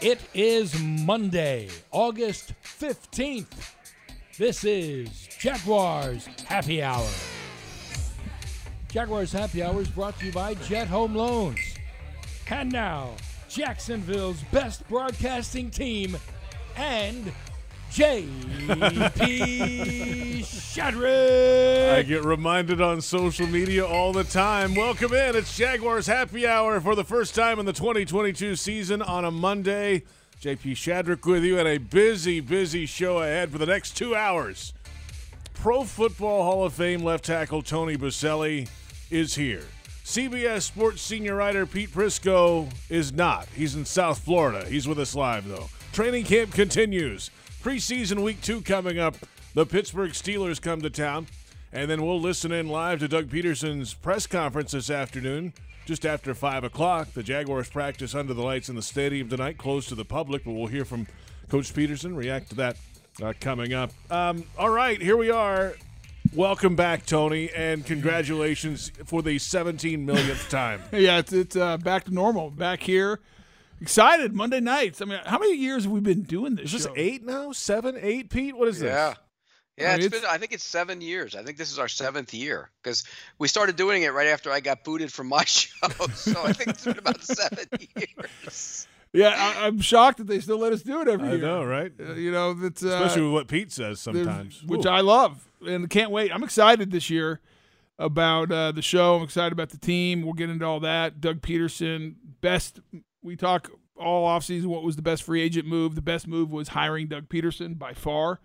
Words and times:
It 0.00 0.20
is 0.32 0.80
Monday, 0.80 1.68
August 1.90 2.54
15th. 2.62 3.74
This 4.38 4.62
is 4.62 5.28
Jaguars 5.40 6.26
Happy 6.46 6.80
Hour. 6.80 7.08
Jaguars 8.92 9.32
Happy 9.32 9.60
Hour 9.60 9.80
is 9.80 9.88
brought 9.88 10.16
to 10.20 10.26
you 10.26 10.32
by 10.32 10.54
Jet 10.54 10.86
Home 10.86 11.16
Loans. 11.16 11.58
And 12.48 12.70
now, 12.70 13.10
Jacksonville's 13.48 14.40
best 14.52 14.86
broadcasting 14.88 15.68
team 15.68 16.16
and 16.76 17.32
JP 17.90 18.28
Shadrick. 20.44 21.94
I 21.94 22.02
get 22.02 22.24
reminded 22.24 22.80
on 22.80 23.00
social 23.00 23.46
media 23.46 23.86
all 23.86 24.12
the 24.12 24.24
time. 24.24 24.74
Welcome 24.74 25.14
in. 25.14 25.34
It's 25.34 25.56
Jaguars 25.56 26.06
Happy 26.06 26.46
Hour 26.46 26.80
for 26.80 26.94
the 26.94 27.04
first 27.04 27.34
time 27.34 27.58
in 27.58 27.66
the 27.66 27.72
2022 27.72 28.56
season 28.56 29.02
on 29.02 29.24
a 29.24 29.30
Monday. 29.30 30.02
JP 30.40 30.72
Shadrick 30.72 31.26
with 31.26 31.42
you 31.42 31.58
and 31.58 31.66
a 31.66 31.78
busy, 31.78 32.40
busy 32.40 32.86
show 32.86 33.18
ahead 33.18 33.50
for 33.50 33.58
the 33.58 33.66
next 33.66 33.96
two 33.96 34.14
hours. 34.14 34.72
Pro 35.54 35.82
Football 35.82 36.44
Hall 36.44 36.64
of 36.64 36.74
Fame 36.74 37.02
left 37.02 37.24
tackle 37.24 37.62
Tony 37.62 37.96
Boselli 37.96 38.68
is 39.10 39.34
here. 39.34 39.64
CBS 40.04 40.62
Sports 40.62 41.02
senior 41.02 41.34
writer 41.34 41.66
Pete 41.66 41.90
Prisco 41.90 42.70
is 42.88 43.12
not. 43.12 43.48
He's 43.54 43.74
in 43.74 43.84
South 43.84 44.20
Florida. 44.20 44.64
He's 44.66 44.86
with 44.86 44.98
us 45.00 45.14
live, 45.14 45.48
though. 45.48 45.68
Training 45.92 46.24
camp 46.24 46.52
continues. 46.52 47.30
Preseason 47.62 48.22
week 48.22 48.40
two 48.40 48.60
coming 48.60 48.98
up. 48.98 49.16
The 49.54 49.66
Pittsburgh 49.66 50.12
Steelers 50.12 50.62
come 50.62 50.80
to 50.82 50.90
town. 50.90 51.26
And 51.72 51.90
then 51.90 52.02
we'll 52.02 52.20
listen 52.20 52.50
in 52.50 52.68
live 52.68 53.00
to 53.00 53.08
Doug 53.08 53.28
Pederson's 53.28 53.92
press 53.92 54.26
conference 54.26 54.72
this 54.72 54.88
afternoon, 54.88 55.52
just 55.84 56.06
after 56.06 56.34
5 56.34 56.64
o'clock. 56.64 57.12
The 57.12 57.22
Jaguars 57.22 57.68
practice 57.68 58.14
under 58.14 58.32
the 58.32 58.42
lights 58.42 58.70
in 58.70 58.76
the 58.76 58.82
stadium 58.82 59.28
tonight, 59.28 59.58
closed 59.58 59.90
to 59.90 59.94
the 59.94 60.04
public, 60.04 60.44
but 60.44 60.52
we'll 60.52 60.68
hear 60.68 60.86
from 60.86 61.06
Coach 61.48 61.74
Pederson, 61.74 62.16
react 62.16 62.50
to 62.50 62.54
that 62.54 62.76
uh, 63.22 63.34
coming 63.38 63.74
up. 63.74 63.90
Um, 64.10 64.44
all 64.56 64.70
right, 64.70 65.00
here 65.00 65.16
we 65.16 65.30
are. 65.30 65.74
Welcome 66.34 66.76
back, 66.76 67.04
Tony, 67.04 67.50
and 67.50 67.84
congratulations 67.84 68.90
for 69.04 69.22
the 69.22 69.38
17 69.38 70.06
millionth 70.06 70.48
time. 70.48 70.80
yeah, 70.92 71.18
it's, 71.18 71.32
it's 71.32 71.56
uh, 71.56 71.76
back 71.78 72.04
to 72.04 72.14
normal. 72.14 72.50
Back 72.50 72.82
here. 72.82 73.20
Excited 73.80 74.34
Monday 74.34 74.60
nights. 74.60 75.00
I 75.00 75.04
mean, 75.04 75.20
how 75.24 75.38
many 75.38 75.56
years 75.56 75.84
have 75.84 75.92
we 75.92 76.00
been 76.00 76.22
doing 76.22 76.56
this? 76.56 76.66
Is 76.66 76.72
this 76.72 76.82
show? 76.84 76.92
eight 76.96 77.24
now? 77.24 77.52
Seven, 77.52 77.96
eight, 78.00 78.30
Pete? 78.30 78.56
What 78.56 78.68
is 78.68 78.80
Yeah. 78.80 79.10
this? 79.10 79.18
Yeah, 79.76 79.84
I 79.84 79.90
mean, 79.92 79.96
it's 79.98 80.06
it's- 80.06 80.22
been. 80.22 80.30
I 80.30 80.38
think 80.38 80.52
it's 80.52 80.64
seven 80.64 81.00
years. 81.00 81.36
I 81.36 81.44
think 81.44 81.56
this 81.56 81.70
is 81.70 81.78
our 81.78 81.86
seventh 81.86 82.34
year 82.34 82.70
because 82.82 83.04
we 83.38 83.46
started 83.46 83.76
doing 83.76 84.02
it 84.02 84.12
right 84.12 84.26
after 84.26 84.50
I 84.50 84.58
got 84.58 84.82
booted 84.82 85.12
from 85.12 85.28
my 85.28 85.44
show. 85.44 85.86
So 86.14 86.42
I 86.42 86.52
think 86.52 86.70
it's 86.70 86.84
been 86.84 86.98
about 86.98 87.22
seven 87.22 87.66
years. 87.96 88.88
Yeah, 89.12 89.28
I, 89.36 89.66
I'm 89.66 89.80
shocked 89.80 90.18
that 90.18 90.26
they 90.26 90.40
still 90.40 90.58
let 90.58 90.72
us 90.72 90.82
do 90.82 91.00
it 91.00 91.08
every 91.08 91.28
I 91.28 91.34
year. 91.34 91.44
I 91.44 91.48
know, 91.48 91.64
right? 91.64 91.92
Uh, 91.98 92.14
you 92.14 92.30
know, 92.32 92.52
that's 92.54 92.82
uh, 92.84 92.88
Especially 92.88 93.22
with 93.22 93.32
what 93.32 93.48
Pete 93.48 93.70
says 93.72 94.00
sometimes. 94.00 94.62
which 94.64 94.84
Ooh. 94.84 94.88
I 94.90 95.00
love 95.00 95.48
and 95.66 95.88
can't 95.88 96.10
wait. 96.10 96.34
I'm 96.34 96.42
excited 96.42 96.90
this 96.90 97.08
year 97.08 97.40
about 98.00 98.50
uh, 98.52 98.72
the 98.72 98.82
show. 98.82 99.14
I'm 99.16 99.22
excited 99.22 99.52
about 99.52 99.70
the 99.70 99.78
team. 99.78 100.22
We'll 100.22 100.34
get 100.34 100.50
into 100.50 100.64
all 100.66 100.80
that. 100.80 101.20
Doug 101.20 101.40
Pederson, 101.40 102.16
best. 102.40 102.80
We 103.22 103.36
talk 103.36 103.70
all 103.96 104.28
offseason. 104.28 104.66
What 104.66 104.82
was 104.82 104.96
the 104.96 105.02
best 105.02 105.22
free 105.22 105.40
agent 105.42 105.66
move? 105.66 105.94
The 105.94 106.02
best 106.02 106.26
move 106.26 106.52
was 106.52 106.68
hiring 106.68 107.08
Doug 107.08 107.28
Pederson 107.28 107.78
by 107.78 107.92
far. 107.94 108.40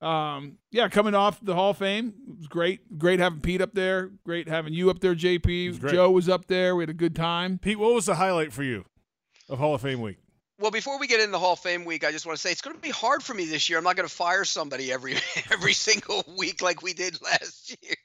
Um, 0.00 0.58
yeah, 0.70 0.88
coming 0.88 1.14
off 1.14 1.40
the 1.42 1.54
Hall 1.54 1.70
of 1.70 1.78
Fame, 1.78 2.12
it 2.28 2.38
was 2.38 2.46
great. 2.46 2.98
Great 2.98 3.20
having 3.20 3.40
Pete 3.40 3.60
up 3.62 3.74
there. 3.74 4.10
Great 4.24 4.48
having 4.48 4.74
you 4.74 4.90
up 4.90 5.00
there, 5.00 5.14
JP. 5.14 5.80
great. 5.80 5.92
Joe 5.92 6.10
was 6.10 6.28
up 6.28 6.46
there. 6.46 6.76
We 6.76 6.82
had 6.82 6.90
a 6.90 6.94
good 6.94 7.16
time. 7.16 7.58
Pete, 7.58 7.78
what 7.78 7.94
was 7.94 8.06
the 8.06 8.16
highlight 8.16 8.52
for 8.52 8.62
you 8.62 8.84
of 9.48 9.58
Hall 9.58 9.74
of 9.74 9.80
Fame 9.80 10.00
week? 10.00 10.18
Well, 10.60 10.70
before 10.70 11.00
we 11.00 11.08
get 11.08 11.18
into 11.18 11.32
the 11.32 11.38
Hall 11.38 11.54
of 11.54 11.58
Fame 11.58 11.84
week, 11.84 12.04
I 12.04 12.12
just 12.12 12.26
want 12.26 12.36
to 12.36 12.40
say 12.40 12.52
it's 12.52 12.60
going 12.60 12.76
to 12.76 12.80
be 12.82 12.90
hard 12.90 13.24
for 13.24 13.34
me 13.34 13.46
this 13.46 13.68
year. 13.68 13.76
I'm 13.76 13.82
not 13.82 13.96
going 13.96 14.08
to 14.08 14.14
fire 14.14 14.44
somebody 14.44 14.92
every 14.92 15.16
every 15.50 15.72
single 15.72 16.24
week 16.38 16.62
like 16.62 16.80
we 16.80 16.94
did 16.94 17.20
last 17.20 17.76
year. 17.82 17.96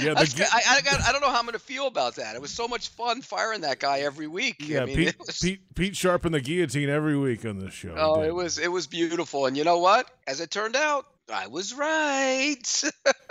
Yeah, 0.00 0.14
the 0.14 0.24
That's- 0.24 0.40
I, 0.40 0.76
I, 0.76 0.80
got, 0.80 1.02
I 1.06 1.12
don't 1.12 1.20
know 1.20 1.28
how 1.28 1.38
I'm 1.38 1.44
going 1.44 1.52
to 1.52 1.58
feel 1.58 1.86
about 1.86 2.16
that. 2.16 2.34
It 2.34 2.40
was 2.40 2.50
so 2.50 2.66
much 2.66 2.88
fun 2.88 3.20
firing 3.20 3.60
that 3.60 3.78
guy 3.78 4.00
every 4.00 4.26
week. 4.26 4.66
Yeah, 4.66 4.82
I 4.82 4.86
mean, 4.86 4.96
Pete, 4.96 5.18
was, 5.18 5.38
Pete, 5.38 5.74
Pete 5.74 5.96
sharpened 5.96 6.34
the 6.34 6.40
guillotine 6.40 6.88
every 6.88 7.18
week 7.18 7.44
on 7.44 7.58
this 7.58 7.74
show. 7.74 7.94
Oh, 7.94 8.22
it 8.22 8.34
was 8.34 8.58
it 8.58 8.72
was 8.72 8.86
beautiful, 8.86 9.44
and 9.44 9.54
you 9.54 9.64
know 9.64 9.80
what? 9.80 10.10
As 10.26 10.40
it 10.40 10.50
turned 10.50 10.76
out, 10.76 11.04
I 11.30 11.48
was 11.48 11.74
right. 11.74 12.84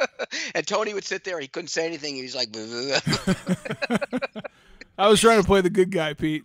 and 0.56 0.68
Tony 0.68 0.94
would 0.94 1.03
sit 1.03 1.24
there; 1.24 1.40
he 1.40 1.48
couldn't 1.48 1.70
say 1.70 1.88
anything. 1.88 2.14
He 2.16 2.22
was 2.22 2.36
like, 2.36 2.50
I 5.00 5.08
was 5.08 5.20
trying 5.20 5.42
to 5.42 5.48
play 5.48 5.62
the 5.62 5.72
good 5.72 5.90
guy, 5.90 6.14
Pete. 6.14 6.44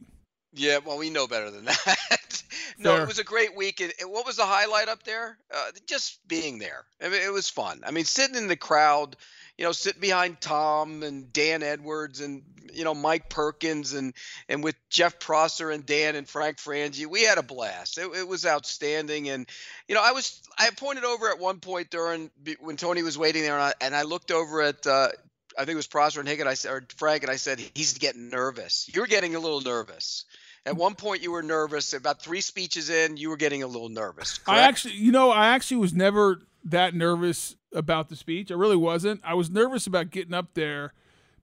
"Yeah, 0.54 0.78
well, 0.84 0.98
we 0.98 1.10
know 1.10 1.26
better 1.26 1.50
than 1.50 1.64
that." 1.86 2.42
no, 2.78 2.94
Fair. 2.94 3.02
it 3.02 3.08
was 3.08 3.18
a 3.18 3.24
great 3.24 3.56
week. 3.56 3.80
And 3.80 3.92
and 4.00 4.10
what 4.10 4.26
was 4.26 4.36
the 4.36 4.46
highlight 4.46 4.88
up 4.88 5.02
there? 5.04 5.38
Uh, 5.52 5.70
just 5.86 6.26
being 6.26 6.58
there. 6.58 6.84
I 7.02 7.08
mean, 7.08 7.22
it 7.22 7.32
was 7.32 7.48
fun. 7.48 7.82
I 7.86 7.90
mean, 7.90 8.04
sitting 8.04 8.36
in 8.36 8.48
the 8.48 8.56
crowd, 8.56 9.16
you 9.58 9.64
know, 9.64 9.72
sitting 9.72 10.00
behind 10.00 10.40
Tom 10.40 11.02
and 11.02 11.32
Dan 11.32 11.62
Edwards 11.62 12.20
and 12.20 12.42
you 12.72 12.84
know 12.84 12.94
Mike 12.94 13.28
Perkins 13.28 13.92
and 13.92 14.14
and 14.48 14.64
with 14.64 14.74
Jeff 14.90 15.18
Prosser 15.18 15.70
and 15.70 15.86
Dan 15.86 16.16
and 16.16 16.28
Frank 16.28 16.58
Frangie, 16.58 17.06
we 17.06 17.22
had 17.22 17.38
a 17.38 17.42
blast. 17.42 17.98
It, 17.98 18.10
it 18.14 18.26
was 18.26 18.46
outstanding, 18.46 19.28
and 19.28 19.48
you 19.88 19.94
know, 19.94 20.02
I 20.02 20.12
was 20.12 20.40
I 20.58 20.70
pointed 20.70 21.04
over 21.04 21.30
at 21.30 21.38
one 21.38 21.60
point 21.60 21.90
during 21.90 22.30
when 22.60 22.76
Tony 22.76 23.02
was 23.02 23.16
waiting 23.16 23.42
there, 23.42 23.54
and 23.54 23.62
I, 23.62 23.74
and 23.80 23.94
I 23.94 24.02
looked 24.02 24.30
over 24.30 24.62
at. 24.62 24.86
Uh, 24.86 25.08
I 25.56 25.60
think 25.60 25.74
it 25.74 25.76
was 25.76 25.86
Prosser 25.86 26.18
and 26.18 26.28
Hicken. 26.28 26.48
I 26.48 26.54
said, 26.54 26.72
or 26.72 26.84
Frank, 26.96 27.22
and 27.22 27.30
I 27.30 27.36
said, 27.36 27.60
he's 27.74 27.96
getting 27.98 28.28
nervous. 28.28 28.90
You're 28.92 29.06
getting 29.06 29.36
a 29.36 29.38
little 29.38 29.60
nervous. 29.60 30.24
At 30.66 30.76
one 30.76 30.94
point, 30.94 31.22
you 31.22 31.30
were 31.30 31.42
nervous. 31.42 31.92
About 31.92 32.22
three 32.22 32.40
speeches 32.40 32.88
in, 32.88 33.16
you 33.16 33.28
were 33.28 33.36
getting 33.36 33.62
a 33.62 33.66
little 33.66 33.90
nervous. 33.90 34.40
I 34.46 34.60
actually, 34.60 34.94
you 34.94 35.12
know, 35.12 35.30
I 35.30 35.48
actually 35.48 35.76
was 35.78 35.92
never 35.92 36.40
that 36.64 36.94
nervous 36.94 37.56
about 37.74 38.08
the 38.08 38.16
speech. 38.16 38.50
I 38.50 38.54
really 38.54 38.76
wasn't. 38.76 39.20
I 39.24 39.34
was 39.34 39.50
nervous 39.50 39.86
about 39.86 40.10
getting 40.10 40.32
up 40.32 40.54
there 40.54 40.94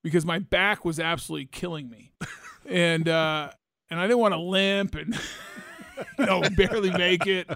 because 0.02 0.26
my 0.26 0.40
back 0.40 0.84
was 0.84 1.00
absolutely 1.00 1.46
killing 1.46 1.90
me, 1.90 2.14
and 2.66 3.08
uh, 3.08 3.52
and 3.90 4.00
I 4.00 4.08
didn't 4.08 4.20
want 4.20 4.34
to 4.34 4.40
limp 4.40 4.96
and 4.96 5.16
you 6.20 6.26
know 6.26 6.42
barely 6.58 6.92
make 6.92 7.28
it. 7.28 7.48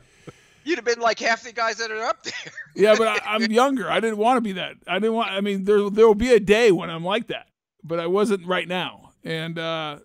You'd 0.63 0.77
have 0.77 0.85
been 0.85 0.99
like 0.99 1.19
half 1.19 1.43
the 1.43 1.51
guys 1.51 1.77
that 1.77 1.91
are 1.91 2.03
up 2.03 2.23
there. 2.23 2.53
Yeah, 2.75 2.95
but 2.97 3.07
I, 3.07 3.35
I'm 3.35 3.51
younger. 3.51 3.89
I 3.89 3.99
didn't 3.99 4.17
want 4.17 4.37
to 4.37 4.41
be 4.41 4.53
that. 4.53 4.75
I 4.87 4.95
didn't 4.95 5.13
want. 5.13 5.31
I 5.31 5.41
mean, 5.41 5.63
there 5.63 5.89
there 5.89 6.05
will 6.05 6.15
be 6.15 6.33
a 6.33 6.39
day 6.39 6.71
when 6.71 6.89
I'm 6.89 7.03
like 7.03 7.27
that, 7.27 7.47
but 7.83 7.99
I 7.99 8.07
wasn't 8.07 8.45
right 8.45 8.67
now. 8.67 9.11
And 9.23 9.57
uh, 9.57 9.99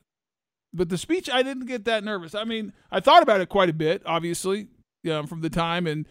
but 0.73 0.89
the 0.89 0.99
speech, 0.99 1.29
I 1.31 1.43
didn't 1.43 1.67
get 1.67 1.85
that 1.85 2.05
nervous. 2.05 2.35
I 2.35 2.45
mean, 2.45 2.73
I 2.91 3.01
thought 3.01 3.23
about 3.23 3.41
it 3.41 3.49
quite 3.49 3.69
a 3.69 3.75
bit, 3.75 4.03
obviously, 4.07 4.69
you 5.03 5.11
know, 5.11 5.27
from 5.27 5.41
the 5.41 5.51
time 5.51 5.87
and 5.87 6.07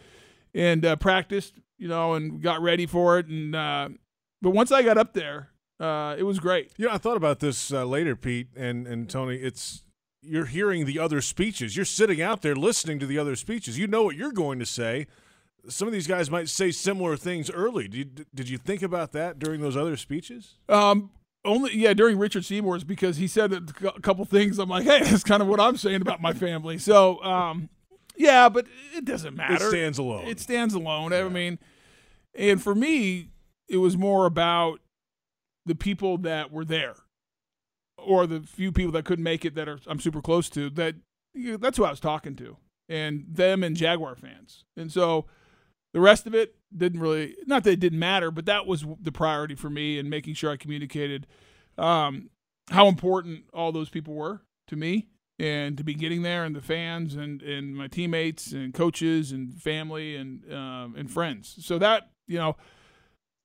and 0.54 0.84
uh, 0.84 0.96
practiced, 0.96 1.54
you 1.78 1.88
know, 1.88 2.14
and 2.14 2.42
got 2.42 2.60
ready 2.60 2.86
for 2.86 3.18
it. 3.18 3.26
And 3.26 3.54
uh, 3.54 3.88
but 4.42 4.50
once 4.50 4.72
I 4.72 4.82
got 4.82 4.98
up 4.98 5.14
there, 5.14 5.50
uh, 5.78 6.14
it 6.18 6.24
was 6.24 6.38
great. 6.38 6.72
You 6.76 6.86
know, 6.86 6.92
I 6.92 6.98
thought 6.98 7.16
about 7.16 7.40
this 7.40 7.72
uh, 7.72 7.84
later, 7.84 8.16
Pete 8.16 8.48
and, 8.56 8.86
and 8.86 9.08
Tony. 9.08 9.36
It's 9.36 9.84
you're 10.22 10.46
hearing 10.46 10.84
the 10.84 10.98
other 10.98 11.20
speeches. 11.20 11.76
You're 11.76 11.86
sitting 11.86 12.20
out 12.20 12.42
there 12.42 12.54
listening 12.54 12.98
to 12.98 13.06
the 13.06 13.18
other 13.18 13.36
speeches. 13.36 13.78
You 13.78 13.86
know 13.86 14.02
what 14.02 14.16
you're 14.16 14.32
going 14.32 14.58
to 14.58 14.66
say. 14.66 15.06
Some 15.68 15.88
of 15.88 15.92
these 15.92 16.06
guys 16.06 16.30
might 16.30 16.48
say 16.48 16.70
similar 16.70 17.16
things 17.16 17.50
early. 17.50 17.88
Did 17.88 17.94
you, 18.18 18.24
did 18.34 18.48
you 18.48 18.58
think 18.58 18.82
about 18.82 19.12
that 19.12 19.38
during 19.38 19.60
those 19.60 19.76
other 19.76 19.96
speeches? 19.96 20.56
Um, 20.68 21.10
only 21.44 21.76
yeah, 21.76 21.94
during 21.94 22.18
Richard 22.18 22.44
Seymour's 22.44 22.84
because 22.84 23.16
he 23.16 23.26
said 23.26 23.52
a 23.52 24.00
couple 24.00 24.24
things. 24.24 24.58
I'm 24.58 24.68
like, 24.68 24.84
hey, 24.84 25.00
that's 25.04 25.24
kind 25.24 25.42
of 25.42 25.48
what 25.48 25.60
I'm 25.60 25.76
saying 25.76 26.02
about 26.02 26.20
my 26.20 26.32
family. 26.32 26.78
So, 26.78 27.22
um, 27.22 27.68
yeah, 28.16 28.48
but 28.48 28.66
it 28.94 29.04
doesn't 29.04 29.34
matter. 29.34 29.66
It 29.66 29.70
stands 29.70 29.98
alone. 29.98 30.26
It 30.26 30.40
stands 30.40 30.74
alone. 30.74 31.12
I 31.12 31.28
mean, 31.28 31.58
and 32.34 32.62
for 32.62 32.74
me, 32.74 33.30
it 33.68 33.78
was 33.78 33.96
more 33.96 34.26
about 34.26 34.80
the 35.64 35.74
people 35.74 36.18
that 36.18 36.50
were 36.50 36.64
there, 36.64 36.96
or 37.96 38.26
the 38.26 38.40
few 38.40 38.72
people 38.72 38.92
that 38.92 39.04
couldn't 39.04 39.24
make 39.24 39.44
it 39.44 39.54
that 39.54 39.68
are 39.68 39.78
I'm 39.86 40.00
super 40.00 40.20
close 40.20 40.50
to. 40.50 40.68
That 40.70 40.96
you 41.34 41.52
know, 41.52 41.56
that's 41.56 41.78
who 41.78 41.84
I 41.84 41.90
was 41.90 42.00
talking 42.00 42.36
to, 42.36 42.56
and 42.88 43.24
them 43.28 43.62
and 43.62 43.76
Jaguar 43.76 44.16
fans. 44.16 44.64
And 44.76 44.92
so 44.92 45.26
the 45.92 46.00
rest 46.00 46.26
of 46.26 46.34
it 46.34 46.56
didn't 46.76 47.00
really 47.00 47.36
not 47.46 47.64
that 47.64 47.72
it 47.72 47.80
didn't 47.80 47.98
matter, 47.98 48.30
but 48.30 48.46
that 48.46 48.66
was 48.66 48.84
the 49.00 49.12
priority 49.12 49.54
for 49.54 49.70
me 49.70 49.98
and 49.98 50.08
making 50.08 50.34
sure 50.34 50.50
I 50.50 50.56
communicated 50.56 51.26
um, 51.78 52.30
how 52.70 52.86
important 52.86 53.44
all 53.52 53.72
those 53.72 53.88
people 53.88 54.14
were 54.14 54.42
to 54.68 54.76
me 54.76 55.08
and 55.38 55.76
to 55.78 55.82
be 55.84 55.94
getting 55.94 56.22
there 56.22 56.44
and 56.44 56.54
the 56.54 56.60
fans 56.60 57.16
and, 57.16 57.42
and 57.42 57.74
my 57.74 57.88
teammates 57.88 58.52
and 58.52 58.74
coaches 58.74 59.32
and 59.32 59.60
family 59.60 60.14
and 60.14 60.52
um, 60.52 60.94
and 60.96 61.10
friends. 61.10 61.56
So 61.60 61.78
that 61.78 62.10
you 62.26 62.38
know, 62.38 62.56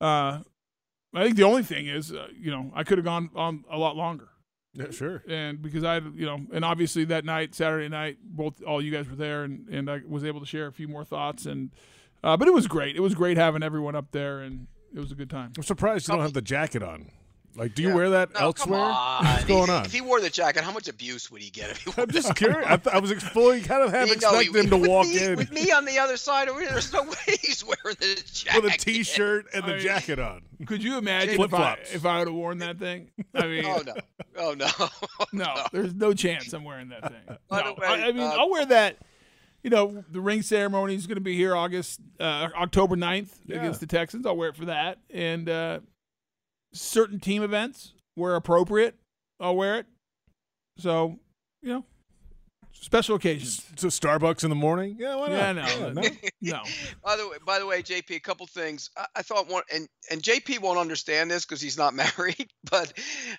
uh, 0.01 0.39
I 1.13 1.24
think 1.24 1.38
the 1.38 1.44
only 1.44 1.63
thing 1.63 1.88
is 1.88 2.12
uh, 2.12 2.27
you 2.38 2.51
know 2.51 2.71
I 2.75 2.83
could 2.83 2.97
have 2.97 3.06
gone 3.06 3.30
on 3.36 3.63
a 3.71 3.77
lot 3.77 3.95
longer. 3.95 4.30
Yeah, 4.74 4.92
sure. 4.92 5.24
And 5.27 5.62
because 5.62 5.86
I, 5.86 6.00
you 6.00 6.25
know, 6.25 6.42
and 6.51 6.65
obviously 6.65 7.06
that 7.06 7.24
night, 7.24 7.56
Saturday 7.56 7.88
night, 7.88 8.18
both 8.21 8.62
all 8.62 8.81
you 8.81 8.92
guys 8.92 9.09
were 9.09 9.15
there, 9.15 9.44
and 9.44 9.68
and 9.69 9.89
I 9.89 10.01
was 10.06 10.25
able 10.25 10.42
to 10.42 10.45
share 10.45 10.68
a 10.68 10.74
few 10.74 10.89
more 10.89 11.06
thoughts, 11.06 11.45
and 11.45 11.71
uh, 12.25 12.36
but 12.38 12.48
it 12.48 12.54
was 12.54 12.68
great. 12.68 12.95
It 12.95 13.01
was 13.01 13.16
great 13.16 13.38
having 13.38 13.63
everyone 13.63 13.95
up 13.95 14.12
there, 14.12 14.39
and 14.42 14.68
it 14.94 15.00
was 15.00 15.12
a 15.12 15.16
good 15.16 15.30
time. 15.30 15.54
I'm 15.56 15.63
surprised 15.63 16.07
you 16.07 16.13
don't 16.13 16.22
have 16.24 16.33
the 16.33 16.42
jacket 16.42 16.83
on. 16.83 17.12
Like, 17.57 17.74
do 17.74 17.83
you 17.83 17.88
Yeah. 17.89 17.95
wear 17.95 18.10
that 18.10 18.33
No, 18.33 18.39
elsewhere? 18.42 18.80
Come 18.81 18.92
on. 18.92 19.24
What's 19.25 19.45
going 19.45 19.69
on? 19.69 19.86
If 19.86 19.94
he 19.94 20.01
wore 20.01 20.19
the 20.19 20.30
jacket, 20.30 20.66
how 20.66 20.74
much 20.74 20.89
abuse 20.89 21.31
would 21.31 21.42
he 21.42 21.50
get 21.50 21.69
if 21.69 21.77
he 21.83 21.89
wore 21.89 22.04
I'm 22.04 22.12
just 22.12 22.36
curious. 22.36 22.68
I, 22.69 22.75
th- 22.75 22.94
I 22.94 23.00
was 23.00 23.13
ex- 23.13 23.24
fully 23.30 23.62
kind 23.62 23.81
of 23.81 23.92
half 23.92 24.10
You 24.10 24.18
know, 24.18 24.38
expecting 24.39 24.56
him 24.66 24.69
to 24.72 24.89
walk 24.89 25.07
me, 25.07 25.24
in 25.24 25.36
With 25.38 25.54
me 25.54 25.72
on 25.72 25.86
the 25.86 25.98
other 25.98 26.18
side 26.18 26.50
over 26.50 26.60
here, 26.60 26.69
there's 26.72 26.92
no 26.92 27.04
way 27.04 27.16
he's 27.42 27.63
wearing 27.63 27.95
the 28.01 28.22
jacket. 28.33 28.62
with 28.62 28.74
a 28.74 28.78
t-shirt 28.78 29.45
and 29.54 29.63
the 29.63 29.75
I- 29.75 29.80
jacket 29.80 30.19
on. 30.19 30.42
Could 30.66 30.83
you 30.83 30.98
imagine 30.98 31.39
if 31.42 31.54
I, 31.54 31.78
if 31.94 32.06
I 32.06 32.19
would 32.19 32.28
have 32.28 32.36
worn 32.36 32.57
that 32.57 32.78
thing? 32.78 33.12
I 33.33 33.48
mean, 33.48 33.63
Oh 33.66 33.81
no! 33.86 33.94
Oh 34.38 34.54
no! 34.57 34.68
no, 35.31 35.66
there's 35.71 35.94
no 35.94 36.13
chance 36.13 36.51
I'm 36.51 36.66
wearing 36.66 36.89
that 36.89 37.04
thing. 37.04 37.38
By 37.48 37.62
No, 37.62 37.74
the 37.75 37.81
way, 37.81 37.88
I, 37.88 37.94
I 38.07 38.12
mean, 38.12 38.21
uh, 38.24 38.36
I'll 38.38 38.50
wear 38.50 38.66
that. 38.66 38.98
You 39.66 39.72
know, 39.72 40.04
the 40.12 40.22
ring 40.22 40.44
ceremony 40.44 40.94
is 40.94 41.08
going 41.08 41.16
to 41.16 41.22
be 41.22 41.36
here 41.36 41.56
August, 41.56 42.00
uh, 42.20 42.50
October 42.56 42.96
9th 42.96 43.30
Yeah. 43.48 43.56
against 43.58 43.80
the 43.80 43.88
Texans. 43.88 44.24
I'll 44.24 44.38
wear 44.38 44.50
it 44.50 44.56
for 44.56 44.66
that. 44.66 45.00
And 45.10 45.50
uh, 45.50 45.80
certain 46.72 47.20
team 47.20 47.42
events 47.42 47.94
where 48.14 48.36
appropriate, 48.36 48.94
I'll 49.40 49.56
wear 49.56 49.80
it. 49.80 49.88
So, 50.78 51.18
you 51.64 51.70
know, 51.74 51.86
special 52.74 53.16
occasions. 53.16 53.66
To 53.78 53.88
Starbucks 53.88 54.44
in 54.44 54.52
the 54.52 54.56
morning? 54.56 54.98
Yeah, 55.00 55.16
why 55.16 55.30
not? 55.30 55.36
Yeah, 55.36 55.52
no, 55.54 55.62
Yeah, 55.64 55.94
no. 55.94 56.02
no. 56.42 56.64
By 57.04 57.16
the 57.18 57.28
way, 57.28 57.38
by 57.44 57.58
the 57.58 57.66
way, 57.66 57.82
JP, 57.82 58.16
a 58.18 58.20
couple 58.20 58.46
things. 58.46 58.92
I, 58.96 59.08
I 59.16 59.22
thought 59.24 59.48
one, 59.50 59.64
and 59.74 59.88
and 60.12 60.22
JP 60.22 60.62
won't 60.62 60.78
understand 60.78 61.32
this 61.32 61.44
because 61.44 61.60
he's 61.60 61.78
not 61.78 61.94
married. 62.18 62.52
But 62.70 62.94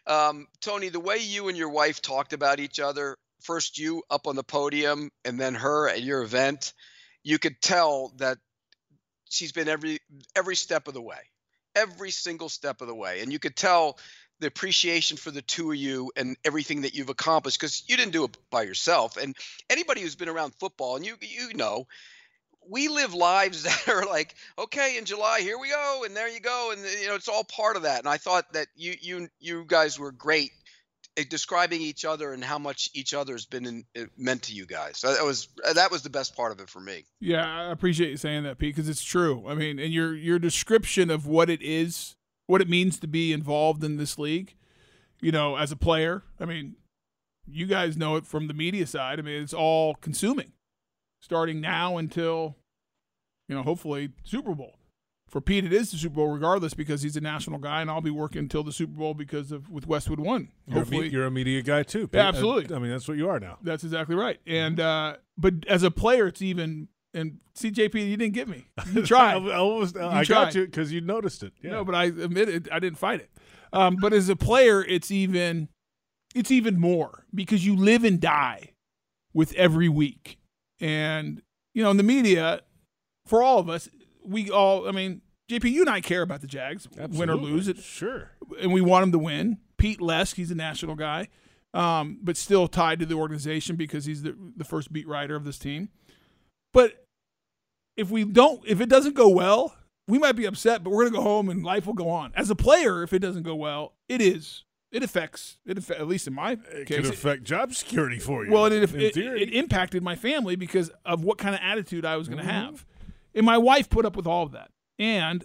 um, 0.09 0.49
Tony, 0.61 0.89
the 0.89 0.99
way 0.99 1.19
you 1.19 1.47
and 1.47 1.57
your 1.57 1.69
wife 1.69 2.03
talked 2.03 2.33
about 2.33 2.59
each 2.59 2.81
other, 2.81 3.15
first 3.41 3.79
you 3.79 4.03
up 4.11 4.27
on 4.27 4.37
the 4.37 4.45
podium, 4.45 5.11
and 5.25 5.39
then 5.39 5.55
her 5.55 5.89
at 5.89 6.03
your 6.03 6.23
event, 6.23 6.73
you 7.23 7.39
could 7.39 7.61
tell 7.61 8.13
that 8.19 8.39
she's 9.29 9.53
been 9.53 9.69
every 9.69 9.99
every 10.35 10.57
step 10.57 10.89
of 10.89 10.95
the 10.95 11.03
way, 11.03 11.21
every 11.75 12.11
single 12.11 12.49
step 12.49 12.81
of 12.81 12.89
the 12.89 12.95
way, 12.95 13.21
and 13.21 13.33
you 13.33 13.39
could 13.39 13.57
tell 13.57 13.99
the 14.41 14.47
appreciation 14.47 15.17
for 15.17 15.31
the 15.31 15.43
two 15.43 15.71
of 15.71 15.77
you 15.77 16.13
and 16.15 16.37
everything 16.45 16.83
that 16.83 16.95
you've 16.95 17.09
accomplished 17.09 17.59
because 17.59 17.89
you 17.89 17.97
didn't 17.97 18.13
do 18.13 18.25
it 18.25 18.37
by 18.51 18.63
yourself. 18.63 19.17
And 19.17 19.35
anybody 19.71 20.03
who's 20.03 20.15
been 20.17 20.29
around 20.29 20.55
football, 20.55 20.97
and 20.97 21.07
you 21.07 21.17
you 21.21 21.55
know, 21.55 21.87
we 22.69 22.89
live 22.89 23.15
lives 23.15 23.63
that 23.87 23.89
are 23.89 24.07
like, 24.07 24.35
okay, 24.59 24.99
in 24.99 25.05
July, 25.05 25.41
here 25.41 25.59
we 25.59 25.69
go, 25.69 26.03
and 26.05 26.15
there 26.15 26.29
you 26.29 26.41
go, 26.41 26.73
and 26.73 26.83
you 27.01 27.09
know, 27.09 27.15
it's 27.15 27.29
all 27.29 27.45
part 27.45 27.77
of 27.77 27.83
that. 27.83 28.01
And 28.01 28.09
I 28.09 28.19
thought 28.19 28.53
that 28.53 28.69
you 28.77 28.95
you 29.01 29.29
you 29.41 29.65
guys 29.67 29.99
were 29.99 30.13
great 30.13 30.51
at 30.51 30.66
describing 31.25 31.81
each 31.81 32.05
other 32.05 32.33
and 32.33 32.45
how 32.45 32.59
much 32.59 32.91
each 32.95 33.15
other 33.15 33.33
has 33.33 33.47
been 33.47 33.67
in, 33.67 33.85
uh, 33.99 34.05
meant 34.17 34.43
to 34.43 34.53
you 34.53 34.67
guys. 34.67 34.99
So 34.99 35.13
that 35.13 35.25
was 35.25 35.49
that 35.75 35.91
was 35.91 36.03
the 36.03 36.11
best 36.11 36.37
part 36.37 36.53
of 36.53 36.61
it 36.61 36.69
for 36.69 36.81
me. 36.81 37.05
Yeah, 37.21 37.45
I 37.45 37.71
appreciate 37.71 38.11
you 38.11 38.17
saying 38.17 38.45
that, 38.45 38.59
Pete, 38.59 38.75
because 38.75 38.89
it's 38.89 39.03
true. 39.03 39.45
I 39.49 39.55
mean, 39.55 39.79
and 39.79 39.93
your 39.93 40.15
your 40.15 40.39
description 40.39 41.11
of 41.11 41.27
what 41.27 41.49
it 41.49 41.63
is, 41.63 42.17
what 42.47 42.61
it 42.61 42.69
means 42.69 42.99
to 43.01 43.07
be 43.07 43.33
involved 43.33 43.83
in 43.83 43.97
this 43.97 44.19
league, 44.19 44.55
you 45.21 45.33
know, 45.33 45.57
as 45.57 45.73
a 45.73 45.77
player. 45.77 46.23
I 46.39 46.45
mean, 46.45 46.77
you 47.47 47.67
guys 47.67 47.97
know 47.97 48.17
it 48.17 48.27
from 48.27 48.49
the 48.49 48.55
media 48.55 48.87
side. 48.87 49.19
I 49.19 49.23
mean, 49.23 49.43
it's 49.43 49.55
all 49.55 49.95
consuming, 49.95 50.53
starting 51.21 51.61
now 51.61 51.97
until, 51.97 52.57
you 53.49 53.55
know, 53.55 53.63
hopefully 53.63 54.11
Super 54.25 54.55
Bowl. 54.55 54.79
For 55.29 55.41
Pete, 55.41 55.65
it 55.65 55.73
is 55.73 55.91
the 55.91 55.97
Super 55.97 56.17
Bowl 56.17 56.29
regardless 56.29 56.73
because 56.73 57.03
he's 57.03 57.17
a 57.17 57.21
national 57.21 57.59
guy, 57.59 57.81
and 57.81 57.91
I'll 57.91 58.01
be 58.01 58.11
working 58.13 58.41
until 58.41 58.63
the 58.63 58.73
Super 58.73 58.93
Bowl 58.93 59.13
because 59.13 59.51
of 59.51 59.69
with 59.71 59.87
Westwood 59.87 60.21
One. 60.21 60.51
You're, 60.69 60.83
a, 60.83 60.87
me- 60.87 61.09
you're 61.09 61.27
a 61.27 61.31
media 61.31 61.63
guy 61.63 61.83
too. 61.83 62.09
Yeah, 62.13 62.29
absolutely. 62.29 62.73
I, 62.73 62.79
I 62.79 62.81
mean, 62.81 62.93
that's 62.93 63.09
what 63.09 63.17
you 63.17 63.29
are 63.29 63.41
now. 63.41 63.59
That's 63.63 63.83
exactly 63.83 64.15
right. 64.15 64.39
And 64.47 64.79
uh 64.79 65.17
but 65.37 65.67
as 65.67 65.83
a 65.83 65.91
player, 65.91 66.29
it's 66.29 66.43
even 66.43 66.89
and 67.13 67.39
CJP, 67.57 67.95
you 68.09 68.17
didn't 68.17 68.35
get 68.35 68.47
me. 68.47 68.67
You 68.93 69.05
tried. 69.05 69.37
I 69.37 69.57
almost, 69.57 69.97
I 69.97 70.23
tried. 70.23 70.29
got 70.29 70.55
you 70.55 70.67
because 70.67 70.93
you 70.93 71.01
noticed 71.01 71.43
it. 71.43 71.55
Yeah. 71.63 71.73
No, 71.73 71.85
but 71.85 71.95
I 71.95 72.05
admit 72.05 72.49
it. 72.49 72.69
I 72.71 72.79
didn't 72.79 72.99
fight 72.99 73.21
it. 73.21 73.31
Um, 73.73 73.97
but 74.01 74.13
as 74.13 74.29
a 74.29 74.37
player, 74.37 74.85
it's 74.85 75.11
even 75.11 75.69
it's 76.35 76.51
even 76.51 76.79
more 76.79 77.25
because 77.35 77.67
you 77.67 77.75
live 77.75 78.05
and 78.05 78.21
die 78.21 78.73
with 79.35 79.53
every 79.55 79.89
week. 79.89 80.39
And 80.81 81.43
you 81.75 81.83
know, 81.83 81.91
in 81.91 81.97
the 81.97 82.03
media, 82.03 82.61
for 83.27 83.43
all 83.43 83.59
of 83.59 83.69
us, 83.69 83.89
we 84.27 84.51
all. 84.51 84.89
I 84.89 84.93
mean, 84.93 85.21
JP, 85.51 85.71
you 85.71 85.81
and 85.83 85.91
I 85.91 86.01
care 86.01 86.23
about 86.23 86.41
the 86.41 86.47
Jags, 86.47 86.89
win 86.97 87.31
or 87.31 87.37
lose 87.37 87.69
it, 87.69 87.79
Sure. 87.79 88.31
and 88.61 88.73
we 88.73 88.81
want 88.81 89.03
them 89.05 89.13
to 89.13 89.19
win. 89.19 89.59
Pete 89.79 90.01
Lesk, 90.01 90.35
he's 90.37 90.51
a 90.51 90.55
national 90.55 90.95
guy, 90.97 91.29
um, 91.75 92.19
but 92.23 92.37
still 92.37 92.67
tied 92.67 92.99
to 93.01 93.07
the 93.07 93.15
organization 93.15 93.77
because 93.77 94.05
he's 94.07 94.23
the 94.23 94.35
the 94.57 94.65
first 94.65 94.93
beat 94.93 95.07
writer 95.07 95.37
of 95.37 95.45
this 95.45 95.59
team. 95.59 95.91
But 96.73 97.07
if 97.97 98.11
we 98.11 98.25
don't, 98.25 98.63
if 98.67 98.81
it 98.81 98.89
doesn't 98.89 99.15
go 99.15 99.29
well, 99.29 99.77
we 100.09 100.19
might 100.19 100.33
be 100.33 100.45
upset, 100.45 100.83
but 100.85 100.91
we're 100.91 101.05
gonna 101.05 101.17
go 101.17 101.23
home 101.23 101.49
and 101.49 101.65
life 101.65 101.87
will 101.87 101.95
go 101.95 102.09
on. 102.11 102.33
As 102.35 102.51
a 102.51 102.55
player, 102.55 103.03
if 103.03 103.13
it 103.13 103.19
doesn't 103.21 103.43
go 103.45 103.55
well, 103.55 103.95
it 104.09 104.21
is. 104.21 104.65
It 104.93 105.03
affects. 105.03 105.59
It 105.67 105.77
affects, 105.79 106.01
at 106.01 106.07
least 106.07 106.27
in 106.27 106.33
my 106.35 106.57
case, 106.57 106.65
It 106.73 106.87
case. 106.87 106.97
could 107.03 107.07
affect 107.15 107.45
job 107.45 107.75
security 107.75 108.19
for 108.19 108.45
you. 108.47 108.53
Well, 108.53 108.67
and 108.67 108.75
it, 108.75 108.95
in 108.95 109.01
it, 109.01 109.15
theory. 109.15 109.43
it 109.43 109.53
impacted 109.53 110.03
my 110.03 110.15
family 110.15 110.55
because 110.57 110.91
of 111.05 111.25
what 111.25 111.39
kind 111.39 111.55
of 111.55 111.61
attitude 111.63 112.05
I 112.05 112.17
was 112.17 112.29
going 112.29 112.39
to 112.39 112.45
Mhm. 112.49 112.53
have. 112.53 112.87
And 113.37 113.47
my 113.47 113.59
wife 113.59 113.89
put 113.89 114.07
up 114.07 114.17
with 114.17 114.27
all 114.27 114.43
of 114.43 114.53
that. 114.53 114.71
And 114.99 115.45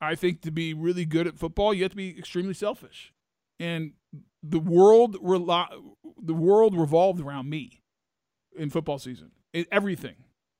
I 0.00 0.14
think 0.14 0.40
to 0.42 0.50
be 0.50 0.74
really 0.74 1.04
good 1.04 1.26
at 1.26 1.38
football, 1.38 1.74
you 1.74 1.82
have 1.82 1.92
to 1.92 1.96
be 1.96 2.18
extremely 2.18 2.54
selfish. 2.54 3.12
And 3.60 3.92
the 4.42 4.58
world 4.58 5.14
the 5.14 6.34
world 6.34 6.76
revolved 6.76 7.20
around 7.20 7.50
me 7.50 7.82
in 8.56 8.70
football 8.70 8.98
season. 8.98 9.32
Everything. 9.70 10.16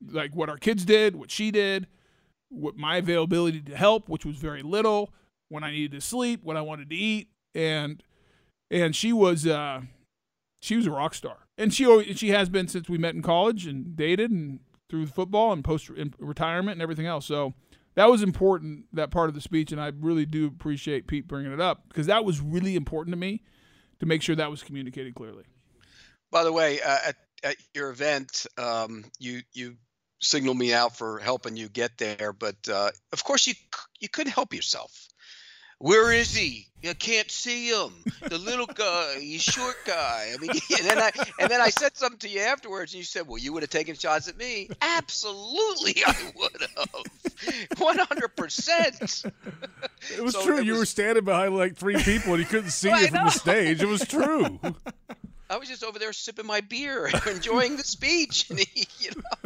Like 0.07 0.37
what 0.37 0.49
our 0.49 0.59
kids 0.59 0.85
did, 0.85 1.17
what 1.17 1.31
she 1.31 1.51
did, 1.51 1.87
what 2.51 2.77
my 2.77 2.97
availability 2.97 3.61
to 3.63 3.77
help, 3.77 4.09
which 4.09 4.25
was 4.25 4.37
very 4.37 4.63
little, 4.63 5.13
when 5.49 5.65
I 5.65 5.71
needed 5.71 5.93
to 5.93 6.01
sleep, 6.01 6.41
when 6.45 6.57
I 6.57 6.63
wanted 6.63 6.91
to 6.91 6.97
eat, 6.97 7.29
and 7.55 8.03
and 8.71 8.95
she 8.95 9.13
was 9.13 9.47
uh 9.47 9.83
she 10.61 10.77
was 10.77 10.87
a 10.87 10.91
rock 10.91 11.15
star, 11.15 11.47
and 11.57 11.73
she 11.73 11.87
always, 11.87 12.19
she 12.19 12.31
has 12.31 12.49
been 12.49 12.69
since 12.69 12.89
we 12.89 12.99
met 12.99 13.15
in 13.15 13.23
college 13.23 13.67
and 13.67 13.97
dated 13.97 14.31
and 14.31 14.61
through 14.89 15.07
football 15.07 15.53
and 15.53 15.65
post 15.65 15.91
retirement 16.19 16.75
and 16.75 16.83
everything 16.83 17.07
else. 17.07 17.27
So 17.27 17.55
that 17.95 18.09
was 18.11 18.23
important 18.23 18.87
that 18.93 19.11
part 19.11 19.29
of 19.29 19.35
the 19.35 19.41
speech, 19.41 19.73
and 19.73 19.81
I 19.81 19.93
really 19.99 20.27
do 20.27 20.47
appreciate 20.47 21.07
Pete 21.07 21.27
bringing 21.27 21.53
it 21.53 21.61
up 21.61 21.89
because 21.89 22.07
that 22.07 22.25
was 22.25 22.41
really 22.41 22.77
important 22.77 23.13
to 23.13 23.19
me 23.19 23.43
to 24.01 24.07
make 24.07 24.23
sure 24.23 24.37
that 24.37 24.51
was 24.51 24.63
communicated 24.63 25.15
clearly. 25.15 25.45
By 26.31 26.45
the 26.45 26.53
way, 26.53 26.81
uh, 26.81 26.99
at, 27.09 27.17
at 27.43 27.57
your 27.75 27.91
event, 27.91 28.47
um, 28.57 29.05
you 29.19 29.43
you 29.53 29.77
signaled 30.21 30.59
me 30.59 30.73
out 30.73 30.97
for 30.97 31.19
helping 31.19 31.57
you 31.57 31.69
get 31.69 31.99
there, 31.99 32.33
but 32.33 32.57
uh, 32.69 32.91
of 33.13 33.25
course 33.25 33.47
you 33.47 33.55
you 34.01 34.09
couldn't 34.09 34.33
help 34.33 34.55
yourself. 34.55 35.09
Where 35.79 36.13
is 36.13 36.35
he? 36.35 36.67
You 36.83 36.95
can't 36.95 37.29
see 37.31 37.69
him. 37.71 37.91
The 38.29 38.39
little 38.39 38.67
guy, 38.67 39.17
he's 39.19 39.43
short 39.43 39.77
guy. 39.85 40.33
I 40.33 40.37
mean, 40.41 40.51
and 40.79 40.87
then 40.89 40.99
I 40.99 41.11
and 41.41 41.51
then 41.51 41.61
I 41.61 41.71
said 41.71 41.97
something 41.97 42.19
to 42.21 42.29
you 42.29 42.41
afterwards, 42.41 42.93
and 42.93 42.99
you 42.99 43.05
said, 43.05 43.27
"Well, 43.27 43.39
you 43.39 43.53
would 43.53 43.65
have 43.65 43.71
taken 43.71 43.97
shots 43.97 44.29
at 44.29 44.37
me." 44.37 44.69
Absolutely, 44.81 45.97
I 46.07 46.33
would 46.37 46.67
have. 46.77 47.79
One 47.81 47.99
hundred 47.99 48.37
percent. 48.37 49.25
It 50.17 50.23
was 50.23 50.35
So 50.35 50.45
true. 50.45 50.59
it 50.59 50.67
you 50.67 50.77
were 50.77 50.85
standing 50.87 51.25
behind 51.25 51.57
like 51.57 51.77
three 51.77 52.01
people 52.03 52.35
and 52.35 52.41
you 52.41 52.47
couldn't 52.47 52.71
see 52.71 52.91
I 52.93 53.01
you 53.01 53.07
from 53.09 53.25
the 53.25 53.31
stage. 53.31 53.83
It 53.83 53.87
was 53.89 54.07
true. 54.07 54.61
I 55.51 55.57
was 55.57 55.69
just 55.69 55.83
over 55.83 55.99
there 55.99 56.13
sipping 56.13 56.47
my 56.47 56.61
beer, 56.61 57.11
enjoying 57.27 57.77
the 57.79 57.83
speech, 57.83 58.51
and 58.51 58.59
he, 58.61 58.87
you 59.01 59.11
know, 59.17 59.39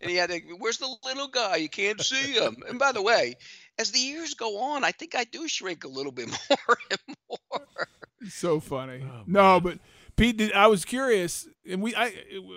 and 0.00 0.08
he 0.10 0.16
had 0.16 0.30
to. 0.30 0.38
Where's 0.58 0.78
the 0.78 0.88
little 1.04 1.26
guy? 1.28 1.56
You 1.56 1.68
can't 1.68 2.00
see 2.00 2.32
him. 2.32 2.62
And 2.68 2.78
by 2.78 2.92
the 2.92 3.02
way, 3.02 3.34
as 3.80 3.90
the 3.90 3.98
years 3.98 4.34
go 4.34 4.58
on, 4.60 4.84
I 4.84 4.92
think 4.92 5.14
I 5.16 5.24
do 5.24 5.48
shrink 5.48 5.84
a 5.84 5.88
little 5.88 6.12
bit 6.12 6.28
more 6.50 6.78
and 6.90 7.16
more. 7.28 7.88
So 8.28 8.60
funny. 8.60 9.02
Oh, 9.02 9.22
no, 9.26 9.60
but 9.60 9.78
Pete, 10.16 10.36
did, 10.36 10.52
I 10.52 10.66
was 10.66 10.84
curious, 10.84 11.48
and 11.68 11.80
we 11.82 11.94
I 11.94 12.12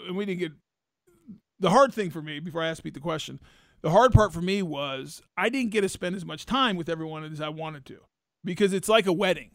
and 0.08 0.16
we 0.18 0.26
didn't 0.26 0.40
get 0.40 0.52
the 1.60 1.70
hard 1.70 1.94
thing 1.94 2.10
for 2.10 2.22
me 2.22 2.40
before 2.40 2.62
I 2.62 2.68
asked 2.68 2.84
Pete 2.84 2.94
the 2.94 3.00
question. 3.00 3.40
The 3.82 3.90
hard 3.90 4.12
part 4.14 4.34
for 4.34 4.42
me 4.42 4.62
was 4.62 5.22
I 5.38 5.50
didn't 5.50 5.72
get 5.72 5.82
to 5.82 5.90
spend 5.90 6.16
as 6.16 6.26
much 6.26 6.46
time 6.46 6.76
with 6.78 6.90
everyone 6.90 7.24
as 7.24 7.42
I 7.42 7.50
wanted 7.50 7.86
to 7.88 8.00
because 8.44 8.74
it's 8.74 8.90
like 8.90 9.08
a 9.08 9.14
wedding. 9.14 9.52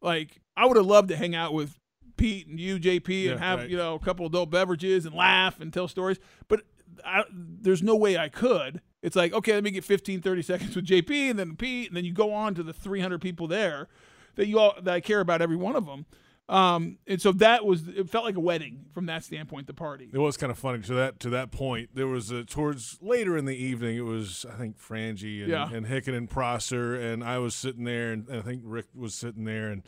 Like 0.00 0.40
I 0.56 0.66
would 0.66 0.76
have 0.76 0.86
loved 0.86 1.08
to 1.10 1.16
hang 1.16 1.34
out 1.34 1.52
with 1.54 1.76
Pete 2.16 2.46
and 2.48 2.58
you, 2.60 2.78
JP, 2.78 3.30
and 3.30 3.38
Yeah, 3.40 3.46
have 3.46 3.58
right. 3.60 3.70
you 3.70 3.76
know 3.76 3.94
a 3.94 3.98
couple 4.00 4.26
of 4.26 4.32
adult 4.32 4.50
beverages 4.50 5.06
and 5.06 5.14
laugh 5.14 5.60
and 5.60 5.72
tell 5.72 5.86
stories. 5.88 6.18
But 6.48 6.62
I, 7.04 7.22
there's 7.32 7.82
no 7.82 7.96
way 7.96 8.18
I 8.18 8.28
could. 8.28 8.80
It's 9.02 9.16
like 9.16 9.32
okay, 9.32 9.54
let 9.54 9.64
me 9.64 9.70
get 9.72 9.84
15, 9.84 10.20
30 10.22 10.42
seconds 10.42 10.76
with 10.76 10.86
JP 10.86 11.30
and 11.30 11.38
then 11.38 11.56
Pete, 11.56 11.88
and 11.88 11.96
then 11.96 12.04
you 12.04 12.12
go 12.12 12.32
on 12.32 12.54
to 12.54 12.62
the 12.62 12.72
300 12.72 13.20
people 13.20 13.46
there 13.48 13.88
that 14.36 14.46
you 14.46 14.58
all 14.58 14.74
that 14.80 14.94
I 14.94 15.00
care 15.00 15.20
about 15.20 15.42
every 15.42 15.56
one 15.56 15.76
of 15.76 15.86
them. 15.86 16.06
Um, 16.48 16.98
and 17.06 17.22
so 17.22 17.32
that 17.32 17.64
was 17.64 17.86
it 17.88 18.10
felt 18.10 18.24
like 18.24 18.36
a 18.36 18.40
wedding 18.40 18.84
from 18.92 19.06
that 19.06 19.24
standpoint. 19.24 19.66
The 19.68 19.74
party. 19.74 20.10
It 20.12 20.18
was 20.18 20.36
kind 20.36 20.50
of 20.50 20.58
funny 20.58 20.82
to 20.82 20.94
that 20.94 21.18
to 21.20 21.30
that 21.30 21.50
point. 21.50 21.90
There 21.94 22.08
was 22.08 22.30
a, 22.30 22.44
towards 22.44 22.98
later 23.00 23.36
in 23.38 23.44
the 23.44 23.56
evening. 23.56 23.96
It 23.96 24.04
was 24.04 24.44
I 24.52 24.56
think 24.56 24.78
Frangie 24.78 25.40
and, 25.42 25.48
Yeah. 25.50 25.70
and 25.72 25.86
Hicken 25.86 26.14
and 26.16 26.28
Prosser 26.28 26.94
and 26.94 27.22
I 27.24 27.38
was 27.38 27.54
sitting 27.54 27.84
there 27.84 28.12
and, 28.12 28.28
and 28.28 28.38
I 28.38 28.42
think 28.42 28.62
Rick 28.64 28.86
was 28.94 29.14
sitting 29.14 29.44
there 29.44 29.68
and 29.68 29.82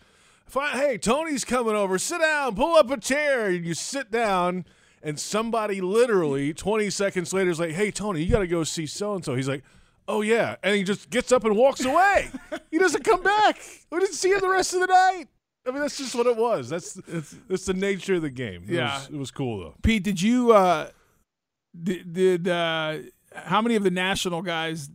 fi- 0.47 0.71
hey 0.73 0.97
Tony's 0.97 1.44
coming 1.44 1.75
over. 1.75 1.99
Sit 1.99 2.21
down. 2.21 2.54
Pull 2.54 2.76
up 2.76 2.90
a 2.90 2.99
chair. 2.99 3.47
And 3.49 3.64
you 3.66 3.75
sit 3.75 4.11
down 4.11 4.64
and 5.04 5.20
somebody 5.20 5.80
literally 5.80 6.52
twenty 6.52 6.90
seconds 6.90 7.32
later 7.32 7.50
is 7.50 7.61
like, 7.61 7.73
hey 7.73 7.92
Tony, 7.92 8.23
you 8.25 8.30
got 8.32 8.40
to 8.40 8.46
go 8.49 8.64
see 8.64 8.87
so 8.87 9.14
and 9.14 9.25
so. 9.25 9.34
He's 9.37 9.49
like. 9.49 9.62
Oh 10.06 10.20
yeah, 10.20 10.56
and 10.62 10.76
he 10.76 10.82
just 10.82 11.08
gets 11.08 11.32
up 11.32 11.44
and 11.46 11.56
walks 11.56 11.82
away. 11.82 12.28
he 12.70 12.76
doesn't 12.78 13.04
come 13.04 13.23
back. 13.23 13.58
We 13.90 14.00
didn't 14.00 14.12
see 14.16 14.32
him 14.32 14.40
the 14.40 14.50
rest 14.50 14.75
of 14.75 14.80
the 14.80 14.87
night. 14.87 15.28
I 15.66 15.70
mean, 15.70 15.80
that's 15.80 15.96
just 15.96 16.14
what 16.14 16.26
it 16.26 16.37
was. 16.37 16.68
That's 16.68 16.92
that's 17.49 17.64
the 17.64 17.73
nature 17.73 18.16
of 18.16 18.20
the 18.20 18.28
game. 18.28 18.64
It 18.68 18.75
Yeah. 18.75 18.99
was, 18.99 19.08
it 19.08 19.16
was 19.16 19.30
cool 19.30 19.61
though. 19.61 19.75
Pete, 19.82 20.02
did 20.02 20.20
you 20.20 20.52
uh, 20.52 20.90
did, 21.82 22.12
did 22.12 22.49
uh, 22.49 22.99
how 23.34 23.62
many 23.62 23.76
of 23.76 23.82
the 23.82 23.90
national 23.90 24.42
guys, 24.42 24.90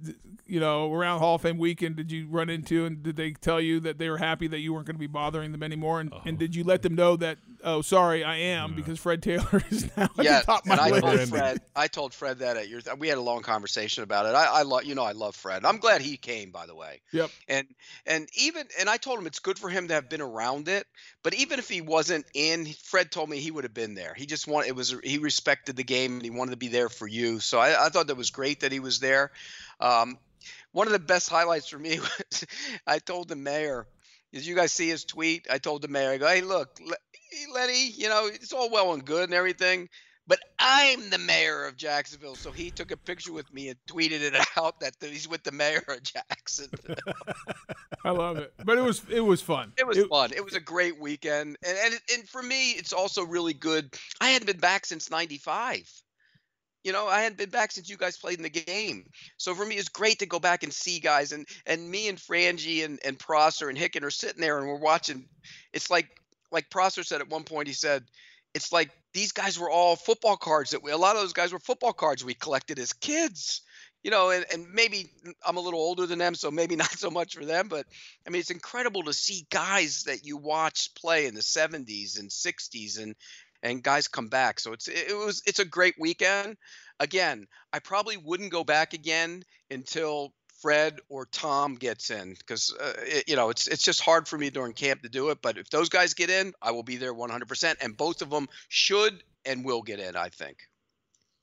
you 0.49 0.59
know, 0.59 0.91
around 0.91 1.19
Hall 1.19 1.35
of 1.35 1.41
Fame 1.41 1.57
weekend 1.57 1.95
did 1.95 2.11
you 2.11 2.27
run 2.27 2.49
into, 2.49 2.85
and 2.85 3.03
did 3.03 3.15
they 3.15 3.31
tell 3.31 3.61
you 3.61 3.79
that 3.81 3.99
they 3.99 4.09
were 4.09 4.17
happy 4.17 4.47
that 4.47 4.59
you 4.59 4.73
weren't 4.73 4.87
going 4.87 4.95
to 4.95 4.99
be 4.99 5.07
bothering 5.07 5.51
them 5.51 5.61
anymore? 5.61 5.99
And, 5.99 6.11
and 6.25 6.39
did 6.39 6.55
you 6.55 6.63
let 6.63 6.81
them 6.81 6.95
know 6.95 7.15
that, 7.17 7.37
oh, 7.63 7.81
sorry, 7.81 8.23
I 8.23 8.37
am 8.37 8.75
because 8.75 8.99
Fred 8.99 9.21
Taylor 9.21 9.63
is 9.69 9.85
now 9.95 10.09
at 10.17 10.25
yeah, 10.25 10.39
the 10.39 10.45
top 10.45 10.65
of 10.65 10.71
and 10.71 10.79
my 10.79 10.87
I 10.87 10.89
list. 10.89 11.01
told 11.01 11.15
Randy. 11.15 11.29
Fred. 11.29 11.61
I 11.75 11.87
told 11.87 12.13
Fred 12.13 12.39
that 12.39 12.57
at 12.57 12.67
your. 12.67 12.81
We 12.97 13.07
had 13.07 13.17
a 13.17 13.21
long 13.21 13.41
conversation 13.41 14.03
about 14.03 14.25
it. 14.25 14.29
I, 14.29 14.59
I 14.59 14.61
love, 14.63 14.85
you 14.85 14.95
know, 14.95 15.03
I 15.03 15.11
love 15.11 15.35
Fred. 15.35 15.65
I'm 15.65 15.77
glad 15.77 16.01
he 16.01 16.17
came, 16.17 16.51
by 16.51 16.65
the 16.65 16.75
way. 16.75 17.01
Yep. 17.11 17.29
And 17.47 17.67
and 18.05 18.27
even 18.37 18.67
and 18.79 18.89
I 18.89 18.97
told 18.97 19.19
him 19.19 19.27
it's 19.27 19.39
good 19.39 19.59
for 19.59 19.69
him 19.69 19.87
to 19.89 19.93
have 19.93 20.09
been 20.09 20.21
around 20.21 20.67
it. 20.67 20.87
But 21.21 21.35
even 21.35 21.59
if 21.59 21.69
he 21.69 21.81
wasn't 21.81 22.25
in, 22.33 22.65
Fred 22.65 23.11
told 23.11 23.29
me 23.29 23.37
he 23.37 23.51
would 23.51 23.65
have 23.65 23.73
been 23.73 23.93
there. 23.93 24.13
He 24.15 24.25
just 24.25 24.47
wanted 24.47 24.69
it 24.69 24.75
was 24.75 24.95
he 25.03 25.19
respected 25.19 25.75
the 25.75 25.83
game 25.83 26.13
and 26.13 26.23
he 26.23 26.31
wanted 26.31 26.51
to 26.51 26.57
be 26.57 26.69
there 26.69 26.89
for 26.89 27.07
you. 27.07 27.39
So 27.39 27.59
I, 27.59 27.85
I 27.85 27.89
thought 27.89 28.07
that 28.07 28.17
was 28.17 28.31
great 28.31 28.61
that 28.61 28.71
he 28.71 28.79
was 28.79 28.99
there. 28.99 29.31
Um, 29.79 30.17
one 30.71 30.88
of 30.88 30.93
the 30.93 30.99
best 30.99 31.29
highlights 31.29 31.69
for 31.69 31.79
me 31.79 31.99
was 32.31 32.45
I 32.85 32.99
told 32.99 33.29
the 33.29 33.35
mayor. 33.35 33.88
Did 34.31 34.45
you 34.45 34.55
guys 34.55 34.71
see 34.71 34.89
his 34.89 35.05
tweet? 35.05 35.47
I 35.49 35.57
told 35.57 35.81
the 35.81 35.88
mayor, 35.88 36.11
I 36.11 36.17
go, 36.17 36.27
hey, 36.27 36.41
look, 36.41 36.79
Lenny, 37.53 37.89
you 37.89 38.09
know, 38.09 38.27
it's 38.27 38.53
all 38.53 38.69
well 38.69 38.93
and 38.93 39.03
good 39.03 39.23
and 39.23 39.33
everything, 39.33 39.89
but 40.27 40.39
I'm 40.59 41.09
the 41.09 41.17
mayor 41.17 41.65
of 41.65 41.75
Jacksonville. 41.75 42.35
So 42.35 42.51
he 42.51 42.69
took 42.69 42.91
a 42.91 42.97
picture 42.97 43.33
with 43.33 43.51
me 43.51 43.69
and 43.69 43.77
tweeted 43.89 44.21
it 44.21 44.35
out 44.57 44.79
that 44.81 44.93
he's 45.01 45.27
with 45.27 45.43
the 45.43 45.51
mayor 45.51 45.83
of 45.88 46.03
Jackson. 46.03 46.67
I 48.05 48.11
love 48.11 48.38
it, 48.38 48.53
but 48.63 48.77
it 48.77 48.81
was 48.81 49.01
it 49.09 49.21
was 49.21 49.41
fun. 49.41 49.73
It 49.77 49.88
was 49.88 49.97
fun. 50.05 50.31
It 50.33 50.45
was 50.45 50.53
a 50.53 50.59
great 50.59 50.99
weekend, 50.99 51.57
and 51.65 51.77
and 51.83 51.99
and 52.13 52.29
for 52.29 52.41
me, 52.41 52.71
it's 52.71 52.93
also 52.93 53.25
really 53.25 53.53
good. 53.53 53.93
I 54.21 54.29
hadn't 54.29 54.45
been 54.45 54.59
back 54.59 54.85
since 54.85 55.09
'95. 55.09 55.91
You 56.83 56.93
know, 56.93 57.07
I 57.07 57.21
hadn't 57.21 57.38
been 57.38 57.50
back 57.50 57.71
since 57.71 57.89
you 57.89 57.98
guys 57.98 58.17
played 58.17 58.38
in 58.38 58.43
the 58.43 58.50
game. 58.50 59.09
So 59.38 59.53
for 59.53 59.65
me, 59.65 59.75
it's 59.75 59.89
great 59.89 60.19
to 60.19 60.25
go 60.25 60.39
back 60.39 60.63
and 60.63 60.74
see 60.74 61.00
guys, 61.00 61.31
and 61.33 61.45
and 61.65 61.89
me 61.89 62.07
and 62.07 62.17
Frangie 62.17 62.86
and 62.86 63.00
and 63.03 63.19
Prosser 63.19 63.69
and 63.69 63.77
Hicken 63.77 64.03
are 64.03 64.12
sitting 64.12 64.41
there, 64.41 64.57
and 64.59 64.67
we're 64.67 64.79
watching. 64.79 65.27
It's 65.74 65.89
like 65.89 66.07
like 66.51 66.69
Prosser 66.69 67.03
said 67.03 67.21
at 67.21 67.29
one 67.29 67.43
point. 67.43 67.67
He 67.67 67.74
said, 67.74 68.05
"It's 68.53 68.71
like 68.71 68.91
these 69.13 69.33
guys 69.33 69.59
were 69.59 69.69
all 69.69 69.98
football 69.98 70.38
cards 70.38 70.71
that 70.71 70.81
we. 70.81 70.91
A 70.91 70.98
lot 70.98 71.15
of 71.15 71.21
those 71.21 71.33
guys 71.33 71.51
were 71.51 71.59
football 71.59 71.93
cards 71.93 72.24
we 72.24 72.33
collected 72.33 72.79
as 72.79 72.93
kids." 72.93 73.62
you 74.03 74.12
know, 74.12 74.29
and, 74.29 74.45
and 74.53 74.71
maybe 74.74 75.12
I'm 75.45 75.57
a 75.57 75.62
little 75.62 75.79
older 75.79 76.05
than 76.05 76.19
them, 76.19 76.36
so 76.36 76.51
maybe 76.51 76.75
not 76.77 76.91
so 76.91 77.09
much 77.09 77.36
for 77.36 77.45
them. 77.45 77.67
But 77.67 77.86
I 78.25 78.29
mean, 78.29 78.39
it's 78.39 78.51
incredible 78.51 79.03
to 79.03 79.13
see 79.13 79.45
guys 79.50 80.03
that 80.03 80.25
you 80.25 80.38
watched 80.38 81.00
play 81.00 81.25
in 81.25 81.36
the 81.36 81.41
70s 81.41 82.19
and 82.19 82.29
60s, 82.29 83.01
and 83.01 83.15
and 83.63 83.83
guys 83.83 84.07
come 84.07 84.27
back. 84.27 84.59
So 84.59 84.73
it's 84.73 84.87
it 84.87 85.15
was 85.15 85.41
it's 85.45 85.59
a 85.59 85.65
great 85.65 85.95
weekend. 85.99 86.57
Again, 86.99 87.47
I 87.71 87.79
probably 87.79 88.17
wouldn't 88.17 88.51
go 88.51 88.63
back 88.63 88.93
again 88.93 89.43
until 89.71 90.33
Fred 90.61 90.99
or 91.07 91.25
Tom 91.25 91.75
gets 91.75 92.09
in, 92.09 92.35
because 92.37 92.73
uh, 92.79 92.93
you 93.27 93.35
know 93.35 93.49
it's 93.49 93.67
it's 93.67 93.83
just 93.83 94.01
hard 94.01 94.27
for 94.27 94.37
me 94.37 94.49
during 94.49 94.73
camp 94.73 95.01
to 95.03 95.09
do 95.09 95.29
it. 95.29 95.39
But 95.41 95.57
if 95.57 95.69
those 95.69 95.89
guys 95.89 96.13
get 96.13 96.29
in, 96.29 96.53
I 96.61 96.71
will 96.71 96.83
be 96.83 96.97
there 96.97 97.13
100%, 97.13 97.75
and 97.81 97.95
both 97.95 98.21
of 98.21 98.29
them 98.29 98.47
should 98.67 99.23
and 99.45 99.63
will 99.63 99.81
get 99.81 99.99
in. 99.99 100.15
I 100.15 100.29
think. 100.29 100.57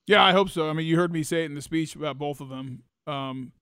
Yeah, 0.07 0.23
I 0.23 0.33
hope 0.33 0.51
so. 0.51 0.71
I 0.71 0.73
mean, 0.73 0.87
you 0.87 0.97
heard 0.97 1.13
me 1.13 1.23
say 1.23 1.43
it 1.43 1.47
in 1.47 1.55
the 1.55 1.63
speech 1.63 1.97
about 1.97 2.19
both 2.19 2.41
of 2.41 2.49
them. 2.49 2.85
Um, 3.07 3.53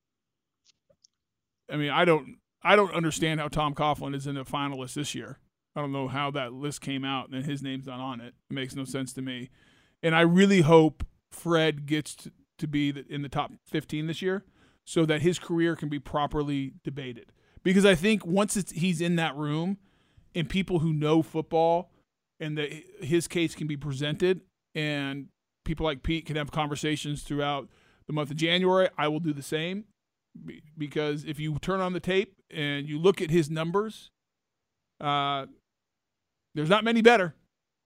I 1.73 1.77
mean, 1.77 1.91
I 1.91 2.05
don't, 2.05 2.37
I 2.63 2.77
don't 2.77 2.93
understand 2.93 3.41
how 3.41 3.49
Tom 3.49 3.75
Coughlin 3.75 4.15
is 4.15 4.27
in 4.27 4.35
the 4.35 4.45
finalist 4.45 4.93
this 4.93 5.15
year. 5.15 5.39
I 5.77 5.81
don't 5.81 5.93
know 5.93 6.09
how 6.09 6.31
that 6.33 6.53
list 6.53 6.81
came 6.81 7.05
out 7.05 7.31
and 7.31 7.45
his 7.45 7.63
name's 7.63 7.87
not 7.87 8.01
on 8.01 8.21
it. 8.21 8.35
It 8.51 8.55
makes 8.55 8.75
no 8.75 8.85
sense 8.85 9.13
to 9.15 9.23
me. 9.23 9.51
And 10.03 10.15
I 10.15 10.21
really 10.21 10.61
hope 10.61 11.05
Fred 11.33 11.87
gets 11.87 12.15
to, 12.17 12.33
to 12.59 12.69
be 12.69 12.95
in 13.09 13.23
the 13.23 13.29
top 13.29 13.53
15 13.67 14.07
this 14.07 14.23
year, 14.23 14.45
so 14.85 15.05
that 15.07 15.23
his 15.23 15.39
career 15.39 15.75
can 15.75 15.89
be 15.89 15.99
properly 15.99 16.75
debated. 16.85 17.33
Because 17.63 17.85
I 17.87 17.95
think 17.95 18.25
once 18.27 18.71
he's 18.71 19.01
in 19.01 19.17
that 19.17 19.35
room, 19.35 19.79
and 20.35 20.49
people 20.49 20.81
who 20.81 20.93
know 20.93 21.23
football, 21.23 21.91
and 22.41 22.59
that 22.59 22.71
his 23.01 23.27
case 23.27 23.55
can 23.55 23.67
be 23.67 23.77
presented, 23.77 24.43
and 24.75 25.29
people 25.65 25.85
like 25.85 26.03
Pete 26.03 26.27
can 26.27 26.37
have 26.37 26.51
conversations 26.51 27.23
throughout 27.23 27.69
the 28.07 28.13
month 28.13 28.31
of 28.31 28.37
January. 28.37 28.89
I 28.99 29.09
will 29.09 29.21
do 29.21 29.33
the 29.33 29.43
same 29.43 29.85
because 30.77 31.25
if 31.25 31.39
you 31.39 31.59
turn 31.61 31.81
on 31.81 31.93
the 31.93 32.01
tape 32.01 32.35
and 32.51 32.89
you 32.89 32.99
look 32.99 33.23
at 33.23 33.31
his 33.31 33.49
numbers, 33.49 34.11
uh, 35.01 35.47
there's 36.55 36.71
not 36.71 36.85
many 36.85 37.03
better 37.03 37.35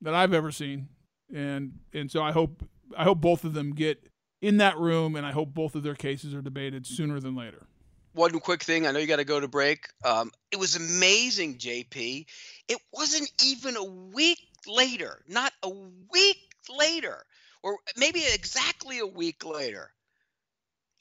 that 0.02 0.14
I've 0.14 0.32
ever 0.32 0.50
seen, 0.50 0.88
and 1.34 1.78
and 1.92 2.10
so 2.10 2.22
I 2.22 2.32
hope 2.32 2.62
I 2.96 3.04
hope 3.04 3.20
both 3.20 3.44
of 3.44 3.54
them 3.54 3.74
get 3.74 4.10
in 4.40 4.58
that 4.58 4.78
room, 4.78 5.16
and 5.16 5.26
I 5.26 5.32
hope 5.32 5.52
both 5.54 5.74
of 5.74 5.82
their 5.82 5.94
cases 5.94 6.34
are 6.34 6.42
debated 6.42 6.86
sooner 6.86 7.20
than 7.20 7.34
later. 7.34 7.66
one 8.12 8.38
quick 8.40 8.62
thing. 8.62 8.86
I 8.86 8.90
know 8.92 8.98
you 8.98 9.06
got 9.06 9.16
to 9.16 9.24
go 9.24 9.40
to 9.40 9.48
break. 9.48 9.88
Um, 10.04 10.30
it 10.50 10.58
was 10.58 10.76
amazing, 10.76 11.58
JP. 11.58 12.26
It 12.68 12.78
wasn't 12.92 13.30
even 13.44 13.76
a 13.76 13.84
week 13.84 14.40
later, 14.66 15.22
not 15.28 15.52
a 15.62 15.70
week 15.70 16.38
later, 16.68 17.24
or 17.62 17.78
maybe 17.96 18.22
exactly 18.32 18.98
a 18.98 19.06
week 19.06 19.44
later. 19.44 19.90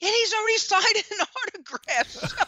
And 0.00 0.10
he's 0.10 0.32
already 0.34 0.58
signed 0.58 1.04
an 1.10 1.26
autograph 1.36 2.46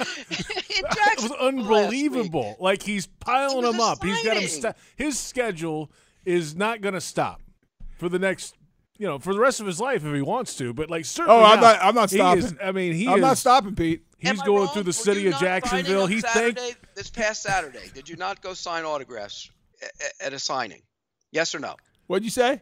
in 0.00 0.06
It 0.78 0.84
was 0.84 0.94
Jacksonville 0.96 1.30
last 1.30 1.30
week. 1.30 1.40
unbelievable. 1.40 2.56
Like 2.60 2.82
he's 2.82 3.06
piling 3.06 3.62
them 3.62 3.78
a 3.80 3.82
up. 3.82 4.02
He's 4.04 4.22
got 4.24 4.36
him. 4.36 4.48
signing. 4.48 4.48
Sta- 4.48 4.72
his 4.96 5.18
schedule 5.18 5.90
is 6.24 6.54
not 6.54 6.80
going 6.80 6.94
to 6.94 7.00
stop 7.00 7.40
for 7.98 8.08
the 8.08 8.18
next, 8.18 8.54
you 8.98 9.06
know, 9.06 9.18
for 9.18 9.34
the 9.34 9.40
rest 9.40 9.60
of 9.60 9.66
his 9.66 9.80
life 9.80 10.04
if 10.04 10.14
he 10.14 10.22
wants 10.22 10.54
to. 10.56 10.72
But 10.72 10.90
like 10.90 11.04
certainly, 11.04 11.40
Oh, 11.40 11.44
I'm 11.44 11.56
now, 11.60 11.72
not- 11.72 11.78
I'm 11.82 11.94
not 11.94 12.10
he 12.10 12.20
is- 12.20 12.48
stopping. 12.48 12.66
I 12.66 12.72
mean, 12.72 12.92
he 12.94 13.08
I'm 13.08 13.16
is, 13.16 13.20
not 13.22 13.38
stopping, 13.38 13.74
Pete. 13.74 14.02
He's 14.18 14.40
going 14.42 14.58
wrong? 14.66 14.68
through 14.72 14.84
the 14.84 14.88
Were 14.90 14.92
city 14.92 15.26
of 15.26 15.34
Jacksonville. 15.40 16.04
on 16.04 16.10
He 16.10 16.20
thanked. 16.20 16.60
This 16.94 17.10
past 17.10 17.42
Saturday. 17.42 17.90
Did 17.92 18.08
you 18.08 18.14
not 18.16 18.40
go 18.40 18.54
sign 18.54 18.84
autographs 18.84 19.50
a- 19.82 19.86
a- 19.86 20.26
at 20.26 20.32
a 20.32 20.38
signing? 20.38 20.82
Yes 21.32 21.54
or 21.54 21.58
no? 21.58 21.74
What'd 22.06 22.22
you 22.24 22.30
say? 22.30 22.60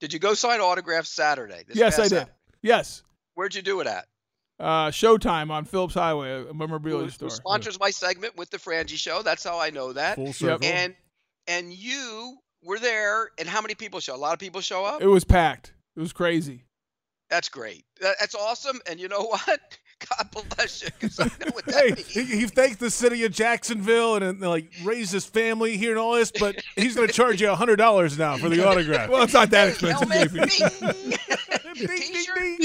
Did 0.00 0.12
you 0.12 0.18
go 0.18 0.34
sign 0.34 0.60
autographs 0.60 1.08
Saturday? 1.10 1.62
This 1.66 1.76
yes, 1.76 1.98
I 1.98 2.02
did. 2.02 2.08
Saturday? 2.10 2.30
Yes. 2.62 3.02
Where'd 3.40 3.54
you 3.54 3.62
do 3.62 3.80
it 3.80 3.86
at? 3.86 4.04
Uh, 4.58 4.90
Showtime 4.90 5.50
on 5.50 5.64
Phillips 5.64 5.94
Highway, 5.94 6.44
a 6.46 6.52
memorabilia 6.52 7.04
who, 7.04 7.10
store. 7.10 7.28
who 7.30 7.34
sponsors 7.34 7.80
my 7.80 7.88
segment 7.88 8.36
with 8.36 8.50
the 8.50 8.58
Frangie 8.58 8.98
Show. 8.98 9.22
That's 9.22 9.42
how 9.42 9.58
I 9.58 9.70
know 9.70 9.94
that. 9.94 10.16
Full 10.16 10.34
circle. 10.34 10.68
And 10.68 10.94
and 11.46 11.72
you 11.72 12.36
were 12.62 12.78
there, 12.78 13.30
and 13.38 13.48
how 13.48 13.62
many 13.62 13.74
people 13.74 13.98
show? 13.98 14.14
A 14.14 14.18
lot 14.18 14.34
of 14.34 14.40
people 14.40 14.60
show 14.60 14.84
up. 14.84 15.00
It 15.00 15.06
was 15.06 15.24
packed. 15.24 15.72
It 15.96 16.00
was 16.00 16.12
crazy. 16.12 16.66
That's 17.30 17.48
great. 17.48 17.86
That's 17.98 18.34
awesome. 18.34 18.78
And 18.86 19.00
you 19.00 19.08
know 19.08 19.22
what? 19.46 19.78
God 20.08 20.46
bless 20.56 20.82
you. 20.82 20.88
I 21.18 21.24
know 21.24 21.50
what 21.52 21.64
that 21.66 21.74
Hey, 21.74 21.86
means. 21.92 22.06
he, 22.08 22.24
he 22.24 22.46
thanked 22.46 22.80
the 22.80 22.90
city 22.90 23.24
of 23.24 23.32
Jacksonville 23.32 24.16
and, 24.16 24.24
and 24.24 24.40
like 24.40 24.70
raised 24.82 25.12
his 25.12 25.26
family 25.26 25.76
here 25.76 25.90
and 25.90 25.98
all 25.98 26.14
this, 26.14 26.30
but 26.32 26.56
he's 26.76 26.94
going 26.96 27.06
to 27.08 27.12
charge 27.14 27.40
you 27.40 27.48
hundred 27.54 27.76
dollars 27.76 28.18
now 28.18 28.36
for 28.38 28.48
the 28.48 28.66
autograph. 28.68 29.10
Well, 29.10 29.22
it's 29.22 29.34
not 29.34 29.50
that 29.50 29.68
expensive, 29.68 30.08
Helmet, 30.10 30.30
JP. 30.30 30.90
bing. 31.76 31.88
T-shirt, 31.98 32.36
bing. 32.36 32.58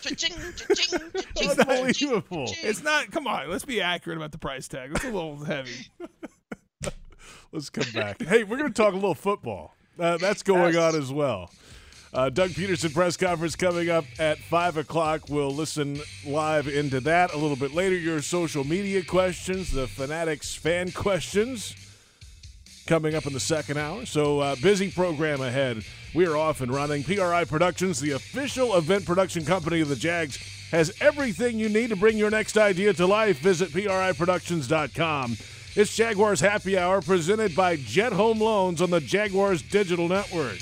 Cha-ching, 0.00 0.36
cha-ching, 0.56 1.00
cha-ching, 1.34 1.50
Unbelievable. 1.60 2.46
It's 2.62 2.82
not. 2.82 3.10
Come 3.10 3.26
on, 3.26 3.48
let's 3.50 3.64
be 3.64 3.80
accurate 3.80 4.16
about 4.18 4.32
the 4.32 4.38
price 4.38 4.66
tag. 4.68 4.90
It's 4.92 5.04
a 5.04 5.08
little 5.10 5.42
heavy. 5.44 5.88
Let's 7.52 7.68
come 7.68 7.86
back. 7.92 8.22
Hey, 8.22 8.44
we're 8.44 8.58
going 8.58 8.72
to 8.72 8.82
talk 8.82 8.92
a 8.92 8.96
little 8.96 9.14
football. 9.14 9.74
Uh, 9.98 10.16
that's 10.18 10.44
going 10.44 10.74
Yes. 10.74 10.94
on 10.94 11.00
as 11.00 11.12
well. 11.12 11.50
Uh, 12.12 12.28
Doug 12.28 12.50
Pederson 12.50 12.92
press 12.92 13.16
conference 13.16 13.54
coming 13.54 13.88
up 13.88 14.04
at 14.18 14.38
5 14.38 14.78
o'clock. 14.78 15.28
We'll 15.28 15.54
listen 15.54 16.00
live 16.26 16.66
into 16.66 16.98
that 17.00 17.32
a 17.32 17.36
little 17.36 17.56
bit 17.56 17.72
later. 17.72 17.94
Your 17.94 18.20
social 18.20 18.64
media 18.64 19.04
questions, 19.04 19.70
the 19.70 19.86
Fanatics 19.86 20.54
fan 20.54 20.90
questions 20.90 21.76
coming 22.88 23.14
up 23.14 23.26
in 23.26 23.32
the 23.32 23.38
second 23.38 23.76
hour. 23.76 24.04
So, 24.06 24.40
uh, 24.40 24.56
busy 24.56 24.90
program 24.90 25.40
ahead. 25.40 25.84
We 26.12 26.26
are 26.26 26.36
off 26.36 26.60
and 26.60 26.74
running. 26.74 27.04
PRI 27.04 27.44
Productions, 27.44 28.00
the 28.00 28.12
official 28.12 28.76
event 28.76 29.06
production 29.06 29.44
company 29.44 29.80
of 29.80 29.88
the 29.88 29.94
Jags, 29.94 30.38
has 30.72 30.92
everything 31.00 31.60
you 31.60 31.68
need 31.68 31.90
to 31.90 31.96
bring 31.96 32.16
your 32.16 32.30
next 32.30 32.56
idea 32.58 32.92
to 32.94 33.06
life. 33.06 33.38
Visit 33.38 33.70
PRIProductions.com. 33.70 35.36
It's 35.76 35.94
Jaguars 35.94 36.40
Happy 36.40 36.76
Hour 36.76 37.00
presented 37.00 37.54
by 37.54 37.76
Jet 37.76 38.12
Home 38.12 38.40
Loans 38.40 38.82
on 38.82 38.90
the 38.90 39.00
Jaguars 39.00 39.62
Digital 39.62 40.08
Network. 40.08 40.58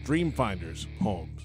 Dreamfindershomes.com. 0.04 1.39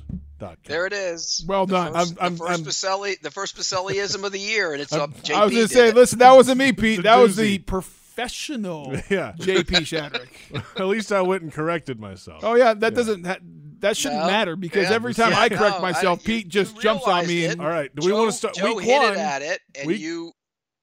There 0.66 0.86
it 0.86 0.92
is. 0.92 1.44
Well 1.46 1.66
The 1.66 1.74
done. 1.74 1.92
first- 1.94 2.14
I'm- 2.20 2.36
the 2.36 2.44
I'm- 2.44 2.64
1st 2.64 2.68
Boselli, 2.68 3.20
the 3.20 3.30
first 3.30 3.56
Boselliism 3.56 4.24
of 4.24 4.32
the 4.32 4.38
year, 4.38 4.72
and 4.72 4.82
it's 4.82 4.92
up. 4.92 5.10
JP 5.22 5.34
I 5.34 5.44
was 5.44 5.52
going 5.52 5.62
did 5.62 5.68
to 5.68 5.74
say, 5.74 5.88
it. 5.88 5.94
listen, 5.94 6.18
that 6.18 6.32
wasn't 6.32 6.58
me, 6.58 6.72
Pete. 6.72 6.98
a 7.00 7.02
That 7.02 7.16
was 7.16 7.36
the 7.36 7.58
professional 7.58 8.92
Yeah. 9.10 9.32
JP 9.38 9.64
Shadrick. 9.86 10.76
At 10.80 10.86
least 10.86 11.12
I 11.12 11.20
went 11.22 11.42
and 11.42 11.52
corrected 11.52 11.98
myself. 11.98 12.44
Oh 12.44 12.54
yeah, 12.56 12.74
that 12.74 12.94
doesn't 12.94 13.24
ha- 13.26 13.38
that 13.80 13.96
shouldn't 13.96 14.20
No. 14.22 14.26
matter 14.26 14.54
because 14.56 14.88
Yeah, 14.88 14.94
every 14.94 15.14
time 15.14 15.32
yeah, 15.32 15.40
I 15.40 15.48
correct 15.48 15.76
no, 15.76 15.82
myself, 15.82 16.20
I- 16.20 16.24
Pete 16.26 16.44
you 16.46 16.50
just 16.50 16.80
jumps 16.80 17.04
on 17.06 17.26
me. 17.26 17.38
realized 17.38 17.52
And, 17.52 17.60
All 17.62 17.68
right. 17.72 17.94
Do 17.94 18.04
we 18.06 18.12
Joe, 18.12 18.18
want 18.18 18.30
to 18.32 18.36
start 18.36 18.54
Joe 18.54 18.74
week 18.74 18.84
hit 18.84 18.98
one? 19.02 19.12
it 19.12 19.18
at 19.18 19.42
it, 19.42 19.60
and 19.76 19.86
Week- 19.86 20.00
you. 20.00 20.32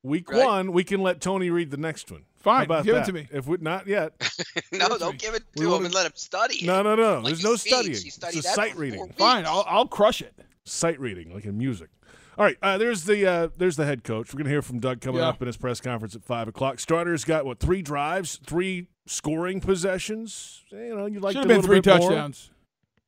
Week 0.04 0.30
Right. 0.32 0.44
one, 0.46 0.72
we 0.72 0.84
can 0.84 1.02
let 1.02 1.22
Tony 1.22 1.50
read 1.52 1.70
the 1.70 1.78
next 1.78 2.12
one. 2.12 2.26
Fine, 2.38 2.58
How 2.58 2.64
about 2.64 2.86
give 2.86 2.96
it 2.96 3.06
to 3.06 3.14
me. 3.14 3.28
If 3.32 3.46
we 3.46 3.58
not 3.62 3.86
yet, 3.86 4.14
No, 4.72 4.88
it 4.88 4.90
to 4.94 4.98
don't 4.98 5.12
me. 5.12 5.18
give 5.20 5.36
it 5.36 5.44
We 5.56 5.60
to 5.62 5.66
him 5.66 5.72
wanna- 5.74 5.86
and 5.86 5.94
let 5.94 6.06
him 6.08 6.14
study 6.16 6.56
it. 6.56 6.66
no, 6.66 6.82
no, 6.82 6.96
no. 6.96 7.16
Like 7.18 7.26
There's 7.26 7.44
no 7.44 7.56
speaks, 7.56 7.76
studying. 7.76 7.96
he 8.02 8.08
It's 8.08 8.18
a 8.18 8.42
that 8.42 8.56
sight 8.56 8.76
reading. 8.76 8.98
four 9.00 9.10
Fine. 9.16 9.46
I'll, 9.46 9.64
I'll 9.68 9.88
crush 9.88 10.22
it. 10.24 10.34
Sight 10.66 11.00
reading, 11.00 11.32
like 11.34 11.46
in 11.46 11.58
music. 11.58 11.90
All 12.38 12.46
right, 12.46 12.58
uh, 12.64 12.78
there's 12.80 13.04
the 13.04 13.28
uh, 13.28 13.48
there's 13.58 13.76
the 13.76 13.86
head 13.86 14.04
coach. 14.04 14.34
We're 14.34 14.40
gonna 14.40 14.50
hear 14.50 14.62
from 14.64 14.80
Doug 14.80 15.02
coming 15.02 15.22
Yeah. 15.22 15.28
up 15.28 15.42
in 15.42 15.48
his 15.48 15.58
press 15.58 15.82
conference 15.82 16.16
at 16.16 16.24
five 16.24 16.48
o'clock. 16.48 16.80
Starters 16.80 17.24
got 17.26 17.46
what 17.46 17.60
three 17.60 17.82
drives, 17.84 18.40
three 18.48 18.88
scoring 19.06 19.60
possessions. 19.60 20.64
You 20.72 20.96
know, 20.96 21.06
you 21.08 21.20
like 21.20 21.34
Should 21.34 21.42
have 21.42 21.48
been 21.48 21.62
three 21.62 21.82
touchdowns. 21.82 22.50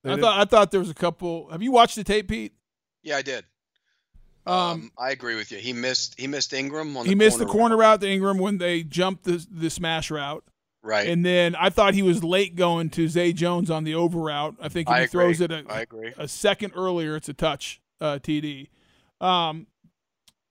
I 0.03 0.17
thought 0.19 0.39
I 0.39 0.45
thought 0.45 0.71
there 0.71 0.79
was 0.79 0.89
a 0.89 0.93
couple. 0.95 1.49
Have 1.49 1.63
you 1.63 1.71
watched 1.71 1.95
the 1.95 2.03
tape, 2.03 2.27
Pete? 2.27 2.53
Yeah, 3.01 3.17
I 3.17 3.21
did. 3.21 3.45
Um, 4.45 4.53
Um, 4.55 4.91
I 4.97 5.11
agree 5.11 5.35
with 5.35 5.51
you. 5.51 5.57
He 5.59 5.73
missed. 5.73 6.19
He 6.19 6.27
missed 6.27 6.51
Engram 6.51 6.95
on 6.97 7.05
he 7.05 7.11
the 7.11 7.15
missed 7.15 7.39
the 7.39 7.45
corner 7.45 7.75
corner 7.75 7.77
route 7.77 8.01
to 8.01 8.07
Engram 8.07 8.39
when 8.39 8.57
they 8.57 8.83
jumped 8.83 9.23
the 9.23 9.45
the 9.49 9.69
smash 9.69 10.11
route, 10.11 10.43
Right. 10.81 11.07
and 11.07 11.25
then 11.25 11.55
I 11.55 11.69
thought 11.69 11.93
he 11.93 12.01
was 12.01 12.23
late 12.23 12.55
going 12.55 12.89
to 12.91 13.07
Zay 13.07 13.31
Jones 13.33 13.69
on 13.71 13.83
the 13.85 13.95
over 13.95 14.19
route. 14.19 14.55
I 14.61 14.67
think 14.69 14.89
if 14.89 14.93
I 14.93 15.01
he 15.01 15.07
throws 15.07 15.39
it 15.41 15.51
a, 15.51 15.63
I 15.69 15.81
agree. 15.81 16.13
a 16.17 16.27
second 16.27 16.73
earlier, 16.75 17.15
it's 17.15 17.29
a 17.29 17.33
touch 17.33 17.81
uh, 18.01 18.19
TD. 18.21 18.67
Um, 19.21 19.67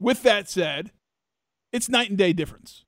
with 0.01 0.23
that 0.23 0.49
said, 0.49 0.91
it's 1.73 1.89
night 1.89 2.09
and 2.09 2.17
day 2.19 2.33
difference. 2.33 2.85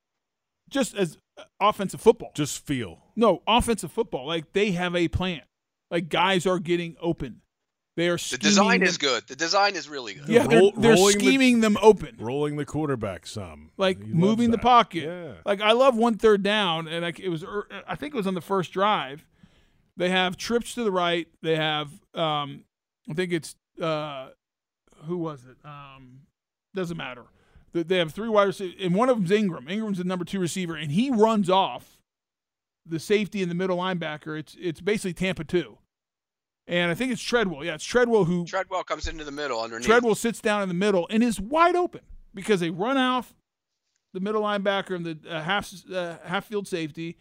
Just 0.71 0.95
as 0.97 1.19
uh, 1.37 1.43
offensive 1.61 2.01
football. 2.01 2.33
Just 2.35 2.65
feel. 2.65 3.03
No, 3.15 3.43
offensive 3.47 3.93
football. 3.93 4.27
Like 4.27 4.53
they 4.55 4.71
have 4.73 4.97
a 4.97 5.09
plan. 5.09 5.43
Like 5.91 6.09
guys 6.09 6.47
are 6.47 6.59
getting 6.59 6.97
open. 7.01 7.43
They 7.97 8.09
are 8.09 8.17
The 8.17 8.39
design 8.39 8.81
them- 8.81 8.89
is 8.89 8.99
good. 8.99 9.25
The 9.29 9.37
design 9.37 9.77
is 9.77 9.89
really 9.89 10.15
good. 10.15 10.29
Yeah, 10.29 10.47
they're, 10.49 10.63
they're 10.77 10.95
rolling 10.95 11.15
the- 11.19 11.25
scheming 11.25 11.61
them 11.61 11.77
open. 11.81 12.17
rolling 12.19 12.57
the 12.57 12.65
quarterback 12.65 13.27
some. 13.27 13.71
Like 13.77 14.03
He 14.05 14.13
moving 14.13 14.51
the 14.51 14.59
pocket. 14.59 15.05
Yeah. 15.05 15.33
Like 15.47 15.61
I 15.61 15.73
love 15.73 15.97
one 15.97 16.17
third 16.19 16.43
down, 16.43 16.89
and 16.89 17.03
like 17.05 17.21
it 17.21 17.29
was. 17.29 17.45
I 17.87 17.95
think 17.95 18.15
it 18.15 18.17
was 18.17 18.27
on 18.27 18.35
the 18.35 18.41
first 18.41 18.73
drive. 18.73 19.25
They 19.97 20.11
have 20.11 20.37
trips 20.37 20.75
to 20.75 20.83
the 20.83 20.91
right. 20.91 21.29
They 21.43 21.55
have. 21.57 21.89
Um, 22.15 22.65
I 23.09 23.15
think 23.15 23.33
it's 23.33 23.55
uh, 23.81 24.31
who 25.05 25.17
was 25.19 25.45
it? 25.45 25.57
Um, 25.65 26.23
doesn't 26.75 26.97
matter. 26.97 27.23
They- 27.73 27.85
They 27.85 27.99
have 27.99 28.13
three 28.13 28.29
wide 28.29 28.45
receivers, 28.49 28.75
and 28.81 28.93
one 28.95 29.09
of 29.09 29.17
them's 29.17 29.31
Engram. 29.31 29.69
Engram's 29.69 29.99
the 29.99 30.05
number 30.05 30.25
two 30.25 30.41
receiver, 30.41 30.75
and 30.75 30.91
he 30.91 31.11
runs 31.11 31.49
off 31.49 31.99
the 32.85 32.99
safety 32.99 33.41
and 33.41 33.49
the 33.51 33.55
middle 33.55 33.77
linebacker. 33.79 34.37
It's 34.37 34.57
it's 34.61 34.81
basically 34.81 35.15
Tampa 35.15 35.45
two, 35.45 35.79
and 36.67 36.91
I 36.91 36.95
think 36.95 37.13
it's 37.13 37.23
Treadwell. 37.23 37.65
Yeah, 37.65 37.75
it's 37.75 37.85
Treadwell 37.85 38.25
who 38.25 38.45
Treadwell 38.45 38.85
comes 38.85 39.07
into 39.07 39.25
the 39.25 39.33
middle 39.33 39.61
underneath. 39.61 39.87
Treadwell 39.87 40.15
sits 40.15 40.41
down 40.41 40.63
in 40.63 40.69
the 40.69 40.75
middle 40.75 41.07
and 41.11 41.23
is 41.23 41.41
wide 41.41 41.77
open 41.77 42.01
because 42.33 42.61
they 42.61 42.71
run 42.71 42.97
off 42.97 43.35
the 44.13 44.21
middle 44.21 44.43
linebacker 44.43 44.95
and 44.95 45.05
the 45.05 45.19
uh, 45.29 45.43
half 45.43 45.73
uh, 45.93 46.17
half 46.25 46.47
field 46.47 46.67
safety. 46.67 47.19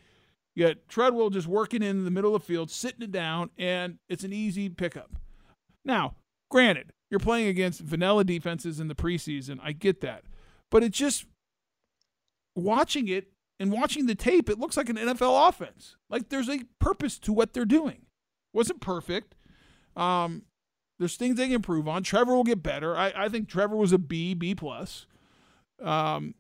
You 0.55 0.67
got 0.67 0.87
Treadwell 0.87 1.29
just 1.31 1.47
working 1.47 1.81
in 1.81 2.05
the 2.05 2.11
middle 2.11 2.35
of 2.35 2.43
the 2.43 2.45
field, 2.45 2.69
sitting 2.69 3.01
it 3.01 3.11
down, 3.11 3.49
and 3.57 3.97
it's 4.07 4.23
an 4.23 4.31
easy 4.31 4.69
pickup. 4.69 5.11
Now, 5.83 6.15
granted, 6.51 6.93
you're 7.09 7.19
playing 7.19 7.47
against 7.47 7.81
vanilla 7.81 8.23
defenses 8.23 8.79
in 8.79 8.87
the 8.87 8.95
preseason. 8.95 9.59
I 9.63 9.71
get 9.71 10.01
that, 10.01 10.23
but 10.69 10.83
it 10.83 10.91
just 10.91 11.25
watching 12.55 13.07
it 13.07 13.33
and 13.59 13.71
watching 13.71 14.05
the 14.05 14.15
tape, 14.15 14.49
it 14.49 14.59
looks 14.59 14.77
like 14.77 14.89
an 14.89 14.97
NFL 14.97 15.49
offense. 15.49 15.95
Like 16.09 16.29
there's 16.29 16.49
a 16.49 16.61
purpose 16.79 17.17
to 17.19 17.33
what 17.33 17.53
they're 17.53 17.65
doing. 17.65 18.05
Wasn't 18.53 18.79
perfect. 18.81 19.35
Um, 19.95 20.43
there's 20.99 21.15
things 21.15 21.35
they 21.37 21.45
can 21.47 21.55
improve 21.55 21.87
on. 21.87 22.03
Trevor 22.03 22.33
will 22.35 22.43
get 22.43 22.63
better. 22.63 22.95
I, 22.95 23.11
I 23.15 23.29
think 23.29 23.49
Trevor 23.49 23.75
was 23.75 23.91
a 23.91 23.97
B, 23.97 24.33
B 24.33 24.55
plus. 24.55 25.05
Um, 25.81 26.35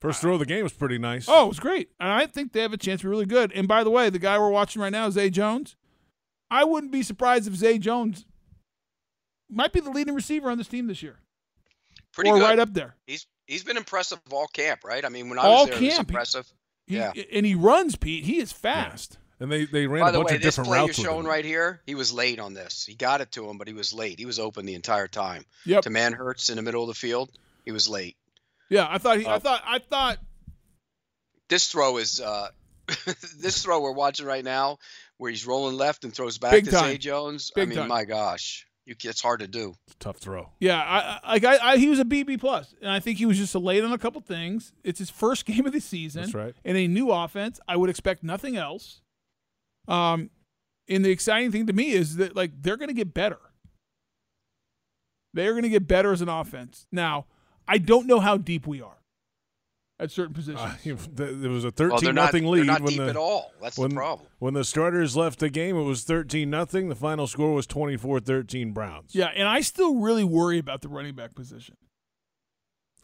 First 0.00 0.20
throw 0.20 0.34
of 0.34 0.40
the 0.40 0.46
game 0.46 0.62
was 0.62 0.72
pretty 0.74 0.98
nice. 0.98 1.26
oh, 1.28 1.46
it 1.46 1.48
was 1.48 1.60
great. 1.60 1.88
And 1.98 2.10
I 2.10 2.26
think 2.26 2.52
they 2.52 2.60
have 2.60 2.72
a 2.72 2.76
chance 2.76 3.00
to 3.00 3.06
be 3.06 3.10
really 3.10 3.24
good. 3.26 3.50
And 3.52 3.66
by 3.66 3.82
the 3.82 3.90
way, 3.90 4.10
the 4.10 4.18
guy 4.18 4.38
we're 4.38 4.50
watching 4.50 4.82
right 4.82 4.92
now, 4.92 5.08
Zay 5.10 5.30
Jones, 5.30 5.74
I 6.50 6.64
wouldn't 6.64 6.92
be 6.92 7.02
surprised 7.02 7.48
if 7.48 7.54
Zay 7.54 7.78
Jones 7.78 8.24
might 9.48 9.72
be 9.72 9.80
the 9.80 9.90
leading 9.90 10.14
receiver 10.14 10.50
on 10.50 10.58
this 10.58 10.68
team 10.68 10.86
this 10.86 11.02
year. 11.02 11.20
Pretty 12.12 12.30
or 12.30 12.38
good. 12.38 12.44
right 12.44 12.58
up 12.58 12.72
there. 12.74 12.94
He's 13.06 13.26
he's 13.46 13.64
been 13.64 13.76
impressive 13.76 14.20
all 14.30 14.48
camp, 14.48 14.80
right? 14.84 15.04
I 15.04 15.08
mean, 15.08 15.28
when 15.28 15.38
I 15.38 15.42
All 15.42 15.66
was 15.66 15.70
there, 15.70 15.76
it 15.76 15.90
camp. 15.90 15.92
He- 15.92 16.12
impressive. 16.12 16.52
He, 16.86 16.96
Yeah. 16.96 17.12
And 17.32 17.44
he 17.46 17.54
runs, 17.54 17.96
Pete. 17.96 18.24
He 18.24 18.38
is 18.38 18.52
fast. 18.52 19.18
And 19.38 19.52
they 19.52 19.66
they 19.66 19.86
ran 19.86 20.02
By 20.02 20.08
a 20.08 20.12
the 20.12 20.18
bunch 20.18 20.30
way, 20.30 20.36
of 20.36 20.42
this 20.42 20.54
different 20.56 20.68
play 20.68 20.78
you're 20.78 20.86
routes. 20.86 20.98
with 20.98 21.06
showing 21.06 21.26
right 21.26 21.44
here, 21.44 21.82
he 21.86 21.94
was 21.94 22.12
late 22.12 22.38
on 22.40 22.54
this. 22.54 22.86
He 22.86 22.94
got 22.94 23.20
it 23.20 23.32
to 23.32 23.48
him, 23.48 23.58
but 23.58 23.68
he 23.68 23.74
was 23.74 23.92
late. 23.92 24.18
He 24.18 24.24
was 24.24 24.38
open 24.38 24.64
the 24.64 24.74
entire 24.74 25.08
time. 25.08 25.44
Yep. 25.66 25.82
To 25.82 25.90
Manhertz 25.90 26.48
in 26.48 26.56
the 26.56 26.62
middle 26.62 26.82
of 26.82 26.88
the 26.88 26.94
field, 26.94 27.30
he 27.64 27.70
was 27.72 27.88
late. 27.88 28.16
Yeah, 28.70 28.86
I 28.88 28.96
thought 28.98 29.18
he, 29.18 29.26
I 29.26 29.34
Uh, 29.34 29.38
thought 29.38 29.62
I 29.66 29.78
thought 29.78 30.18
This 31.48 31.68
throw 31.70 31.98
is 31.98 32.20
uh, 32.20 32.48
this 33.38 33.62
throw 33.62 33.80
we're 33.80 33.92
watching 33.92 34.26
right 34.26 34.44
now, 34.44 34.78
where 35.18 35.30
he's 35.30 35.46
rolling 35.46 35.76
left 35.76 36.04
and 36.04 36.14
throws 36.14 36.38
back 36.38 36.52
Big 36.52 36.64
to 36.66 36.70
time. 36.70 36.84
Zay 36.92 36.98
Jones. 36.98 37.50
Big 37.54 37.62
I 37.62 37.66
mean, 37.66 37.78
time. 37.78 37.88
my 37.88 38.04
gosh, 38.04 38.66
you, 38.86 38.94
it's 39.04 39.20
hard 39.20 39.40
to 39.40 39.46
do. 39.48 39.74
It's 39.86 39.94
a 39.96 39.98
tough 39.98 40.16
throw. 40.16 40.48
Yeah, 40.60 40.80
I, 40.80 41.20
I 41.22 41.32
like 41.34 41.44
I, 41.44 41.58
I 41.72 41.76
he 41.76 41.88
was 41.88 42.00
a 42.00 42.04
BB 42.04 42.40
plus, 42.40 42.74
and 42.80 42.90
I 42.90 43.00
think 43.00 43.18
he 43.18 43.26
was 43.26 43.36
just 43.38 43.54
a 43.54 43.58
late 43.58 43.84
on 43.84 43.92
a 43.92 43.98
couple 43.98 44.20
things. 44.22 44.72
It's 44.82 44.98
his 44.98 45.10
first 45.10 45.44
game 45.46 45.66
of 45.66 45.72
the 45.72 45.80
season. 45.80 46.22
That's 46.22 46.34
right. 46.34 46.54
In 46.64 46.74
a 46.76 46.88
new 46.88 47.10
offense, 47.12 47.60
I 47.68 47.76
would 47.76 47.90
expect 47.90 48.22
nothing 48.24 48.56
else. 48.56 49.02
Um, 49.88 50.30
and 50.88 51.04
the 51.04 51.10
exciting 51.10 51.50
thing 51.52 51.66
to 51.66 51.72
me 51.72 51.90
is 51.90 52.16
that 52.16 52.34
like 52.36 52.52
they're 52.62 52.76
going 52.76 52.88
to 52.88 52.94
get 52.94 53.12
better. 53.14 53.38
They 55.34 55.46
are 55.46 55.52
going 55.52 55.64
to 55.64 55.68
get 55.68 55.86
better 55.86 56.12
as 56.12 56.22
an 56.22 56.28
offense. 56.28 56.86
Now, 56.90 57.26
I 57.68 57.78
don't 57.78 58.06
know 58.06 58.20
how 58.20 58.36
deep 58.38 58.66
we 58.66 58.80
are 58.80 58.96
at 59.98 60.10
certain 60.10 60.34
positions. 60.34 60.60
Uh, 60.86 61.06
there 61.12 61.50
was 61.50 61.64
a 61.64 61.70
thirteen 61.70 61.98
they're 62.04 62.12
not, 62.12 62.26
nothing 62.26 62.44
they're 62.44 62.52
lead 62.52 62.66
not 62.66 62.80
when 62.80 62.90
deep 62.92 63.00
the 63.00 63.08
at 63.10 63.16
all. 63.16 63.52
That's 63.60 63.76
when 63.78 63.90
the 63.90 63.96
problem. 63.96 64.28
when 64.38 64.54
the 64.54 64.64
starters 64.64 65.16
left 65.16 65.38
the 65.40 65.50
game. 65.50 65.76
It 65.76 65.82
was 65.82 66.04
thirteen 66.04 66.48
nothing. 66.50 66.88
The 66.88 66.94
final 66.94 67.26
score 67.26 67.52
was 67.52 67.66
24-13 67.66 68.72
Browns. 68.72 69.14
yeah, 69.14 69.26
and 69.34 69.46
I 69.48 69.60
still 69.60 69.96
really 69.96 70.24
worry 70.24 70.58
about 70.58 70.80
the 70.82 70.88
running 70.88 71.14
back 71.14 71.34
position. 71.34 71.76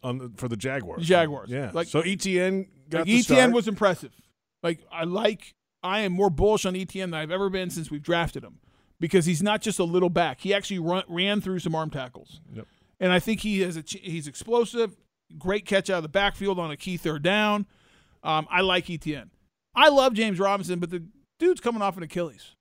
on 0.02 0.18
the, 0.18 0.32
for 0.36 0.48
the 0.48 0.56
Jaguars. 0.56 1.06
Jaguars. 1.06 1.50
Yeah. 1.50 1.70
Like- 1.74 1.88
so 1.88 2.02
ETN 2.02 2.66
got 2.88 2.98
Like 3.00 3.06
the 3.06 3.18
ETN 3.20 3.22
start. 3.24 3.52
was 3.52 3.68
impressive. 3.68 4.12
Like 4.62 4.80
I 4.92 5.04
like 5.04 5.54
I 5.82 6.00
am 6.00 6.12
more 6.12 6.30
bullish 6.30 6.64
on 6.64 6.74
ETN 6.74 7.10
than 7.10 7.14
I've 7.14 7.30
ever 7.30 7.50
been 7.50 7.70
since 7.70 7.90
we've 7.90 8.02
drafted 8.02 8.44
him 8.44 8.58
because 9.00 9.26
he's 9.26 9.42
not 9.42 9.62
just 9.62 9.78
a 9.78 9.84
little 9.84 10.10
back. 10.10 10.40
He 10.40 10.54
actually 10.54 10.78
run, 10.78 11.02
ran 11.08 11.40
through 11.40 11.58
some 11.58 11.74
arm 11.74 11.90
tackles. 11.90 12.40
Yep. 12.54 12.66
And 13.00 13.12
I 13.12 13.18
think 13.18 13.40
he 13.40 13.60
has 13.60 13.76
a 13.76 13.82
he's 13.84 14.28
explosive, 14.28 14.96
great 15.36 15.66
catch 15.66 15.90
out 15.90 15.96
of 15.98 16.02
the 16.04 16.08
backfield 16.08 16.58
on 16.58 16.70
a 16.70 16.76
key 16.76 16.96
third 16.96 17.22
down. 17.22 17.66
Um, 18.22 18.46
I 18.48 18.60
like 18.60 18.86
ETN. 18.86 19.30
I 19.74 19.88
love 19.88 20.14
James 20.14 20.38
Robinson, 20.38 20.78
but 20.78 20.90
the 20.90 21.02
dude's 21.40 21.60
coming 21.60 21.82
off 21.82 21.96
an 21.96 22.04
Achilles. 22.04 22.54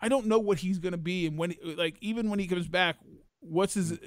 I 0.00 0.08
don't 0.08 0.26
know 0.26 0.38
what 0.38 0.58
he's 0.58 0.78
going 0.78 0.92
to 0.92 0.98
be 0.98 1.26
and 1.26 1.36
when 1.36 1.54
like 1.76 1.96
even 2.00 2.30
when 2.30 2.38
he 2.38 2.46
comes 2.46 2.68
back, 2.68 2.96
what's 3.40 3.74
his 3.74 3.98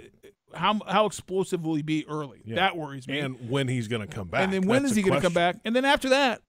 how 0.55 0.79
how 0.87 1.05
explosive 1.05 1.63
will 1.63 1.75
he 1.75 1.83
be 1.83 2.05
early? 2.09 2.41
Yeah. 2.45 2.55
That 2.55 2.77
worries 2.77 3.07
me. 3.07 3.19
and 3.19 3.49
when 3.49 3.67
he's 3.67 3.87
going 3.87 4.01
to 4.01 4.13
come 4.13 4.27
back. 4.27 4.41
And 4.41 4.51
then 4.51 4.63
when 4.67 4.81
That's 4.81 4.91
is 4.91 4.97
he 4.97 5.03
going 5.03 5.21
to 5.21 5.21
come 5.21 5.33
back? 5.33 5.57
And 5.63 5.75
then 5.75 5.85
after 5.85 6.09
that, 6.09 6.41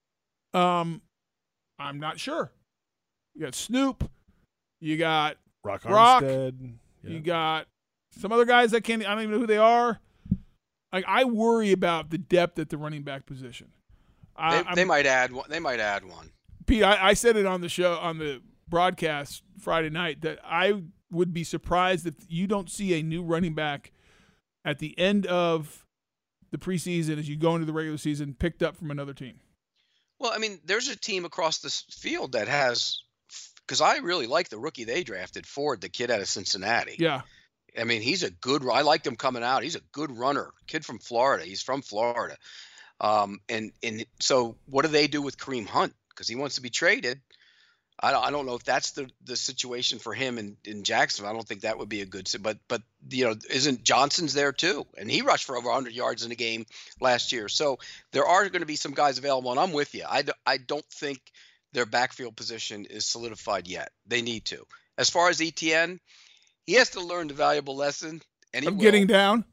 um, 0.53 1.01
I'm 1.79 1.99
not 1.99 2.19
sure. 2.19 2.51
You 3.35 3.41
got 3.41 3.55
Snoop, 3.55 4.09
you 4.81 4.97
got 4.97 5.37
Rock 5.63 5.85
Rock, 5.85 6.23
Yeah. 6.23 6.49
you 7.03 7.19
got 7.19 7.67
some 8.19 8.31
other 8.31 8.45
guys 8.45 8.71
that 8.71 8.83
can't. 8.83 9.05
I 9.05 9.13
don't 9.13 9.23
even 9.23 9.31
know 9.35 9.39
who 9.39 9.47
they 9.47 9.57
are. 9.57 9.99
Like 10.91 11.05
I 11.07 11.25
worry 11.25 11.71
about 11.71 12.09
the 12.09 12.17
depth 12.17 12.57
at 12.59 12.69
the 12.69 12.77
running 12.77 13.03
back 13.03 13.25
position. 13.25 13.67
They, 14.37 14.43
I, 14.43 14.73
they 14.75 14.81
I'm- 14.81 14.87
might 14.87 15.05
add 15.05 15.31
one. 15.33 15.45
They 15.49 15.59
might 15.59 15.79
add 15.79 16.05
one. 16.05 16.31
Pete, 16.65 16.83
I, 16.83 17.09
I 17.09 17.13
said 17.13 17.37
it 17.37 17.45
on 17.45 17.61
the 17.61 17.69
show 17.69 17.93
on 17.95 18.17
the 18.17 18.41
broadcast 18.67 19.43
Friday 19.59 19.89
night 19.89 20.21
that 20.21 20.39
I 20.43 20.81
would 21.11 21.33
be 21.33 21.43
surprised 21.45 22.05
if 22.05 22.15
you 22.27 22.47
don't 22.47 22.69
see 22.69 22.99
a 22.99 23.03
new 23.03 23.23
running 23.23 23.53
back 23.53 23.91
at 24.65 24.79
the 24.79 24.97
end 24.99 25.25
of 25.27 25.85
the 26.51 26.57
preseason 26.57 27.17
as 27.17 27.29
you 27.29 27.37
go 27.37 27.55
into 27.55 27.65
the 27.65 27.71
regular 27.73 27.97
season 27.97 28.33
picked 28.37 28.61
up 28.61 28.75
from 28.75 28.91
another 28.91 29.13
team. 29.13 29.39
Well, 30.19 30.31
I 30.33 30.39
mean, 30.39 30.59
there's 30.65 30.87
a 30.87 30.95
team 30.95 31.25
across 31.25 31.59
this 31.59 31.81
field 31.91 32.31
that 32.33 32.47
has, 32.47 33.01
because 33.65 33.81
I 33.81 33.97
really 33.97 34.27
like 34.27 34.49
the 34.49 34.57
rookie 34.57 34.83
they 34.83 35.03
drafted, 35.03 35.45
Ford, 35.45 35.81
the 35.81 35.89
kid 35.89 36.09
out 36.09 36.21
of 36.21 36.27
Cincinnati. 36.27 36.95
Yeah. 36.97 37.21
I 37.77 37.83
mean, 37.83 38.01
he's 38.01 38.23
a 38.23 38.31
good. 38.31 38.67
I 38.67 38.81
liked 38.81 39.05
him 39.05 39.15
coming 39.15 39.43
out. 39.43 39.63
He's 39.63 39.75
a 39.75 39.81
good 39.91 40.11
runner. 40.11 40.49
Kid 40.65 40.83
from 40.83 40.99
Florida. 40.99 41.45
He's 41.45 41.61
from 41.61 41.81
Florida. 41.81 42.35
Um, 42.99 43.39
and 43.47 43.71
and 43.83 44.05
so 44.19 44.55
what 44.65 44.83
do 44.83 44.87
they 44.87 45.07
do 45.07 45.21
with 45.21 45.37
Kareem 45.37 45.67
Hunt? 45.67 45.93
Because 46.09 46.27
he 46.27 46.35
wants 46.35 46.55
to 46.55 46.61
be 46.61 46.71
traded. 46.71 47.21
I 47.99 48.11
don't, 48.11 48.25
I 48.25 48.29
don't 48.29 48.45
know 48.45 48.53
if 48.53 48.63
that's 48.63 48.91
the, 48.91 49.09
the 49.23 49.35
situation 49.35 49.97
for 49.97 50.13
him 50.13 50.37
in, 50.37 50.57
in 50.63 50.83
Jacksonville. 50.83 51.31
I 51.31 51.33
don't 51.33 51.47
think 51.47 51.61
that 51.61 51.79
would 51.79 51.89
be 51.89 52.01
a 52.01 52.05
good. 52.05 52.29
But 52.41 52.59
but 52.67 52.83
you 53.09 53.25
know, 53.25 53.35
isn't 53.49 53.83
Johnson's 53.83 54.33
there 54.33 54.51
too? 54.51 54.85
And 54.97 55.09
he 55.09 55.21
rushed 55.21 55.45
for 55.45 55.57
over 55.57 55.67
100 55.67 55.93
yards 55.93 56.23
in 56.23 56.31
a 56.31 56.35
game 56.35 56.65
last 56.99 57.31
year. 57.31 57.49
So 57.49 57.79
there 58.11 58.25
are 58.25 58.47
going 58.49 58.61
to 58.61 58.67
be 58.67 58.75
some 58.75 58.93
guys 58.93 59.17
available, 59.17 59.51
and 59.51 59.59
I'm 59.59 59.73
with 59.73 59.95
you. 59.95 60.03
I, 60.07 60.23
I 60.45 60.57
don't 60.57 60.85
think 60.85 61.19
their 61.73 61.85
backfield 61.85 62.35
position 62.35 62.85
is 62.85 63.05
solidified 63.05 63.67
yet. 63.67 63.91
They 64.05 64.21
need 64.21 64.45
to. 64.45 64.65
As 64.97 65.09
far 65.09 65.29
as 65.29 65.39
ETN, 65.39 65.99
he 66.65 66.73
has 66.73 66.91
to 66.91 67.01
learn 67.01 67.27
the 67.27 67.33
valuable 67.33 67.75
lesson. 67.75 68.21
And 68.53 68.67
I'm 68.67 68.77
will 68.77 68.83
getting 68.83 69.07
down. 69.07 69.43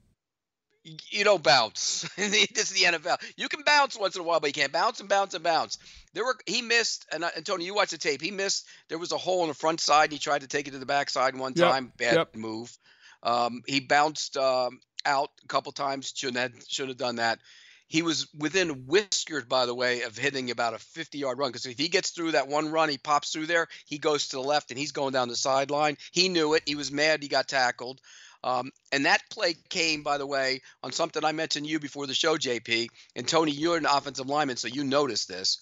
You 0.85 1.25
don't 1.25 1.42
bounce. 1.42 2.03
this 2.16 2.70
is 2.70 2.73
the 2.73 2.85
NFL. 2.85 3.20
You 3.37 3.49
can 3.49 3.62
bounce 3.62 3.99
once 3.99 4.16
in 4.16 4.20
a 4.20 4.25
while, 4.25 4.40
but 4.40 4.49
you 4.49 4.53
can't 4.53 4.73
bounce 4.73 5.01
and 5.01 5.09
bounce 5.09 5.35
and 5.35 5.42
bounce. 5.42 5.79
There 6.12 6.25
were 6.25 6.37
he 6.47 6.62
missed, 6.62 7.07
and, 7.11 7.25
and 7.25 7.44
Tony, 7.44 7.64
you 7.64 7.75
watched 7.75 7.92
the 7.92 7.99
tape. 7.99 8.20
He 8.20 8.31
missed. 8.31 8.66
There 8.88 8.99
was 8.99 9.12
a 9.12 9.18
hole 9.18 9.42
in 9.42 9.49
the 9.49 9.55
front 9.55 9.81
side. 9.81 10.05
And 10.05 10.12
he 10.12 10.18
tried 10.18 10.42
to 10.42 10.49
take 10.49 10.68
it 10.68 10.73
to 10.73 10.79
the 10.79 10.87
back 10.87 11.11
side 11.11 11.37
one 11.37 11.55
Yep, 11.57 11.70
time. 11.70 11.92
Bad 11.97 12.14
yep. 12.16 12.37
move. 12.37 12.77
Um, 13.23 13.62
he 13.66 13.81
bounced 13.81 14.37
um, 14.37 14.81
out 15.07 15.31
a 15.42 15.49
couple 15.49 15.73
times. 15.73 16.12
Shouldn't 16.14 16.38
have 16.38 16.53
should 16.68 16.88
have 16.88 16.99
done 16.99 17.16
that. 17.16 17.38
He 17.87 18.03
was 18.03 18.27
within 18.37 18.87
whiskers, 18.87 19.44
by 19.44 19.66
the 19.66 19.75
way, 19.75 20.03
of 20.03 20.16
hitting 20.16 20.51
about 20.51 20.75
a 20.75 20.79
50 20.79 21.18
yard 21.18 21.38
run. 21.38 21.51
Because 21.51 21.66
if 21.66 21.79
he 21.79 21.88
gets 21.88 22.11
through 22.11 22.33
that 22.33 22.49
one 22.49 22.70
run, 22.70 22.88
he 22.88 22.99
pops 22.99 23.31
through 23.31 23.47
there, 23.47 23.68
he 23.87 23.99
goes 23.99 24.29
to 24.29 24.37
the 24.37 24.42
left 24.42 24.70
and 24.70 24.79
he's 24.79 24.92
going 24.92 25.12
down 25.12 25.29
the 25.29 25.37
sideline. 25.37 25.97
He 26.12 26.29
knew 26.29 26.55
it. 26.55 26.62
He 26.66 26.75
was 26.75 26.90
mad 26.90 27.23
he 27.23 27.29
got 27.29 27.49
tackled. 27.49 28.01
Um, 28.45 28.71
and 28.93 29.07
that 29.07 29.23
play 29.31 29.55
came, 29.71 30.03
by 30.03 30.19
the 30.19 30.27
way, 30.27 30.61
on 30.83 30.93
something 30.93 31.25
I 31.25 31.33
mentioned 31.33 31.65
to 31.65 31.73
you 31.73 31.81
before 31.81 32.07
the 32.07 32.13
show, 32.13 32.37
JP. 32.37 32.89
And 33.17 33.27
Tony, 33.27 33.53
you're 33.53 33.79
an 33.79 33.87
offensive 33.87 34.27
lineman, 34.27 34.59
so 34.59 34.69
you 34.69 34.85
noticed 34.85 35.29
this. 35.29 35.59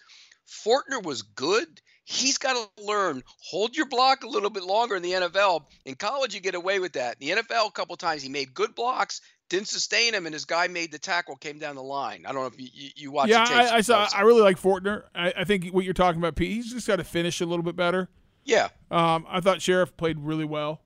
Fortner 0.67 1.01
was 1.03 1.23
good. 1.23 1.81
He's 2.05 2.39
got 2.39 2.55
to 2.55 2.83
learn 2.85 3.23
hold 3.41 3.77
your 3.77 3.87
block 3.87 4.25
a 4.25 4.29
little 4.29 4.51
bit 4.51 4.65
longer 4.65 4.97
in 4.97 5.03
the 5.03 5.13
NFL. 5.13 5.63
In 5.85 5.95
college, 5.95 6.35
you 6.35 6.41
get 6.41 6.57
away 6.57 6.81
with 6.81 6.95
that. 6.95 7.17
In 7.21 7.37
the 7.37 7.43
NFL, 7.43 7.69
a 7.69 7.73
couple 7.73 7.97
times 7.97 8.21
he 8.21 8.29
made 8.29 8.53
good 8.53 8.75
blocks, 8.75 9.21
didn't 9.49 9.69
sustain 9.69 10.13
him, 10.13 10.27
and 10.27 10.33
his 10.35 10.45
guy 10.45 10.67
made 10.67 10.91
the 10.91 10.99
tackle, 10.99 11.37
came 11.37 11.61
down 11.61 11.77
the 11.77 11.83
line. 11.85 12.25
I 12.27 12.33
don't 12.33 12.43
know 12.43 12.49
if 12.49 12.61
you, 12.61 12.69
you, 12.73 12.91
you 12.97 13.11
watched. 13.13 13.31
Yeah, 13.31 13.47
I, 13.49 13.77
I 13.77 13.81
saw. 13.83 14.09
I 14.13 14.23
really 14.23 14.43
like 14.43 14.61
Fortner. 14.61 15.05
I, 15.15 15.33
I 15.39 15.45
think 15.45 15.69
what 15.69 15.85
you're 15.85 15.95
talking 15.95 16.21
about, 16.21 16.35
Pete. 16.35 16.51
He's 16.51 16.73
just 16.73 16.89
got 16.89 16.97
to 16.97 17.05
finish 17.05 17.41
a 17.41 17.47
little 17.47 17.63
bit 17.63 17.77
better. 17.77 18.09
yeah, 18.45 18.71
Um, 18.91 19.25
I 19.29 19.41
thought 19.41 19.63
Sheriff 19.63 19.97
played 19.97 20.19
really 20.19 20.45
well. 20.45 20.81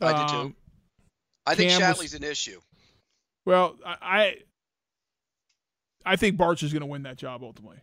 I 0.00 0.12
did 0.18 0.28
too. 0.28 0.54
I 1.46 1.54
think 1.54 1.70
Cam 1.70 1.80
was- 1.80 1.98
Shatley's 1.98 2.14
an 2.14 2.24
issue. 2.24 2.60
Well, 3.44 3.76
I 3.84 3.96
I, 4.02 4.36
I 6.04 6.16
think 6.16 6.36
Bartch 6.36 6.62
is 6.62 6.72
going 6.72 6.80
to 6.80 6.86
win 6.86 7.02
that 7.04 7.16
job 7.16 7.42
ultimately. 7.42 7.78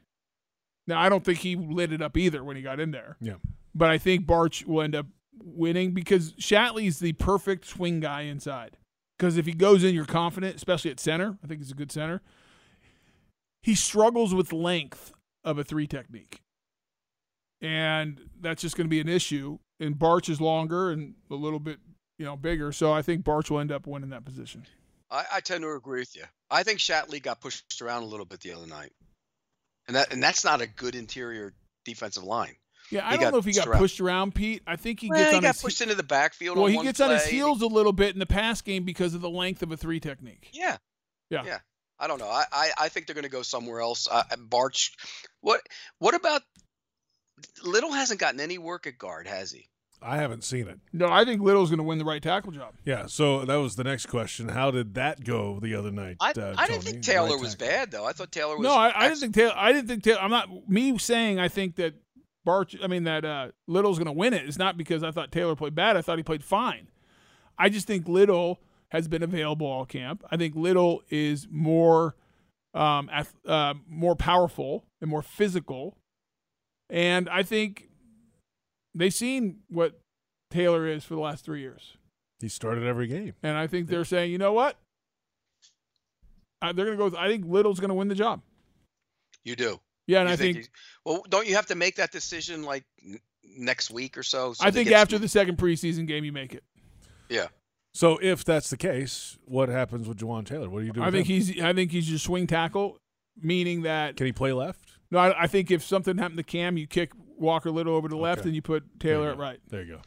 Now, 0.88 1.00
I 1.00 1.08
don't 1.10 1.24
think 1.24 1.40
he 1.40 1.56
lit 1.56 1.94
it 1.94 2.02
up 2.02 2.18
either 2.18 2.44
when 2.44 2.56
he 2.58 2.62
got 2.62 2.80
in 2.80 2.92
there. 2.92 3.16
Yeah. 3.22 3.36
But 3.74 3.90
I 3.90 3.98
think 3.98 4.26
Bartch 4.26 4.66
will 4.66 4.82
end 4.82 4.96
up 4.96 5.06
winning 5.42 5.94
because 5.94 6.34
Shatley's 6.34 7.00
the 7.00 7.14
perfect 7.14 7.66
swing 7.66 8.00
guy 8.02 8.22
inside. 8.22 8.78
Because 9.18 9.38
if 9.38 9.46
he 9.46 9.54
goes 9.54 9.84
in, 9.84 9.96
you're 9.96 10.06
confident, 10.06 10.56
especially 10.58 10.92
at 10.92 11.00
center. 11.00 11.38
I 11.44 11.48
think 11.48 11.62
he's 11.62 11.72
a 11.72 11.76
good 11.76 11.92
center. 11.92 12.22
He 13.62 13.76
struggles 13.76 14.34
with 14.34 14.52
length 14.52 15.14
of 15.46 15.58
a 15.58 15.64
three 15.64 15.88
technique. 15.88 16.42
And 17.62 18.20
that's 18.42 18.62
just 18.62 18.76
going 18.76 18.86
to 18.86 18.90
be 18.90 19.00
an 19.00 19.08
issue. 19.08 19.60
And 19.80 19.96
Bartch 19.96 20.30
is 20.30 20.42
longer 20.42 20.92
and 20.92 21.14
a 21.32 21.36
little 21.36 21.60
bit, 21.60 21.80
you 22.18 22.26
know, 22.26 22.36
bigger. 22.36 22.72
So 22.72 22.92
I 22.94 23.02
think 23.02 23.24
Bartch 23.24 23.50
will 23.50 23.60
end 23.60 23.72
up 23.72 23.88
winning 23.88 24.10
that 24.12 24.26
position. 24.26 24.66
I, 25.12 25.26
I 25.36 25.40
tend 25.42 25.62
to 25.64 25.72
agree 25.72 26.00
with 26.02 26.16
you. 26.16 26.24
I 26.50 26.64
think 26.64 26.80
Shatley 26.80 27.22
got 27.22 27.42
pushed 27.42 27.82
around 27.82 28.04
a 28.04 28.08
little 28.08 28.26
bit 28.26 28.40
the 28.42 28.54
other 28.54 28.68
night, 28.68 28.92
and 29.88 29.96
that 29.96 30.12
and 30.14 30.22
that's 30.22 30.44
not 30.44 30.62
a 30.62 30.68
good 30.68 30.96
interior 30.96 31.54
defensive 31.86 32.24
line. 32.24 32.56
Yeah, 32.92 33.08
I 33.08 33.12
He 33.14 33.18
don't 33.18 33.32
know 33.32 33.38
if 33.38 33.46
he 33.46 33.54
got 33.54 33.62
pushed 33.62 33.68
around. 33.68 33.80
pushed 33.80 34.02
around, 34.02 34.36
Pete. 34.36 34.62
I 34.68 34.76
think 34.76 35.00
he 35.00 35.10
Well, 35.10 35.18
gets 35.20 35.32
he 35.32 35.36
on 35.38 35.42
got 35.44 35.56
his 35.56 35.62
pushed 35.62 35.82
into 35.82 35.96
the 35.96 36.04
backfield. 36.04 36.58
well, 36.58 36.66
on 36.66 36.72
he 36.72 36.82
gets 36.84 37.00
on 37.00 37.12
his 37.12 37.26
heels 37.26 37.62
a 37.62 37.68
little 37.68 37.94
bit 37.94 38.14
in 38.14 38.20
the 38.20 38.26
pass 38.26 38.62
game 38.62 38.84
because 38.84 39.14
of 39.14 39.22
the 39.22 39.30
length 39.30 39.64
of 39.64 39.72
a 39.72 39.78
three 39.78 40.00
technique. 40.00 40.50
Yeah. 40.54 40.78
Yeah. 41.30 41.44
Yeah. 41.46 41.60
I 42.00 42.08
don't 42.08 42.20
know. 42.20 42.28
I, 42.28 42.44
I, 42.52 42.70
I 42.78 42.90
think 42.90 43.08
they're 43.08 43.14
going 43.14 43.24
to 43.24 43.30
go 43.30 43.42
somewhere 43.44 43.80
else. 43.80 44.08
Uh, 44.12 44.24
Bartch, 44.50 44.92
what 45.42 45.62
what 46.00 46.14
about 46.16 46.42
Little 47.64 47.92
hasn't 47.92 48.20
gotten 48.20 48.40
any 48.40 48.58
work 48.58 48.86
at 48.88 48.98
guard, 48.98 49.28
has 49.28 49.52
he? 49.52 49.68
I 50.04 50.18
haven't 50.18 50.44
seen 50.44 50.68
it. 50.68 50.80
No, 50.92 51.08
I 51.08 51.26
think 51.26 51.42
Little's 51.42 51.70
going 51.70 51.78
to 51.78 51.84
win 51.84 51.98
the 51.98 52.06
right 52.06 52.22
tackle 52.22 52.52
job. 52.52 52.74
Yeah, 52.86 53.06
so 53.08 53.46
that 53.46 53.56
was 53.56 53.76
the 53.76 53.84
next 53.84 54.08
question. 54.08 54.50
How 54.50 54.70
did 54.72 54.96
that 54.96 55.24
go 55.24 55.60
the 55.62 55.76
other 55.76 55.92
night? 55.92 56.18
I, 56.20 56.32
uh, 56.32 56.56
I 56.58 56.68
didn't 56.68 56.84
think 56.84 57.04
Taylor 57.04 57.32
Right 57.32 57.40
was 57.40 57.56
tackle. 57.56 57.68
bad 57.76 57.92
though. 57.92 58.06
I 58.06 58.12
thought 58.14 58.32
Taylor 58.32 58.58
was. 58.58 58.64
No, 58.64 58.74
I, 58.74 58.92
I 58.96 59.08
didn't 59.08 59.20
think 59.22 59.34
Taylor. 59.36 59.54
I 59.56 59.72
didn't 59.72 59.88
think 59.88 60.04
Taylor. 60.04 60.20
I'm 60.22 60.32
not 60.32 60.70
me 60.70 60.98
saying 60.98 61.40
I 61.40 61.48
think 61.48 61.76
that 61.78 61.96
Bartch. 62.46 62.78
I 62.84 62.88
mean 62.88 63.06
that 63.06 63.24
uh, 63.26 63.48
Little's 63.68 63.98
going 63.98 64.06
to 64.08 64.12
win 64.12 64.34
it. 64.34 64.46
It's 64.48 64.58
not 64.58 64.78
because 64.78 65.04
I 65.04 65.12
thought 65.12 65.32
Taylor 65.32 65.56
played 65.56 65.76
bad. 65.76 65.96
I 65.98 66.02
thought 66.02 66.18
he 66.18 66.24
played 66.24 66.44
fine. 66.44 66.88
I 67.58 67.70
just 67.70 67.88
think 67.88 68.08
Little 68.08 68.60
has 68.90 69.08
been 69.08 69.24
available 69.24 69.66
all 69.68 69.86
camp. 69.86 70.24
I 70.30 70.38
think 70.38 70.56
Little 70.56 71.02
is 71.10 71.48
more, 71.50 72.16
um, 72.74 73.10
ath- 73.12 73.34
uh, 73.48 73.74
more 73.88 74.16
powerful 74.16 74.86
and 75.02 75.10
more 75.10 75.22
physical, 75.22 75.98
and 76.90 77.28
I 77.30 77.44
think 77.44 77.90
they've 78.96 79.14
seen 79.14 79.58
what 79.70 80.00
Taylor 80.52 80.88
is 80.88 81.04
for 81.04 81.16
the 81.16 81.20
last 81.22 81.44
three 81.46 81.62
years. 81.62 81.98
He 82.40 82.50
started 82.50 82.84
every 82.86 83.08
game. 83.08 83.34
And 83.44 83.58
I 83.58 83.68
think 83.68 83.88
they're 83.88 84.06
saying, 84.06 84.32
you 84.32 84.38
know 84.38 84.54
what? 84.54 84.78
Uh, 86.62 86.72
they're 86.74 86.86
going 86.86 86.98
to 86.98 87.02
go. 87.02 87.06
With, 87.06 87.16
I 87.16 87.28
think 87.28 87.46
Little's 87.46 87.80
going 87.80 87.90
to 87.90 87.94
win 87.96 88.08
the 88.08 88.16
job. 88.16 88.42
You 89.44 89.56
do. 89.56 89.80
Yeah, 90.08 90.22
and 90.22 90.30
You 90.30 90.34
I 90.34 90.36
think, 90.38 90.58
he's- 90.58 90.70
well, 91.06 91.24
don't 91.30 91.48
you 91.48 91.56
have 91.56 91.66
to 91.68 91.76
make 91.76 91.96
that 91.96 92.12
decision 92.12 92.64
like 92.64 92.84
n- 93.06 93.20
next 93.58 93.92
week 93.92 94.18
or 94.18 94.24
so? 94.24 94.54
so 94.54 94.66
I 94.66 94.72
think 94.72 94.92
after 94.92 95.18
the 95.18 95.28
second 95.28 95.58
preseason 95.58 96.08
game, 96.08 96.24
you 96.24 96.32
make 96.32 96.54
it. 96.54 96.64
Yeah. 97.30 97.48
So 97.94 98.18
if 98.22 98.44
that's 98.44 98.70
the 98.70 98.78
case, 98.78 99.38
what 99.46 99.70
happens 99.70 100.08
with 100.08 100.18
Jawaan 100.18 100.46
Taylor? 100.46 100.70
What 100.70 100.80
do 100.80 100.86
you 100.86 100.94
do? 100.94 101.02
I 101.02 101.06
with 101.06 101.14
think 101.16 101.28
him? 101.28 101.36
he's. 101.36 101.62
I 101.64 101.74
think 101.74 101.92
he's 101.92 102.10
your 102.10 102.20
swing 102.20 102.48
tackle, 102.48 102.98
meaning 103.42 103.84
that. 103.84 104.18
Can 104.18 104.26
he 104.26 104.32
play 104.32 104.52
left? 104.52 104.90
No, 105.12 105.20
I, 105.20 105.44
I 105.44 105.48
think 105.48 105.70
if 105.70 105.84
something 105.84 106.18
happened 106.18 106.38
to 106.38 106.44
Cam, 106.44 106.76
you 106.78 106.88
kick 106.88 107.12
Walker 107.38 107.72
Little 107.72 107.96
over 107.96 108.08
to 108.08 108.16
the 108.16 108.22
left, 108.22 108.42
Okay. 108.42 108.50
and 108.50 108.56
you 108.56 108.62
put 108.62 108.84
There 109.00 109.12
you 109.14 109.18
Taylor 109.18 109.32
at 109.32 109.38
right. 109.38 109.60
There 109.70 109.82
you 109.84 109.96
go. 109.96 110.02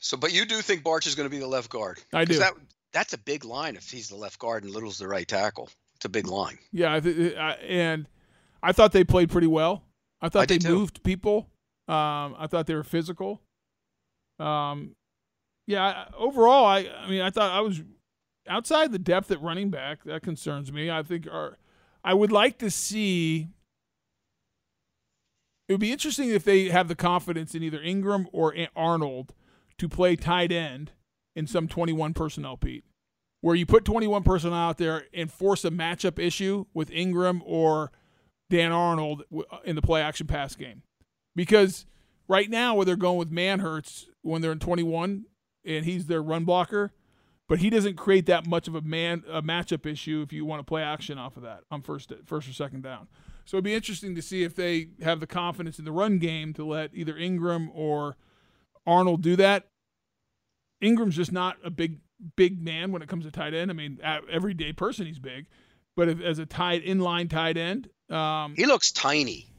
So, 0.00 0.16
but 0.16 0.32
you 0.32 0.44
do 0.44 0.60
think 0.62 0.82
Bartch 0.84 1.06
is 1.06 1.14
going 1.14 1.26
to 1.28 1.34
be 1.34 1.38
the 1.40 1.46
left 1.48 1.68
guard? 1.70 1.98
I 2.12 2.24
'Cause 2.24 2.36
do. 2.36 2.40
That, 2.40 2.54
that's 2.92 3.12
a 3.12 3.18
big 3.18 3.44
line 3.44 3.76
if 3.76 3.90
he's 3.90 4.08
the 4.08 4.16
left 4.16 4.38
guard 4.38 4.64
and 4.64 4.72
Little's 4.72 4.98
the 4.98 5.08
right 5.08 5.26
tackle. 5.26 5.68
It's 5.96 6.04
a 6.04 6.08
big 6.08 6.26
line. 6.28 6.58
Yeah, 6.72 6.94
I 6.94 7.00
th- 7.00 7.34
I, 7.36 7.52
and 7.52 8.08
I 8.62 8.72
thought 8.72 8.92
they 8.92 9.04
played 9.04 9.30
pretty 9.30 9.46
well. 9.48 9.82
I 10.20 10.28
thought 10.28 10.42
I 10.42 10.46
they 10.46 10.58
did 10.58 10.66
too. 10.68 10.74
moved 10.74 11.02
people. 11.02 11.48
Um, 11.88 12.34
I 12.38 12.46
thought 12.48 12.66
they 12.66 12.74
were 12.74 12.84
physical. 12.84 13.40
Um, 14.38 14.94
yeah. 15.66 16.06
Overall, 16.16 16.66
I 16.66 16.88
I 17.00 17.08
mean, 17.08 17.22
I 17.22 17.30
thought 17.30 17.50
I 17.50 17.60
was 17.60 17.82
outside 18.48 18.92
the 18.92 18.98
depth 18.98 19.30
at 19.30 19.40
running 19.42 19.70
back. 19.70 20.04
That 20.04 20.22
concerns 20.22 20.70
me. 20.72 20.90
I 20.90 21.02
think 21.02 21.26
our, 21.30 21.56
I 22.04 22.14
would 22.14 22.30
like 22.32 22.58
to 22.58 22.70
see. 22.70 23.48
It 25.68 25.72
would 25.72 25.80
be 25.80 25.92
interesting 25.92 26.30
if 26.30 26.44
they 26.44 26.68
have 26.68 26.88
the 26.88 26.94
confidence 26.94 27.54
in 27.54 27.62
either 27.62 27.80
Engram 27.80 28.26
or 28.32 28.54
Arnold 28.74 29.34
to 29.78 29.88
play 29.88 30.16
tight 30.16 30.52
end 30.52 30.92
in 31.34 31.46
some 31.46 31.68
21 31.68 32.14
personnel, 32.14 32.56
Pete 32.56 32.84
where 33.46 33.54
you 33.54 33.64
put 33.64 33.84
21 33.84 34.24
personnel 34.24 34.58
out 34.58 34.76
there 34.76 35.04
and 35.14 35.30
force 35.30 35.64
a 35.64 35.70
matchup 35.70 36.18
issue 36.18 36.64
with 36.74 36.90
Engram 36.90 37.40
or 37.44 37.92
Dan 38.50 38.72
Arnold 38.72 39.22
uh, 39.32 39.58
in 39.64 39.76
the 39.76 39.82
play 39.82 40.02
action 40.02 40.26
pass 40.26 40.56
game. 40.56 40.82
Because 41.36 41.86
right 42.26 42.50
now, 42.50 42.74
where 42.74 42.84
they're 42.84 42.96
going 42.96 43.18
with 43.18 43.30
Manhertz 43.30 44.06
when 44.22 44.42
they're 44.42 44.50
in 44.50 44.58
21 44.58 45.26
and 45.64 45.84
he's 45.84 46.06
their 46.06 46.20
run 46.20 46.44
blocker, 46.44 46.92
but 47.48 47.60
he 47.60 47.70
doesn't 47.70 47.94
create 47.94 48.26
that 48.26 48.48
much 48.48 48.66
of 48.66 48.74
a 48.74 48.80
man 48.80 49.22
a 49.30 49.42
matchup 49.42 49.86
issue 49.86 50.24
if 50.26 50.32
you 50.32 50.44
want 50.44 50.58
to 50.58 50.64
play 50.64 50.82
action 50.82 51.16
off 51.16 51.36
of 51.36 51.44
that 51.44 51.60
on 51.70 51.82
first 51.82 52.12
first 52.24 52.48
or 52.48 52.52
second 52.52 52.82
down. 52.82 53.06
So 53.46 53.56
it'd 53.56 53.64
be 53.64 53.74
interesting 53.74 54.14
to 54.16 54.22
see 54.22 54.42
if 54.42 54.54
they 54.54 54.88
have 55.02 55.20
the 55.20 55.26
confidence 55.26 55.78
in 55.78 55.84
the 55.86 55.92
run 55.92 56.18
game 56.18 56.52
to 56.54 56.64
let 56.64 56.90
either 56.92 57.14
Engram 57.14 57.68
or 57.72 58.16
Arnold 58.86 59.22
do 59.22 59.36
that. 59.36 59.68
Engram's 60.82 61.16
just 61.16 61.32
not 61.32 61.56
a 61.64 61.70
big 61.70 62.00
big 62.36 62.60
man 62.62 62.92
when 62.92 63.02
it 63.02 63.08
comes 63.08 63.24
to 63.24 63.30
tight 63.30 63.54
end. 63.54 63.70
I 63.70 63.74
mean, 63.74 63.98
everyday 64.30 64.72
person, 64.72 65.06
he's 65.06 65.18
big. 65.18 65.46
But 65.96 66.08
if, 66.08 66.20
as 66.20 66.38
a 66.38 66.46
tight 66.46 66.84
inline 66.84 67.30
tight 67.30 67.56
end, 67.56 67.88
um, 68.10 68.54
He 68.56 68.66
looks 68.66 68.90
tiny. 68.92 69.50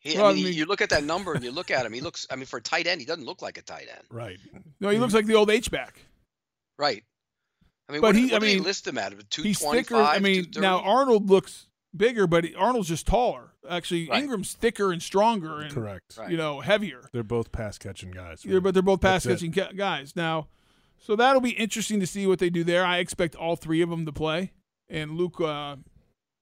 He, 0.00 0.16
Well, 0.16 0.26
I 0.26 0.30
I 0.30 0.34
mean, 0.34 0.44
mean- 0.44 0.54
you 0.54 0.64
look 0.66 0.80
at 0.80 0.90
that 0.90 1.04
number 1.04 1.32
and 1.34 1.44
you 1.44 1.50
look 1.52 1.70
at 1.70 1.84
him. 1.84 1.92
He 1.92 2.00
looks. 2.00 2.26
I 2.30 2.36
mean, 2.36 2.46
for 2.46 2.58
a 2.58 2.62
tight 2.62 2.86
end, 2.86 3.00
he 3.00 3.06
doesn't 3.06 3.24
look 3.24 3.42
like 3.42 3.58
a 3.58 3.62
tight 3.62 3.88
end. 3.90 4.04
Right. 4.10 4.38
no, 4.80 4.88
he 4.88 4.98
looks 4.98 5.14
like 5.14 5.26
the 5.26 5.34
old 5.34 5.50
H 5.50 5.70
back. 5.70 6.00
Right. 6.78 7.02
I 7.88 7.92
mean, 7.92 8.00
But 8.00 8.08
what, 8.08 8.16
he- 8.16 8.26
what 8.32 8.42
I 8.42 8.46
mean, 8.46 8.62
list 8.62 8.86
him 8.86 8.98
at? 8.98 9.12
Two 9.30 9.42
He's 9.42 9.58
thicker. 9.58 9.96
I 9.96 10.18
mean, 10.20 10.46
now 10.56 10.80
Arnold 10.80 11.28
looks 11.28 11.66
bigger, 11.96 12.26
but 12.26 12.44
Arnold's 12.56 12.88
just 12.88 13.06
taller. 13.06 13.52
Actually, 13.68 14.08
Right. 14.08 14.24
Engram's 14.24 14.54
thicker 14.54 14.92
and 14.92 15.02
stronger 15.02 15.60
and 15.60 15.72
Correct. 15.72 16.18
You 16.28 16.36
know 16.36 16.60
heavier. 16.60 17.08
They're 17.12 17.22
both 17.22 17.52
pass 17.52 17.78
catching 17.78 18.10
guys. 18.10 18.44
Yeah, 18.44 18.58
but 18.58 18.74
they're 18.74 18.82
both 18.82 19.00
pass 19.00 19.24
That's 19.24 19.40
catching 19.40 19.52
ca- 19.52 19.72
guys 19.76 20.16
now. 20.16 20.48
So 20.98 21.16
that'll 21.16 21.40
be 21.40 21.50
interesting 21.50 21.98
to 22.00 22.06
see 22.06 22.26
what 22.26 22.38
they 22.38 22.50
do 22.50 22.62
there. 22.64 22.84
I 22.84 22.98
expect 22.98 23.34
all 23.34 23.56
three 23.56 23.82
of 23.82 23.90
them 23.90 24.06
to 24.06 24.12
play, 24.12 24.52
and 24.88 25.12
Luke 25.12 25.40
uh, 25.40 25.76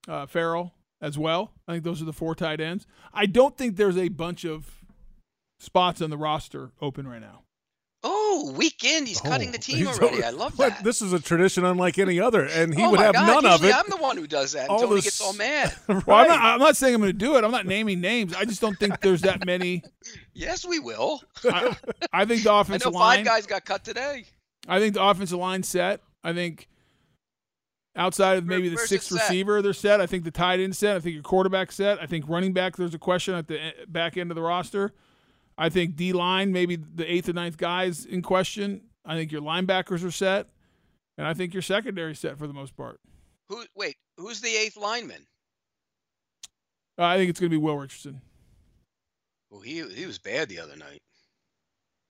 uh, 0.07 0.27
Farrell 0.27 0.75
as 1.01 1.19
well. 1.19 1.53
I 1.67 1.73
think 1.73 1.85
those 1.85 2.03
are 2.03 2.05
the 2.07 2.13
four 2.13 2.35
tight 2.35 2.61
ends. 2.61 2.87
I 3.13 3.25
don't 3.27 3.57
think 3.57 3.77
there's 3.77 3.97
a 3.97 4.09
bunch 4.09 4.45
of 4.45 4.83
spots 5.59 6.03
on 6.03 6.11
the 6.11 6.19
roster 6.19 6.73
open 6.81 7.07
right 7.09 7.21
now. 7.21 7.43
Oh, 8.03 8.53
weekend. 8.57 9.07
He's 9.09 9.21
cutting 9.21 9.51
Oh, 9.51 9.53
the 9.53 9.59
team 9.59 9.87
already. 9.87 10.25
I 10.25 10.31
love 10.31 10.59
What? 10.59 10.71
that. 10.71 10.85
This 10.85 11.03
is 11.03 11.13
a 11.13 11.21
tradition 11.21 11.67
unlike 11.67 11.99
any 11.99 12.19
other, 12.19 12.45
and 12.47 12.75
he 12.75 12.83
oh 12.83 12.91
would 12.93 13.01
have 13.01 13.13
God, 13.15 13.27
none 13.27 13.47
of 13.47 13.63
it. 13.63 13.75
I'm 13.75 13.85
the 13.91 13.99
one 13.99 14.17
who 14.17 14.27
does 14.27 14.53
that. 14.53 14.71
All 14.71 14.81
Tony 14.81 14.95
this- 14.97 15.05
gets 15.05 15.21
all 15.21 15.35
mad. 15.35 15.75
right. 15.87 16.03
Well, 16.07 16.17
I'm 16.17 16.29
not, 16.29 16.41
I'm 16.41 16.59
not 16.61 16.77
saying 16.77 16.95
I'm 16.95 17.01
going 17.03 17.13
to 17.13 17.19
do 17.19 17.37
it. 17.37 17.45
I'm 17.45 17.51
not 17.51 17.67
naming 17.67 18.01
names. 18.01 18.35
I 18.35 18.47
just 18.47 18.61
don't 18.63 18.79
think 18.79 19.01
there's 19.01 19.21
that 19.23 19.45
many. 19.45 19.83
yes, 20.33 20.65
we 20.65 20.79
will. 20.79 21.21
I, 21.45 21.77
I 22.13 22.25
think 22.25 22.43
the 22.43 22.51
I 22.53 22.61
offensive 22.63 22.93
know 22.93 22.99
line. 22.99 23.19
five 23.19 23.27
guys 23.27 23.47
got 23.47 23.65
cut 23.67 23.85
today. 23.85 24.25
I 24.67 24.79
think 24.79 24.95
the 24.95 25.03
offensive 25.05 25.39
line 25.39 25.63
set. 25.63 26.01
I 26.25 26.33
think 26.33 26.69
outside 27.97 28.39
of 28.39 28.47
maybe 28.47 28.69
the 28.71 28.77
where's 28.77 28.89
sixth 28.89 29.13
receiver, 29.13 29.61
they're 29.61 29.73
set. 29.75 30.01
I 30.01 30.07
think 30.07 30.25
the 30.25 30.31
tight 30.31 30.61
end 30.61 30.75
set. 30.75 30.97
I 30.97 31.01
think 31.01 31.15
your 31.15 31.23
quarterback 31.23 31.71
set. 31.73 32.01
I 32.01 32.07
think 32.07 32.25
running 32.29 32.53
back. 32.55 32.77
There's 32.77 32.95
a 32.95 32.99
question 32.99 33.35
at 33.35 33.47
the 33.49 33.73
back 33.89 34.17
end 34.17 34.31
of 34.31 34.37
the 34.37 34.43
roster. 34.43 34.93
I 35.61 35.69
think 35.69 35.95
D 35.95 36.15
line, 36.15 36.53
maybe 36.53 36.77
the 36.77 37.11
eighth 37.11 37.29
or 37.29 37.35
ninth 37.35 37.59
guys 37.59 38.07
in 38.07 38.23
question. 38.23 38.81
I 39.05 39.15
think 39.15 39.31
your 39.31 39.43
linebackers 39.43 40.03
are 40.05 40.11
set, 40.11 40.49
and 41.19 41.27
I 41.27 41.35
think 41.35 41.53
your 41.53 41.63
secondary 41.63 42.15
set 42.15 42.39
for 42.39 42.47
the 42.47 42.55
most 42.55 42.75
part. 42.77 42.99
Who? 43.51 43.65
Wait, 43.77 43.97
who's 44.17 44.41
the 44.41 44.49
eighth 44.49 44.79
lineman? 44.79 45.27
Uh, 46.99 47.05
I 47.05 47.19
think 47.19 47.29
it's 47.29 47.39
going 47.39 47.51
to 47.51 47.55
be 47.55 47.63
Will 47.63 47.77
Richardson. 47.77 48.23
Well, 49.51 49.61
he 49.61 49.87
he 49.89 50.07
was 50.07 50.19
bad 50.19 50.49
the 50.49 50.61
other 50.61 50.77
night. 50.77 51.01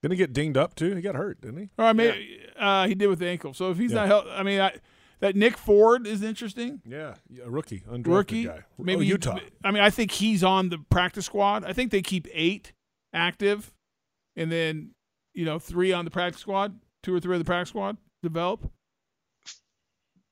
Didn't 0.03 0.13
he 0.13 0.19
get 0.19 0.33
dinged 0.33 0.57
up 0.57 0.77
too? 0.77 0.95
He 0.95 1.03
got 1.03 1.17
hurt, 1.17 1.41
didn't 1.41 1.59
he? 1.59 1.69
Or 1.77 1.87
I 1.87 1.93
maybe 1.93 2.41
uh, 2.57 2.87
he 2.87 2.95
did 2.95 3.09
with 3.09 3.19
the 3.19 3.27
ankle. 3.27 3.53
So 3.53 3.71
if 3.71 3.79
he's 3.79 3.91
Yeah. 3.91 4.01
not 4.01 4.07
help, 4.07 4.27
I 4.31 4.43
mean, 4.45 4.61
I, 4.61 4.77
that 5.19 5.35
Nick 5.37 5.57
Ford 5.59 6.07
is 6.07 6.23
interesting. 6.23 6.81
Yeah, 6.87 7.15
yeah, 7.29 7.45
a 7.45 7.51
rookie, 7.51 7.81
undrafted 7.91 8.07
rookie. 8.07 8.45
guy. 8.45 8.61
Maybe 8.79 9.01
oh, 9.07 9.09
Utah. 9.09 9.39
I 9.65 9.71
mean, 9.73 9.83
I 9.83 9.91
think 9.91 10.13
he's 10.13 10.45
on 10.45 10.69
the 10.69 10.79
practice 10.79 11.27
squad. 11.27 11.65
I 11.65 11.73
think 11.73 11.91
they 11.91 12.01
keep 12.03 12.29
eight 12.33 12.73
active, 13.13 13.73
and 14.37 14.51
then 14.51 14.91
you 15.35 15.45
know 15.45 15.59
three 15.59 15.93
on 15.93 16.05
the 16.05 16.11
practice 16.11 16.41
squad, 16.41 16.79
two 17.03 17.15
or 17.15 17.21
three 17.21 17.35
on 17.35 17.41
the 17.41 17.45
practice 17.45 17.71
squad 17.71 17.97
develop. 18.23 18.71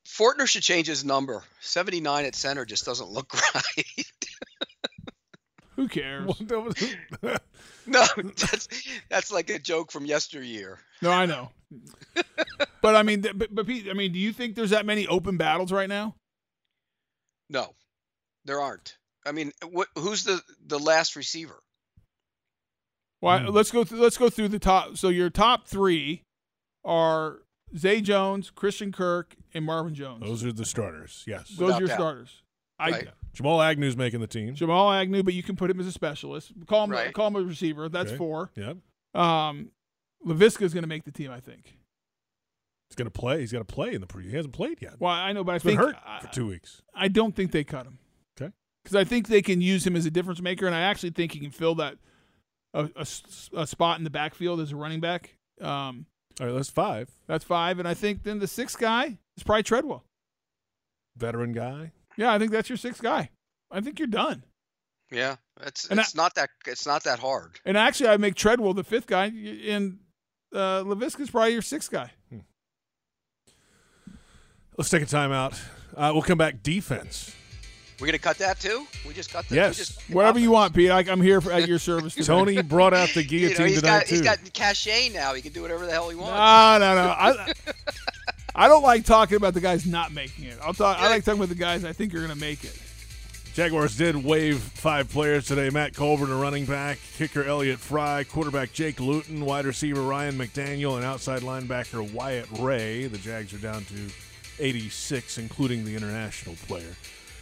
Fortner 0.07 0.47
should 0.47 0.63
change 0.63 0.87
his 0.87 1.05
number. 1.05 1.43
Seventy 1.61 2.01
nine 2.01 2.25
at 2.25 2.35
center 2.35 2.65
just 2.65 2.85
doesn't 2.85 3.09
look 3.09 3.33
right. 3.55 4.05
Who 5.75 5.87
cares? 5.87 6.41
no, 6.41 8.05
that's 8.15 8.67
that's 9.09 9.31
like 9.31 9.49
a 9.49 9.59
joke 9.59 9.91
from 9.91 10.05
yesteryear. 10.05 10.79
no, 11.01 11.11
I 11.11 11.25
know. 11.25 11.51
but 12.81 12.95
I 12.95 13.03
mean, 13.03 13.21
but, 13.21 13.55
but 13.55 13.65
Pete, 13.65 13.87
I 13.89 13.93
mean, 13.93 14.11
do 14.11 14.19
you 14.19 14.33
think 14.33 14.55
there's 14.55 14.71
that 14.71 14.85
many 14.85 15.07
open 15.07 15.37
battles 15.37 15.71
right 15.71 15.87
now? 15.87 16.15
No, 17.49 17.73
there 18.43 18.59
aren't. 18.59 18.97
I 19.25 19.31
mean, 19.31 19.53
what, 19.69 19.87
who's 19.95 20.25
the 20.25 20.41
the 20.65 20.79
last 20.79 21.15
receiver? 21.15 21.57
Well, 23.21 23.39
Hmm. 23.39 23.47
let's 23.49 23.71
go. 23.71 23.83
Through, 23.83 23.99
let's 23.99 24.17
go 24.17 24.29
through 24.29 24.47
the 24.49 24.59
top. 24.59 24.97
So 24.97 25.09
your 25.09 25.29
top 25.29 25.67
three 25.67 26.23
are 26.85 27.39
Zay 27.77 28.01
Jones, 28.01 28.49
Christian 28.49 28.91
Kirk, 28.91 29.35
and 29.53 29.65
Marvin 29.65 29.93
Jones. 29.93 30.23
Those 30.25 30.43
are 30.45 30.51
the 30.53 30.65
starters. 30.65 31.23
Yes. 31.27 31.49
Those 31.49 31.59
Without 31.59 31.75
are 31.75 31.79
your 31.79 31.87
doubt. 31.89 31.95
starters. 31.97 32.41
I, 32.79 32.89
Right. 32.91 33.07
Jamal 33.33 33.61
Agnew's 33.61 33.97
making 33.97 34.21
the 34.21 34.27
team. 34.27 34.55
Jamal 34.55 34.91
Agnew, 34.91 35.21
but 35.21 35.33
you 35.33 35.43
can 35.43 35.55
put 35.55 35.69
him 35.69 35.79
as 35.79 35.87
a 35.87 35.91
specialist. 35.91 36.53
Call 36.65 36.85
him, 36.85 36.91
Right. 36.91 37.13
call 37.13 37.27
him 37.27 37.35
a 37.35 37.41
receiver. 37.41 37.89
That's 37.89 38.09
Okay. 38.09 38.17
four. 38.17 38.51
Yep. 38.55 38.77
Um, 39.13 39.71
Laviska 40.25 40.61
is 40.63 40.73
going 40.73 40.83
to 40.83 40.87
make 40.87 41.03
the 41.03 41.11
team, 41.11 41.29
I 41.31 41.39
think. 41.41 41.77
He's 42.89 42.95
gonna 42.95 43.11
play. 43.11 43.41
He's 43.41 43.51
got 43.51 43.59
to 43.59 43.65
play 43.65 43.93
in 43.93 44.01
the 44.01 44.07
pre. 44.07 44.27
He 44.27 44.35
hasn't 44.35 44.53
played 44.55 44.81
yet. 44.81 44.99
Well, 44.99 45.11
I 45.13 45.31
know, 45.31 45.43
but 45.43 45.51
I 45.51 45.55
He's 45.55 45.63
been 45.63 45.77
think 45.77 45.79
hurt 45.93 45.95
I, 46.03 46.21
for 46.21 46.27
two 46.33 46.47
weeks. 46.47 46.81
I 46.95 47.07
don't 47.07 47.35
think 47.35 47.51
they 47.51 47.63
cut 47.63 47.85
him. 47.85 47.99
Okay. 48.41 48.51
Because 48.83 48.95
I 48.95 49.03
think 49.03 49.27
they 49.27 49.43
can 49.43 49.61
use 49.61 49.85
him 49.85 49.95
as 49.95 50.07
a 50.07 50.11
difference 50.11 50.41
maker, 50.41 50.65
and 50.65 50.73
I 50.73 50.81
actually 50.81 51.11
think 51.11 51.33
he 51.33 51.39
can 51.39 51.51
fill 51.51 51.75
that 51.75 51.99
a, 52.73 52.89
a 52.95 53.01
s- 53.01 53.49
a 53.55 53.65
spot 53.67 53.97
in 53.97 54.03
the 54.03 54.09
backfield 54.09 54.59
as 54.59 54.71
a 54.71 54.75
running 54.75 54.99
back. 54.99 55.35
Um, 55.61 56.05
All 56.39 56.47
right, 56.47 56.53
that's 56.53 56.69
five. 56.69 57.09
that's 57.27 57.43
five, 57.43 57.79
and 57.79 57.87
I 57.87 57.93
think 57.93 58.23
then 58.23 58.39
the 58.39 58.47
sixth 58.47 58.77
guy 58.79 59.17
is 59.37 59.43
probably 59.43 59.63
Treadwell. 59.63 60.03
Veteran 61.17 61.51
guy. 61.51 61.91
Yeah, 62.17 62.33
I 62.33 62.39
think 62.39 62.51
that's 62.51 62.69
your 62.69 62.77
sixth 62.77 63.01
guy. 63.01 63.29
I 63.71 63.81
think 63.81 63.99
you're 63.99 64.07
done. 64.07 64.43
Yeah, 65.11 65.37
it's 65.61 65.87
And 65.87 65.99
I- 65.99 66.03
it's 66.03 66.15
not 66.15 66.35
that 66.35 66.49
it's 66.67 66.85
not 66.85 67.03
that 67.05 67.19
hard. 67.19 67.59
And 67.65 67.75
actually, 67.77 68.09
I 68.09 68.17
make 68.17 68.35
Treadwell 68.35 68.73
the 68.73 68.83
fifth 68.83 69.07
guy, 69.07 69.25
and 69.25 69.99
uh, 70.53 70.83
Laviska's 70.83 71.29
probably 71.29 71.53
your 71.53 71.61
sixth 71.61 71.89
guy. 71.91 72.11
Let's 74.77 74.89
take 74.89 75.03
a 75.03 75.05
timeout. 75.05 75.59
Uh, 75.95 76.11
we'll 76.13 76.21
come 76.21 76.37
back. 76.37 76.63
Defense. 76.63 77.35
We're 77.99 78.07
gonna 78.07 78.17
cut 78.19 78.37
that 78.37 78.59
too. 78.59 78.85
We 79.07 79.13
just 79.13 79.31
cut 79.31 79.47
that. 79.49 79.55
Yes. 79.55 79.77
We 79.77 79.83
just, 79.83 80.09
Whatever 80.09 80.39
you 80.39 80.51
want, 80.51 80.73
Pete. 80.73 80.89
I, 80.89 80.99
I'm 80.99 81.21
here 81.21 81.41
for, 81.41 81.51
at 81.51 81.67
your 81.67 81.79
service. 81.89 82.15
Tony 82.15 82.61
brought 82.61 82.93
out 82.93 83.09
the 83.09 83.23
You 83.23 83.49
know, 83.49 83.55
guillotine 83.55 83.75
tonight 83.79 83.99
got 83.99 84.05
too. 84.05 84.15
he's 84.15 84.21
got 84.21 84.53
cachet 84.53 85.09
now. 85.09 85.33
He 85.33 85.41
can 85.41 85.51
do 85.51 85.61
whatever 85.61 85.85
the 85.85 85.91
hell 85.91 86.09
he 86.09 86.15
wants. 86.15 86.31
No, 86.31 86.77
no, 86.79 86.95
no. 86.95 87.09
I, 87.09 87.53
I 88.55 88.67
don't 88.67 88.83
like 88.83 89.05
talking 89.05 89.35
about 89.37 89.53
the 89.53 89.61
guys 89.61 89.85
not 89.85 90.11
making 90.13 90.45
it. 90.45 90.57
I'll 90.63 90.73
talk. 90.73 90.97
I 90.99 91.09
like 91.09 91.23
talking 91.23 91.39
about 91.39 91.49
the 91.49 91.55
guys 91.55 91.83
I 91.85 91.93
think 91.93 92.13
are 92.13 92.17
going 92.17 92.29
to 92.29 92.35
make 92.35 92.63
it. 92.63 92.77
Jaguars 93.53 93.97
did 93.97 94.15
waive 94.23 94.59
five 94.61 95.09
players 95.09 95.45
today. 95.47 95.69
Matt 95.69 95.93
Colburn, 95.93 96.31
a 96.31 96.35
running 96.35 96.65
back, 96.65 96.97
kicker 97.17 97.43
Elliott 97.43 97.79
Fry, 97.79 98.23
quarterback 98.23 98.71
Jake 98.71 98.99
Luton, 98.99 99.43
wide 99.43 99.65
receiver 99.65 100.01
Ryan 100.01 100.37
McDaniel, 100.37 100.95
and 100.95 101.03
outside 101.03 101.41
linebacker 101.41 102.09
Wyatt 102.13 102.47
Ray. 102.59 103.07
The 103.07 103.17
Jags 103.17 103.53
are 103.53 103.57
down 103.57 103.83
to 103.85 104.09
86, 104.59 105.37
including 105.39 105.83
the 105.83 105.95
international 105.95 106.55
player. 106.67 106.95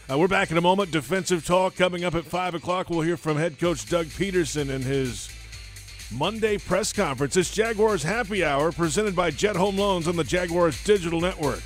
Uh, 0.09 0.17
we're 0.17 0.27
back 0.29 0.51
in 0.51 0.57
a 0.57 0.61
moment. 0.61 0.89
Defensive 0.89 1.45
talk 1.45 1.75
coming 1.75 2.05
up 2.05 2.15
at 2.15 2.23
5 2.23 2.55
o'clock. 2.55 2.89
We'll 2.89 3.01
hear 3.01 3.17
from 3.17 3.35
head 3.35 3.59
coach 3.59 3.89
Doug 3.89 4.05
Pederson 4.05 4.69
and 4.69 4.81
his 4.81 5.29
Monday 6.13 6.57
press 6.57 6.93
conference. 6.93 7.35
It's 7.35 7.53
Jaguars 7.53 8.03
Happy 8.03 8.41
Hour 8.41 8.71
presented 8.71 9.17
by 9.17 9.31
Jet 9.31 9.57
Home 9.57 9.77
Loans 9.77 10.07
on 10.07 10.15
the 10.15 10.23
Jaguars 10.23 10.81
Digital 10.85 11.19
Network. 11.19 11.61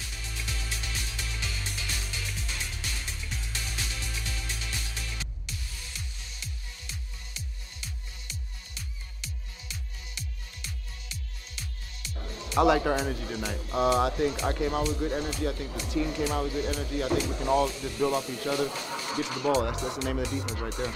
I 12.57 12.63
liked 12.63 12.85
our 12.85 12.95
energy 12.95 13.23
tonight. 13.29 13.57
Uh, 13.73 13.97
I 13.99 14.09
think 14.09 14.43
I 14.43 14.51
came 14.51 14.73
out 14.73 14.85
with 14.85 14.99
good 14.99 15.13
energy. 15.13 15.47
I 15.47 15.53
think 15.53 15.73
the 15.73 15.79
team 15.85 16.11
came 16.13 16.29
out 16.31 16.43
with 16.43 16.51
good 16.51 16.65
energy. 16.65 17.01
I 17.01 17.07
think 17.07 17.29
we 17.29 17.35
can 17.37 17.47
all 17.47 17.67
just 17.67 17.97
build 17.97 18.13
off 18.13 18.29
each 18.29 18.45
other, 18.45 18.65
get 19.15 19.25
to 19.25 19.33
the 19.35 19.39
ball. 19.39 19.63
That's, 19.63 19.81
that's 19.81 19.95
the 19.95 20.03
name 20.03 20.19
of 20.19 20.29
the 20.29 20.35
defense 20.35 20.59
right 20.59 20.73
there. 20.73 20.91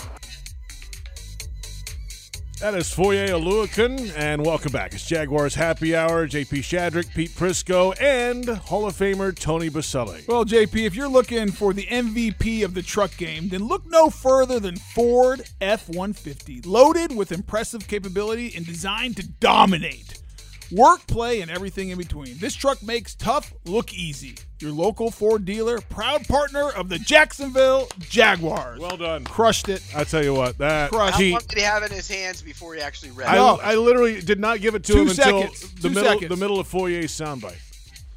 That 2.59 2.73
is 2.75 2.91
Foye 2.91 3.27
Oluokun, 3.27 4.13
and 4.17 4.45
welcome 4.45 4.73
back. 4.73 4.93
It's 4.93 5.05
Jaguars 5.05 5.55
Happy 5.55 5.95
Hour. 5.95 6.27
JP 6.27 6.59
Shadrick, 6.59 7.13
Pete 7.13 7.31
Prisco, 7.31 7.95
and 8.01 8.47
Hall 8.47 8.85
of 8.85 8.95
Famer 8.95 9.37
Tony 9.37 9.69
Boselli. 9.69 10.27
Well, 10.27 10.43
JP, 10.43 10.85
if 10.85 10.93
you're 10.93 11.07
looking 11.07 11.51
for 11.51 11.73
the 11.73 11.85
MVP 11.85 12.65
of 12.65 12.73
the 12.73 12.81
truck 12.81 13.15
game, 13.15 13.47
then 13.47 13.65
look 13.65 13.83
no 13.87 14.09
further 14.09 14.59
than 14.59 14.75
Ford 14.75 15.43
F 15.61 15.87
150. 15.87 16.61
Loaded 16.61 17.15
with 17.15 17.31
impressive 17.31 17.87
capability 17.87 18.53
and 18.55 18.65
designed 18.65 19.15
to 19.17 19.27
dominate. 19.27 20.19
Work, 20.71 21.05
play, 21.07 21.41
and 21.41 21.51
everything 21.51 21.89
in 21.89 21.97
between. 21.97 22.37
This 22.37 22.55
truck 22.55 22.81
makes 22.81 23.15
tough 23.15 23.53
look 23.65 23.93
easy. 23.93 24.35
Your 24.59 24.71
local 24.71 25.11
Ford 25.11 25.45
dealer, 25.45 25.79
proud 25.81 26.27
partner 26.27 26.69
of 26.71 26.89
the 26.89 26.97
Jacksonville 26.97 27.87
Jaguars. 27.99 28.79
Well 28.79 28.97
done. 28.97 29.23
Crushed 29.25 29.69
it. 29.69 29.83
I 29.95 30.03
tell 30.05 30.23
you 30.23 30.33
what, 30.33 30.57
that 30.59 30.91
Crushed. 30.91 31.13
How 31.13 31.19
he, 31.19 31.31
long 31.31 31.41
did 31.47 31.57
he 31.59 31.63
have 31.63 31.83
in 31.83 31.91
his 31.91 32.07
hands 32.07 32.41
before 32.41 32.73
he 32.73 32.81
actually 32.81 33.11
read? 33.11 33.27
I, 33.27 33.53
it? 33.53 33.59
I 33.63 33.75
literally 33.75 34.21
did 34.21 34.39
not 34.39 34.61
give 34.61 34.75
it 34.75 34.83
to 34.85 34.93
Two 34.93 35.01
him 35.01 35.09
until 35.09 35.41
the 35.41 35.47
Two 35.81 35.89
middle 35.89 36.03
seconds. 36.03 36.29
the 36.29 36.37
middle 36.37 36.59
of 36.59 36.67
Foyer's 36.67 37.11
soundbite. 37.11 37.57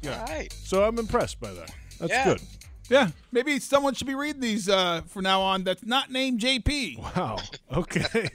All 0.05 0.25
right. 0.25 0.51
So 0.53 0.83
I'm 0.83 0.97
impressed 0.97 1.39
by 1.39 1.51
that. 1.53 1.71
That's 1.99 2.11
Yeah. 2.11 2.23
good. 2.25 2.41
Yeah, 2.89 3.09
maybe 3.31 3.59
someone 3.59 3.93
should 3.93 4.07
be 4.07 4.15
reading 4.15 4.41
these 4.41 4.67
uh, 4.67 5.01
from 5.07 5.21
now 5.21 5.41
on 5.41 5.63
that's 5.63 5.85
not 5.85 6.09
named 6.09 6.39
JP. 6.39 6.97
Wow. 6.97 7.37
Okay. 7.71 8.29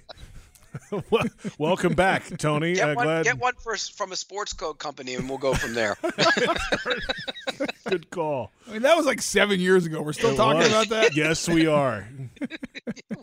Well, 1.11 1.25
Welcome 1.59 1.95
back, 1.95 2.37
Tony. 2.39 2.75
Get 2.75 2.91
Uh, 2.91 2.95
one, 2.95 3.05
glad. 3.07 3.25
get 3.25 3.39
one 3.39 3.55
for, 3.63 3.77
from 3.77 4.13
a 4.13 4.17
sports 4.17 4.53
code 4.53 4.79
company, 4.79 5.15
and 5.15 5.29
we'll 5.29 5.39
go 5.39 5.55
from 5.55 5.75
there. 5.75 5.97
Good 7.89 8.11
call. 8.11 8.51
I 8.69 8.73
mean, 8.73 8.83
that 8.83 8.97
was 8.97 9.07
like 9.07 9.21
seven 9.21 9.61
years 9.61 9.85
ago. 9.87 10.01
We're 10.03 10.13
still 10.15 10.31
It 10.33 10.37
talking 10.37 10.59
was. 10.59 10.69
about 10.69 10.89
that. 10.89 11.15
Yes, 11.17 11.49
we 11.49 11.67
are. 11.67 12.09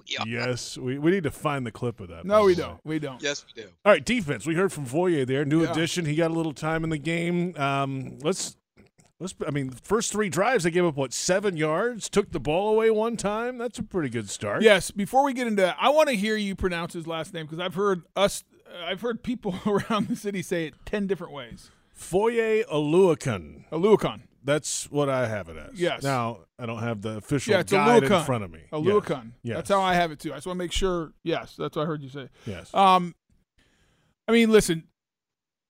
Yeah. 0.08 0.24
Yes, 0.28 0.78
we, 0.78 0.98
we 1.00 1.10
need 1.10 1.24
to 1.24 1.32
find 1.32 1.66
the 1.66 1.72
clip 1.72 2.02
of 2.02 2.10
that. 2.10 2.26
No, 2.26 2.44
we 2.44 2.54
by 2.54 2.56
the 2.56 2.62
way. 2.64 2.68
don't. 2.74 2.86
We 2.86 3.00
don't. 3.00 3.24
Yes, 3.24 3.46
we 3.56 3.62
do. 3.62 3.70
All 3.86 3.94
right, 3.94 4.04
defense. 4.04 4.46
We 4.46 4.56
heard 4.56 4.74
from 4.74 4.84
Foyer 4.84 5.24
there, 5.24 5.46
new 5.46 5.64
Yeah. 5.64 5.72
addition. 5.72 6.04
He 6.06 6.16
got 6.16 6.32
a 6.32 6.34
little 6.34 6.52
time 6.54 6.84
in 6.84 6.90
the 6.90 6.98
game. 6.98 7.56
Um, 7.56 8.18
let's 8.22 8.24
let's. 8.24 8.58
I 9.46 9.52
mean, 9.52 9.72
first 9.72 10.12
three 10.12 10.30
drives 10.30 10.64
they 10.64 10.72
gave 10.72 10.86
up 10.86 10.96
what 10.96 11.14
seven 11.14 11.58
yards, 11.58 12.10
took 12.10 12.32
the 12.32 12.40
ball 12.40 12.74
away 12.74 12.90
one 12.92 13.18
time. 13.18 13.58
That's 13.58 13.80
a 13.80 13.84
pretty 13.84 14.10
good 14.10 14.30
start. 14.30 14.62
Yes. 14.64 14.92
Before 14.92 15.24
we 15.24 15.34
get 15.34 15.48
into 15.48 15.62
that, 15.62 15.78
I 15.80 15.90
want 15.90 16.10
to 16.10 16.16
hear 16.16 16.36
you 16.36 16.56
pronounce 16.56 16.94
his 16.94 17.08
last 17.08 17.34
name 17.34 17.46
because 17.46 17.60
I've 17.60 17.76
heard 17.76 18.04
us. 18.16 18.44
I've 18.86 19.02
heard 19.02 19.22
people 19.24 19.56
around 19.66 20.08
the 20.08 20.16
city 20.16 20.42
say 20.42 20.66
it 20.66 20.74
ten 20.86 21.08
different 21.08 21.34
ways. 21.34 21.70
Foye 21.94 22.64
Oluokun. 22.64 23.70
Oluokun. 23.72 24.22
That's 24.44 24.90
what 24.90 25.08
I 25.08 25.28
have 25.28 25.50
it 25.50 25.58
as. 25.58 25.80
Yes. 25.80 26.02
Now 26.02 26.40
I 26.58 26.66
don't 26.66 26.80
have 26.80 27.02
the 27.02 27.18
official 27.18 27.54
Yeah, 27.54 27.60
it's 27.60 27.72
guide 27.72 28.04
in 28.04 28.24
front 28.24 28.44
of 28.44 28.52
me. 28.52 28.62
Oluokun. 28.74 29.34
Yes. 29.44 29.58
That's 29.58 29.70
how 29.70 29.82
I 29.82 29.94
have 29.94 30.12
it 30.12 30.20
too. 30.20 30.32
I 30.34 30.38
just 30.38 30.48
want 30.48 30.58
to 30.58 30.64
make 30.64 30.72
sure. 30.72 31.14
Yes, 31.24 31.56
that's 31.58 31.76
what 31.76 31.84
I 31.84 31.86
heard 31.86 32.02
you 32.02 32.10
say. 32.10 32.30
Yes. 32.46 32.74
Um, 32.74 33.14
I 34.28 34.32
mean, 34.32 34.52
listen. 34.52 34.86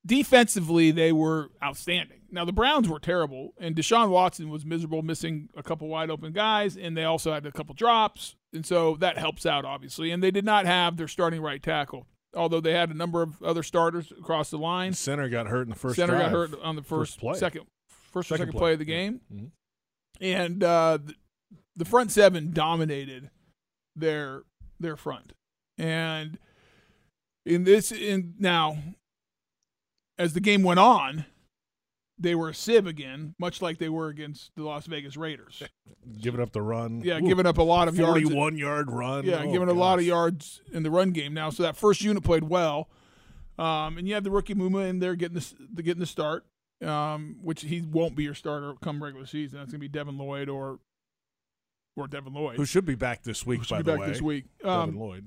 Defensively, 0.04 0.90
they 0.90 1.12
were 1.12 1.50
outstanding. 1.62 2.21
Now 2.32 2.44
the 2.46 2.52
Browns 2.52 2.88
were 2.88 2.98
terrible, 2.98 3.52
and 3.58 3.76
Deshaun 3.76 4.08
Watson 4.08 4.48
was 4.48 4.64
miserable, 4.64 5.02
missing 5.02 5.50
a 5.56 5.62
couple 5.62 5.86
wide 5.88 6.10
open 6.10 6.32
guys, 6.32 6.76
and 6.76 6.96
they 6.96 7.04
also 7.04 7.32
had 7.32 7.44
a 7.44 7.52
couple 7.52 7.74
drops, 7.74 8.36
and 8.54 8.64
so 8.64 8.96
that 8.96 9.18
helps 9.18 9.44
out 9.46 9.64
obviously. 9.66 10.10
And 10.10 10.22
they 10.22 10.30
did 10.30 10.44
not 10.44 10.64
have 10.66 10.96
their 10.96 11.08
starting 11.08 11.42
right 11.42 11.62
tackle, 11.62 12.06
although 12.34 12.60
they 12.60 12.72
had 12.72 12.90
a 12.90 12.94
number 12.94 13.20
of 13.22 13.42
other 13.42 13.62
starters 13.62 14.10
across 14.12 14.50
the 14.50 14.56
line. 14.58 14.94
Center 14.94 15.28
got 15.28 15.46
hurt 15.46 15.62
in 15.62 15.68
the 15.70 15.76
first. 15.76 15.96
Center 15.96 16.18
got 16.18 16.30
hurt 16.30 16.58
on 16.62 16.74
the 16.76 16.82
First 16.82 17.12
first, 17.12 17.18
play. 17.20 17.34
second, 17.38 17.66
first 18.10 18.30
or 18.30 18.34
Second 18.34 18.46
second 18.46 18.52
play. 18.52 18.58
play 18.60 18.72
of 18.72 18.78
the 18.78 18.84
game, 18.86 19.20
Mhm. 19.32 19.50
and 20.20 20.64
uh, 20.64 20.98
the, 21.04 21.14
the 21.76 21.84
front 21.84 22.10
seven 22.10 22.50
dominated 22.52 23.30
their 23.94 24.44
their 24.80 24.96
front. 24.96 25.34
And 25.78 26.38
in 27.44 27.64
this, 27.64 27.92
in 27.92 28.34
now, 28.38 28.78
as 30.18 30.32
the 30.34 30.40
game 30.40 30.62
went 30.62 30.80
on, 30.80 31.24
they 32.18 32.34
were 32.34 32.50
a 32.50 32.54
sieve 32.54 32.86
again, 32.86 33.34
much 33.38 33.60
like 33.62 33.78
they 33.78 33.88
were 33.88 34.08
against 34.08 34.50
the 34.54 34.62
Las 34.62 34.86
Vegas 34.86 35.16
Raiders. 35.16 35.62
Giving 36.20 36.40
up 36.40 36.52
the 36.52 36.62
run. 36.62 37.00
Yeah, 37.04 37.18
Ooh, 37.18 37.26
giving 37.26 37.46
up 37.46 37.58
a 37.58 37.62
lot 37.62 37.88
of 37.88 37.96
yards. 37.96 38.22
forty-one 38.22 38.56
yard 38.58 38.90
run. 38.90 39.24
Yeah, 39.24 39.42
Oh, 39.44 39.52
giving 39.52 39.68
a 39.68 39.72
lot 39.72 39.98
of 39.98 40.04
yards 40.04 40.60
in 40.72 40.82
the 40.82 40.90
run 40.90 41.10
game 41.12 41.32
now. 41.34 41.50
So 41.50 41.62
that 41.62 41.76
first 41.76 42.02
unit 42.02 42.22
played 42.24 42.44
well, 42.44 42.88
um, 43.58 43.98
and 43.98 44.06
you 44.08 44.14
have 44.14 44.24
the 44.24 44.30
rookie 44.30 44.54
Muma 44.54 44.88
in 44.88 44.98
there 44.98 45.14
getting 45.14 45.36
the, 45.38 45.52
the 45.74 45.82
getting 45.82 46.00
the 46.00 46.06
start, 46.06 46.44
um, 46.84 47.36
which 47.42 47.62
he 47.62 47.80
won't 47.82 48.14
be 48.16 48.24
your 48.24 48.34
starter 48.34 48.74
come 48.82 49.02
regular 49.02 49.26
season. 49.26 49.58
That's 49.58 49.70
gonna 49.70 49.78
be 49.80 49.88
Devin 49.88 50.18
Lloyd 50.18 50.48
or 50.48 50.80
or 51.96 52.08
Devin 52.08 52.32
Lloyd. 52.34 52.56
Who 52.56 52.64
should 52.64 52.84
be 52.84 52.94
back 52.96 53.22
this 53.22 53.46
week? 53.46 53.66
by 53.68 53.78
be 53.78 53.82
the 53.84 53.92
back 53.92 54.00
way, 54.00 54.06
this 54.08 54.22
week. 54.22 54.44
Devin 54.62 54.70
Um, 54.90 54.98
Lloyd. 54.98 55.26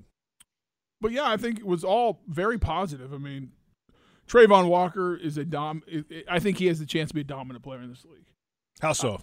but 1.02 1.12
yeah, 1.12 1.30
I 1.30 1.38
think 1.38 1.60
it 1.60 1.66
was 1.66 1.84
all 1.84 2.22
very 2.28 2.58
positive. 2.58 3.14
I 3.14 3.18
mean, 3.18 3.52
Travon 4.28 4.68
Walker 4.68 5.16
is 5.16 5.38
a 5.38 5.46
dom. 5.46 5.84
I 6.30 6.40
think 6.40 6.58
he 6.58 6.68
has 6.68 6.80
the 6.80 6.86
chance 6.86 7.10
to 7.10 7.16
be 7.16 7.22
a 7.22 7.26
dominant 7.26 7.64
player 7.64 7.82
in 7.82 7.90
this 7.90 8.06
league. 8.06 8.28
How 8.82 8.94
so? 8.94 9.16
Uh, 9.16 9.18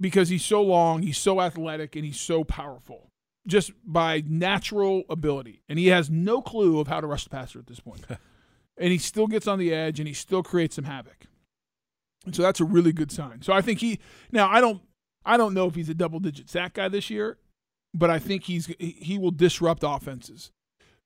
because 0.00 0.28
he's 0.28 0.44
so 0.44 0.62
long, 0.62 1.02
he's 1.02 1.18
so 1.18 1.40
athletic, 1.40 1.96
and 1.96 2.04
he's 2.04 2.20
so 2.20 2.44
powerful 2.44 3.10
just 3.46 3.72
by 3.84 4.22
natural 4.26 5.04
ability. 5.08 5.62
And 5.68 5.78
he 5.78 5.86
has 5.88 6.10
no 6.10 6.42
clue 6.42 6.80
of 6.80 6.88
how 6.88 7.00
to 7.00 7.06
rush 7.06 7.24
the 7.24 7.30
passer 7.30 7.58
at 7.58 7.66
this 7.66 7.80
point. 7.80 8.04
and 8.76 8.92
he 8.92 8.98
still 8.98 9.26
gets 9.26 9.46
on 9.46 9.58
the 9.58 9.72
edge 9.72 10.00
and 10.00 10.08
he 10.08 10.14
still 10.14 10.42
creates 10.42 10.76
some 10.76 10.84
havoc. 10.84 11.26
And 12.24 12.34
so 12.34 12.42
that's 12.42 12.60
a 12.60 12.64
really 12.64 12.92
good 12.92 13.12
sign. 13.12 13.42
So 13.42 13.52
I 13.52 13.60
think 13.60 13.80
he 13.80 14.00
now 14.32 14.50
I 14.50 14.60
don't 14.60 14.82
I 15.24 15.36
don't 15.36 15.54
know 15.54 15.66
if 15.66 15.74
he's 15.74 15.88
a 15.88 15.94
double 15.94 16.18
digit 16.18 16.50
sack 16.50 16.74
guy 16.74 16.88
this 16.88 17.08
year, 17.08 17.38
but 17.94 18.10
I 18.10 18.18
think 18.18 18.44
he's 18.44 18.66
he 18.78 19.18
will 19.18 19.30
disrupt 19.30 19.84
offenses. 19.86 20.50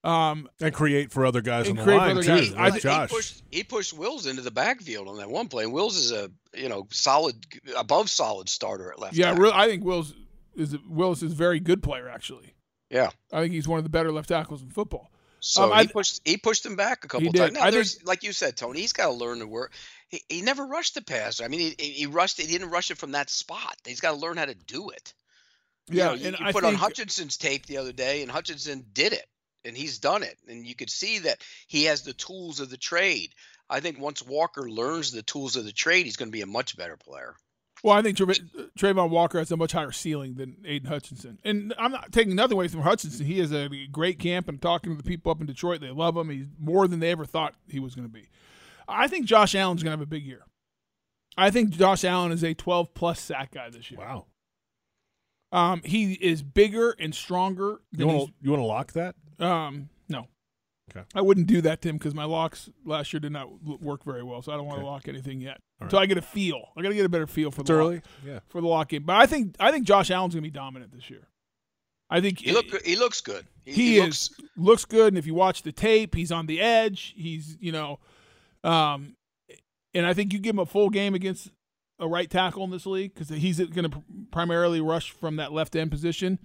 Um, 0.03 0.49
and 0.63 0.73
create 0.73 1.13
for 1.13 1.27
other 1.27 1.43
guys 1.43 1.69
And 1.69 1.79
on 1.79 1.85
the 1.87 1.93
create 1.93 1.99
line 1.99 2.17
too. 2.17 2.27
guys. 2.27 2.51
like 2.53 2.85
I- 2.87 3.03
he 3.03 3.09
pushed 3.09 3.43
he 3.51 3.65
pushed 3.65 3.93
Wills 3.93 4.27
into 4.27 4.41
the 4.41 4.51
backfield 4.51 5.09
on 5.09 5.19
that 5.19 5.29
one 5.29 5.49
play. 5.49 5.65
And 5.65 5.73
Wills 5.75 5.97
is 5.97 6.11
a 6.11 6.31
you 6.55 6.69
know 6.71 6.87
solid 6.91 7.37
above 7.77 8.09
solid 8.09 8.49
starter 8.49 8.91
at 8.91 8.99
left. 8.99 9.15
yeah, 9.15 9.27
tackle. 9.27 9.43
real, 9.43 9.53
I 9.53 9.67
think 9.67 9.85
Wills 9.85 10.15
is 10.57 10.77
Willis 10.89 11.23
is 11.23 11.33
a 11.33 11.35
very 11.37 11.61
good 11.61 11.83
player 11.83 12.09
actually. 12.09 12.55
Yeah. 12.89 13.11
I 13.33 13.43
think 13.43 13.53
he's 13.53 13.69
one 13.69 13.77
of 13.79 13.85
the 13.85 13.91
better 13.91 14.11
left 14.11 14.29
tackles 14.31 14.63
in 14.63 14.71
football. 14.71 15.11
So 15.41 15.65
Um, 15.65 15.73
I- 15.73 15.83
he 15.83 15.89
pushed 15.89 16.21
he 16.25 16.37
pushed 16.39 16.65
him 16.65 16.77
back 16.77 17.05
a 17.05 17.09
couple 17.09 17.31
did. 17.31 17.39
times. 17.39 17.53
Now 17.53 17.65
I 17.65 17.71
there's 17.71 18.03
like 18.05 18.23
you 18.23 18.33
said, 18.33 18.57
Tony. 18.57 18.81
He's 18.81 18.95
got 18.95 19.07
to 19.07 19.13
learn 19.13 19.41
to 19.41 19.47
work. 19.47 19.73
He, 20.09 20.23
he 20.31 20.41
never 20.43 20.65
rushed 20.67 20.95
the 20.95 21.03
passer. 21.03 21.45
I 21.45 21.49
mean, 21.49 21.75
he, 21.79 21.91
he 21.91 22.07
rushed 22.07 22.39
it. 22.41 22.47
He 22.47 22.53
didn't 22.53 22.71
rush 22.71 22.91
it 22.91 22.97
from 22.99 23.13
that 23.13 23.29
spot. 23.31 23.77
He's 23.87 24.01
got 24.01 24.13
to 24.13 24.17
learn 24.17 24.39
how 24.39 24.47
to 24.47 24.55
do 24.55 24.89
it. 24.91 25.13
You 25.89 25.99
Yeah, 25.99 26.05
know, 26.07 26.13
and 26.15 26.23
you 26.23 26.47
I 26.47 26.53
put 26.53 26.65
on 26.65 26.75
Hutchinson's 26.75 27.37
tape 27.37 27.67
the 27.67 27.77
other 27.77 27.93
day, 27.93 28.23
and 28.23 28.31
Hutchinson 28.31 28.85
did 28.93 29.13
it, 29.13 29.27
and 29.65 29.77
he's 29.77 29.99
done 29.99 30.23
it, 30.23 30.39
and 30.49 30.67
you 30.67 30.75
could 30.75 30.91
see 30.91 31.21
that 31.21 31.43
he 31.67 31.85
has 31.85 32.03
the 32.03 32.13
tools 32.13 32.61
of 32.61 32.71
the 32.71 32.77
trade. 32.77 33.35
I 33.69 33.81
think 33.81 34.01
once 34.01 34.23
Walker 34.23 34.69
learns 34.69 35.13
the 35.13 35.23
tools 35.23 35.57
of 35.57 35.65
the 35.65 35.73
trade, 35.73 36.07
he's 36.07 36.17
going 36.17 36.29
to 36.29 36.37
be 36.37 36.43
a 36.43 36.47
much 36.47 36.77
better 36.77 36.97
player. 36.97 37.37
Well, 37.83 37.97
I 37.97 38.03
think 38.03 38.17
Tra- 38.17 38.35
Travon 38.79 39.11
Walker 39.11 39.39
has 39.39 39.51
a 39.51 39.57
much 39.57 39.73
higher 39.73 39.93
ceiling 39.93 40.35
than 40.35 40.57
Aidan 40.67 40.89
Hutchinson. 40.89 41.39
And 41.45 41.73
I'm 41.79 41.93
not 41.93 42.13
taking 42.13 42.35
nothing 42.35 42.55
away 42.55 42.69
from 42.69 42.83
Hutchinson. 42.83 43.25
He 43.25 43.39
has 43.39 43.53
a 43.53 43.69
great 43.91 44.19
camp 44.19 44.49
and 44.49 44.61
talking 44.61 44.93
to 44.95 45.03
the 45.03 45.09
people 45.09 45.33
up 45.33 45.41
in 45.41 45.47
Detroit. 45.47 45.81
They 45.81 45.91
love 45.91 46.17
him. 46.17 46.29
He's 46.29 46.47
more 46.59 46.87
than 46.87 47.01
they 47.01 47.11
ever 47.11 47.25
thought 47.25 47.55
he 47.69 47.81
was 47.81 47.95
going 47.95 48.07
to 48.07 48.13
be. 48.13 48.29
I 48.87 49.07
think 49.07 49.25
Josh 49.25 49.55
Allen's 49.55 49.83
going 49.83 49.93
to 49.93 49.99
have 49.99 50.07
a 50.07 50.11
big 50.11 50.25
year. 50.25 50.43
I 51.39 51.51
think 51.51 51.71
Josh 51.71 52.05
Allen 52.05 52.33
is 52.33 52.43
a 52.43 52.55
12 52.55 52.93
plus 52.93 53.21
sack 53.21 53.53
guy 53.53 53.71
this 53.71 53.91
year. 53.91 54.01
Wow. 54.01 54.27
Um, 55.53 55.81
he 55.85 56.13
is 56.13 56.43
bigger 56.43 56.95
and 56.99 57.15
stronger 57.15 57.81
than 57.93 58.07
want 58.07 58.19
he's 58.19 58.29
to 58.29 58.35
you 58.43 58.51
want 58.51 58.63
to 58.63 58.67
lock 58.67 58.93
that? 58.93 59.17
Um, 59.41 59.89
no. 60.09 60.27
Okay. 60.91 61.05
I 61.15 61.21
wouldn't 61.23 61.47
do 61.47 61.61
that 61.61 61.83
to 61.83 61.89
him 61.89 61.99
because 61.99 62.15
my 62.17 62.25
locks 62.25 62.69
last 62.85 63.13
year 63.13 63.21
did 63.21 63.31
not 63.33 63.47
l- 63.67 63.79
work 63.81 64.03
very 64.05 64.25
well, 64.25 64.43
so 64.43 64.53
I 64.53 64.57
don't 64.57 64.67
want 64.67 64.79
Okay. 64.79 64.87
to 64.87 64.91
lock 64.91 65.09
anything 65.09 65.41
yet 65.41 65.59
All 65.81 65.85
until 65.85 66.01
I 66.01 66.07
get 66.07 66.19
a 66.19 66.23
feel. 66.23 66.61
I 66.77 66.83
got 66.83 66.89
to 66.89 66.95
get 66.97 67.05
a 67.05 67.09
better 67.09 67.29
feel 67.29 67.53
for 67.53 67.61
It's 67.61 67.69
the 67.71 67.75
lock- 67.77 67.83
early. 67.85 68.03
Yeah. 68.27 68.41
for 68.49 68.61
the 68.61 68.67
lock 68.67 68.89
game. 68.89 69.05
But 69.05 69.15
I 69.17 69.27
think 69.27 69.55
I 69.61 69.71
think 69.71 69.87
Josh 69.87 70.11
Allen's 70.11 70.35
going 70.35 70.43
to 70.43 70.49
be 70.49 70.53
dominant 70.53 70.93
this 70.93 71.09
year. 71.09 71.29
I 72.13 72.21
think 72.21 72.41
He 72.41 72.51
look 72.51 72.67
he 72.85 72.97
looks 72.97 73.21
good. 73.21 73.47
He, 73.65 73.73
he, 73.73 73.83
he 73.93 73.99
is 73.99 74.05
looks 74.05 74.31
looks 74.57 74.85
good, 74.85 75.09
and 75.13 75.19
if 75.19 75.27
you 75.27 75.35
watch 75.35 75.63
the 75.63 75.71
tape, 75.71 76.17
he's 76.17 76.33
on 76.33 76.47
the 76.47 76.61
edge. 76.61 77.15
He's 77.17 77.57
you 77.61 77.71
know, 77.71 78.01
um, 78.65 79.15
and 79.95 80.05
I 80.07 80.13
think 80.15 80.33
you 80.33 80.41
give 80.41 80.55
him 80.57 80.59
a 80.59 80.67
full 80.67 80.91
game 80.91 81.15
against 81.15 81.51
a 82.01 82.09
right 82.09 82.29
tackle 82.29 82.65
in 82.65 82.71
this 82.71 82.85
league 82.87 83.15
because 83.15 83.29
he's 83.29 83.61
going 83.61 83.89
to 83.89 84.03
primarily 84.33 84.81
rush 84.81 85.13
from 85.13 85.37
that 85.37 85.53
left 85.53 85.77
end 85.77 85.93
position. 85.93 86.41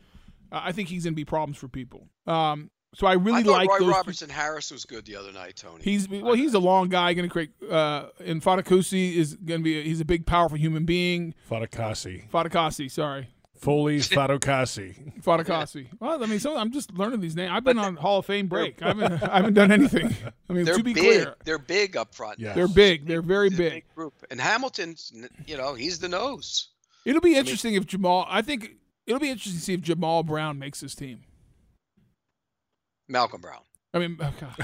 Uh, 0.52 0.62
I 0.66 0.72
think 0.72 0.90
he's 0.90 1.06
going 1.06 1.14
to 1.14 1.16
be 1.16 1.26
problems 1.26 1.58
for 1.58 1.68
people. 1.68 2.10
Um, 2.28 2.70
so 2.96 3.06
I 3.08 3.14
really 3.14 3.40
I 3.40 3.52
like 3.52 3.70
Roy 3.70 3.80
those. 3.80 3.88
Robertson 3.90 4.30
Harris 4.30 4.72
was 4.72 4.86
good 4.86 5.06
the 5.06 5.16
other 5.16 5.32
night, 5.32 5.56
Tony. 5.58 5.84
He's 5.84 6.08
well, 6.10 6.34
he's 6.34 6.54
a 6.54 6.60
long 6.60 6.90
guy, 6.90 7.14
going 7.14 7.28
to 7.28 7.32
create. 7.32 7.52
Uh, 7.70 8.08
and 8.24 8.42
Fatukasi 8.42 9.14
is 9.16 9.36
going 9.36 9.62
to 9.62 9.64
be. 9.64 9.84
he's 9.84 10.00
a 10.02 10.06
big, 10.06 10.26
powerful 10.26 10.58
human 10.58 10.86
being. 10.86 11.34
Fatukasi. 11.50 12.30
Fatukasi, 12.30 12.90
sorry. 12.90 13.30
Foley's 13.58 14.10
Fatukasi. 14.50 15.22
Fatukasi. 15.24 15.88
Well, 16.00 16.22
I 16.22 16.28
mean, 16.28 16.40
so 16.40 16.58
I'm 16.58 16.72
just 16.72 16.92
learning 16.94 17.22
these 17.22 17.36
names. 17.36 17.52
I've 17.54 17.64
been 17.64 17.80
on 17.80 17.96
Hall 17.96 18.20
of 18.20 18.26
Fame 18.26 18.48
break. 18.48 18.82
I 18.82 18.88
haven't, 18.90 19.24
I 19.24 19.38
haven't 19.38 19.54
done 19.54 19.72
anything. 19.72 20.14
I 20.50 20.54
mean, 20.54 20.66
they're 20.66 20.76
to 20.78 20.84
be 20.84 20.94
big. 20.94 21.04
clear, 21.04 21.36
They're 21.46 21.58
big 21.58 21.96
up 21.98 22.14
front. 22.14 22.38
Yeah. 22.40 22.54
they're 22.54 22.68
big. 22.68 23.08
They're 23.08 23.22
very 23.22 23.48
It's 23.48 23.56
a 23.56 23.58
big. 23.58 23.84
group. 23.96 24.14
And 24.30 24.40
Hamilton's, 24.42 25.12
you 25.48 25.58
know, 25.58 25.74
he's 25.74 26.00
the 26.00 26.10
nose. 26.10 26.70
It'll 27.06 27.22
be 27.22 27.36
interesting 27.36 27.76
if 27.76 27.86
Jamal. 27.86 28.26
I 28.30 28.42
think 28.42 28.72
it'll 29.08 29.20
be 29.20 29.30
interesting 29.30 29.54
to 29.60 29.64
see 29.64 29.74
if 29.74 29.82
Jamal 29.82 30.24
Brown 30.24 30.60
makes 30.60 30.82
this 30.82 30.94
team. 30.96 31.24
Malcolm 33.08 33.42
Brown. 33.42 33.62
I 33.94 34.00
mean, 34.00 34.18
oh 34.20 34.34
God. 34.40 34.56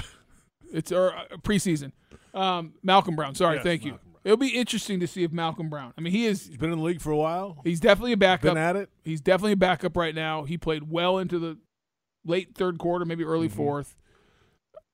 it's 0.72 0.92
our 0.92 1.16
uh, 1.16 1.24
preseason. 1.42 1.92
Um, 2.34 2.74
Malcolm 2.82 3.16
Brown. 3.16 3.34
Sorry, 3.34 3.56
Yes, 3.56 3.64
thank 3.64 3.84
you. 3.84 3.92
Brown. 3.92 4.00
It'll 4.24 4.36
be 4.36 4.48
interesting 4.56 5.00
to 5.00 5.08
see 5.08 5.24
if 5.24 5.32
Malcolm 5.32 5.68
Brown. 5.68 5.92
I 5.98 6.00
mean, 6.00 6.12
he 6.12 6.26
is. 6.26 6.46
He's 6.46 6.56
been 6.56 6.70
in 6.72 6.78
the 6.78 6.84
league 6.84 7.00
for 7.00 7.10
a 7.10 7.16
while. 7.16 7.58
He's 7.64 7.80
definitely 7.80 8.12
a 8.12 8.16
backup. 8.16 8.54
Been 8.54 8.56
at 8.62 8.76
it. 8.76 8.88
He's 9.04 9.20
definitely 9.20 9.52
a 9.52 9.56
backup 9.56 9.96
right 9.96 10.14
now. 10.14 10.44
He 10.44 10.56
played 10.56 10.90
well 10.90 11.18
into 11.18 11.38
the 11.40 11.58
late 12.24 12.54
third 12.54 12.78
quarter, 12.78 13.04
maybe 13.04 13.24
early 13.24 13.48
Mhm. 13.48 13.52
fourth. 13.52 13.96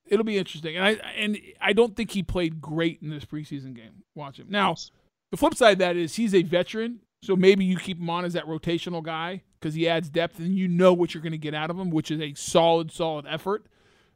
It'll 0.07 0.25
be 0.25 0.39
interesting, 0.39 0.77
and 0.77 0.85
I 0.85 0.91
and 1.17 1.39
I 1.61 1.75
don't 1.75 1.95
think 1.95 2.13
he 2.13 2.23
played 2.23 2.63
great 2.63 3.01
in 3.03 3.11
this 3.11 3.27
preseason 3.27 3.75
game. 3.75 4.03
Watch 4.15 4.39
him 4.41 4.47
now. 4.49 4.75
The 5.31 5.37
flip 5.37 5.55
side 5.55 5.73
of 5.73 5.79
that 5.81 5.97
is 5.97 6.15
he's 6.17 6.35
a 6.35 6.43
veteran, 6.43 7.01
so 7.23 7.37
maybe 7.37 7.67
you 7.67 7.77
keep 7.77 7.99
him 7.99 8.09
on 8.09 8.25
as 8.25 8.33
that 8.33 8.47
rotational 8.47 9.03
guy 9.03 9.43
because 9.61 9.75
he 9.75 9.89
adds 9.89 10.09
depth, 10.09 10.39
and 10.39 10.57
you 10.57 10.69
know 10.69 10.93
what 10.93 11.15
you're 11.15 11.23
going 11.23 11.33
to 11.33 11.39
get 11.39 11.55
out 11.55 11.71
of 11.71 11.79
him, 11.79 11.91
which 11.91 12.11
is 12.11 12.21
a 12.21 12.35
solid, 12.35 12.93
solid 12.93 13.27
effort. 13.29 13.67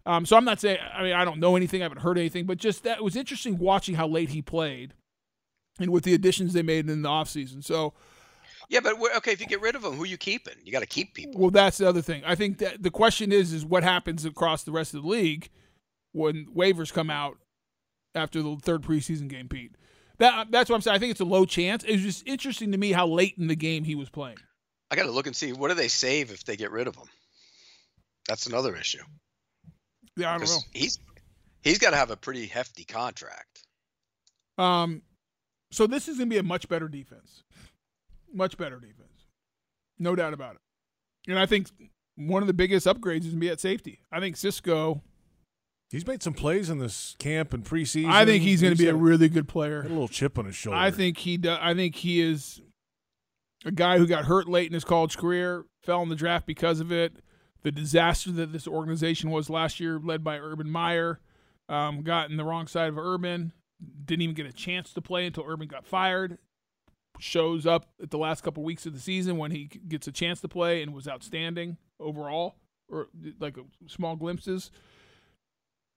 Um, 0.05 0.27
so 0.27 0.37
I'm 0.37 0.45
not 0.45 0.61
saying 0.61 0.79
I 0.93 1.03
mean 1.03 1.13
I 1.13 1.25
don't 1.25 1.39
know 1.39 1.55
anything, 1.57 1.81
I 1.81 1.85
haven't 1.85 2.01
heard 2.01 2.19
anything, 2.19 2.47
but 2.47 2.59
just 2.59 2.83
that 2.85 2.99
it 2.99 3.05
was 3.05 3.17
interesting 3.17 3.59
watching 3.59 3.95
how 3.95 4.09
late 4.09 4.31
he 4.31 4.43
played, 4.43 4.95
and 5.79 5.91
with 5.91 6.05
the 6.05 6.15
additions 6.15 6.53
they 6.53 6.63
made 6.63 6.89
in 6.89 7.03
the 7.03 7.09
offseason. 7.09 7.63
So 7.63 7.95
Yeah, 8.69 8.81
but 8.81 8.95
okay, 9.17 9.33
if 9.33 9.41
you 9.41 9.47
get 9.47 9.61
rid 9.61 9.77
of 9.77 9.83
them, 9.83 9.95
who 9.95 10.03
are 10.03 10.07
you 10.07 10.17
keeping? 10.17 10.55
You 10.65 10.73
got 10.73 10.81
to 10.81 10.87
keep 10.87 11.15
people. 11.15 11.41
Well, 11.41 11.51
that's 11.51 11.79
the 11.79 11.89
other 11.89 12.03
thing. 12.03 12.23
I 12.25 12.35
think 12.35 12.59
that 12.59 12.83
the 12.83 12.91
question 12.91 13.31
is 13.31 13.53
is 13.53 13.65
what 13.65 13.85
happens 13.85 14.25
across 14.25 14.65
the 14.65 14.73
rest 14.73 14.95
of 14.95 15.03
the 15.03 15.09
league 15.09 15.51
when 16.13 16.47
waivers 16.47 16.93
come 16.93 17.11
out 17.11 17.39
after 18.15 18.43
the 18.43 18.57
third 18.57 18.83
preseason 18.83 19.29
game, 19.29 19.49
Pete. 19.49 19.77
That 20.19 20.51
that's 20.51 20.69
what 20.69 20.77
I'm 20.77 20.83
saying. 20.83 20.97
I 20.97 20.99
think 20.99 21.13
it's 21.13 21.21
a 21.21 21.25
low 21.25 21.45
chance. 21.45 21.85
It 21.85 21.93
was 21.93 22.03
just 22.03 22.27
interesting 22.27 22.73
to 22.73 22.79
me 22.79 22.93
how 22.93 23.07
late 23.07 23.35
in 23.39 23.47
the 23.47 23.57
game 23.57 23.85
he 23.85 23.95
was 23.95 24.11
playing. 24.11 24.39
I 24.93 24.95
got 24.95 25.05
to 25.05 25.11
look 25.11 25.27
and 25.27 25.35
see 25.35 25.55
what 25.55 25.69
do 25.69 25.75
they 25.75 25.89
save 25.89 26.31
if 26.31 26.45
they 26.45 26.55
get 26.55 26.71
rid 26.71 26.87
of 26.87 26.95
him. 26.95 27.07
That's 28.29 28.47
another 28.47 28.77
issue. 28.77 29.03
Yeah, 30.17 30.29
I 30.29 30.33
don't 30.39 30.47
'Cause 30.47 30.65
He's 30.75 30.99
he's 31.63 31.79
got 31.79 31.91
to 31.91 31.97
have 31.97 32.11
a 32.11 32.17
pretty 32.17 32.47
hefty 32.47 32.85
contract. 32.85 33.63
Um, 34.59 35.01
so 35.71 35.87
this 35.87 36.09
is 36.09 36.19
going 36.19 36.29
to 36.29 36.35
be 36.35 36.39
a 36.39 36.43
much 36.43 36.69
better 36.69 36.89
defense, 36.89 37.43
much 38.35 38.59
better 38.59 38.79
defense, 38.79 39.25
no 39.99 40.15
doubt 40.15 40.35
about 40.35 40.57
it. 40.57 40.61
And 41.31 41.39
I 41.39 41.47
think 41.47 41.69
one 42.17 42.43
of 42.43 42.47
the 42.47 42.53
biggest 42.53 42.87
upgrades 42.87 43.21
is 43.21 43.29
going 43.29 43.37
to 43.37 43.41
be 43.41 43.49
at 43.49 43.61
safety. 43.61 44.01
I 44.13 44.21
think 44.21 44.37
Cisco. 44.37 45.03
He's 45.91 46.07
made 46.07 46.23
some 46.23 46.35
plays 46.35 46.69
in 46.69 46.79
this 46.79 47.17
camp 47.19 47.55
and 47.55 47.65
preseason. 47.65 48.11
I 48.11 48.27
think 48.27 48.43
he's 48.43 48.61
going 48.61 48.75
to 48.75 48.79
be 48.83 48.89
a 48.89 48.95
really 48.95 49.29
good 49.31 49.49
player. 49.49 49.83
got 49.83 49.89
a 49.89 49.95
little 49.95 50.09
chip 50.09 50.39
on 50.39 50.45
his 50.47 50.55
shoulder. 50.55 50.79
I 50.79 50.91
think 50.91 51.19
he 51.19 51.37
do, 51.39 51.57
I 51.59 51.75
think 51.75 51.97
he 51.97 52.21
is 52.21 52.61
a 53.65 53.71
guy 53.71 53.99
who 53.99 54.07
got 54.07 54.25
hurt 54.25 54.49
late 54.49 54.67
in 54.67 54.75
his 54.75 54.85
college 54.85 55.17
career, 55.17 55.65
fell 55.83 56.03
in 56.03 56.09
the 56.09 56.17
draft 56.17 56.47
because 56.47 56.81
of 56.81 56.91
it. 56.93 57.17
The 57.63 57.73
disaster 57.73 58.33
that 58.33 58.53
this 58.53 58.67
organization 58.67 59.31
was 59.31 59.49
last 59.49 59.79
year, 59.79 60.01
led 60.03 60.25
by 60.25 60.39
Urban 60.39 60.69
Meyer, 60.69 61.21
um, 61.69 62.03
got 62.03 62.31
in 62.31 62.37
the 62.37 62.45
wrong 62.45 62.67
side 62.67 62.89
of 62.89 62.99
Urban. 62.99 63.53
Didn't 64.05 64.23
even 64.23 64.35
get 64.35 64.47
a 64.47 64.53
chance 64.53 64.93
to 64.95 65.01
play 65.01 65.27
until 65.27 65.45
Urban 65.47 65.69
got 65.69 65.87
fired. 65.87 66.39
Shows 67.21 67.67
up 67.67 67.87
at 68.03 68.11
the 68.11 68.19
last 68.19 68.43
couple 68.43 68.65
weeks 68.65 68.85
of 68.87 68.95
the 68.95 69.01
season 69.01 69.37
when 69.37 69.53
he 69.53 69.67
gets 69.87 70.09
a 70.09 70.13
chance 70.13 70.41
to 70.41 70.49
play 70.49 70.83
and 70.83 70.93
was 70.93 71.07
outstanding 71.07 71.77
overall, 72.01 72.57
or 72.89 73.09
like 73.39 73.57
small 73.87 74.17
glimpses. 74.17 74.71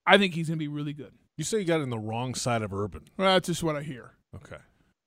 I 0.06 0.18
think 0.20 0.36
he's 0.36 0.48
going 0.50 0.60
to 0.60 0.64
be 0.64 0.68
really 0.68 0.94
good. 0.94 1.14
you 1.36 1.44
say 1.44 1.60
you 1.60 1.66
got 1.66 1.82
in 1.82 1.90
the 1.90 1.98
wrong 1.98 2.36
side 2.36 2.62
of 2.62 2.72
Urban. 2.74 3.06
Well, 3.18 3.34
that's 3.34 3.48
just 3.48 3.64
what 3.64 3.76
I 3.76 3.82
hear. 3.82 4.12
Okay, 4.36 4.62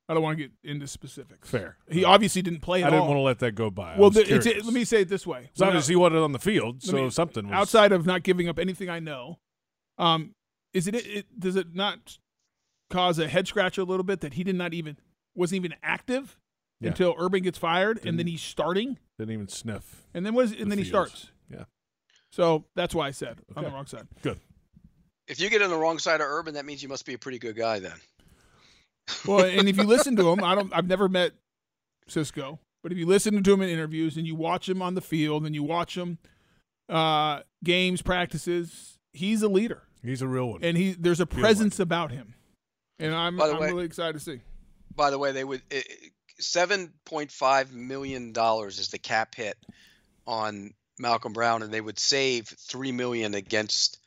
I 0.09 0.15
don't 0.15 0.23
want 0.23 0.39
to 0.39 0.45
get 0.45 0.53
into 0.65 0.87
specifics. 0.87 1.51
fair. 1.51 1.77
He 1.91 2.03
obviously 2.05 2.41
didn't 2.43 2.61
play 2.61 2.83
I 2.83 2.87
didn't 2.91 3.01
all. 3.03 3.09
want 3.09 3.19
to 3.19 3.23
let 3.23 3.39
that 3.41 3.53
go 3.53 3.71
by. 3.71 3.95
I 3.95 3.99
well, 3.99 4.09
was 4.09 4.15
the, 4.15 4.35
it's, 4.35 4.47
curious. 4.47 4.65
let 4.65 4.73
me 4.75 4.85
say 4.85 5.03
it 5.03 5.09
this 5.09 5.27
way: 5.27 5.51
As 5.55 5.61
long 5.61 5.75
as 5.77 5.87
he 5.89 5.97
wasn't 5.97 6.21
on 6.23 6.33
the 6.33 6.39
field, 6.39 6.83
so 6.83 6.93
me- 6.93 7.11
something 7.11 7.47
was 7.49 7.53
outside 7.55 7.93
of 7.93 8.07
not 8.07 8.23
giving 8.23 8.49
up 8.49 8.59
anything 8.59 8.89
I 8.89 9.01
know, 9.01 9.39
um, 9.99 10.35
is 10.73 10.87
it, 10.89 10.95
it 10.95 11.39
does 11.39 11.57
it 11.57 11.75
not 11.75 12.19
cause 12.91 13.19
a 13.19 13.29
head 13.29 13.47
scratcher 13.47 13.83
a 13.83 13.85
little 13.85 14.05
bit 14.05 14.21
that 14.21 14.35
he 14.35 14.45
did 14.45 14.57
not 14.57 14.73
even 14.73 14.97
wasn't 15.35 15.57
even 15.57 15.75
active 15.83 16.39
Yeah. 16.81 16.89
until 16.89 17.15
Urban 17.19 17.43
gets 17.43 17.59
fired 17.59 18.01
and 18.07 18.19
then 18.19 18.27
he's 18.27 18.41
starting 18.41 18.99
Didn't 19.19 19.33
even 19.35 19.49
sniff. 19.49 20.07
and 20.15 20.25
then 20.25 20.33
was 20.35 20.53
and 20.53 20.61
the 20.63 20.65
then 20.71 20.79
he 20.79 20.85
starts. 20.85 21.31
Yeah. 21.53 21.65
So 22.33 22.65
that's 22.75 22.95
why 22.95 23.09
I 23.09 23.11
said 23.11 23.39
on 23.57 23.65
the 23.65 23.71
wrong 23.71 23.85
side. 23.87 24.07
Good. 24.23 24.41
If 25.27 25.39
you 25.39 25.51
get 25.51 25.61
on 25.61 25.69
the 25.69 25.77
wrong 25.77 25.99
side 25.99 26.23
of 26.23 26.27
Urban, 26.29 26.55
that 26.55 26.65
means 26.65 26.83
you 26.83 26.89
must 26.89 27.05
be 27.05 27.13
a 27.13 27.19
pretty 27.19 27.39
good 27.39 27.57
guy 27.57 27.79
then. 27.79 27.93
Well, 29.27 29.45
and 29.45 29.69
if 29.69 29.77
you 29.77 29.85
listen 29.85 30.17
to 30.17 30.31
him, 30.31 30.43
I 30.45 30.55
don't. 30.55 30.73
I've 30.75 30.87
never 30.89 31.09
met 31.09 31.33
Cisco, 32.09 32.59
but 32.83 32.93
if 32.93 32.99
you 32.99 33.07
listen 33.07 33.43
to 33.43 33.53
him 33.53 33.63
in 33.63 33.69
interviews 33.69 34.17
and 34.17 34.27
you 34.27 34.35
watch 34.35 34.69
him 34.69 34.83
on 34.83 34.95
the 34.95 35.01
field 35.01 35.45
and 35.47 35.55
you 35.55 35.63
watch 35.63 35.97
him 35.97 36.19
uh, 36.89 37.41
games, 37.65 38.03
practices, 38.03 38.99
he's 39.13 39.43
a 39.43 39.49
leader, 39.49 39.83
He's 40.03 40.23
a 40.23 40.27
real 40.29 40.51
one. 40.51 40.61
and 40.63 40.77
he 40.77 40.93
there's 40.93 41.21
a 41.21 41.27
Feels 41.27 41.41
presence 41.41 41.81
about 41.81 42.11
him, 42.11 42.35
and 42.99 43.15
I'm, 43.15 43.37
By 43.37 43.49
the 43.49 43.55
I'm 43.55 43.61
way- 43.61 43.67
really 43.69 43.85
excited 43.85 44.15
to 44.15 44.21
see. 44.21 44.41
By 44.95 45.11
the 45.11 45.19
way, 45.19 45.33
they 45.33 45.45
would 45.45 45.63
seven 46.41 46.93
point 47.05 47.31
five 47.33 47.73
million 47.73 48.33
dollars 48.33 48.79
is 48.79 48.89
the 48.89 48.99
cap 48.99 49.35
hit 49.35 49.57
on 50.27 50.73
Malcolm 50.99 51.33
Brown, 51.33 51.63
and 51.63 51.73
they 51.73 51.81
would 51.81 51.99
save 51.99 52.47
three 52.49 52.93
million 52.93 53.35
against 53.35 53.99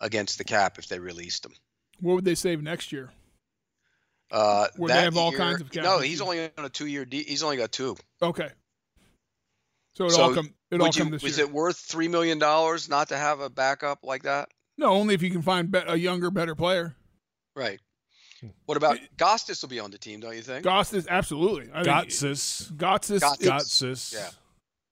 against 0.00 0.38
the 0.38 0.44
cap 0.44 0.78
if 0.78 0.88
they 0.88 0.98
released 0.98 1.44
him. 1.44 1.52
What 2.00 2.14
would 2.14 2.24
they 2.24 2.34
save 2.34 2.62
next 2.62 2.92
year? 2.92 3.10
Uh, 4.30 4.66
Where 4.76 4.88
they 4.88 5.02
have 5.02 5.16
all 5.16 5.30
year- 5.30 5.38
kinds 5.38 5.60
of 5.60 5.70
cap 5.70 5.84
No, 5.84 5.98
he's 6.00 6.20
only 6.20 6.50
on 6.58 6.64
a 6.64 6.68
two-year. 6.68 7.04
De- 7.04 7.22
he's 7.22 7.42
only 7.44 7.56
got 7.56 7.70
two. 7.72 7.96
Okay, 8.20 8.48
so 9.94 10.06
it 10.06 10.10
So 10.10 10.22
all 10.22 10.34
come 10.34 10.52
it 10.70 10.80
all 10.80 10.86
Would 10.88 10.96
you, 10.96 11.04
come 11.04 11.12
this 11.12 11.22
is 11.24 11.38
year. 11.38 11.46
it 11.46 11.52
worth 11.52 11.76
three 11.78 12.08
million 12.08 12.38
dollars 12.38 12.88
not 12.88 13.08
to 13.10 13.16
have 13.16 13.40
a 13.40 13.48
backup 13.48 14.00
like 14.02 14.24
that? 14.24 14.48
no, 14.78 14.88
only 14.88 15.14
if 15.14 15.22
you 15.22 15.30
can 15.30 15.42
find 15.42 15.70
be- 15.70 15.78
a 15.86 15.96
younger, 15.96 16.30
better 16.30 16.54
player. 16.54 16.96
Right. 17.54 17.80
What 18.66 18.76
about 18.76 18.98
Gostis 19.16 19.62
will 19.62 19.70
be 19.70 19.80
on 19.80 19.90
the 19.90 19.96
team, 19.98 20.20
don't 20.20 20.36
you 20.36 20.42
think? 20.42 20.62
Goss 20.62 20.92
is 20.92 21.06
absolutely. 21.08 21.70
I 21.72 21.82
think 21.82 21.86
Gotsis. 22.10 22.70
Gotsis. 22.72 23.20
Gotsis. 23.40 24.12
Yeah. 24.12 24.28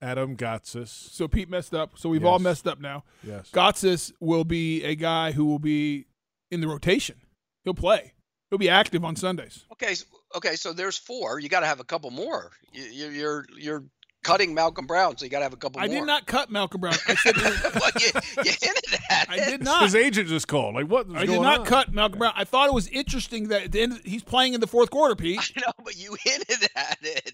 Adam 0.00 0.34
Gotsis. 0.36 0.88
So 0.88 1.28
Pete 1.28 1.50
messed 1.50 1.74
up. 1.74 1.98
So 1.98 2.08
we've 2.08 2.24
all 2.24 2.38
messed 2.38 2.66
up 2.66 2.80
now. 2.80 3.04
Yes. 3.22 3.50
Gotsis 3.52 4.12
will 4.18 4.44
be 4.44 4.82
a 4.84 4.94
guy 4.94 5.32
who 5.32 5.44
will 5.44 5.58
be 5.58 6.06
in 6.50 6.62
the 6.62 6.68
rotation. 6.68 7.16
He'll 7.64 7.74
play. 7.74 8.13
He'll 8.54 8.58
be 8.60 8.70
active 8.70 9.04
on 9.04 9.16
Sundays. 9.16 9.64
Okay, 9.72 9.88
s- 9.90 10.04
okay. 10.36 10.54
So 10.54 10.72
there's 10.72 10.96
four. 10.96 11.40
You 11.40 11.48
got 11.48 11.60
to 11.60 11.66
have 11.66 11.80
a 11.80 11.84
couple 11.84 12.12
more. 12.12 12.52
You, 12.72 12.84
you, 12.84 13.08
you're 13.08 13.46
you're 13.58 13.84
cutting 14.22 14.54
Malcolm 14.54 14.86
Brown, 14.86 15.16
so 15.18 15.24
you 15.24 15.30
got 15.32 15.40
to 15.40 15.42
have 15.42 15.52
a 15.52 15.56
couple 15.56 15.80
more. 15.80 15.84
I 15.84 15.88
more. 15.88 15.96
did 16.02 16.06
not 16.06 16.28
cut 16.28 16.52
Malcolm 16.52 16.80
Brown. 16.80 16.94
I 17.08 17.16
said 17.16 17.34
well, 17.74 17.90
you, 17.98 18.10
you 18.44 18.52
hinted 18.62 19.00
at 19.10 19.28
I 19.28 19.36
it. 19.38 19.50
did 19.50 19.64
not. 19.64 19.82
His 19.82 19.96
agent 19.96 20.28
just 20.28 20.46
called. 20.46 20.76
Like, 20.76 20.86
what? 20.86 21.08
was 21.08 21.16
I 21.16 21.26
did 21.26 21.40
not 21.40 21.60
on? 21.60 21.66
cut 21.66 21.92
Malcolm 21.92 22.20
Brown. 22.20 22.32
I 22.36 22.44
thought 22.44 22.68
it 22.68 22.74
was 22.74 22.86
interesting 22.86 23.48
that 23.48 23.62
at 23.64 23.72
the 23.72 23.80
end 23.82 24.00
he's 24.04 24.22
playing 24.22 24.54
in 24.54 24.60
the 24.60 24.68
fourth 24.68 24.90
quarter, 24.90 25.16
Pete. 25.16 25.40
I 25.56 25.60
know, 25.62 25.72
but 25.84 25.96
you 25.96 26.16
hinted 26.22 26.68
at 26.76 26.98
it. 27.02 27.32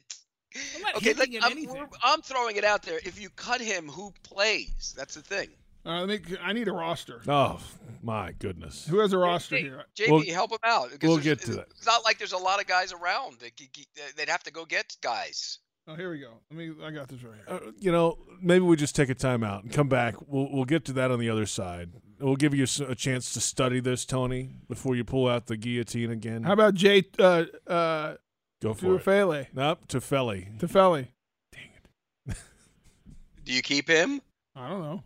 I'm 0.76 0.80
not 0.80 0.94
Okay, 0.96 1.12
hinting 1.12 1.34
look, 1.34 1.42
at 1.42 1.50
I'm, 1.50 1.52
anything. 1.58 1.86
I'm 2.02 2.22
throwing 2.22 2.56
it 2.56 2.64
out 2.64 2.82
there. 2.82 2.98
If 3.04 3.20
you 3.20 3.28
cut 3.28 3.60
him, 3.60 3.88
who 3.88 4.14
plays? 4.22 4.94
That's 4.96 5.14
the 5.16 5.20
thing. 5.22 5.50
Uh, 5.84 6.04
I 6.04 6.06
think 6.06 6.36
I 6.42 6.52
need 6.52 6.68
a 6.68 6.72
roster. 6.72 7.22
Oh 7.26 7.60
my 8.02 8.32
goodness. 8.38 8.86
Who 8.86 8.98
has 8.98 9.12
a 9.12 9.18
roster 9.18 9.56
Hey, 9.56 9.62
here? 9.62 9.84
JP, 9.96 10.10
We'll- 10.10 10.34
help 10.34 10.52
him 10.52 10.58
out. 10.62 10.90
we'll 11.02 11.18
get 11.18 11.40
to 11.42 11.54
that. 11.54 11.68
It's 11.70 11.86
not 11.86 12.04
like 12.04 12.18
there's 12.18 12.32
a 12.32 12.38
lot 12.38 12.60
of 12.60 12.66
guys 12.66 12.92
around. 12.92 13.38
That 13.40 13.52
they'd 14.16 14.28
have 14.28 14.42
to 14.44 14.52
go 14.52 14.64
get 14.64 14.96
guys. 15.00 15.58
Oh, 15.88 15.94
here 15.94 16.10
we 16.10 16.20
go. 16.20 16.34
Let 16.50 16.58
me. 16.58 16.72
I 16.84 16.90
got 16.90 17.08
this 17.08 17.22
right 17.22 17.34
here. 17.48 17.56
Uh, 17.68 17.72
you 17.78 17.90
know, 17.90 18.18
maybe 18.40 18.64
we 18.64 18.76
just 18.76 18.94
take 18.94 19.08
a 19.08 19.14
timeout 19.14 19.62
and 19.62 19.72
come 19.72 19.88
back. 19.88 20.14
We'll 20.26 20.48
we'll 20.52 20.64
get 20.66 20.84
to 20.86 20.92
that 20.92 21.10
on 21.10 21.18
the 21.18 21.30
other 21.30 21.46
side. 21.46 21.90
We'll 22.20 22.36
give 22.36 22.54
you 22.54 22.66
a 22.86 22.94
chance 22.94 23.32
to 23.32 23.40
study 23.40 23.80
this, 23.80 24.04
Tony, 24.04 24.50
before 24.68 24.94
you 24.94 25.04
pull 25.04 25.26
out 25.26 25.46
the 25.46 25.56
guillotine 25.56 26.10
again. 26.10 26.42
How 26.42 26.52
about 26.52 26.74
Jay 26.74 27.04
uh, 27.18 27.44
uh, 27.66 28.16
Go 28.60 28.74
for 28.74 28.96
it. 28.96 29.02
Tuafele? 29.04 29.46
Nope, 29.54 29.88
Tefeli. 29.88 30.58
Tefeli. 30.58 31.08
Dang 31.50 31.70
it. 32.28 32.36
Do 33.44 33.52
you 33.54 33.62
keep 33.62 33.88
him? 33.88 34.20
I 34.54 34.68
don't 34.68 34.82
know. 34.82 35.02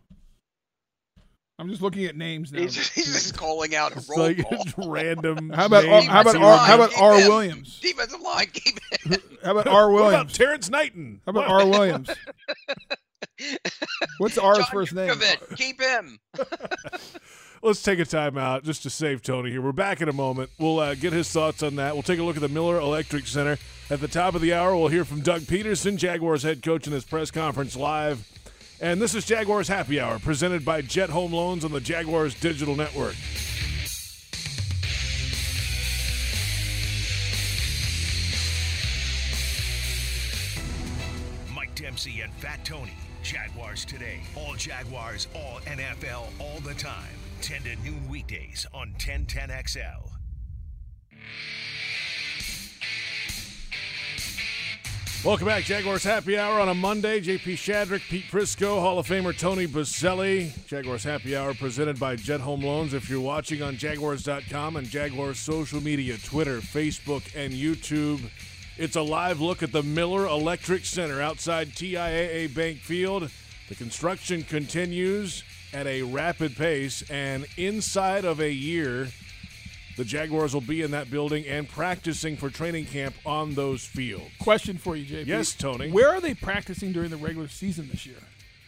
I'm 1.64 1.70
just 1.70 1.80
looking 1.80 2.04
at 2.04 2.14
names 2.14 2.52
now. 2.52 2.60
He's, 2.60 2.76
he's 2.92 3.06
just 3.06 3.38
calling 3.38 3.74
out 3.74 3.96
It's 3.96 4.06
roll 4.06 4.18
like 4.26 4.46
call. 4.46 4.66
random. 4.92 5.48
How 5.54 5.64
about 5.64 5.84
names 5.84 6.06
how 6.08 6.20
about 6.20 6.36
R, 6.36 6.58
how 6.66 6.74
about 6.74 6.90
Keep 6.90 7.00
R. 7.00 7.14
Williams? 7.16 7.80
Defensive 7.80 8.20
line, 8.20 8.46
keep 8.52 8.78
him. 8.92 9.18
How 9.42 9.52
about 9.52 9.66
R 9.66 9.90
What 9.90 10.00
about 10.00 10.10
Williams? 10.10 10.32
Terrence 10.34 10.68
Knighton? 10.68 11.22
How 11.24 11.30
about 11.30 11.48
R 11.48 11.66
Williams? 11.66 12.10
What's 14.18 14.36
R's 14.36 14.58
John 14.58 14.66
first 14.66 14.92
name? 14.92 15.08
Yurkovich, 15.08 15.56
Keep 15.56 15.80
him. 15.80 16.18
Let's 17.62 17.82
take 17.82 17.98
a 17.98 18.02
timeout 18.02 18.64
just 18.64 18.82
to 18.82 18.90
save 18.90 19.22
Tony 19.22 19.50
here. 19.50 19.62
We're 19.62 19.72
back 19.72 20.02
in 20.02 20.10
a 20.10 20.12
moment. 20.12 20.50
We'll 20.58 20.80
uh, 20.80 20.94
get 20.94 21.14
his 21.14 21.30
thoughts 21.30 21.62
on 21.62 21.76
that. 21.76 21.94
We'll 21.94 22.02
take 22.02 22.18
a 22.18 22.22
look 22.22 22.36
at 22.36 22.42
the 22.42 22.48
Miller 22.50 22.78
Electric 22.78 23.26
Center. 23.26 23.56
At 23.88 24.02
the 24.02 24.08
top 24.08 24.34
of 24.34 24.42
the 24.42 24.52
hour, 24.52 24.76
we'll 24.76 24.88
hear 24.88 25.06
from 25.06 25.22
Doug 25.22 25.42
Pederson, 25.42 25.96
Jaguars 25.96 26.42
head 26.42 26.62
coach, 26.62 26.86
in 26.86 26.92
his 26.92 27.04
press 27.06 27.30
conference 27.30 27.74
live. 27.74 28.28
And 28.84 29.00
this 29.00 29.14
is 29.14 29.24
Jaguars 29.24 29.66
Happy 29.66 29.98
Hour, 29.98 30.18
presented 30.18 30.62
by 30.62 30.82
Jet 30.82 31.08
Home 31.08 31.32
Loans 31.32 31.64
on 31.64 31.72
the 31.72 31.80
Jaguars 31.80 32.34
Digital 32.34 32.76
Network. 32.76 33.14
Mike 41.54 41.74
Dempsey 41.74 42.20
and 42.20 42.30
Fat 42.34 42.62
Tony. 42.62 42.92
Jaguars 43.22 43.86
today. 43.86 44.20
All 44.36 44.52
Jaguars, 44.52 45.28
all 45.34 45.60
NFL, 45.60 46.26
all 46.38 46.60
the 46.60 46.74
time. 46.74 47.08
10 47.40 47.62
to 47.62 47.76
noon 47.76 48.06
weekdays 48.10 48.66
on 48.74 48.92
1010XL. 48.98 50.10
Welcome 55.24 55.46
back, 55.46 55.64
Jaguars 55.64 56.04
Happy 56.04 56.36
Hour 56.36 56.60
on 56.60 56.68
a 56.68 56.74
Monday. 56.74 57.18
JP 57.18 57.54
Shadrick, 57.54 58.02
Pete 58.10 58.26
Prisco, 58.30 58.78
Hall 58.78 58.98
of 58.98 59.08
Famer 59.08 59.34
Tony 59.34 59.66
Boselli. 59.66 60.52
Jaguars 60.66 61.02
Happy 61.02 61.34
Hour 61.34 61.54
presented 61.54 61.98
by 61.98 62.14
Jet 62.14 62.40
Home 62.40 62.60
Loans. 62.60 62.92
If 62.92 63.08
you're 63.08 63.22
watching 63.22 63.62
on 63.62 63.78
Jaguars.com 63.78 64.76
and 64.76 64.86
Jaguars 64.86 65.38
social 65.38 65.82
media, 65.82 66.18
Twitter, 66.18 66.58
Facebook, 66.58 67.22
and 67.34 67.54
YouTube, 67.54 68.20
it's 68.76 68.96
a 68.96 69.00
live 69.00 69.40
look 69.40 69.62
at 69.62 69.72
the 69.72 69.82
Miller 69.82 70.26
Electric 70.26 70.84
Center 70.84 71.22
outside 71.22 71.68
TIAA 71.68 72.54
Bank 72.54 72.80
Field. 72.80 73.30
The 73.70 73.74
construction 73.76 74.42
continues 74.42 75.42
at 75.72 75.86
a 75.86 76.02
rapid 76.02 76.54
pace, 76.54 77.02
and 77.08 77.46
inside 77.56 78.26
of 78.26 78.40
a 78.40 78.52
year, 78.52 79.08
The 79.96 80.04
Jaguars 80.04 80.52
will 80.54 80.60
be 80.60 80.82
in 80.82 80.90
that 80.90 81.10
building 81.10 81.46
and 81.46 81.68
practicing 81.68 82.36
for 82.36 82.50
training 82.50 82.86
camp 82.86 83.14
on 83.24 83.54
those 83.54 83.84
fields. 83.84 84.30
Question 84.40 84.76
for 84.76 84.96
you, 84.96 85.04
JP. 85.04 85.26
Yes, 85.26 85.54
Tony. 85.54 85.90
Where 85.90 86.08
are 86.08 86.20
they 86.20 86.34
practicing 86.34 86.92
during 86.92 87.10
the 87.10 87.16
regular 87.16 87.46
season 87.46 87.88
this 87.90 88.04
year? 88.04 88.16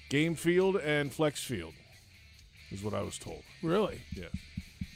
Game 0.08 0.36
field 0.36 0.76
and 0.76 1.12
flex 1.12 1.42
field 1.42 1.74
is 2.70 2.82
what 2.82 2.94
I 2.94 3.02
was 3.02 3.18
told. 3.18 3.42
Really? 3.60 4.02
Yes. 4.14 4.30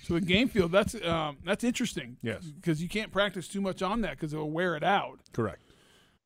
So 0.03 0.15
the 0.15 0.21
game 0.21 0.49
field, 0.49 0.71
that's 0.71 0.95
um, 1.05 1.39
that's 1.45 1.65
interesting. 1.65 2.17
Yes. 2.23 2.45
Because 2.45 2.83
you 2.83 2.89
can't 2.89 3.13
practice 3.13 3.49
too 3.49 3.61
much 3.61 3.83
on 3.83 4.01
that 4.03 4.13
because 4.13 4.33
it'll 4.33 4.51
wear 4.51 4.77
it 4.77 4.85
out. 4.85 5.21
Correct. 5.33 5.63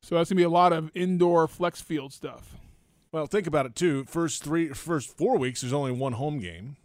So 0.01 0.15
that's 0.15 0.29
gonna 0.29 0.37
be 0.37 0.43
a 0.43 0.49
lot 0.49 0.71
of 0.71 0.91
indoor 0.93 1.47
flex 1.47 1.81
field 1.81 2.13
stuff. 2.13 2.55
Well, 3.11 3.25
think 3.25 3.47
about 3.47 3.65
it 3.65 3.75
too. 3.75 4.03
First 4.05 4.43
three, 4.43 4.69
first 4.69 5.15
four 5.17 5.37
weeks, 5.37 5.61
there's 5.61 5.73
only 5.73 5.91
one 5.91 6.13
home 6.13 6.39
game, 6.39 6.77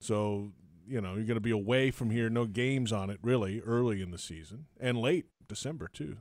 so 0.00 0.52
you 0.90 1.00
know 1.00 1.14
you're 1.14 1.24
going 1.24 1.36
to 1.36 1.40
be 1.40 1.50
away 1.50 1.90
from 1.90 2.10
here. 2.10 2.28
No 2.28 2.44
games 2.46 2.92
on 2.92 3.10
it 3.10 3.18
really 3.22 3.60
early 3.60 4.02
in 4.02 4.10
the 4.10 4.18
season 4.18 4.66
and 4.80 4.98
late 4.98 5.26
December 5.48 5.88
too. 5.92 6.18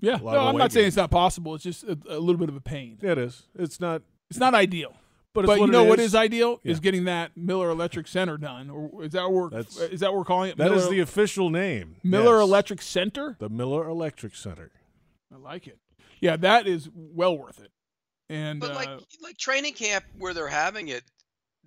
Yeah. 0.00 0.16
No, 0.16 0.28
I'm 0.28 0.54
away 0.54 0.58
not 0.58 0.72
saying 0.72 0.86
it's 0.86 0.96
not 0.96 1.10
possible. 1.10 1.54
It's 1.54 1.64
just 1.64 1.84
a, 1.84 1.98
a 2.08 2.18
little 2.18 2.38
bit 2.38 2.48
of 2.48 2.56
a 2.56 2.60
pain. 2.60 2.98
Yeah, 3.02 3.12
It 3.12 3.18
is. 3.18 3.42
It's 3.58 3.78
not. 3.80 4.02
It's 4.30 4.38
not 4.38 4.54
ideal. 4.54 4.94
But, 5.32 5.46
But, 5.46 5.60
you 5.60 5.68
know 5.68 5.84
it 5.84 5.88
what 5.90 5.98
is. 6.00 6.06
is 6.06 6.14
ideal 6.16 6.58
Yeah. 6.64 6.72
is 6.72 6.80
getting 6.80 7.04
that 7.04 7.36
Miller 7.36 7.70
Electric 7.70 8.08
Center 8.08 8.36
done, 8.36 8.68
or 8.68 9.04
is 9.04 9.12
that 9.12 9.22
what 9.24 9.32
we're, 9.32 9.50
That's- 9.50 9.76
is 9.78 10.00
that 10.00 10.10
what 10.12 10.18
we're 10.18 10.24
calling 10.24 10.50
it? 10.50 10.56
That 10.56 10.70
Miller, 10.70 10.76
is 10.78 10.88
the 10.88 10.98
official 10.98 11.50
name. 11.50 11.96
Miller 12.02 12.38
Yes. 12.40 12.48
Electric 12.48 12.82
Center. 12.82 13.36
The 13.38 13.48
Miller 13.48 13.88
Electric 13.88 14.34
Center. 14.34 14.72
I 15.32 15.36
like 15.36 15.68
it. 15.68 15.78
Yeah, 16.20 16.36
that 16.38 16.66
is 16.66 16.88
well 16.94 17.38
worth 17.38 17.60
it. 17.60 17.70
And 18.28 18.58
But 18.60 18.72
uh, 18.72 18.74
like 18.74 18.88
like 19.22 19.36
training 19.38 19.74
camp 19.74 20.04
where 20.18 20.34
they're 20.34 20.48
having 20.48 20.88
it, 20.88 21.04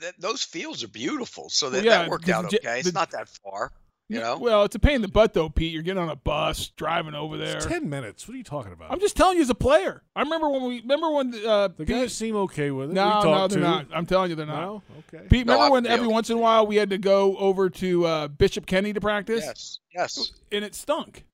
that 0.03 0.13
those 0.19 0.43
fields 0.43 0.83
are 0.83 0.87
beautiful. 0.87 1.49
So 1.49 1.69
that, 1.71 1.77
Well, 1.77 1.85
yeah, 1.85 2.01
that 2.03 2.09
worked 2.09 2.29
out 2.29 2.49
the- 2.49 2.59
okay. 2.59 2.81
the- 2.81 2.87
It's 2.89 2.93
not 2.93 3.11
that 3.11 3.27
far, 3.27 3.71
you 4.09 4.19
know. 4.19 4.37
well, 4.37 4.63
it's 4.63 4.75
a 4.75 4.79
pain 4.79 4.95
in 4.95 5.01
the 5.01 5.07
butt 5.07 5.33
though, 5.33 5.49
Pete. 5.49 5.73
You're 5.73 5.81
getting 5.81 6.01
on 6.03 6.09
a 6.09 6.15
bus, 6.15 6.69
driving 6.77 7.15
over 7.15 7.37
there. 7.37 7.57
It's 7.57 7.65
ten 7.65 7.89
minutes. 7.89 8.27
What 8.27 8.35
are 8.35 8.37
you 8.37 8.43
talking 8.43 8.71
about? 8.73 8.91
I'm 8.91 8.99
just 8.99 9.15
telling 9.17 9.37
you 9.37 9.43
as 9.43 9.49
a 9.49 9.55
player. 9.55 10.03
I 10.15 10.21
remember 10.21 10.49
when 10.49 10.63
we 10.63 10.81
remember 10.81 11.09
when 11.11 11.33
uh, 11.45 11.69
the 11.69 11.73
Pete, 11.85 11.87
guys 11.87 12.13
seem 12.13 12.35
okay 12.35 12.69
with 12.71 12.91
it. 12.91 12.93
no, 12.93 13.21
we 13.23 13.31
no, 13.31 13.47
they're 13.47 13.57
to. 13.59 13.63
not. 13.63 13.87
I'm 13.93 14.05
telling 14.05 14.29
you, 14.29 14.35
they're 14.35 14.45
not. 14.45 14.61
No, 14.61 14.83
okay. 15.13 15.25
Pete, 15.29 15.45
No, 15.47 15.53
remember 15.53 15.63
I 15.65 15.69
when 15.69 15.85
every 15.87 16.07
once 16.07 16.29
in 16.29 16.37
a 16.37 16.39
while 16.39 16.67
we 16.67 16.75
had 16.75 16.89
to 16.91 16.97
go 16.97 17.35
over 17.37 17.69
to 17.69 18.05
uh, 18.05 18.27
Bishop 18.27 18.65
Kenny 18.65 18.93
to 18.93 19.01
practice, 19.01 19.43
yes, 19.43 19.79
yes. 19.93 20.31
and 20.51 20.63
it 20.63 20.75
stunk. 20.75 21.25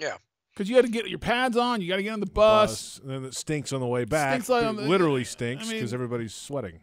Yeah. 0.00 0.16
because 0.52 0.68
you 0.68 0.76
had 0.76 0.84
to 0.84 0.90
get 0.90 1.08
your 1.08 1.18
pads 1.18 1.56
on, 1.56 1.80
you 1.80 1.88
got 1.88 1.96
to 1.96 2.02
get 2.02 2.10
on 2.12 2.20
the 2.20 2.26
bus. 2.26 2.98
and 3.00 3.10
then 3.10 3.24
it 3.24 3.34
stinks 3.34 3.72
on 3.72 3.80
the 3.80 3.86
way 3.86 4.04
back. 4.04 4.34
Stinks 4.34 4.48
like 4.48 4.62
It 4.62 4.66
on 4.66 4.76
the- 4.76 4.82
literally 4.82 5.24
stinks 5.24 5.64
I 5.64 5.66
mean- 5.68 5.76
because 5.78 5.92
everybody's 5.92 6.32
sweating. 6.34 6.80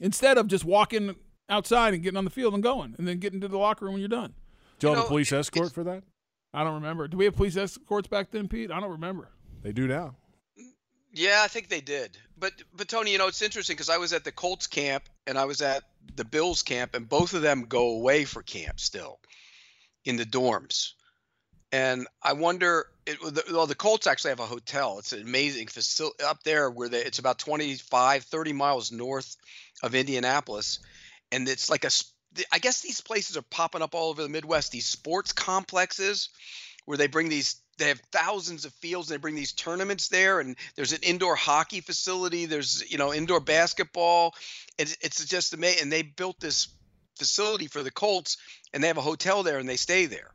Instead 0.00 0.38
of 0.38 0.46
just 0.46 0.64
walking 0.64 1.16
outside 1.48 1.94
and 1.94 2.02
getting 2.02 2.16
on 2.18 2.24
the 2.24 2.30
field 2.30 2.54
and 2.54 2.62
going, 2.62 2.94
and 2.98 3.06
then 3.08 3.18
getting 3.18 3.40
to 3.40 3.48
the 3.48 3.58
locker 3.58 3.84
room 3.84 3.94
when 3.94 4.00
you're 4.00 4.08
done. 4.08 4.34
Do 4.78 4.88
you 4.88 4.90
You 4.92 4.96
have 4.96 5.04
a 5.06 5.08
police 5.08 5.32
it- 5.32 5.36
escort 5.38 5.72
for 5.72 5.84
that? 5.84 6.02
I 6.52 6.64
don't 6.64 6.74
remember. 6.74 7.06
Do 7.08 7.16
we 7.16 7.24
have 7.26 7.36
police 7.36 7.56
escorts 7.56 8.08
back 8.08 8.30
then, 8.30 8.48
Pete? 8.48 8.70
I 8.70 8.80
don't 8.80 8.90
remember. 8.90 9.28
They 9.62 9.72
do 9.72 9.86
now. 9.86 10.16
Yeah, 11.12 11.40
I 11.42 11.48
think 11.48 11.68
they 11.68 11.80
did. 11.80 12.16
But 12.38 12.52
but 12.74 12.88
Tony, 12.88 13.12
you 13.12 13.18
know, 13.18 13.26
it's 13.26 13.40
interesting 13.42 13.74
because 13.74 13.88
I 13.88 13.96
was 13.96 14.12
at 14.12 14.24
the 14.24 14.32
Colts 14.32 14.66
camp 14.66 15.04
and 15.26 15.38
I 15.38 15.44
was 15.46 15.62
at 15.62 15.82
the 16.14 16.24
Bills 16.24 16.62
camp, 16.62 16.94
and 16.94 17.08
both 17.08 17.32
of 17.34 17.42
them 17.42 17.62
go 17.62 17.88
away 17.90 18.24
for 18.24 18.42
camp 18.42 18.80
still 18.80 19.20
in 20.04 20.16
the 20.16 20.26
dorms. 20.26 20.92
And 21.72 22.06
I 22.22 22.34
wonder, 22.34 22.86
it, 23.06 23.18
well, 23.52 23.66
the 23.66 23.74
Colts 23.74 24.06
actually 24.06 24.30
have 24.30 24.40
a 24.40 24.46
hotel. 24.46 24.98
It's 24.98 25.12
an 25.12 25.22
amazing 25.22 25.66
facility 25.66 26.22
up 26.24 26.42
there 26.44 26.70
where 26.70 26.88
they, 26.88 27.02
it's 27.02 27.18
about 27.18 27.38
25, 27.38 28.24
30 28.24 28.52
miles 28.52 28.92
north 28.92 29.36
of 29.82 29.94
Indianapolis. 29.94 30.78
And 31.32 31.48
it's 31.48 31.68
like 31.68 31.84
a, 31.84 31.90
I 32.52 32.58
guess 32.58 32.80
these 32.82 33.00
places 33.00 33.36
are 33.36 33.42
popping 33.42 33.82
up 33.82 33.94
all 33.94 34.10
over 34.10 34.22
the 34.22 34.28
Midwest, 34.28 34.72
these 34.72 34.86
sports 34.86 35.32
complexes 35.32 36.28
where 36.86 36.96
they 36.96 37.08
bring 37.08 37.28
these 37.28 37.56
they 37.78 37.88
have 37.88 38.00
thousands 38.10 38.64
of 38.64 38.72
fields 38.74 39.10
and 39.10 39.18
they 39.18 39.20
bring 39.20 39.34
these 39.34 39.52
tournaments 39.52 40.08
there 40.08 40.40
and 40.40 40.56
there's 40.76 40.92
an 40.92 41.02
indoor 41.02 41.36
hockey 41.36 41.80
facility 41.80 42.46
there's 42.46 42.90
you 42.90 42.96
know 42.96 43.12
indoor 43.12 43.40
basketball 43.40 44.34
it's, 44.78 44.96
it's 45.02 45.24
just 45.26 45.52
amazing 45.52 45.82
and 45.82 45.92
they 45.92 46.02
built 46.02 46.40
this 46.40 46.68
facility 47.18 47.66
for 47.66 47.82
the 47.82 47.90
colts 47.90 48.38
and 48.72 48.82
they 48.82 48.88
have 48.88 48.96
a 48.96 49.02
hotel 49.02 49.42
there 49.42 49.58
and 49.58 49.68
they 49.68 49.76
stay 49.76 50.06
there 50.06 50.30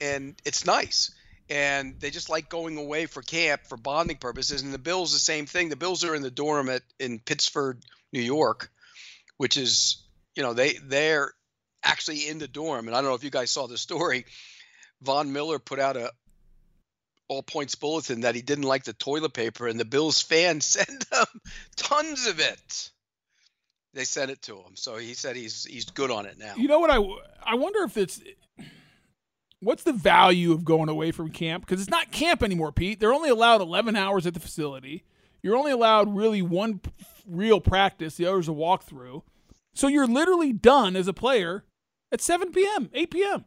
and 0.00 0.34
it's 0.44 0.66
nice 0.66 1.12
and 1.48 2.00
they 2.00 2.10
just 2.10 2.28
like 2.28 2.48
going 2.48 2.76
away 2.76 3.06
for 3.06 3.22
camp 3.22 3.62
for 3.68 3.76
bonding 3.76 4.16
purposes 4.16 4.62
and 4.62 4.74
the 4.74 4.78
bills 4.78 5.12
the 5.12 5.18
same 5.18 5.46
thing 5.46 5.68
the 5.68 5.76
bills 5.76 6.04
are 6.04 6.14
in 6.14 6.22
the 6.22 6.30
dorm 6.30 6.68
at 6.68 6.82
in 6.98 7.18
pittsford 7.18 7.82
new 8.12 8.20
york 8.20 8.70
which 9.36 9.56
is 9.56 10.02
you 10.34 10.42
know 10.42 10.52
they 10.52 10.74
they're 10.84 11.32
actually 11.84 12.28
in 12.28 12.38
the 12.38 12.48
dorm 12.48 12.88
and 12.88 12.96
i 12.96 13.00
don't 13.00 13.10
know 13.10 13.16
if 13.16 13.24
you 13.24 13.30
guys 13.30 13.50
saw 13.50 13.66
the 13.66 13.78
story 13.78 14.24
Von 15.02 15.32
Miller 15.32 15.58
put 15.58 15.78
out 15.78 15.96
a 15.96 16.10
all 17.28 17.42
points 17.42 17.74
bulletin 17.74 18.20
that 18.20 18.34
he 18.34 18.42
didn't 18.42 18.64
like 18.64 18.84
the 18.84 18.92
toilet 18.92 19.32
paper, 19.32 19.66
and 19.66 19.80
the 19.80 19.84
Bills 19.84 20.22
fans 20.22 20.64
sent 20.66 21.04
him 21.12 21.40
tons 21.76 22.26
of 22.26 22.40
it. 22.40 22.90
They 23.94 24.04
sent 24.04 24.30
it 24.30 24.42
to 24.42 24.56
him, 24.56 24.74
so 24.74 24.96
he 24.96 25.14
said 25.14 25.36
he's 25.36 25.64
he's 25.64 25.86
good 25.86 26.10
on 26.10 26.26
it 26.26 26.38
now. 26.38 26.54
You 26.56 26.68
know 26.68 26.80
what? 26.80 26.90
I 26.90 27.52
I 27.52 27.54
wonder 27.54 27.82
if 27.82 27.96
it's 27.96 28.20
what's 29.60 29.82
the 29.82 29.92
value 29.92 30.52
of 30.52 30.64
going 30.64 30.88
away 30.88 31.12
from 31.12 31.30
camp 31.30 31.66
because 31.66 31.80
it's 31.80 31.90
not 31.90 32.10
camp 32.12 32.42
anymore, 32.42 32.72
Pete. 32.72 33.00
They're 33.00 33.12
only 33.14 33.30
allowed 33.30 33.60
11 33.60 33.96
hours 33.96 34.26
at 34.26 34.34
the 34.34 34.40
facility. 34.40 35.04
You're 35.42 35.56
only 35.56 35.72
allowed 35.72 36.14
really 36.16 36.42
one 36.42 36.80
real 37.26 37.60
practice. 37.60 38.16
The 38.16 38.26
other's 38.26 38.48
a 38.48 38.52
walkthrough. 38.52 39.22
So 39.74 39.88
you're 39.88 40.06
literally 40.06 40.52
done 40.52 40.96
as 40.96 41.06
a 41.06 41.12
player 41.12 41.64
at 42.10 42.20
7 42.20 42.50
p.m., 42.50 42.90
8 42.92 43.10
p.m. 43.10 43.44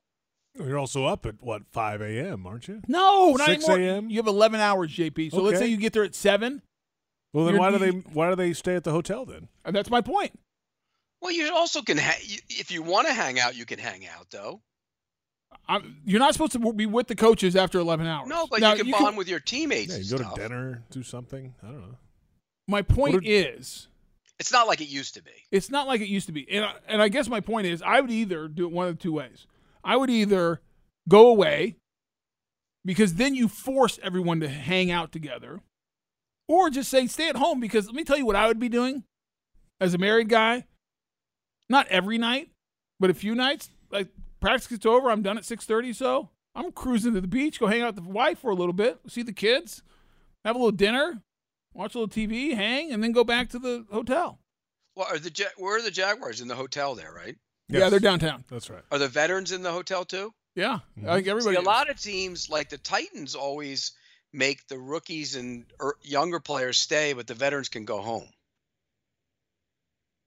You're 0.55 0.77
also 0.77 1.05
up 1.05 1.25
at 1.25 1.41
what 1.41 1.63
5 1.71 2.01
a.m. 2.01 2.45
aren't 2.45 2.67
you? 2.67 2.81
No, 2.87 3.31
not 3.33 3.47
6 3.47 3.67
a.m.? 3.67 4.09
You 4.09 4.17
have 4.17 4.27
11 4.27 4.59
hours, 4.59 4.95
JP. 4.95 5.31
So 5.31 5.41
let's 5.41 5.59
say 5.59 5.67
you 5.67 5.77
get 5.77 5.93
there 5.93 6.03
at 6.03 6.15
seven. 6.15 6.61
Well, 7.33 7.45
then 7.45 7.57
why 7.57 7.71
do 7.71 7.77
they 7.77 7.89
why 7.91 8.29
do 8.29 8.35
they 8.35 8.53
stay 8.53 8.75
at 8.75 8.83
the 8.83 8.91
hotel 8.91 9.25
then? 9.25 9.49
And 9.63 9.75
that's 9.75 9.89
my 9.89 10.01
point. 10.01 10.37
Well, 11.21 11.31
you 11.31 11.53
also 11.53 11.81
can 11.81 11.97
ha- 11.97 12.17
if 12.49 12.71
you 12.71 12.81
want 12.81 13.07
to 13.07 13.13
hang 13.13 13.39
out, 13.39 13.55
you 13.55 13.65
can 13.65 13.77
hang 13.77 14.07
out 14.07 14.27
though. 14.31 14.61
I'm, 15.67 15.97
you're 16.05 16.19
not 16.19 16.33
supposed 16.33 16.51
to 16.53 16.73
be 16.73 16.85
with 16.85 17.07
the 17.07 17.15
coaches 17.15 17.55
after 17.55 17.79
11 17.79 18.05
hours. 18.07 18.27
No, 18.27 18.47
but 18.47 18.59
Now, 18.59 18.73
you 18.73 18.83
can 18.83 18.91
bond 18.91 19.17
with 19.17 19.27
your 19.27 19.39
teammates. 19.39 19.89
Yeah, 19.89 19.95
and 19.97 20.05
you 20.05 20.11
go 20.11 20.17
stuff. 20.17 20.35
to 20.35 20.41
dinner, 20.41 20.83
do 20.91 21.03
something. 21.03 21.53
I 21.63 21.67
don't 21.67 21.81
know. 21.81 21.95
My 22.67 22.81
point 22.81 23.15
are- 23.15 23.21
is. 23.23 23.87
It's 24.39 24.51
not 24.53 24.67
like 24.67 24.79
it 24.79 24.87
used 24.87 25.15
to 25.15 25.21
be. 25.23 25.31
It's 25.51 25.69
not 25.69 25.85
like 25.85 25.99
it 26.01 26.07
used 26.07 26.27
to 26.27 26.31
be. 26.31 26.49
And 26.49 26.63
I, 26.65 26.73
and 26.87 27.01
I 27.01 27.09
guess 27.09 27.27
my 27.27 27.41
point 27.41 27.67
is 27.67 27.81
I 27.81 27.99
would 27.99 28.09
either 28.09 28.47
do 28.47 28.65
it 28.65 28.71
one 28.71 28.87
of 28.87 28.97
the 28.97 29.01
two 29.03 29.11
ways. 29.11 29.45
I 29.83 29.97
would 29.97 30.09
either 30.09 30.61
go 31.09 31.27
away 31.27 31.75
because 32.85 33.15
then 33.15 33.35
you 33.35 33.47
force 33.49 33.99
everyone 34.01 34.39
to 34.39 34.47
hang 34.47 34.91
out 34.91 35.11
together 35.11 35.59
or 36.47 36.69
just 36.69 36.89
say 36.89 37.05
stay 37.07 37.27
at 37.27 37.35
home 37.35 37.59
because 37.59 37.87
let 37.87 37.95
me 37.95 38.03
tell 38.05 38.17
you 38.17 38.25
what 38.25 38.37
I 38.37 38.47
would 38.47 38.59
be 38.59 38.69
doing 38.69 39.03
as 39.81 39.93
a 39.93 39.97
married 39.97 40.29
guy. 40.29 40.65
Not 41.69 41.87
every 41.89 42.17
night, 42.17 42.49
but 42.99 43.09
a 43.09 43.13
few 43.13 43.35
nights. 43.35 43.69
Like 44.41 44.51
practice 44.51 44.67
gets 44.67 44.85
over, 44.85 45.09
I'm 45.11 45.21
done 45.21 45.37
at 45.37 45.43
6:30 45.43 45.93
so. 45.95 46.29
I'm 46.55 46.71
cruising 46.71 47.13
to 47.13 47.21
the 47.21 47.27
beach, 47.27 47.59
go 47.59 47.67
hang 47.67 47.81
out 47.81 47.95
with 47.95 48.03
the 48.05 48.09
wife 48.11 48.39
for 48.39 48.51
a 48.51 48.55
little 48.55 48.73
bit, 48.73 48.99
see 49.07 49.21
the 49.21 49.31
kids, 49.31 49.83
have 50.43 50.55
a 50.55 50.59
little 50.59 50.71
dinner, 50.71 51.21
watch 51.73 51.95
a 51.95 51.99
little 51.99 52.07
TV, 52.13 52.55
hang, 52.55 52.91
and 52.91 53.03
then 53.03 53.11
go 53.11 53.23
back 53.23 53.49
to 53.49 53.59
the 53.59 53.85
hotel. 53.91 54.39
Well, 54.95 55.07
are 55.07 55.19
the 55.19 55.31
Ja- 55.33 55.45
where 55.57 55.77
are 55.77 55.81
the 55.81 55.91
Jaguars 55.91 56.41
in 56.41 56.47
the 56.47 56.55
hotel 56.55 56.95
there? 56.95 57.13
Right? 57.13 57.37
Yeah, 57.69 57.89
they're 57.89 57.99
downtown. 57.99 58.43
That's 58.49 58.69
right. 58.69 58.81
Are 58.91 58.97
the 58.97 59.07
veterans 59.07 59.51
in 59.51 59.61
the 59.61 59.71
hotel 59.71 60.03
too? 60.03 60.33
Yeah, 60.55 60.79
Mhm. 60.97 61.07
I 61.07 61.15
think 61.17 61.27
everybody. 61.27 61.55
See, 61.55 61.61
a 61.61 61.65
lot 61.65 61.89
of 61.89 62.01
teams 62.01 62.49
like 62.49 62.69
the 62.69 62.79
Titans 62.79 63.35
always 63.35 63.91
make 64.33 64.67
the 64.67 64.79
rookies 64.79 65.35
and 65.35 65.65
er, 65.81 65.95
younger 66.01 66.39
players 66.39 66.79
stay, 66.79 67.13
but 67.13 67.27
the 67.27 67.35
veterans 67.35 67.69
can 67.69 67.85
go 67.85 68.01
home. 68.01 68.27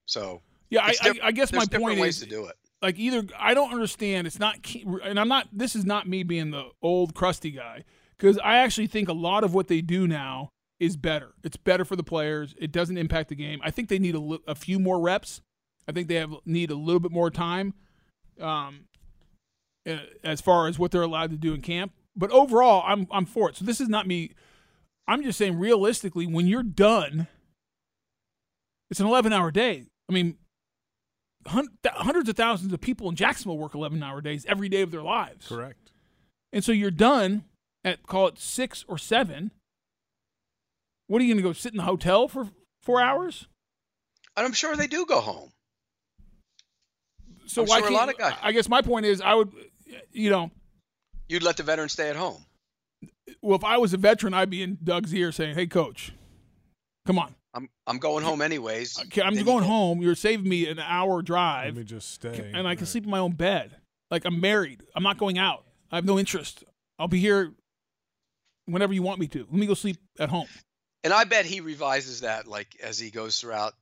So 0.05 0.41
yeah, 0.69 0.85
I, 0.85 0.89
it's 0.91 1.01
I, 1.01 1.13
I 1.23 1.31
guess 1.31 1.51
my 1.51 1.65
point 1.65 1.99
ways 1.99 2.17
is 2.17 2.23
to 2.23 2.29
do 2.29 2.45
it. 2.45 2.55
Like 2.83 2.99
either 2.99 3.25
I 3.39 3.53
don't 3.53 3.71
understand. 3.71 4.27
It's 4.27 4.39
not, 4.39 4.57
and 5.03 5.19
I'm 5.19 5.29
not. 5.29 5.47
This 5.53 5.75
is 5.75 5.85
not 5.85 6.07
me 6.07 6.21
being 6.21 6.51
the 6.51 6.65
old 6.81 7.15
crusty 7.15 7.49
guy 7.49 7.85
because 8.17 8.37
I 8.39 8.57
actually 8.57 8.87
think 8.87 9.07
a 9.07 9.13
lot 9.13 9.45
of 9.45 9.53
what 9.53 9.69
they 9.69 9.81
do 9.81 10.05
now 10.05 10.49
is 10.81 10.97
better. 10.97 11.33
It's 11.43 11.55
better 11.55 11.85
for 11.85 11.95
the 11.95 12.03
players. 12.03 12.53
It 12.59 12.73
doesn't 12.73 12.97
impact 12.97 13.29
the 13.29 13.35
game. 13.35 13.61
I 13.63 13.71
think 13.71 13.87
they 13.87 13.99
need 13.99 14.15
a, 14.15 14.37
a 14.47 14.53
few 14.53 14.79
more 14.79 14.99
reps. 14.99 15.41
I 15.87 15.93
think 15.93 16.09
they 16.09 16.15
have 16.15 16.33
need 16.45 16.71
a 16.71 16.75
little 16.75 16.99
bit 16.99 17.11
more 17.11 17.31
time, 17.31 17.73
um, 18.39 18.81
as 20.23 20.41
far 20.41 20.67
as 20.67 20.77
what 20.77 20.91
they're 20.91 21.01
allowed 21.01 21.31
to 21.31 21.37
do 21.37 21.53
in 21.53 21.61
camp. 21.61 21.93
But 22.17 22.31
overall, 22.31 22.83
I'm 22.85 23.07
I'm 23.11 23.25
for 23.25 23.49
it. 23.49 23.55
So 23.55 23.63
this 23.65 23.79
is 23.79 23.87
not 23.87 24.07
me. 24.07 24.31
I'm 25.07 25.23
just 25.23 25.37
saying 25.37 25.57
realistically, 25.57 26.27
when 26.27 26.47
you're 26.47 26.63
done, 26.63 27.27
it's 28.91 28.99
an 28.99 29.07
11 29.07 29.31
hour 29.31 29.51
day. 29.51 29.85
I 30.09 30.13
mean, 30.13 30.37
hundreds 31.47 32.29
of 32.29 32.35
thousands 32.35 32.71
of 32.73 32.81
people 32.81 33.09
in 33.09 33.15
Jacksonville 33.15 33.57
work 33.57 33.75
11 33.75 34.01
hour 34.01 34.21
days 34.21 34.45
every 34.47 34.69
day 34.69 34.81
of 34.81 34.91
their 34.91 35.01
lives. 35.03 35.47
Correct. 35.47 35.91
And 36.51 36.63
so 36.63 36.71
you're 36.71 36.91
done 36.91 37.43
at 37.83 38.03
call 38.07 38.27
it 38.27 38.37
six 38.39 38.85
or 38.87 38.97
seven. 38.97 39.51
What 41.07 41.21
are 41.21 41.25
you 41.25 41.33
going 41.33 41.43
to 41.43 41.49
go 41.49 41.53
sit 41.53 41.73
in 41.73 41.77
the 41.77 41.83
hotel 41.83 42.27
for 42.27 42.49
four 42.81 43.01
hours? 43.01 43.47
And 44.37 44.45
I'm 44.45 44.53
sure 44.53 44.75
they 44.75 44.87
do 44.87 45.05
go 45.05 45.19
home. 45.19 45.51
So 47.45 47.63
I'm 47.63 47.67
why 47.67 47.79
sure 47.79 47.87
can't, 47.89 47.93
lot 47.95 48.09
of 48.09 48.17
guys- 48.17 48.37
I 48.41 48.51
guess 48.51 48.69
my 48.69 48.81
point 48.81 49.05
is, 49.05 49.19
I 49.21 49.33
would, 49.33 49.51
you 50.11 50.29
know, 50.29 50.49
You'd 51.27 51.43
let 51.43 51.57
the 51.57 51.63
veteran 51.63 51.89
stay 51.89 52.09
at 52.09 52.15
home. 52.15 52.45
well, 53.41 53.55
if 53.57 53.63
I 53.63 53.77
was 53.77 53.93
a 53.93 53.97
veteran, 53.97 54.33
I'd 54.33 54.49
be 54.49 54.61
in 54.61 54.77
Doug's 54.83 55.13
ear 55.13 55.31
saying, 55.31 55.55
"Hey, 55.55 55.67
coach, 55.67 56.11
come 57.05 57.17
on, 57.17 57.35
I'm 57.53 57.69
I'm 57.85 57.97
going 57.99 58.23
home 58.23 58.41
anyways. 58.41 58.99
Okay, 58.99 59.21
I'm 59.21 59.35
Then 59.35 59.45
going 59.45 59.59
go- 59.61 59.67
home. 59.67 60.01
You're 60.01 60.15
saving 60.15 60.47
me 60.49 60.67
an 60.67 60.79
hour 60.79 61.21
drive. 61.21 61.75
Let 61.75 61.77
me 61.77 61.83
just 61.83 62.11
stay. 62.11 62.51
and 62.53 62.67
I 62.67 62.75
can 62.75 62.85
sleep 62.85 63.03
in 63.05 63.09
my 63.11 63.19
own 63.19 63.33
bed. 63.33 63.75
Like 64.09 64.25
I'm 64.25 64.39
married. 64.39 64.83
I'm 64.95 65.03
not 65.03 65.17
going 65.17 65.37
out. 65.37 65.65
I 65.91 65.95
have 65.95 66.05
no 66.05 66.17
interest. 66.17 66.63
I'll 66.97 67.07
be 67.07 67.19
here 67.19 67.51
whenever 68.65 68.93
you 68.93 69.03
want 69.03 69.19
me 69.19 69.27
to. 69.27 69.39
Let 69.39 69.53
me 69.53 69.65
go 69.65 69.73
sleep 69.73 69.97
at 70.19 70.29
home. 70.29 70.47
And 71.03 71.11
I 71.13 71.25
bet 71.25 71.45
he 71.45 71.59
revises 71.61 72.21
that 72.21 72.47
like 72.47 72.75
as 72.81 72.97
he 72.99 73.09
goes 73.11 73.39
throughout. 73.39 73.73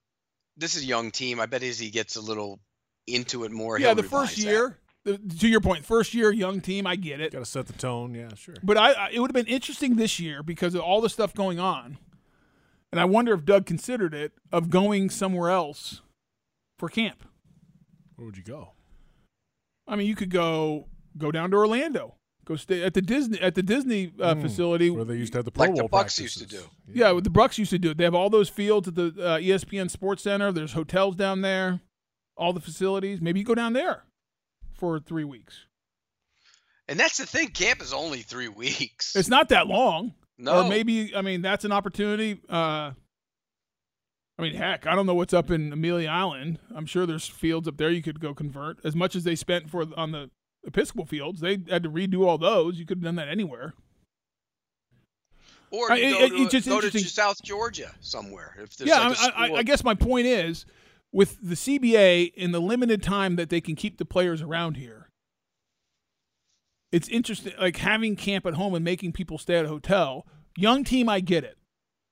This 0.58 0.76
is 0.76 0.84
a 0.84 0.86
young 0.86 1.12
team. 1.12 1.40
I 1.40 1.46
bet 1.46 1.64
as 1.64 1.80
he 1.80 1.90
gets 1.90 2.16
a 2.18 2.22
little 2.22 2.60
into 3.08 3.44
it 3.46 3.52
more. 3.52 3.80
yeah, 3.80 3.94
the 3.94 4.04
first 4.04 4.38
year. 4.38 4.78
The, 5.04 5.18
to 5.18 5.48
your 5.48 5.62
point, 5.62 5.84
first 5.84 6.14
year, 6.14 6.32
young 6.32 6.62
team. 6.62 6.86
I 6.86 6.96
get 6.96 7.20
it. 7.22 7.32
Got 7.32 7.40
to 7.40 7.46
set 7.46 7.66
the 7.68 7.74
tone. 7.74 8.14
Yeah, 8.14 8.36
sure. 8.36 8.54
But 8.62 8.78
I, 8.78 8.92
I 8.92 9.10
it 9.12 9.20
would 9.20 9.30
have 9.32 9.46
been 9.46 9.52
interesting 9.52 9.96
this 9.96 10.20
year 10.20 10.44
because 10.44 10.76
of 10.76 10.82
all 10.82 11.02
the 11.02 11.10
stuff 11.10 11.34
going 11.34 11.60
on, 11.60 11.98
and 12.92 13.00
I 13.00 13.06
wonder 13.06 13.34
if 13.34 13.46
Doug 13.46 13.66
considered 13.66 14.14
it 14.14 14.34
of 14.52 14.70
going 14.70 15.10
somewhere 15.10 15.50
else 15.50 16.02
for 16.80 16.90
camp. 16.90 17.24
Where 18.16 18.26
would 18.26 18.38
you 18.38 18.44
go? 18.44 18.72
I 19.88 19.96
mean, 19.96 20.08
you 20.08 20.16
could 20.16 20.30
go 20.32 20.88
go 21.18 21.32
down 21.32 21.52
to 21.52 21.58
Orlando, 21.58 22.16
go 22.46 22.56
stay 22.56 22.84
at 22.84 22.94
the 22.94 23.02
Disney 23.02 23.40
at 23.42 23.56
the 23.56 23.64
Disney 23.64 24.12
uh, 24.22 24.36
Mm, 24.36 24.42
facility. 24.42 24.90
Where 24.90 25.04
they 25.06 25.16
used 25.16 25.34
to 25.34 25.40
have 25.40 25.46
the 25.46 25.52
Pro 25.52 25.66
Like 25.66 25.76
the 25.76 25.82
Bowl 25.82 25.90
Bucks 25.90 26.20
used 26.20 26.38
to 26.40 26.46
practices. 26.46 26.70
yeah, 26.94 27.12
what 27.12 27.24
the 27.24 27.30
Bucks 27.30 27.58
used 27.58 27.72
to 27.72 27.80
do. 27.80 27.92
it. 27.92 27.98
They 27.98 28.04
have 28.04 28.16
all 28.16 28.30
those 28.30 28.50
fields 28.50 28.88
at 28.88 28.96
the 28.96 29.08
uh, 29.20 29.38
ESPN 29.40 29.90
Sports 29.90 30.24
Center. 30.24 30.52
There's 30.52 30.74
hotels 30.74 31.16
down 31.16 31.42
there, 31.42 31.82
all 32.38 32.54
the 32.54 32.60
facilities. 32.62 33.20
Maybe 33.22 33.40
you 33.40 33.46
go 33.46 33.56
down 33.56 33.74
there 33.74 34.04
for 34.74 35.00
three 35.00 35.24
weeks. 35.26 35.66
And 36.88 37.00
that's 37.00 37.18
the 37.18 37.26
thing. 37.26 37.50
Camp 37.50 37.82
is 37.82 37.94
only 37.94 38.20
three 38.22 38.50
weeks. 38.50 39.16
It's 39.16 39.30
not 39.30 39.50
that 39.50 39.68
long. 39.68 40.14
No, 40.42 40.64
Or 40.66 40.70
maybe 40.70 41.16
I 41.16 41.22
mean 41.22 41.42
that's 41.42 41.66
an 41.66 41.72
opportunity. 41.72 42.40
Uh, 42.50 42.92
I 44.40 44.42
mean, 44.44 44.56
heck, 44.56 44.88
I 44.88 44.96
don't 44.96 45.06
know 45.06 45.14
what's 45.14 45.34
up 45.34 45.52
in 45.52 45.72
Amelia 45.72 46.10
Island. 46.10 46.58
I'm 46.76 46.86
sure 46.88 47.06
there's 47.06 47.28
fields 47.28 47.68
up 47.68 47.78
there 47.78 47.92
you 47.92 48.02
could 48.02 48.20
go 48.20 48.34
convert. 48.34 48.78
As 48.84 48.96
much 48.96 49.16
as 49.16 49.24
they 49.24 49.36
spent 49.36 49.70
for 49.70 49.86
on 49.96 50.12
the 50.12 50.32
Episcopal 50.66 51.06
fields, 51.06 51.42
they 51.42 51.60
had 51.70 51.84
to 51.84 51.90
redo 51.92 52.26
all 52.26 52.38
those. 52.38 52.80
You 52.80 52.86
could 52.86 52.98
have 52.98 53.04
done 53.04 53.16
that 53.16 53.28
anywhere. 53.28 53.74
or 55.72 55.92
I- 55.92 55.96
you 55.98 56.12
go, 56.14 56.24
it- 56.26 56.30
to, 56.30 56.36
it's 56.44 56.52
just 56.52 56.68
go 56.68 56.82
to. 56.82 57.00
South 57.00 57.42
Georgia 57.44 57.92
somewhere. 58.00 58.56
If 58.60 58.76
there's 58.78 58.90
yeah, 58.90 59.08
like 59.10 59.20
I, 59.20 59.48
I, 59.48 59.54
I 59.58 59.64
guess 59.64 59.84
my 59.84 59.94
point 59.96 60.26
is, 60.28 60.66
with 61.12 61.38
the 61.42 61.56
CBA 61.56 62.34
in 62.34 62.52
the 62.52 62.60
limited 62.62 63.02
time 63.04 63.36
that 63.38 63.50
they 63.50 63.62
can 63.62 63.76
keep 63.76 63.98
the 63.98 64.06
players 64.06 64.42
around 64.42 64.76
here, 64.78 65.01
it's 66.92 67.08
interesting. 67.10 67.54
Like 67.60 67.78
having 67.78 68.16
camp 68.16 68.46
at 68.46 68.56
home 68.56 68.74
and 68.74 68.84
making 68.84 69.14
people 69.14 69.38
stay 69.38 69.58
at 69.58 69.66
a 69.66 69.70
hotel. 69.70 70.26
Young 70.58 70.84
team, 70.84 71.08
I 71.08 71.20
get 71.22 71.44
it. 71.44 71.58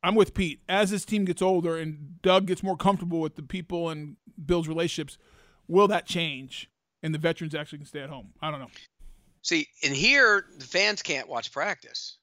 I'm 0.02 0.16
with 0.16 0.34
Pete. 0.34 0.62
As 0.70 0.92
this 0.92 1.04
team 1.04 1.26
gets 1.26 1.42
older 1.42 1.78
and 1.78 2.22
Doug 2.22 2.48
gets 2.48 2.64
more 2.64 2.78
comfortable 2.78 3.20
with 3.20 3.36
the 3.36 3.44
people 3.44 3.90
and 3.90 4.16
builds 4.44 4.68
relationships, 4.68 5.18
will 5.68 5.88
that 5.90 6.06
change? 6.06 6.70
And 7.04 7.14
the 7.14 7.20
veterans 7.20 7.54
actually 7.56 7.80
can 7.80 7.88
stay 7.88 8.02
at 8.02 8.10
home. 8.10 8.30
I 8.42 8.52
don't 8.52 8.60
know. 8.60 8.70
see, 9.42 9.68
and 9.84 9.94
here 9.94 10.46
the 10.58 10.66
fans 10.66 11.02
can't 11.02 11.28
watch 11.28 11.52
practice. 11.52 12.18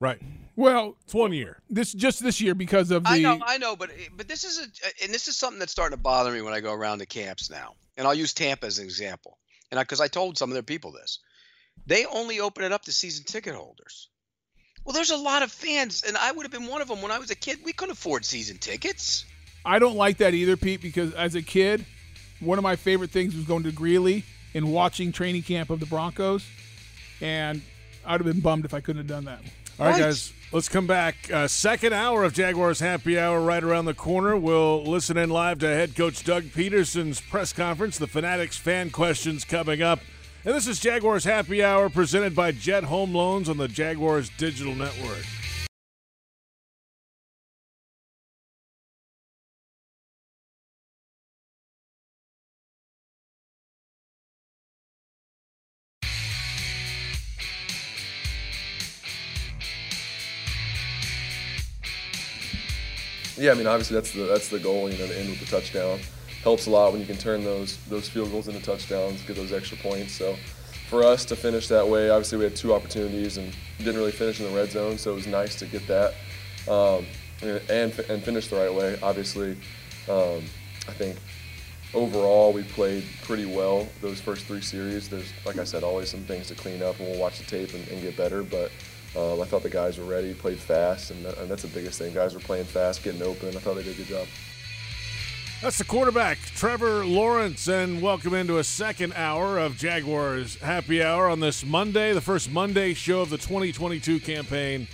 Right. 0.00 0.20
Well, 0.54 0.96
It's 1.04 1.14
one 1.14 1.32
year. 1.32 1.60
this 1.68 1.92
just 1.92 2.22
this 2.22 2.40
year 2.40 2.54
because 2.54 2.90
of 2.90 3.04
the 3.04 3.10
I 3.10 3.18
know, 3.18 3.40
I 3.44 3.58
know, 3.58 3.74
but 3.74 3.90
but 4.16 4.28
this 4.28 4.44
is 4.44 4.58
a 4.58 5.04
and 5.04 5.12
this 5.12 5.28
is 5.28 5.36
something 5.36 5.58
that's 5.58 5.72
starting 5.72 5.96
to 5.96 6.02
bother 6.02 6.30
me 6.30 6.40
when 6.40 6.52
I 6.52 6.60
go 6.60 6.72
around 6.72 6.98
to 7.00 7.06
camps 7.06 7.50
now. 7.50 7.74
And 7.96 8.06
I'll 8.06 8.14
use 8.14 8.32
Tampa 8.32 8.66
as 8.66 8.78
an 8.78 8.84
example. 8.84 9.38
And 9.70 9.80
because 9.80 10.00
I, 10.00 10.08
told 10.08 10.38
some 10.38 10.50
of 10.50 10.54
their 10.54 10.62
people 10.62 10.92
this, 10.92 11.18
they 11.86 12.04
only 12.06 12.40
open 12.40 12.64
it 12.64 12.72
up 12.72 12.82
to 12.84 12.92
season 12.92 13.24
ticket 13.24 13.54
holders. 13.54 14.08
Well, 14.84 14.94
there's 14.94 15.10
a 15.10 15.16
lot 15.16 15.42
of 15.42 15.52
fans, 15.52 16.02
and 16.06 16.16
I 16.16 16.32
would 16.32 16.44
have 16.44 16.52
been 16.52 16.66
one 16.66 16.80
of 16.80 16.88
them 16.88 17.02
when 17.02 17.10
I 17.10 17.18
was 17.18 17.30
a 17.30 17.34
kid. 17.34 17.58
We 17.64 17.72
couldn't 17.72 17.92
afford 17.92 18.24
season 18.24 18.56
tickets. 18.58 19.24
I 19.64 19.78
don't 19.78 19.96
like 19.96 20.18
that 20.18 20.32
either, 20.34 20.56
Pete, 20.56 20.80
because 20.80 21.12
as 21.14 21.34
a 21.34 21.42
kid, 21.42 21.84
one 22.40 22.56
of 22.58 22.62
my 22.62 22.76
favorite 22.76 23.10
things 23.10 23.34
was 23.34 23.44
going 23.44 23.64
to 23.64 23.72
Greeley 23.72 24.24
and 24.54 24.72
watching 24.72 25.12
training 25.12 25.42
camp 25.42 25.68
of 25.70 25.80
the 25.80 25.86
Broncos, 25.86 26.44
and 27.20 27.60
I'd 28.06 28.20
have 28.20 28.24
been 28.24 28.40
bummed 28.40 28.64
if 28.64 28.72
I 28.72 28.80
couldn't 28.80 29.00
have 29.00 29.08
done 29.08 29.24
that. 29.26 29.40
All 29.78 29.86
right, 29.86 29.92
Right. 29.92 30.00
guys, 30.00 30.32
let's 30.52 30.68
come 30.68 30.86
back. 30.86 31.30
Uh, 31.30 31.46
second 31.46 31.92
hour 31.92 32.24
of 32.24 32.32
Jaguars 32.32 32.80
Happy 32.80 33.18
Hour 33.18 33.40
right 33.40 33.62
around 33.62 33.84
the 33.84 33.94
corner. 33.94 34.36
We'll 34.36 34.82
listen 34.84 35.16
in 35.16 35.28
live 35.30 35.58
to 35.60 35.66
head 35.68 35.94
coach 35.94 36.24
Doug 36.24 36.44
Pederson's 36.44 37.20
press 37.20 37.52
conference. 37.52 37.98
The 37.98 38.06
Fanatics 38.08 38.56
fan 38.56 38.90
questions 38.90 39.44
coming 39.44 39.82
up. 39.82 40.00
And 40.48 40.56
this 40.56 40.66
is 40.66 40.80
Jaguars 40.80 41.24
Happy 41.24 41.62
Hour 41.62 41.90
presented 41.90 42.34
by 42.34 42.52
Jet 42.52 42.84
Home 42.84 43.14
Loans 43.14 43.50
on 43.50 43.58
the 43.58 43.68
Jaguars 43.68 44.30
Digital 44.38 44.74
Network. 44.74 45.22
Yeah, 63.36 63.50
I 63.50 63.54
mean, 63.54 63.66
obviously 63.66 63.96
that's 63.96 64.12
the 64.12 64.22
that's 64.22 64.48
the 64.48 64.58
goal. 64.58 64.90
You 64.90 64.96
know, 64.96 65.08
to 65.08 65.20
end 65.20 65.28
with 65.28 65.40
the 65.40 65.46
touchdown 65.60 66.00
helps 66.42 66.66
a 66.66 66.70
lot 66.70 66.92
when 66.92 67.00
you 67.00 67.06
can 67.06 67.16
turn 67.16 67.44
those 67.44 67.76
those 67.88 68.08
field 68.08 68.30
goals 68.30 68.48
into 68.48 68.62
touchdowns, 68.62 69.22
get 69.22 69.36
those 69.36 69.52
extra 69.52 69.76
points. 69.78 70.12
So 70.12 70.36
for 70.88 71.04
us 71.04 71.24
to 71.26 71.36
finish 71.36 71.68
that 71.68 71.86
way, 71.86 72.10
obviously 72.10 72.38
we 72.38 72.44
had 72.44 72.56
two 72.56 72.72
opportunities 72.72 73.36
and 73.36 73.54
didn't 73.78 73.96
really 73.96 74.12
finish 74.12 74.40
in 74.40 74.46
the 74.46 74.56
red 74.56 74.70
zone. 74.70 74.98
So 74.98 75.12
it 75.12 75.14
was 75.14 75.26
nice 75.26 75.54
to 75.56 75.66
get 75.66 75.86
that 75.86 76.14
um, 76.68 77.06
and 77.42 77.98
and 77.98 78.22
finish 78.22 78.48
the 78.48 78.56
right 78.56 78.72
way. 78.72 78.98
Obviously, 79.02 79.52
um, 80.08 80.42
I 80.88 80.92
think 80.92 81.16
overall 81.94 82.52
we 82.52 82.62
played 82.62 83.04
pretty 83.22 83.46
well 83.46 83.88
those 84.00 84.20
first 84.20 84.46
three 84.46 84.60
series. 84.60 85.08
There's 85.08 85.32
like 85.44 85.58
I 85.58 85.64
said, 85.64 85.82
always 85.82 86.10
some 86.10 86.24
things 86.24 86.48
to 86.48 86.54
clean 86.54 86.82
up, 86.82 86.98
and 86.98 87.08
we'll 87.08 87.18
watch 87.18 87.38
the 87.38 87.44
tape 87.44 87.74
and, 87.74 87.86
and 87.88 88.00
get 88.00 88.16
better. 88.16 88.42
But 88.42 88.70
um, 89.16 89.40
I 89.40 89.44
thought 89.44 89.62
the 89.62 89.70
guys 89.70 89.98
were 89.98 90.04
ready, 90.04 90.34
played 90.34 90.58
fast, 90.58 91.10
and, 91.10 91.24
that, 91.24 91.38
and 91.38 91.50
that's 91.50 91.62
the 91.62 91.68
biggest 91.68 91.98
thing. 91.98 92.12
Guys 92.14 92.34
were 92.34 92.40
playing 92.40 92.66
fast, 92.66 93.02
getting 93.02 93.22
open. 93.22 93.48
I 93.48 93.60
thought 93.60 93.74
they 93.74 93.82
did 93.82 93.94
a 93.94 93.96
good 93.96 94.06
job. 94.06 94.26
That's 95.60 95.78
the 95.78 95.84
quarterback, 95.84 96.38
Trevor 96.54 97.04
Lawrence, 97.04 97.66
and 97.66 98.00
welcome 98.00 98.32
into 98.32 98.58
a 98.58 98.64
second 98.64 99.12
hour 99.14 99.58
of 99.58 99.76
Jaguars 99.76 100.54
Happy 100.60 101.02
Hour 101.02 101.28
on 101.28 101.40
this 101.40 101.64
Monday, 101.64 102.12
the 102.12 102.20
first 102.20 102.48
Monday 102.48 102.94
show 102.94 103.22
of 103.22 103.30
the 103.30 103.38
2022 103.38 104.20
campaign. 104.20 104.86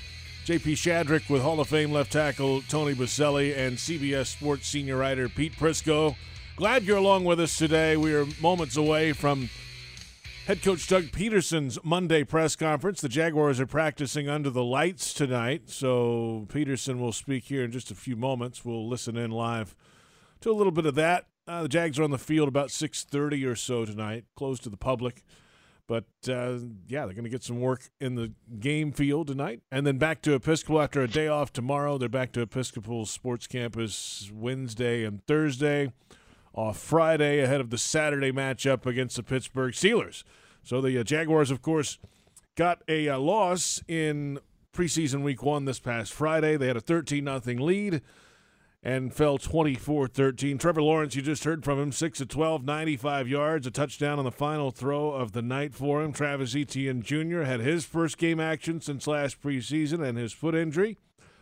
JP 0.46 0.72
Shadrick 0.72 1.28
with 1.28 1.42
Hall 1.42 1.60
of 1.60 1.68
Fame 1.68 1.92
left 1.92 2.12
tackle 2.12 2.62
Tony 2.62 2.94
Boselli 2.94 3.54
and 3.54 3.76
CBS 3.76 4.28
Sports 4.28 4.66
senior 4.66 4.96
writer 4.96 5.28
Pete 5.28 5.52
Prisco. 5.52 6.16
Glad 6.56 6.84
you're 6.84 6.96
along 6.96 7.26
with 7.26 7.40
us 7.40 7.58
today. 7.58 7.98
We 7.98 8.14
are 8.14 8.26
moments 8.40 8.78
away 8.78 9.12
from 9.12 9.50
head 10.46 10.62
coach 10.62 10.88
Doug 10.88 11.04
Pederson's 11.12 11.78
Monday 11.84 12.24
press 12.24 12.56
conference. 12.56 13.02
The 13.02 13.10
Jaguars 13.10 13.60
are 13.60 13.66
practicing 13.66 14.30
under 14.30 14.48
the 14.48 14.64
lights 14.64 15.12
tonight, 15.12 15.64
so 15.66 16.46
Pederson 16.48 16.98
will 16.98 17.12
speak 17.12 17.44
here 17.44 17.64
in 17.64 17.70
just 17.70 17.90
a 17.90 17.94
few 17.94 18.16
moments. 18.16 18.64
We'll 18.64 18.88
listen 18.88 19.18
in 19.18 19.30
live 19.30 19.74
to 20.44 20.50
a 20.50 20.52
little 20.52 20.72
bit 20.72 20.86
of 20.86 20.94
that. 20.94 21.26
Uh, 21.48 21.62
the 21.62 21.68
Jags 21.68 21.98
are 21.98 22.04
on 22.04 22.10
the 22.10 22.18
field 22.18 22.48
about 22.48 22.68
6:30 22.68 23.44
or 23.44 23.56
so 23.56 23.84
tonight, 23.84 24.24
closed 24.36 24.62
to 24.62 24.70
the 24.70 24.76
public. 24.76 25.24
But 25.86 26.04
uh, 26.28 26.58
yeah, 26.86 27.04
they're 27.04 27.14
going 27.14 27.24
to 27.24 27.30
get 27.30 27.42
some 27.42 27.60
work 27.60 27.90
in 28.00 28.14
the 28.14 28.32
game 28.58 28.92
field 28.92 29.26
tonight, 29.26 29.60
and 29.70 29.86
then 29.86 29.98
back 29.98 30.22
to 30.22 30.34
Episcopal 30.34 30.80
after 30.80 31.02
a 31.02 31.08
day 31.08 31.28
off 31.28 31.52
tomorrow. 31.52 31.98
They're 31.98 32.08
back 32.08 32.32
to 32.32 32.42
Episcopal 32.42 33.04
Sports 33.04 33.46
Campus 33.46 34.30
Wednesday 34.32 35.04
and 35.04 35.24
Thursday, 35.26 35.92
off 36.54 36.78
Friday 36.78 37.40
ahead 37.40 37.60
of 37.60 37.70
the 37.70 37.78
Saturday 37.78 38.32
matchup 38.32 38.86
against 38.86 39.16
the 39.16 39.22
Pittsburgh 39.22 39.74
Steelers. 39.74 40.24
So 40.62 40.80
the 40.80 40.98
uh, 40.98 41.04
Jaguars, 41.04 41.50
of 41.50 41.60
course, 41.60 41.98
got 42.54 42.82
a 42.88 43.08
uh, 43.08 43.18
loss 43.18 43.82
in 43.88 44.38
preseason 44.74 45.22
week 45.22 45.42
one 45.42 45.66
this 45.66 45.80
past 45.80 46.12
Friday. 46.12 46.56
They 46.56 46.66
had 46.66 46.76
a 46.76 46.82
13 46.82 47.24
0 47.24 47.40
lead 47.62 48.02
and 48.84 49.14
fell 49.14 49.38
24 49.38 50.08
13. 50.08 50.58
Trevor 50.58 50.82
Lawrence, 50.82 51.16
you 51.16 51.22
just 51.22 51.44
heard 51.44 51.64
from 51.64 51.80
him, 51.80 51.90
6 51.90 52.20
of 52.20 52.28
12, 52.28 52.64
95 52.64 53.26
yards, 53.26 53.66
a 53.66 53.70
touchdown 53.70 54.18
on 54.18 54.26
the 54.26 54.30
final 54.30 54.70
throw 54.70 55.10
of 55.10 55.32
the 55.32 55.40
night 55.40 55.74
for 55.74 56.02
him. 56.02 56.12
Travis 56.12 56.54
Etienne 56.54 57.00
Jr. 57.00 57.42
had 57.42 57.60
his 57.60 57.86
first 57.86 58.18
game 58.18 58.38
action 58.38 58.82
since 58.82 59.06
last 59.06 59.40
preseason 59.40 60.06
and 60.06 60.18
his 60.18 60.34
foot 60.34 60.54
injury. 60.54 60.98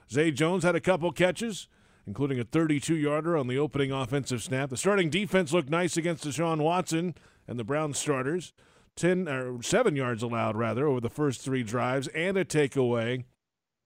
Zay 0.09 0.31
Jones 0.31 0.63
had 0.63 0.77
a 0.77 0.81
couple 0.81 1.11
catches, 1.11 1.67
including 2.07 2.39
a 2.39 2.45
32 2.45 2.95
yarder 2.95 3.37
on 3.37 3.49
the 3.49 3.59
opening 3.59 3.91
offensive 3.91 4.43
snap. 4.43 4.71
The 4.71 4.77
starting 4.77 5.11
defense 5.11 5.53
looked 5.53 5.71
nice 5.71 5.97
against 5.97 6.25
Deshaun 6.25 6.61
Watson 6.61 7.17
and 7.49 7.59
the 7.59 7.65
Browns 7.65 7.99
starters. 7.99 8.53
10 8.95 9.27
or 9.27 9.63
7 9.63 9.97
yards 9.97 10.23
allowed 10.23 10.55
rather 10.55 10.87
over 10.87 11.01
the 11.01 11.11
first 11.11 11.41
3 11.41 11.65
drives 11.65 12.07
and 12.09 12.37
a 12.37 12.45
takeaway. 12.45 13.25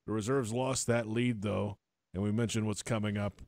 The 0.05 0.13
reserves 0.13 0.53
lost 0.53 0.87
that 0.89 1.09
lead 1.09 1.41
though 1.41 1.79
and 2.17 2.25
we 2.25 2.33
mentioned 2.33 2.67
what's 2.67 2.83
coming 2.83 3.19
up 3.19 3.43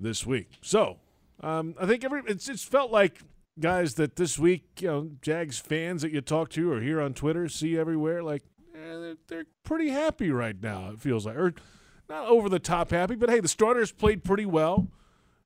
this 0.00 0.26
week. 0.26 0.48
So 0.62 0.96
um, 1.40 1.74
I 1.78 1.84
think 1.86 2.04
every 2.04 2.22
it's 2.26 2.48
it's 2.48 2.64
felt 2.64 2.90
like 2.90 3.20
guys 3.60 3.94
that 3.94 4.16
this 4.16 4.38
week, 4.38 4.64
you 4.80 4.88
know, 4.88 5.10
Jags 5.20 5.58
fans 5.58 6.00
that 6.02 6.10
you 6.10 6.20
talk 6.22 6.48
to 6.50 6.72
or 6.72 6.80
hear 6.80 7.00
on 7.02 7.12
Twitter, 7.12 7.48
see 7.48 7.78
everywhere, 7.78 8.22
like 8.22 8.42
eh, 8.74 8.78
they're, 8.78 9.16
they're 9.28 9.44
pretty 9.62 9.90
happy 9.90 10.30
right 10.30 10.60
now. 10.60 10.90
It 10.92 11.00
feels 11.00 11.26
like, 11.26 11.36
or 11.36 11.52
not 12.08 12.26
over 12.26 12.48
the 12.48 12.58
top 12.58 12.90
happy, 12.90 13.14
but 13.14 13.28
hey, 13.28 13.40
the 13.40 13.48
starters 13.48 13.92
played 13.92 14.24
pretty 14.24 14.46
well. 14.46 14.88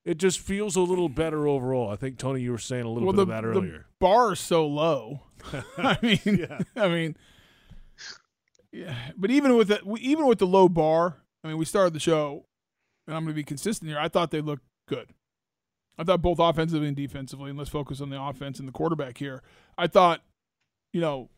It 0.05 0.17
just 0.17 0.39
feels 0.39 0.77
a 0.77 0.81
little 0.81 1.09
better 1.09 1.47
overall. 1.49 1.91
I 1.91 1.97
think 1.97 2.17
Tony, 2.17 2.41
you 2.41 2.53
were 2.53 2.59
saying 2.59 2.85
a 2.85 2.89
little 2.89 3.07
well, 3.09 3.13
bit 3.13 3.17
the, 3.17 3.23
of 3.23 3.29
that 3.29 3.41
the 3.43 3.49
earlier. 3.59 3.87
bar 3.99 4.33
is 4.33 4.41
so 4.41 4.67
low. 4.67 5.23
I 5.77 5.99
mean, 6.01 6.21
Yeah. 6.25 6.61
I 6.77 6.89
mean, 6.89 7.17
yeah. 8.73 8.95
But 9.17 9.31
even 9.33 9.57
with 9.57 9.69
the 9.69 9.81
even 10.01 10.27
with 10.27 10.39
the 10.39 10.47
low 10.47 10.69
bar, 10.69 11.17
I 11.45 11.49
mean, 11.49 11.59
we 11.59 11.65
started 11.65 11.93
the 11.93 12.01
show, 12.01 12.47
and 13.09 13.17
I'm 13.17 13.25
going 13.25 13.33
to 13.35 13.39
be 13.39 13.43
consistent 13.43 13.91
here. 13.91 13.99
I 13.99 14.07
thought 14.09 14.31
they 14.31 14.41
looked 14.41 14.63
good. 14.87 15.09
I 15.99 16.05
thought 16.05 16.23
both 16.23 16.39
offensively 16.39 16.87
and 16.87 16.97
defensively, 16.97 17.51
and 17.51 17.59
let's 17.59 17.71
focus 17.71 18.01
on 18.01 18.11
the 18.11 18.23
offense 18.23 18.61
and 18.61 18.69
the 18.69 18.73
quarterback 18.73 19.19
here. 19.19 19.43
I 19.77 19.89
thought, 19.89 20.21
you 20.93 21.01
know, 21.01 21.29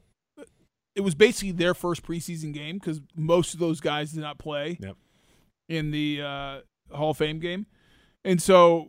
it 0.95 1.01
was 1.01 1.15
basically 1.15 1.53
their 1.53 1.73
first 1.73 2.03
preseason 2.03 2.53
game 2.53 2.77
because 2.77 3.01
most 3.17 3.55
of 3.55 3.61
those 3.61 3.81
guys 3.81 4.13
did 4.13 4.21
not 4.21 4.39
play 4.39 4.77
Yep. 4.83 4.97
in 5.71 5.93
the 5.93 6.21
uh, 6.21 6.61
Hall 6.95 7.11
of 7.13 7.17
Fame 7.17 7.39
game, 7.39 7.65
and 8.25 8.43
so 8.43 8.89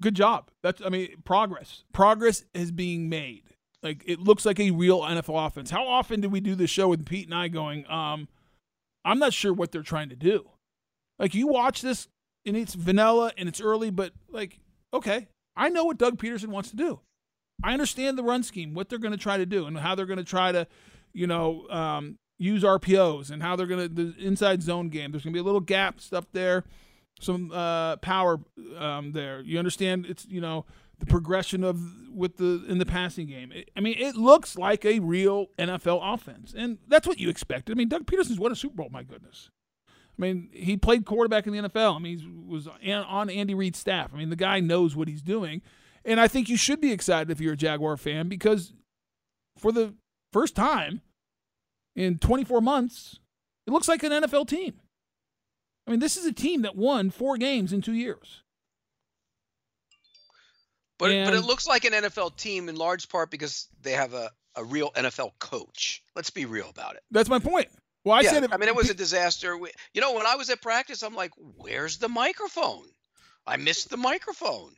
good 0.00 0.14
job. 0.14 0.50
That's 0.62 0.80
I 0.80 0.88
mean 0.88 1.08
progress. 1.24 1.82
Progress 1.92 2.44
is 2.54 2.70
being 2.70 3.08
made. 3.10 3.42
Like 3.82 4.02
it 4.06 4.20
looks 4.20 4.46
like 4.46 4.58
a 4.58 4.70
real 4.70 5.00
NFL 5.02 5.46
offense. 5.46 5.70
How 5.70 5.86
often 5.86 6.20
do 6.20 6.28
we 6.30 6.40
do 6.40 6.54
this 6.54 6.70
show 6.70 6.88
with 6.88 7.04
Pete 7.04 7.26
and 7.26 7.34
I 7.34 7.48
going, 7.48 7.84
um, 7.90 8.28
I'm 9.04 9.18
not 9.18 9.32
sure 9.34 9.52
what 9.52 9.70
they're 9.70 9.82
trying 9.82 10.08
to 10.08 10.16
do. 10.16 10.48
Like 11.18 11.34
you 11.34 11.46
watch 11.46 11.82
this 11.82 12.08
and 12.46 12.56
it's 12.56 12.74
vanilla 12.74 13.32
and 13.36 13.48
it's 13.48 13.60
early, 13.60 13.90
but 13.90 14.12
like, 14.30 14.60
okay, 14.94 15.28
I 15.56 15.68
know 15.68 15.84
what 15.84 15.98
Doug 15.98 16.18
Pederson 16.18 16.48
wants 16.48 16.70
to 16.70 16.76
do. 16.76 17.00
I 17.62 17.72
understand 17.72 18.16
the 18.16 18.22
run 18.22 18.42
scheme, 18.44 18.72
what 18.74 18.88
they're 18.88 19.00
going 19.00 19.12
to 19.12 19.18
try 19.18 19.36
to 19.36 19.46
do, 19.46 19.66
and 19.66 19.76
how 19.78 19.94
they're 19.96 20.06
going 20.06 20.18
to 20.18 20.24
try 20.24 20.52
to, 20.52 20.66
you 21.12 21.26
know, 21.26 21.66
um, 21.70 22.16
use 22.38 22.62
RPOs 22.62 23.30
and 23.32 23.42
how 23.42 23.56
they're 23.56 23.66
going 23.66 23.88
to 23.88 24.12
the 24.12 24.14
inside 24.24 24.62
zone 24.62 24.88
game. 24.90 25.10
There's 25.10 25.24
going 25.24 25.32
to 25.32 25.36
be 25.36 25.40
a 25.40 25.44
little 25.44 25.60
gap 25.60 26.00
stuff 26.00 26.26
there, 26.32 26.62
some 27.20 27.50
uh, 27.52 27.96
power 27.96 28.38
um, 28.76 29.10
there. 29.10 29.40
You 29.40 29.58
understand? 29.58 30.06
It's 30.06 30.24
you 30.26 30.40
know 30.40 30.66
the 31.00 31.06
progression 31.06 31.64
of 31.64 31.80
with 32.14 32.36
the 32.36 32.64
in 32.68 32.78
the 32.78 32.86
passing 32.86 33.26
game. 33.26 33.50
It- 33.50 33.70
I 33.76 33.80
mean, 33.80 33.96
it 33.98 34.14
looks 34.14 34.56
like 34.56 34.84
a 34.84 35.00
real 35.00 35.46
NFL 35.58 36.00
offense, 36.14 36.54
and 36.56 36.78
that's 36.86 37.08
what 37.08 37.18
you 37.18 37.28
expected. 37.28 37.72
I 37.72 37.76
mean, 37.76 37.88
Doug 37.88 38.06
Pederson's 38.06 38.38
won 38.38 38.52
a 38.52 38.56
Super 38.56 38.76
Bowl. 38.76 38.88
My 38.92 39.02
goodness. 39.02 39.50
I 40.18 40.22
mean, 40.22 40.48
he 40.52 40.76
played 40.76 41.06
quarterback 41.06 41.46
in 41.46 41.52
the 41.52 41.68
NFL. 41.68 41.96
I 41.96 41.98
mean, 42.00 42.18
he 42.18 42.26
was 42.46 42.66
on 42.66 43.30
Andy 43.30 43.54
Reid's 43.54 43.78
staff. 43.78 44.10
I 44.12 44.16
mean, 44.16 44.30
the 44.30 44.36
guy 44.36 44.58
knows 44.60 44.96
what 44.96 45.06
he's 45.06 45.22
doing. 45.22 45.62
And 46.04 46.20
I 46.20 46.26
think 46.26 46.48
you 46.48 46.56
should 46.56 46.80
be 46.80 46.90
excited 46.90 47.30
if 47.30 47.40
you're 47.40 47.52
a 47.52 47.56
Jaguar 47.56 47.96
fan 47.96 48.28
because 48.28 48.72
for 49.56 49.70
the 49.70 49.94
first 50.32 50.56
time 50.56 51.02
in 51.94 52.18
24 52.18 52.60
months, 52.60 53.18
it 53.66 53.72
looks 53.72 53.88
like 53.88 54.02
an 54.02 54.12
NFL 54.12 54.48
team. 54.48 54.80
I 55.86 55.90
mean, 55.90 56.00
this 56.00 56.16
is 56.16 56.26
a 56.26 56.32
team 56.32 56.62
that 56.62 56.76
won 56.76 57.10
four 57.10 57.36
games 57.36 57.72
in 57.72 57.80
two 57.80 57.94
years. 57.94 58.42
But 60.98 61.10
but 61.24 61.34
it 61.34 61.44
looks 61.44 61.68
like 61.68 61.84
an 61.84 61.92
NFL 61.92 62.36
team 62.36 62.68
in 62.68 62.74
large 62.74 63.08
part 63.08 63.30
because 63.30 63.68
they 63.82 63.92
have 63.92 64.14
a, 64.14 64.30
a 64.56 64.64
real 64.64 64.90
NFL 64.92 65.32
coach. 65.38 66.02
Let's 66.16 66.30
be 66.30 66.44
real 66.44 66.68
about 66.68 66.96
it. 66.96 67.04
That's 67.10 67.28
my 67.28 67.38
point. 67.38 67.68
Well, 68.08 68.16
I 68.16 68.22
yeah, 68.22 68.30
said 68.30 68.44
it. 68.44 68.50
I 68.54 68.56
mean, 68.56 68.70
it 68.70 68.74
was 68.74 68.88
a 68.88 68.94
disaster. 68.94 69.54
We- 69.58 69.70
You 69.92 70.00
know, 70.00 70.14
when 70.14 70.24
I 70.24 70.36
was 70.36 70.48
at 70.48 70.62
practice, 70.62 71.02
I'm 71.02 71.14
like, 71.14 71.32
"Where's 71.36 71.98
the 71.98 72.08
microphone? 72.08 72.88
I 73.46 73.58
missed 73.58 73.90
the 73.90 73.98
microphone. 73.98 74.74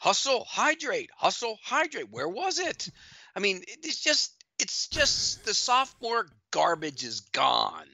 Hustle, 0.00 0.44
hydrate, 0.44 1.10
hustle, 1.16 1.56
hydrate. 1.62 2.10
Where 2.10 2.28
was 2.28 2.58
it? 2.58 2.88
I 3.36 3.38
mean, 3.38 3.62
it's 3.68 4.00
just, 4.00 4.32
it's 4.58 4.88
just 4.88 5.44
the 5.44 5.54
sophomore 5.54 6.26
garbage 6.50 7.04
is 7.04 7.20
gone." 7.20 7.86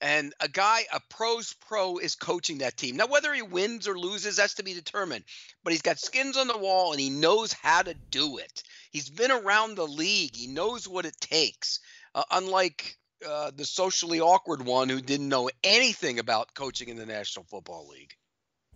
And 0.00 0.32
a 0.40 0.48
guy, 0.48 0.86
a 0.90 1.00
pro's 1.10 1.52
pro, 1.52 1.98
is 1.98 2.14
coaching 2.14 2.58
that 2.58 2.78
team. 2.78 2.96
Now, 2.96 3.08
whether 3.08 3.34
he 3.34 3.42
wins 3.42 3.86
or 3.86 3.98
loses, 3.98 4.36
that's 4.36 4.54
to 4.54 4.62
be 4.62 4.72
determined. 4.72 5.24
But 5.62 5.74
he's 5.74 5.82
got 5.82 5.98
skins 5.98 6.38
on 6.38 6.48
the 6.48 6.56
wall 6.56 6.92
and 6.92 7.00
he 7.00 7.10
knows 7.10 7.52
how 7.52 7.82
to 7.82 7.92
do 7.92 8.38
it. 8.38 8.62
He's 8.90 9.10
been 9.10 9.32
around 9.32 9.74
the 9.74 9.86
league. 9.86 10.34
He 10.34 10.46
knows 10.46 10.88
what 10.88 11.04
it 11.04 11.20
takes. 11.20 11.80
Uh, 12.14 12.24
unlike 12.30 12.96
uh, 13.26 13.50
the 13.56 13.64
socially 13.64 14.20
awkward 14.20 14.64
one 14.64 14.88
who 14.88 15.00
didn't 15.00 15.28
know 15.28 15.50
anything 15.64 16.18
about 16.18 16.54
coaching 16.54 16.88
in 16.88 16.96
the 16.96 17.06
National 17.06 17.44
Football 17.44 17.88
League. 17.88 18.12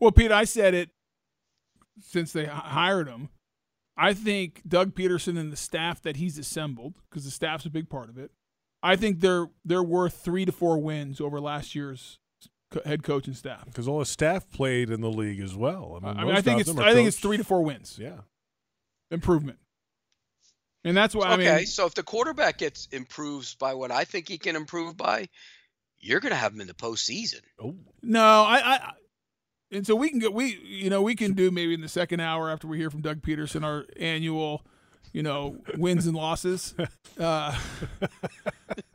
Well, 0.01 0.13
Pete, 0.13 0.33
I 0.33 0.45
said 0.45 0.75
it 0.75 0.91
since 2.01 2.33
they 2.33 2.47
hired 2.47 3.09
him. 3.09 3.29
I 3.97 4.15
think 4.15 4.63
Doug 4.67 4.95
Pederson 4.95 5.39
and 5.39 5.53
the 5.53 5.57
staff 5.57 6.01
that 6.03 6.17
he's 6.17 6.39
assembled, 6.39 6.95
because 7.09 7.25
the 7.25 7.31
staff's 7.31 7.67
a 7.67 7.71
big 7.71 7.89
part 7.91 8.09
of 8.09 8.17
it. 8.19 8.31
I 8.83 8.97
think 8.97 9.21
they're 9.21 9.49
they're 9.65 9.83
worth 9.83 10.15
three 10.15 10.45
to 10.45 10.51
four 10.53 10.79
wins 10.79 11.21
over 11.21 11.41
last 11.41 11.75
year's 11.75 12.19
head 12.85 13.03
coach 13.03 13.27
and 13.27 13.37
staff. 13.37 13.67
Because 13.67 13.87
all 13.87 13.99
the 13.99 14.07
staff 14.07 14.51
played 14.51 14.91
in 14.91 15.03
the 15.03 15.11
league 15.11 15.41
as 15.41 15.55
well. 15.55 16.01
I 16.03 16.07
mean, 16.07 16.17
I 16.17 16.21
mean, 16.23 16.31
I 16.31 16.35
most 16.35 16.45
think 16.45 16.55
of 16.55 16.61
it's 16.63 16.71
them 16.71 16.79
are 16.81 16.89
I 16.89 16.95
think 16.95 17.07
it's 17.07 17.19
three 17.21 17.37
to 17.37 17.45
four 17.45 17.63
wins 17.63 17.99
Yeah. 18.01 18.21
improvement, 19.11 19.59
and 20.85 20.97
that's 20.97 21.15
why 21.15 21.29
I 21.29 21.35
okay, 21.35 21.57
mean. 21.59 21.67
so 21.67 21.87
if 21.87 21.95
the 21.95 22.03
quarterback 22.03 22.59
gets 22.59 22.87
improves 22.93 23.55
by 23.55 23.75
what 23.75 23.91
I 23.91 24.05
think 24.05 24.29
he 24.29 24.39
can 24.39 24.57
improve 24.57 24.97
by, 24.97 25.29
you're 26.01 26.21
going 26.21 26.31
to 26.33 26.37
have 26.37 26.53
him 26.53 26.61
in 26.61 26.67
the 26.67 26.75
postseason. 26.75 27.41
Oh, 27.63 27.75
No, 28.03 28.23
I, 28.23 28.57
I, 28.59 28.73
I- 28.75 28.93
and 29.71 29.87
so 29.87 29.95
we 29.97 30.11
can 30.11 30.19
get 30.19 30.35
we, 30.35 30.59
you 30.63 30.91
know, 30.91 31.01
we 31.01 31.15
can 31.15 31.33
do 31.33 31.51
maybe 31.51 31.73
in 31.73 31.81
the 31.81 31.89
second 31.89 32.21
hour 32.21 32.51
after 32.51 32.67
we 32.67 32.77
hear 32.77 32.91
from 32.91 33.01
Doug 33.01 33.23
Pederson 33.23 33.65
our 33.65 33.87
annual, 33.99 34.63
you 35.15 35.23
know, 35.23 35.57
wins 35.79 36.07
and 36.07 36.15
losses. 36.17 36.75
Uh, 37.19 37.57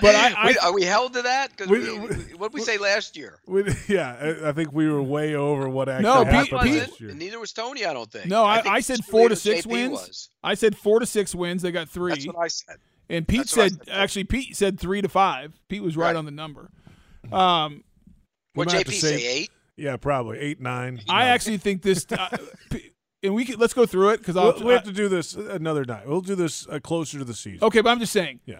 but 0.00 0.14
I, 0.14 0.32
I 0.36 0.46
Wait, 0.46 0.56
are 0.62 0.72
we 0.72 0.82
held 0.84 1.12
to 1.14 1.22
that? 1.22 1.50
Because 1.50 1.68
We- 1.68 1.98
what 2.36 2.52
did 2.52 2.58
we 2.58 2.60
say 2.62 2.78
last 2.78 3.16
year? 3.16 3.38
we, 3.46 3.64
yeah. 3.88 4.36
I, 4.44 4.48
I 4.48 4.52
think 4.52 4.72
we 4.72 4.88
were 4.88 5.02
way 5.02 5.34
over 5.34 5.68
what 5.68 5.88
actually 5.88 6.04
No, 6.04 6.24
Pete- 6.24 6.32
happened 6.52 6.60
Pete- 6.62 6.78
last 6.80 7.00
year. 7.00 7.10
And 7.10 7.18
neither 7.18 7.38
was 7.40 7.52
Tony, 7.52 7.84
I 7.84 7.92
don't 7.92 8.10
think. 8.10 8.26
no, 8.26 8.44
I, 8.44 8.62
think 8.62 8.74
I 8.74 8.80
said 8.80 9.04
four 9.04 9.28
to 9.28 9.36
six 9.36 9.66
JP 9.66 9.70
wins. 9.72 9.90
was. 9.92 10.28
I 10.42 10.54
said 10.54 10.76
four 10.76 11.00
to 11.00 11.06
six 11.06 11.34
wins. 11.34 11.62
They 11.62 11.72
got 11.72 11.88
three, 11.88 12.12
That's 12.12 12.26
what 12.26 12.36
I 12.36 12.48
said. 12.48 12.76
and 13.08 13.26
Pete 13.28 13.38
that's 13.40 13.50
said 13.52 13.72
said. 13.84 13.88
actually 13.94 14.24
Pete 14.24 14.56
said 14.56 14.78
three 14.80 15.02
to 15.02 15.08
five. 15.08 15.52
Pete 15.68 15.82
was 15.82 15.96
right, 15.96 16.06
Right. 16.08 16.16
on 16.16 16.24
the 16.24 16.30
number. 16.30 16.70
Um, 17.32 17.84
We 18.54 18.64
What 18.64 18.68
JP 18.68 18.88
say? 18.92 19.16
say- 19.18 19.26
Eight. 19.26 19.50
Yeah, 19.76 19.96
probably 19.96 20.38
eight, 20.38 20.60
nine. 20.60 21.00
I 21.08 21.24
No. 21.24 21.30
actually 21.30 21.56
think 21.56 21.80
this, 21.80 22.04
uh, 22.12 22.36
and 23.22 23.34
we 23.34 23.46
can 23.46 23.58
let's 23.58 23.72
go 23.72 23.86
through 23.86 24.10
it 24.10 24.18
because 24.18 24.34
We'll- 24.34 24.62
we 24.62 24.72
have 24.74 24.84
to 24.84 24.92
do 24.92 25.08
this 25.08 25.34
another 25.34 25.84
night. 25.86 26.06
We'll 26.06 26.20
do 26.20 26.34
this 26.34 26.66
uh, 26.68 26.80
closer 26.80 27.18
to 27.18 27.24
the 27.24 27.32
season. 27.34 27.60
Okay, 27.64 27.80
but 27.80 27.88
I'm 27.90 27.98
just 27.98 28.12
saying. 28.12 28.40
Yeah. 28.44 28.58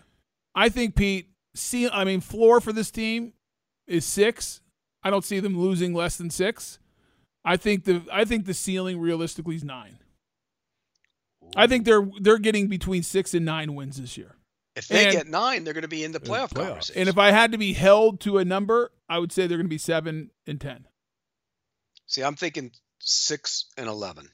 I 0.54 0.68
think 0.68 0.94
Pete. 0.96 1.28
See, 1.54 1.88
I 1.88 2.04
mean, 2.04 2.20
floor 2.20 2.60
for 2.60 2.72
this 2.72 2.90
team 2.90 3.32
is 3.86 4.04
six. 4.04 4.60
I 5.02 5.10
don't 5.10 5.24
see 5.24 5.40
them 5.40 5.58
losing 5.58 5.94
less 5.94 6.16
than 6.16 6.30
six. 6.30 6.78
I 7.44 7.56
think 7.56 7.84
the 7.84 8.02
I 8.12 8.24
think 8.24 8.46
the 8.46 8.54
ceiling 8.54 9.00
realistically 9.00 9.56
is 9.56 9.64
nine. 9.64 9.98
I 11.56 11.66
think 11.66 11.84
they're 11.84 12.06
they're 12.20 12.38
getting 12.38 12.68
between 12.68 13.02
six 13.02 13.34
and 13.34 13.44
nine 13.44 13.74
wins 13.74 14.00
this 14.00 14.16
year. 14.16 14.36
If 14.76 14.86
they 14.88 15.06
And- 15.06 15.12
get 15.12 15.26
nine, 15.26 15.64
they're 15.64 15.74
going 15.74 15.82
to 15.82 15.88
be 15.88 16.04
in 16.04 16.12
the 16.12 16.18
the 16.20 16.26
playoff 16.26 16.50
playoffs. 16.50 16.66
conversation. 16.68 17.00
And 17.00 17.08
if 17.08 17.18
I 17.18 17.32
had 17.32 17.50
to 17.52 17.58
be 17.58 17.72
held 17.72 18.20
to 18.20 18.38
a 18.38 18.44
number, 18.44 18.92
I 19.08 19.18
would 19.18 19.32
say 19.32 19.46
they're 19.48 19.58
going 19.58 19.66
to 19.66 19.68
be 19.70 19.78
seven 19.78 20.30
and 20.46 20.60
ten. 20.60 20.86
See, 22.06 22.22
I'm 22.22 22.36
thinking 22.36 22.70
six 23.00 23.66
and 23.76 23.88
eleven. 23.88 24.28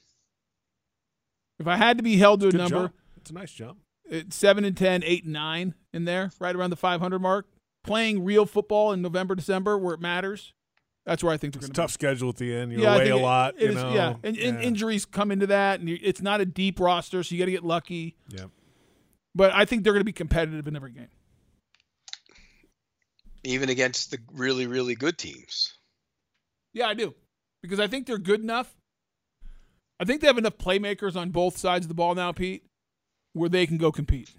If 1.59 1.65
I 1.67 1.75
had 1.77 1.97
to 1.97 2.03
be 2.03 2.17
held 2.17 2.41
to 2.41 2.49
a 2.49 2.51
Good 2.51 2.57
number, 2.59 2.75
jump. 2.89 2.95
It's 3.17 3.29
a 3.31 3.33
nice 3.33 3.51
jump. 3.51 3.79
It's 4.09 4.35
seven 4.35 4.63
and 4.65 4.75
10, 4.77 5.03
8 5.03 5.23
and 5.25 5.33
nine 5.33 5.73
in 5.93 6.05
there, 6.05 6.31
right 6.39 6.55
around 6.55 6.69
the 6.71 6.75
500 6.75 7.19
mark. 7.19 7.47
Playing 7.83 8.23
real 8.25 8.45
football 8.45 8.91
in 8.91 9.01
November, 9.01 9.33
December, 9.35 9.77
where 9.77 9.93
it 9.93 10.01
matters. 10.01 10.53
That's 11.05 11.23
where 11.23 11.33
I 11.33 11.37
think 11.37 11.53
they're 11.53 11.59
It's 11.59 11.67
going 11.67 11.71
a 11.71 11.73
to 11.75 11.81
tough 11.81 11.91
schedule 11.91 12.29
at 12.29 12.35
the 12.35 12.53
end. 12.53 12.71
You're 12.73 12.81
Yeah, 12.81 12.91
I 12.91 12.95
away 12.95 13.03
think 13.05 13.15
a 13.15 13.19
it- 13.19 13.21
lot. 13.21 13.55
it 13.55 13.61
you 13.61 13.67
is- 13.69 13.75
know. 13.75 13.93
yeah, 13.93 14.15
and, 14.23 14.37
and 14.37 14.61
injuries 14.61 15.05
come 15.05 15.31
into 15.31 15.47
that, 15.47 15.79
and 15.79 15.87
it's 15.89 16.21
not 16.21 16.41
a 16.41 16.45
deep 16.45 16.79
roster, 16.81 17.23
so 17.23 17.33
you 17.33 17.39
got 17.39 17.45
to 17.45 17.51
get 17.51 17.63
lucky. 17.63 18.17
Yeah. 18.29 18.45
But 19.33 19.53
I 19.53 19.63
think 19.65 19.83
they're 19.83 19.93
going 19.93 20.01
to 20.01 20.05
be 20.05 20.11
competitive 20.11 20.67
in 20.67 20.75
every 20.75 20.91
game. 20.91 21.07
even 23.43 23.69
against 23.69 24.11
the 24.11 24.17
really, 24.33 24.67
really 24.67 24.95
good 24.95 25.17
teams. 25.17 25.73
Yeah, 26.73 26.87
I 26.87 26.93
do, 26.93 27.15
because 27.61 27.79
I 27.79 27.87
think 27.87 28.05
they're 28.05 28.17
good 28.17 28.41
enough. 28.41 28.75
I 29.99 30.05
think 30.05 30.19
they 30.21 30.27
have 30.27 30.37
enough 30.37 30.57
playmakers 30.57 31.15
on 31.15 31.29
both 31.31 31.57
sides 31.57 31.85
of 31.85 31.87
the 31.87 31.95
ball 31.95 32.13
now, 32.13 32.31
Pete, 32.33 32.65
where 33.37 33.49
they 33.49 33.65
can 33.67 33.77
go 33.77 33.91
compete. 33.91 34.29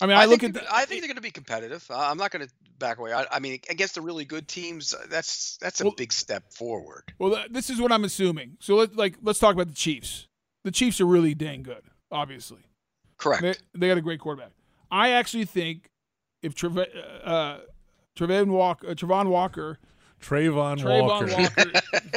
I 0.00 0.06
mean, 0.06 0.16
I, 0.16 0.24
look 0.24 0.40
think 0.40 0.56
at 0.56 0.62
the, 0.62 0.74
I 0.74 0.86
think 0.86 1.02
they're 1.02 1.08
going 1.08 1.16
to 1.16 1.20
be 1.22 1.30
competitive. 1.30 1.86
Uh, 1.90 1.98
I'm 1.98 2.16
not 2.16 2.30
going 2.30 2.46
to 2.46 2.52
back 2.78 2.98
away. 2.98 3.12
I, 3.12 3.26
I 3.30 3.38
mean, 3.38 3.60
against 3.68 3.94
the 3.96 4.00
really 4.00 4.24
good 4.24 4.48
teams, 4.48 4.94
uh, 4.94 5.04
that's 5.10 5.58
that's 5.58 5.80
a 5.80 5.84
Well- 5.84 5.94
big 5.96 6.12
step 6.12 6.52
forward. 6.52 7.04
Well, 7.18 7.44
this 7.50 7.68
is 7.68 7.80
what 7.80 7.92
I'm 7.92 8.04
assuming. 8.04 8.56
So 8.60 8.76
let 8.76 8.96
like 8.96 9.16
let's 9.22 9.38
talk 9.38 9.54
about 9.54 9.68
the 9.68 9.74
Chiefs. 9.74 10.26
The 10.64 10.70
Chiefs 10.70 11.00
are 11.00 11.06
really 11.06 11.34
dang 11.34 11.62
good, 11.62 11.82
obviously. 12.10 12.60
Correct. 13.18 13.42
They, 13.42 13.54
they 13.78 13.88
got 13.88 13.98
a 13.98 14.02
great 14.02 14.20
quarterback. 14.20 14.52
I 14.90 15.10
actually 15.10 15.44
think 15.44 15.90
if 16.42 16.54
Treve- 16.54 16.86
uh, 17.24 17.58
Trevon 18.18 18.46
Walker, 18.48 18.88
uh, 18.88 18.94
Trevon 18.94 19.28
Walker 19.28 19.78
Travon, 20.20 20.78
Travon 20.78 21.02
Walker. 21.02 21.70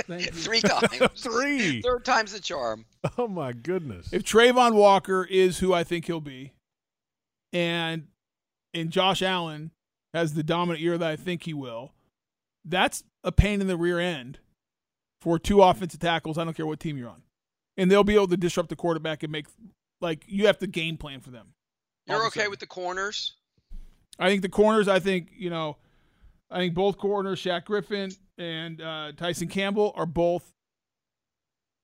Walker. 0.09 0.31
Three 0.33 0.61
times. 0.61 1.21
Three. 1.21 1.81
Third 1.81 2.05
time's 2.05 2.33
the 2.33 2.39
charm. 2.39 2.85
Oh 3.17 3.27
my 3.27 3.53
goodness. 3.53 4.11
If 4.11 4.23
Travon 4.23 4.73
Walker 4.73 5.25
is 5.29 5.59
who 5.59 5.73
I 5.73 5.83
think 5.83 6.05
he'll 6.05 6.21
be, 6.21 6.53
and 7.51 8.07
and 8.73 8.89
Josh 8.89 9.21
Allen 9.21 9.71
has 10.13 10.33
the 10.33 10.43
dominant 10.43 10.81
year 10.81 10.97
that 10.97 11.09
I 11.09 11.15
think 11.15 11.43
he 11.43 11.53
will, 11.53 11.93
that's 12.65 13.03
a 13.23 13.31
pain 13.31 13.61
in 13.61 13.67
the 13.67 13.77
rear 13.77 13.99
end 13.99 14.39
for 15.21 15.39
two 15.39 15.61
offensive 15.61 15.99
tackles. 15.99 16.37
I 16.37 16.43
don't 16.43 16.55
care 16.55 16.67
what 16.67 16.79
team 16.79 16.97
you're 16.97 17.09
on, 17.09 17.23
and 17.77 17.89
they'll 17.89 18.03
be 18.03 18.15
able 18.15 18.27
to 18.27 18.37
disrupt 18.37 18.69
the 18.69 18.75
quarterback 18.75 19.23
and 19.23 19.31
make 19.31 19.47
like 20.01 20.25
you 20.27 20.47
have 20.47 20.57
to 20.59 20.67
game 20.67 20.97
plan 20.97 21.21
for 21.21 21.31
them. 21.31 21.53
You're 22.07 22.27
okay 22.27 22.49
with 22.49 22.59
the 22.59 22.67
corners? 22.67 23.33
I 24.19 24.29
think 24.29 24.41
the 24.41 24.49
corners. 24.49 24.87
I 24.87 24.99
think 24.99 25.29
you 25.37 25.49
know, 25.49 25.77
I 26.53 26.59
think 26.59 26.73
both 26.75 26.97
corners, 26.97 27.41
Shaq 27.41 27.65
Griffin 27.65 28.11
and 28.37 28.79
uh, 28.81 29.11
Tyson 29.17 29.47
Campbell, 29.47 29.91
are 29.95 30.05
both 30.05 30.53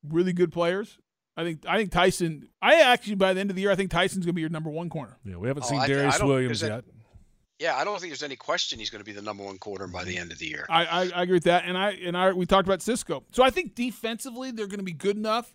really 0.07 0.33
good 0.33 0.51
players. 0.51 0.97
I 1.35 1.43
think 1.43 1.65
I 1.67 1.77
think 1.77 1.91
Tyson. 1.91 2.49
I 2.61 2.75
actually 2.81 3.15
by 3.15 3.33
the 3.33 3.39
end 3.39 3.49
of 3.49 3.55
the 3.55 3.61
year, 3.61 3.71
I 3.71 3.75
think 3.75 3.91
Tyson's 3.91 4.25
going 4.25 4.33
to 4.33 4.33
be 4.33 4.41
your 4.41 4.49
number 4.49 4.69
one 4.69 4.89
corner. 4.89 5.17
yeah, 5.25 5.37
we 5.37 5.47
haven't 5.47 5.63
Oh, 5.63 5.69
seen 5.69 5.79
I 5.79 5.87
th- 5.87 5.97
I 5.97 6.01
Darious 6.01 6.25
Williams 6.25 6.59
there's 6.59 6.71
yet. 6.71 6.83
Yeah, 7.59 7.75
I 7.75 7.83
don't 7.83 7.99
think 7.99 8.11
there's 8.11 8.23
any 8.23 8.37
question 8.37 8.79
he's 8.79 8.89
going 8.89 9.01
to 9.01 9.05
be 9.05 9.11
the 9.11 9.21
number 9.21 9.43
one 9.43 9.57
corner 9.57 9.85
by 9.87 10.05
the 10.05 10.17
end 10.17 10.31
of 10.31 10.39
the 10.39 10.45
year. 10.47 10.65
I, 10.69 10.85
I, 10.85 11.01
I 11.13 11.23
agree 11.23 11.35
with 11.35 11.43
that, 11.43 11.65
and 11.65 11.77
I 11.77 11.91
and 11.91 12.15
I 12.15 12.31
we 12.31 12.45
talked 12.45 12.67
about 12.67 12.81
Cisco. 12.81 13.23
So 13.31 13.43
I 13.43 13.49
think 13.49 13.75
defensively 13.75 14.51
they're 14.51 14.67
going 14.67 14.79
to 14.79 14.83
be 14.85 14.93
good 14.93 15.17
enough 15.17 15.53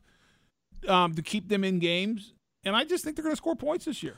um, 0.89 1.15
to 1.15 1.23
keep 1.23 1.49
them 1.49 1.65
in 1.65 1.79
games, 1.79 2.33
and 2.65 2.75
I 2.77 2.85
just 2.85 3.05
think 3.05 3.17
they're 3.17 3.23
going 3.23 3.33
to 3.33 3.37
score 3.39 3.57
points 3.57 3.85
this 3.87 4.03
year. 4.03 4.17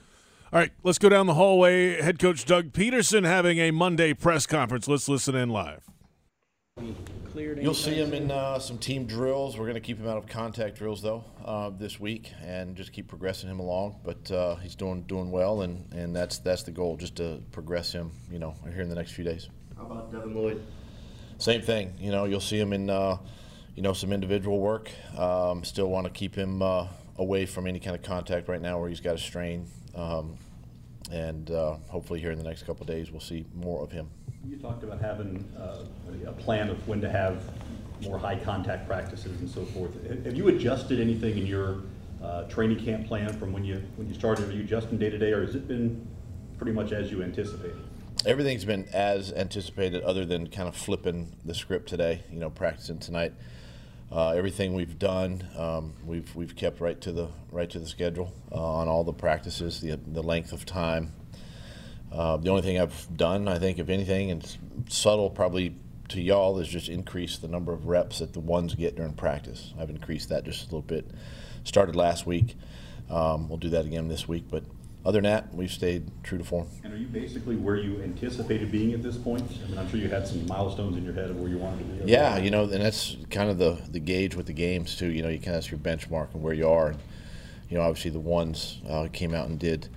All 0.52 0.60
right, 0.60 0.70
let's 0.84 0.98
go 0.98 1.08
down 1.08 1.26
the 1.26 1.34
hallway. 1.34 2.00
Head 2.00 2.20
coach 2.20 2.44
Doug 2.44 2.70
Pederson 2.70 3.26
having 3.26 3.58
a 3.58 3.72
Monday 3.72 4.14
press 4.14 4.46
conference. 4.46 4.86
Let's 4.86 5.08
listen 5.08 5.34
in 5.34 5.48
live. 5.48 5.82
You'll 7.34 7.74
see 7.74 7.94
him 7.94 8.14
in 8.14 8.30
uh, 8.30 8.60
some 8.60 8.78
team 8.78 9.06
drills. 9.06 9.58
We're 9.58 9.64
going 9.64 9.74
to 9.74 9.80
keep 9.80 9.98
him 9.98 10.06
out 10.06 10.18
of 10.18 10.28
contact 10.28 10.78
drills 10.78 11.02
though 11.02 11.24
uh, 11.44 11.70
this 11.70 11.98
week, 11.98 12.30
and 12.44 12.76
just 12.76 12.92
keep 12.92 13.08
progressing 13.08 13.50
him 13.50 13.58
along. 13.58 13.96
But 14.04 14.30
uh, 14.30 14.54
he's 14.56 14.76
doing 14.76 15.02
doing 15.02 15.32
well, 15.32 15.62
and, 15.62 15.92
and 15.92 16.14
that's 16.14 16.38
that's 16.38 16.62
the 16.62 16.70
goal, 16.70 16.96
just 16.96 17.16
to 17.16 17.42
progress 17.50 17.90
him. 17.90 18.12
You 18.30 18.38
know, 18.38 18.54
here 18.72 18.82
in 18.82 18.88
the 18.88 18.94
next 18.94 19.12
few 19.12 19.24
days. 19.24 19.48
How 19.76 19.86
about 19.86 20.12
Devin 20.12 20.32
Lloyd? 20.32 20.64
Same 21.38 21.60
thing. 21.60 21.92
You 21.98 22.12
know, 22.12 22.24
you'll 22.24 22.38
see 22.38 22.58
him 22.58 22.72
in 22.72 22.88
uh, 22.88 23.16
you 23.74 23.82
know 23.82 23.92
some 23.92 24.12
individual 24.12 24.60
work. 24.60 24.92
Um, 25.18 25.64
still 25.64 25.88
want 25.88 26.06
to 26.06 26.12
keep 26.12 26.36
him 26.36 26.62
uh, 26.62 26.86
away 27.16 27.46
from 27.46 27.66
any 27.66 27.80
kind 27.80 27.96
of 27.96 28.02
contact 28.02 28.48
right 28.48 28.62
now 28.62 28.78
where 28.78 28.88
he's 28.88 29.00
got 29.00 29.16
a 29.16 29.18
strain. 29.18 29.66
Um, 29.96 30.36
and 31.10 31.50
uh, 31.50 31.76
hopefully 31.88 32.20
here 32.20 32.30
in 32.30 32.38
the 32.38 32.44
next 32.44 32.64
couple 32.64 32.82
of 32.82 32.88
days 32.88 33.10
we'll 33.10 33.20
see 33.20 33.46
more 33.54 33.82
of 33.82 33.90
him. 33.90 34.08
You 34.46 34.58
talked 34.58 34.84
about 34.84 35.00
having 35.00 35.44
uh, 35.58 35.84
a 36.26 36.32
plan 36.32 36.68
of 36.68 36.86
when 36.86 37.00
to 37.00 37.10
have 37.10 37.42
more 38.02 38.18
high 38.18 38.36
contact 38.36 38.86
practices 38.86 39.40
and 39.40 39.48
so 39.48 39.64
forth. 39.66 39.92
Have 40.24 40.36
you 40.36 40.48
adjusted 40.48 41.00
anything 41.00 41.38
in 41.38 41.46
your 41.46 41.82
uh, 42.22 42.42
training 42.44 42.84
camp 42.84 43.06
plan 43.06 43.32
from 43.38 43.52
when 43.52 43.64
you 43.64 43.82
when 43.96 44.08
you 44.08 44.14
started? 44.14 44.48
Are 44.48 44.52
you 44.52 44.62
adjusting 44.62 44.98
day 44.98 45.10
to 45.10 45.18
day, 45.18 45.32
or 45.32 45.44
has 45.44 45.54
it 45.54 45.66
been 45.66 46.06
pretty 46.58 46.72
much 46.72 46.92
as 46.92 47.10
you 47.10 47.22
anticipated? 47.22 47.78
Everything's 48.24 48.64
been 48.64 48.88
as 48.92 49.32
anticipated, 49.32 50.02
other 50.02 50.24
than 50.24 50.48
kind 50.48 50.68
of 50.68 50.76
flipping 50.76 51.36
the 51.44 51.54
script 51.54 51.88
today. 51.88 52.22
You 52.30 52.38
know, 52.38 52.50
practicing 52.50 52.98
tonight. 52.98 53.32
Uh, 54.10 54.30
everything 54.30 54.72
we've 54.74 54.98
done, 54.98 55.42
um, 55.58 55.92
we've 56.04 56.34
we've 56.36 56.54
kept 56.54 56.80
right 56.80 57.00
to 57.00 57.10
the 57.10 57.28
right 57.50 57.68
to 57.68 57.80
the 57.80 57.86
schedule 57.86 58.32
uh, 58.52 58.74
on 58.76 58.88
all 58.88 59.02
the 59.02 59.12
practices, 59.12 59.80
the 59.80 59.98
the 60.06 60.22
length 60.22 60.52
of 60.52 60.64
time. 60.64 61.12
Uh, 62.12 62.36
the 62.36 62.48
only 62.48 62.62
thing 62.62 62.78
I've 62.78 63.08
done, 63.16 63.48
I 63.48 63.58
think, 63.58 63.80
if 63.80 63.88
anything, 63.88 64.30
and 64.30 64.56
subtle 64.88 65.28
probably 65.28 65.74
to 66.08 66.20
y'all, 66.20 66.58
is 66.60 66.68
just 66.68 66.88
increase 66.88 67.38
the 67.38 67.48
number 67.48 67.72
of 67.72 67.88
reps 67.88 68.20
that 68.20 68.32
the 68.32 68.40
ones 68.40 68.76
get 68.76 68.94
during 68.94 69.12
practice. 69.14 69.74
I've 69.78 69.90
increased 69.90 70.28
that 70.28 70.44
just 70.44 70.62
a 70.62 70.64
little 70.66 70.82
bit. 70.82 71.10
Started 71.64 71.96
last 71.96 72.26
week. 72.26 72.54
Um, 73.10 73.48
we'll 73.48 73.58
do 73.58 73.70
that 73.70 73.86
again 73.86 74.06
this 74.06 74.28
week, 74.28 74.44
but 74.48 74.62
other 75.06 75.20
than 75.20 75.30
that, 75.30 75.54
we've 75.54 75.70
stayed 75.70 76.10
true 76.24 76.36
to 76.36 76.42
form. 76.42 76.66
And 76.82 76.92
are 76.92 76.96
you 76.96 77.06
basically 77.06 77.54
where 77.54 77.76
you 77.76 78.02
anticipated 78.02 78.72
being 78.72 78.92
at 78.92 79.04
this 79.04 79.16
point? 79.16 79.44
I 79.64 79.68
mean, 79.68 79.78
I'm 79.78 79.88
sure 79.88 80.00
you 80.00 80.08
had 80.08 80.26
some 80.26 80.44
milestones 80.46 80.96
in 80.96 81.04
your 81.04 81.14
head 81.14 81.30
of 81.30 81.38
where 81.38 81.48
you 81.48 81.58
wanted 81.58 81.78
to 81.78 82.04
be. 82.04 82.10
Yeah, 82.10 82.38
you 82.38 82.50
know, 82.50 82.64
and 82.64 82.82
that's 82.82 83.16
kind 83.30 83.48
of 83.48 83.58
the, 83.58 83.78
the 83.88 84.00
gauge 84.00 84.34
with 84.34 84.46
the 84.46 84.52
games 84.52 84.96
too. 84.96 85.06
You 85.06 85.22
know, 85.22 85.28
you 85.28 85.38
kind 85.38 85.56
of 85.56 85.62
that's 85.62 85.70
your 85.70 85.78
benchmark 85.78 86.34
and 86.34 86.42
where 86.42 86.54
you 86.54 86.68
are. 86.68 86.88
And, 86.88 86.98
you 87.70 87.76
know, 87.76 87.84
obviously 87.84 88.10
the 88.10 88.18
ones 88.18 88.80
uh, 88.88 89.06
came 89.12 89.32
out 89.32 89.48
and 89.48 89.60
did, 89.60 89.88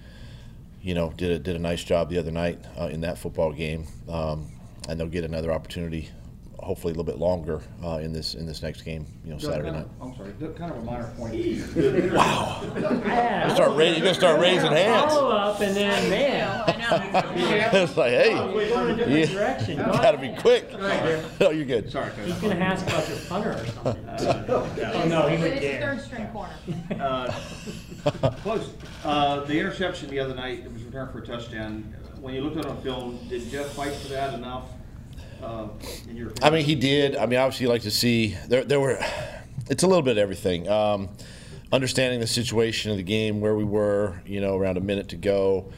you 0.84 0.93
know, 0.93 1.12
did 1.18 1.32
a, 1.32 1.39
did 1.39 1.55
a 1.55 1.60
nice 1.60 1.84
job 1.84 2.10
the 2.12 2.20
other 2.20 2.32
night 2.32 2.64
uh, 2.80 2.86
in 2.86 3.01
that 3.01 3.18
football 3.18 3.51
game, 3.51 3.88
um, 4.07 4.47
and 4.88 4.99
they'll 4.99 5.07
get 5.07 5.24
another 5.24 5.51
opportunity, 5.51 6.10
hopefully 6.64 6.91
a 6.93 6.95
little 6.97 7.12
bit 7.12 7.18
longer 7.20 7.62
uh, 7.84 7.99
in 8.01 8.12
this 8.14 8.36
in 8.36 8.45
this 8.45 8.62
next 8.62 8.82
game. 8.84 9.05
You 9.24 9.32
know, 9.32 9.38
Saturday 9.38 9.72
night. 9.72 9.88
I'm 10.01 10.16
sorry, 10.16 10.32
kind 10.55 10.72
of 10.72 10.78
a 10.78 10.82
minor 10.82 11.12
point. 11.18 11.36
Wow! 12.14 12.62
You 13.49 13.55
start 13.55 13.72
ra- 13.72 13.84
you're 13.86 13.95
gonna 13.99 14.14
start 14.14 14.39
raising 14.39 14.72
hands. 14.72 15.14
Follow 15.14 15.32
up 15.36 15.60
and 15.62 15.76
then, 15.76 16.10
man. 16.10 16.64
it's 17.74 17.97
like, 17.97 18.12
hey, 18.12 18.34
We're 18.34 18.70
going 18.70 18.91
a 18.91 18.95
different 18.95 19.20
you, 19.20 19.26
direction. 19.26 19.78
you 19.78 19.84
gotta 19.86 20.18
be 20.18 20.36
quick. 20.39 20.72
no, 21.39 21.49
you're 21.51 21.66
good. 21.66 21.91
Sorry, 21.91 22.12
He's 22.26 22.36
gonna 22.36 22.55
ask 22.55 22.86
about 22.86 23.07
your 23.10 23.18
punter 23.28 23.51
or 23.51 23.66
something. 23.66 24.05
Oh, 24.49 25.05
no, 25.07 25.28
he 25.28 25.38
would 25.41 25.53
It's 25.53 25.84
third 25.84 26.01
string 26.01 26.28
corner. 26.28 26.53
Uh, 26.99 27.32
Close. 28.43 28.74
Uh, 29.03 29.41
the 29.45 29.60
interception 29.60 30.10
the 30.10 30.20
other 30.20 30.36
night, 30.36 30.60
it 30.66 30.72
was 30.72 30.84
returned 30.84 31.12
for 31.12 31.20
a 31.20 31.26
touchdown. 31.26 31.93
When 32.20 32.34
you 32.34 32.41
looked 32.41 32.57
at 32.57 32.66
it 32.66 32.72
on 32.72 32.82
film, 32.82 33.20
did 33.30 33.49
Jeff 33.49 33.68
fight 33.74 33.93
for 33.93 34.10
that 34.10 34.34
enough? 34.34 34.66
Uh, 35.41 35.67
in 36.09 36.15
your 36.15 36.29
opinion? 36.29 36.43
I 36.43 36.49
mean, 36.49 36.65
he 36.65 36.75
did. 36.75 37.15
I 37.15 37.25
mean, 37.25 37.39
obviously, 37.39 37.65
you 37.65 37.69
like 37.69 37.83
to 37.83 37.91
see 37.91 38.35
there. 38.47 38.63
There 38.63 38.79
were. 38.79 38.99
It's 39.69 39.83
a 39.83 39.87
little 39.87 40.01
bit 40.01 40.11
of 40.11 40.17
everything. 40.17 40.67
Um, 40.67 41.09
understanding 41.71 42.19
the 42.19 42.27
situation 42.27 42.91
of 42.91 42.97
the 42.97 43.03
game, 43.03 43.39
where 43.39 43.55
we 43.55 43.63
were, 43.63 44.21
you 44.25 44.41
know, 44.41 44.57
around 44.57 44.77
a 44.77 44.81
minute 44.81 45.09
to 45.09 45.15
go. 45.15 45.71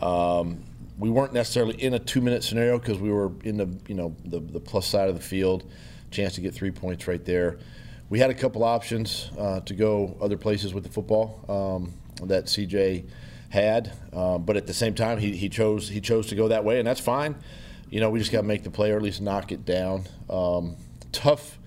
Um, 0.00 0.62
we 0.98 1.10
weren't 1.10 1.32
necessarily 1.32 1.74
in 1.82 1.94
a 1.94 1.98
two-minute 1.98 2.44
scenario 2.44 2.78
because 2.78 2.98
we 2.98 3.10
were 3.10 3.32
in 3.42 3.56
the, 3.56 3.68
you 3.88 3.94
know, 3.94 4.14
the, 4.24 4.40
the 4.40 4.60
plus 4.60 4.86
side 4.86 5.08
of 5.08 5.16
the 5.16 5.22
field. 5.22 5.64
Chance 6.10 6.34
to 6.34 6.40
get 6.40 6.54
three 6.54 6.70
points 6.70 7.08
right 7.08 7.24
there. 7.24 7.58
We 8.10 8.20
had 8.20 8.30
a 8.30 8.34
couple 8.34 8.62
options 8.62 9.30
uh, 9.38 9.60
to 9.60 9.74
go 9.74 10.16
other 10.20 10.36
places 10.36 10.72
with 10.72 10.84
the 10.84 10.90
football 10.90 11.44
um, 11.48 12.26
that 12.28 12.44
CJ 12.44 13.06
had, 13.48 13.92
um, 14.12 14.44
but 14.44 14.56
at 14.56 14.66
the 14.66 14.74
same 14.74 14.94
time, 14.94 15.18
he, 15.18 15.34
he 15.36 15.48
chose 15.48 15.88
he 15.88 16.00
chose 16.00 16.26
to 16.28 16.34
go 16.34 16.48
that 16.48 16.64
way, 16.64 16.78
and 16.78 16.86
that's 16.86 17.00
fine. 17.00 17.36
You 17.94 18.00
know, 18.00 18.10
we 18.10 18.18
just 18.18 18.32
got 18.32 18.40
to 18.40 18.46
make 18.48 18.64
the 18.64 18.70
play 18.70 18.90
or 18.90 18.96
at 18.96 19.02
least 19.02 19.20
knock 19.20 19.52
it 19.52 19.64
down. 19.64 20.02
Um, 20.28 20.74
tough, 21.12 21.60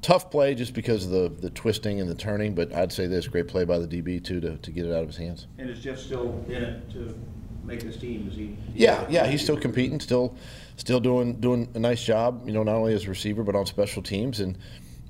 tough 0.00 0.30
play 0.30 0.54
just 0.54 0.74
because 0.74 1.06
of 1.06 1.10
the, 1.10 1.28
the 1.28 1.50
twisting 1.50 2.00
and 2.00 2.08
the 2.08 2.14
turning, 2.14 2.54
but 2.54 2.72
I'd 2.72 2.92
say 2.92 3.08
this 3.08 3.26
great 3.26 3.48
play 3.48 3.64
by 3.64 3.78
the 3.78 3.88
DB 3.88 4.22
too 4.22 4.40
to, 4.42 4.58
to 4.58 4.70
get 4.70 4.86
it 4.86 4.92
out 4.92 5.02
of 5.02 5.08
his 5.08 5.16
hands. 5.16 5.48
And 5.58 5.68
is 5.68 5.80
Jeff 5.80 5.98
still 5.98 6.44
in 6.46 6.62
it 6.62 6.88
to 6.92 7.18
make 7.64 7.80
this 7.80 7.96
team? 7.96 8.28
Is 8.30 8.36
he? 8.36 8.56
Yeah, 8.76 9.04
yeah, 9.10 9.26
he's 9.26 9.42
still 9.42 9.56
competing, 9.56 9.98
still, 9.98 10.36
still 10.76 11.00
doing 11.00 11.40
doing 11.40 11.68
a 11.74 11.80
nice 11.80 12.04
job. 12.04 12.46
You 12.46 12.52
know, 12.52 12.62
not 12.62 12.76
only 12.76 12.94
as 12.94 13.06
a 13.06 13.08
receiver 13.08 13.42
but 13.42 13.56
on 13.56 13.66
special 13.66 14.04
teams, 14.04 14.38
and 14.38 14.56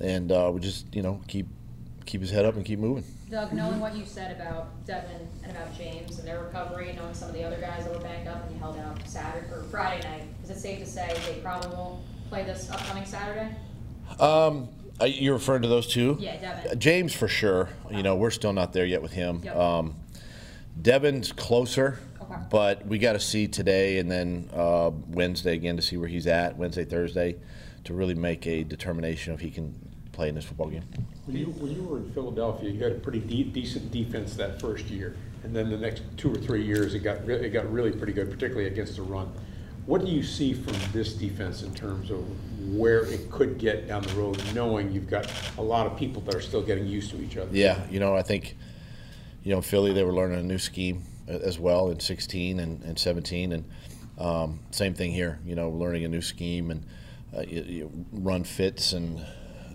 and 0.00 0.32
uh, 0.32 0.50
we 0.54 0.60
just 0.60 0.86
you 0.94 1.02
know 1.02 1.20
keep 1.28 1.48
keep 2.10 2.20
his 2.20 2.30
head 2.30 2.44
up 2.44 2.56
and 2.56 2.64
keep 2.64 2.80
moving. 2.80 3.04
Doug, 3.30 3.52
knowing 3.52 3.78
what 3.78 3.94
you 3.96 4.04
said 4.04 4.34
about 4.34 4.84
Devin 4.84 5.28
and 5.44 5.52
about 5.56 5.76
James 5.78 6.18
and 6.18 6.26
their 6.26 6.42
recovery, 6.42 6.92
knowing 6.96 7.14
some 7.14 7.28
of 7.28 7.34
the 7.34 7.44
other 7.44 7.60
guys 7.60 7.84
that 7.84 7.94
were 7.94 8.00
banged 8.00 8.26
up 8.26 8.42
and 8.44 8.52
you 8.52 8.58
held 8.58 8.76
out 8.78 8.98
Saturday 9.06 9.46
or 9.52 9.62
Friday 9.70 10.02
night, 10.08 10.22
is 10.42 10.50
it 10.50 10.58
safe 10.58 10.80
to 10.80 10.86
say 10.86 11.16
they 11.26 11.40
probably 11.40 11.70
won't 11.76 12.00
play 12.28 12.42
this 12.44 12.68
upcoming 12.68 13.04
Saturday? 13.04 13.54
Um, 14.18 14.68
you're 15.06 15.34
referring 15.34 15.62
to 15.62 15.68
those 15.68 15.86
two? 15.86 16.16
Yeah, 16.18 16.36
Devin. 16.40 16.72
Uh, 16.72 16.74
James 16.74 17.14
for 17.14 17.28
sure. 17.28 17.68
You 17.92 18.02
know, 18.02 18.16
we're 18.16 18.30
still 18.30 18.52
not 18.52 18.72
there 18.72 18.84
yet 18.84 19.02
with 19.02 19.12
him. 19.12 19.42
Yep. 19.44 19.56
Um, 19.56 19.94
Devin's 20.82 21.30
closer, 21.30 22.00
Okay. 22.20 22.34
but 22.50 22.84
we 22.86 22.98
got 22.98 23.12
to 23.12 23.20
see 23.20 23.46
today 23.46 23.98
and 23.98 24.10
then 24.10 24.50
uh, 24.52 24.90
Wednesday 25.06 25.54
again 25.54 25.76
to 25.76 25.82
see 25.82 25.96
where 25.96 26.08
he's 26.08 26.26
at. 26.26 26.56
Wednesday, 26.56 26.84
Thursday, 26.84 27.36
to 27.84 27.94
really 27.94 28.14
make 28.14 28.46
a 28.48 28.64
determination 28.64 29.32
if 29.32 29.40
he 29.40 29.50
can 29.50 29.89
play 30.20 30.28
in 30.28 30.34
this 30.34 30.44
football 30.44 30.68
game. 30.68 30.84
When 31.24 31.34
you, 31.34 31.46
when 31.46 31.72
you 31.74 31.82
were 31.82 31.96
in 31.96 32.12
Philadelphia, 32.12 32.68
you 32.68 32.84
had 32.84 32.92
a 32.92 32.96
pretty 32.96 33.20
de- 33.20 33.44
decent 33.44 33.90
defense 33.90 34.36
that 34.36 34.60
first 34.60 34.84
year, 34.86 35.16
and 35.44 35.56
then 35.56 35.70
the 35.70 35.78
next 35.78 36.02
two 36.18 36.30
or 36.30 36.36
three 36.36 36.62
years, 36.62 36.92
it 36.92 36.98
got 36.98 37.26
it 37.26 37.50
got 37.54 37.72
really 37.72 37.90
pretty 37.90 38.12
good, 38.12 38.30
particularly 38.30 38.66
against 38.66 38.96
the 38.96 39.02
run. 39.02 39.32
What 39.86 40.04
do 40.04 40.10
you 40.10 40.22
see 40.22 40.52
from 40.52 40.76
this 40.92 41.14
defense 41.14 41.62
in 41.62 41.74
terms 41.74 42.10
of 42.10 42.22
where 42.76 43.06
it 43.06 43.30
could 43.30 43.56
get 43.56 43.88
down 43.88 44.02
the 44.02 44.12
road, 44.14 44.38
knowing 44.54 44.92
you've 44.92 45.08
got 45.08 45.32
a 45.56 45.62
lot 45.62 45.86
of 45.86 45.96
people 45.96 46.20
that 46.22 46.34
are 46.34 46.42
still 46.42 46.62
getting 46.62 46.86
used 46.86 47.10
to 47.12 47.22
each 47.22 47.38
other? 47.38 47.48
Yeah, 47.50 47.80
you 47.88 47.98
know, 47.98 48.14
I 48.14 48.20
think, 48.20 48.58
you 49.42 49.54
know, 49.54 49.62
Philly, 49.62 49.94
they 49.94 50.04
were 50.04 50.12
learning 50.12 50.38
a 50.38 50.42
new 50.42 50.58
scheme 50.58 51.02
as 51.26 51.58
well 51.58 51.88
in 51.88 51.98
16 51.98 52.60
and, 52.60 52.82
and 52.82 52.98
17. 52.98 53.52
And 53.54 53.64
um, 54.18 54.60
same 54.70 54.92
thing 54.92 55.12
here, 55.12 55.38
you 55.46 55.54
know, 55.54 55.70
learning 55.70 56.04
a 56.04 56.08
new 56.08 56.20
scheme 56.20 56.70
and 56.70 56.84
uh, 57.34 57.40
you, 57.40 57.62
you 57.62 58.06
run 58.12 58.44
fits 58.44 58.92
and 58.92 59.24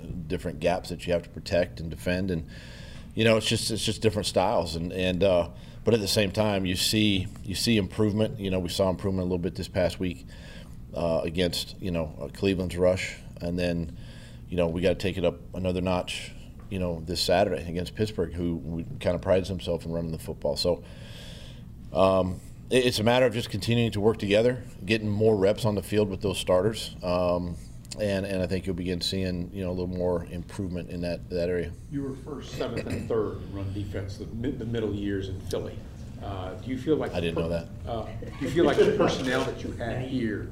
different 0.06 0.60
gaps 0.60 0.90
that 0.90 1.06
you 1.06 1.14
have 1.14 1.24
to 1.24 1.30
protect 1.30 1.80
and 1.80 1.90
defend. 1.90 2.32
And, 2.32 2.46
you 3.16 3.24
know, 3.24 3.38
it's 3.38 3.48
just, 3.48 3.72
it's 3.72 3.84
just 3.86 4.02
different 4.02 4.26
styles. 4.28 4.76
And, 4.76 4.94
and, 4.94 5.24
uh, 5.24 5.50
but 5.84 5.94
at 5.94 6.00
the 6.00 6.08
same 6.08 6.32
time, 6.32 6.66
you 6.66 6.76
see, 6.76 7.28
you 7.44 7.56
see 7.56 7.78
improvement. 7.78 8.40
You 8.40 8.50
know, 8.52 8.60
we 8.60 8.70
saw 8.70 8.90
improvement 8.90 9.22
a 9.22 9.30
little 9.30 9.38
bit 9.38 9.56
this 9.56 9.68
past 9.68 10.00
week. 10.00 10.26
uh, 10.96 11.22
against 11.24 11.76
you 11.80 11.92
know 11.92 12.14
uh, 12.22 12.28
Cleveland's 12.30 12.78
rush, 12.78 13.18
and 13.42 13.60
then 13.60 13.96
you 14.50 14.58
know 14.58 14.68
we 14.68 14.82
got 14.82 14.90
to 14.90 14.96
take 14.96 15.18
it 15.18 15.26
up 15.26 15.36
another 15.54 15.82
notch. 15.82 16.32
You 16.70 16.80
know 16.80 17.04
this 17.06 17.22
Saturday 17.22 17.68
against 17.68 17.96
Pittsburgh, 17.96 18.34
who 18.34 18.86
kind 19.00 19.16
of 19.16 19.22
prides 19.22 19.50
himself 19.50 19.86
in 19.86 19.92
running 19.92 20.12
the 20.12 20.20
football. 20.20 20.56
So 20.56 20.84
um, 21.94 22.40
it's 22.72 23.00
a 23.00 23.04
matter 23.04 23.26
of 23.26 23.34
just 23.34 23.50
continuing 23.50 23.92
to 23.92 24.02
work 24.02 24.18
together, 24.18 24.64
getting 24.86 25.10
more 25.10 25.36
reps 25.36 25.66
on 25.66 25.76
the 25.76 25.84
field 25.84 26.10
with 26.10 26.22
those 26.22 26.40
starters, 26.40 26.96
um, 27.04 27.56
and 28.00 28.26
and 28.26 28.42
I 28.42 28.48
think 28.48 28.66
you'll 28.66 28.76
begin 28.76 29.02
seeing 29.02 29.50
you 29.54 29.64
know 29.64 29.70
a 29.70 29.72
little 29.72 29.88
more 29.88 30.26
improvement 30.32 30.90
in 30.90 31.02
that 31.02 31.30
that 31.30 31.50
area. 31.50 31.72
You 31.92 32.04
were 32.04 32.16
first, 32.16 32.58
seventh, 32.58 32.88
and 32.88 33.08
third 33.08 33.42
in 33.42 33.54
run 33.54 33.74
defense 33.74 34.18
the, 34.18 34.26
mid, 34.28 34.60
the 34.60 34.66
middle 34.66 34.94
years 34.94 35.30
in 35.30 35.40
Philly. 35.42 35.78
Uh, 36.24 36.54
do 36.56 36.72
you 36.72 36.78
feel 36.78 36.96
like 36.96 37.14
I 37.14 37.20
didn't 37.20 37.38
know 37.38 37.50
that. 37.50 37.68
Uh, 37.88 38.06
do 38.40 38.46
you 38.46 38.50
feel 38.52 38.66
like 38.66 38.78
the 38.78 38.96
personnel 38.98 39.44
that 39.46 39.64
you 39.64 39.72
have 39.74 40.02
here 40.02 40.50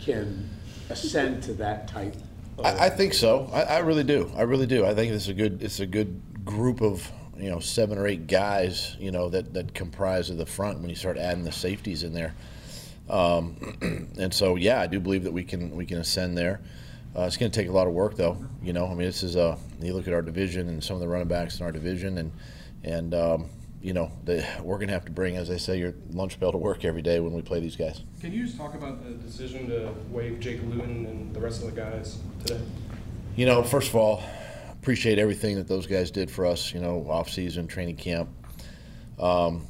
can 0.00 0.48
ascend 0.88 1.42
to 1.44 1.54
that 1.54 1.88
type? 1.88 2.14
Of, 2.58 2.66
I, 2.66 2.86
I 2.86 2.90
think 2.90 3.14
so. 3.14 3.50
I, 3.52 3.62
I 3.62 3.78
really 3.78 4.04
do. 4.04 4.30
I 4.36 4.42
really 4.42 4.66
do. 4.66 4.84
I 4.84 4.94
think 4.94 5.12
it's 5.12 5.28
a 5.28 5.34
good 5.34 5.62
it's 5.62 5.80
a 5.80 5.86
good 5.86 6.44
group 6.44 6.80
of 6.80 7.10
you 7.36 7.50
know 7.50 7.58
seven 7.58 7.98
or 7.98 8.06
eight 8.06 8.26
guys 8.26 8.96
you 9.00 9.10
know 9.10 9.28
that 9.30 9.54
that 9.54 9.74
comprise 9.74 10.30
of 10.30 10.36
the 10.36 10.46
front 10.46 10.80
when 10.80 10.90
you 10.90 10.96
start 10.96 11.16
adding 11.16 11.44
the 11.44 11.52
safeties 11.52 12.02
in 12.02 12.12
there. 12.12 12.34
Um, 13.10 14.14
and 14.18 14.32
so 14.32 14.56
yeah, 14.56 14.80
I 14.80 14.86
do 14.86 15.00
believe 15.00 15.24
that 15.24 15.32
we 15.32 15.44
can 15.44 15.74
we 15.76 15.84
can 15.84 15.98
ascend 15.98 16.38
there. 16.38 16.60
Uh, 17.16 17.22
it's 17.22 17.36
going 17.36 17.50
to 17.50 17.60
take 17.60 17.68
a 17.68 17.72
lot 17.72 17.88
of 17.88 17.92
work 17.92 18.16
though. 18.16 18.38
You 18.62 18.72
know, 18.72 18.86
I 18.86 18.90
mean, 18.90 18.98
this 18.98 19.22
is 19.22 19.36
a 19.36 19.58
you 19.82 19.92
look 19.92 20.06
at 20.06 20.14
our 20.14 20.22
division 20.22 20.68
and 20.68 20.82
some 20.82 20.94
of 20.94 21.00
the 21.00 21.08
running 21.08 21.28
backs 21.28 21.58
in 21.58 21.66
our 21.66 21.72
division 21.72 22.18
and 22.18 22.32
and 22.84 23.14
um, 23.14 23.50
you 23.82 23.92
know 23.92 24.12
the, 24.24 24.46
we're 24.62 24.76
going 24.76 24.88
to 24.88 24.94
have 24.94 25.04
to 25.06 25.10
bring, 25.10 25.36
as 25.36 25.50
I 25.50 25.56
say, 25.56 25.78
your 25.78 25.94
lunch 26.12 26.38
bell 26.38 26.52
to 26.52 26.58
work 26.58 26.84
every 26.84 27.02
day 27.02 27.18
when 27.18 27.32
we 27.32 27.42
play 27.42 27.58
these 27.58 27.76
guys. 27.76 28.02
Can 28.20 28.32
you 28.32 28.44
just 28.44 28.56
talk 28.56 28.74
about 28.74 29.02
the 29.02 29.10
decision 29.10 29.68
to 29.70 29.92
waive 30.10 30.38
Jake 30.38 30.62
Luton 30.62 31.06
and 31.06 31.34
the 31.34 31.40
rest 31.40 31.62
of 31.62 31.74
the 31.74 31.80
guys 31.80 32.20
today? 32.44 32.60
You 33.34 33.46
know, 33.46 33.62
first 33.62 33.88
of 33.88 33.96
all, 33.96 34.22
appreciate 34.72 35.18
everything 35.18 35.56
that 35.56 35.66
those 35.66 35.86
guys 35.86 36.12
did 36.12 36.30
for 36.30 36.46
us. 36.46 36.72
You 36.72 36.80
know, 36.80 37.06
off 37.08 37.28
season, 37.28 37.66
training 37.66 37.96
camp. 37.96 38.28
Um, 39.18 39.66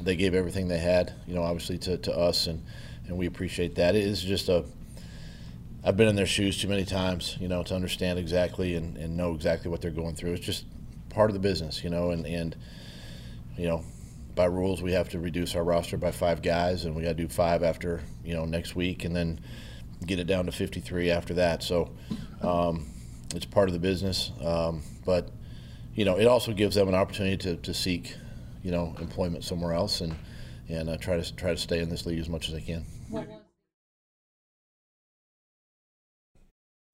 they 0.00 0.16
gave 0.16 0.34
everything 0.34 0.68
they 0.68 0.78
had. 0.78 1.12
You 1.26 1.34
know, 1.34 1.42
obviously 1.42 1.78
to, 1.78 1.96
to 1.98 2.16
us, 2.16 2.46
and 2.46 2.62
and 3.06 3.16
we 3.16 3.26
appreciate 3.26 3.76
that. 3.76 3.94
It 3.94 4.04
is 4.04 4.22
just 4.22 4.48
a. 4.48 4.64
I've 5.84 5.96
been 5.96 6.08
in 6.08 6.16
their 6.16 6.26
shoes 6.26 6.60
too 6.60 6.66
many 6.66 6.84
times, 6.84 7.36
you 7.38 7.46
know, 7.46 7.62
to 7.62 7.74
understand 7.74 8.18
exactly 8.18 8.74
and, 8.74 8.96
and 8.96 9.16
know 9.16 9.34
exactly 9.34 9.70
what 9.70 9.80
they're 9.80 9.92
going 9.92 10.16
through. 10.16 10.32
It's 10.32 10.44
just 10.44 10.64
part 11.10 11.30
of 11.30 11.34
the 11.34 11.40
business, 11.40 11.84
you 11.84 11.90
know, 11.90 12.10
and 12.10 12.26
and 12.26 12.56
you 13.56 13.66
know, 13.66 13.84
by 14.34 14.46
rules 14.46 14.82
we 14.82 14.92
have 14.92 15.08
to 15.10 15.18
reduce 15.18 15.54
our 15.54 15.64
roster 15.64 15.96
by 15.96 16.10
five 16.10 16.42
guys, 16.42 16.84
and 16.84 16.94
we 16.94 17.02
got 17.02 17.08
to 17.08 17.14
do 17.14 17.28
five 17.28 17.62
after 17.62 18.02
you 18.24 18.34
know 18.34 18.44
next 18.44 18.74
week, 18.74 19.04
and 19.04 19.14
then 19.14 19.40
get 20.04 20.18
it 20.18 20.26
down 20.26 20.46
to 20.46 20.52
53 20.52 21.10
after 21.10 21.34
that. 21.34 21.62
So 21.62 21.90
um, 22.42 22.86
it's 23.34 23.46
part 23.46 23.68
of 23.68 23.72
the 23.72 23.78
business, 23.78 24.30
um, 24.44 24.82
but 25.04 25.30
you 25.96 26.04
know, 26.04 26.18
it 26.18 26.26
also 26.26 26.52
gives 26.52 26.76
them 26.76 26.88
an 26.88 26.94
opportunity 26.94 27.38
to, 27.38 27.56
to 27.56 27.72
seek, 27.72 28.14
you 28.66 28.72
know, 28.72 28.96
employment 29.00 29.44
somewhere 29.44 29.72
else 29.72 30.00
and 30.00 30.12
and 30.68 30.90
uh, 30.90 30.96
try 30.96 31.16
to 31.16 31.36
try 31.36 31.52
to 31.52 31.56
stay 31.56 31.78
in 31.78 31.88
this 31.88 32.04
league 32.04 32.18
as 32.18 32.28
much 32.28 32.48
as 32.48 32.54
I 32.56 32.60
can. 32.60 32.84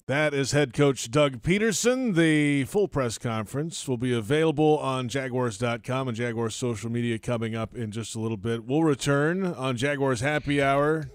That 0.07 0.35
is 0.35 0.53
head 0.53 0.75
coach 0.75 1.11
Doug 1.11 1.41
Pederson. 1.41 2.15
The 2.15 2.65
full 2.65 2.89
press 2.89 3.17
conference 3.17 3.89
will 3.89 3.97
be 3.97 4.13
available 4.13 4.77
on 4.81 5.09
Jaguars.com 5.09 6.09
and 6.09 6.17
Jaguars 6.17 6.55
social 6.55 6.91
media 6.91 7.19
coming 7.19 7.55
up 7.55 7.75
in 7.75 7.91
just 7.91 8.15
a 8.15 8.21
little 8.21 8.37
bit. 8.37 8.67
We'll 8.67 8.85
return 8.85 9.47
on 9.47 9.79
Jaguars 9.79 10.21
Happy 10.21 10.61
Hour. 10.61 11.09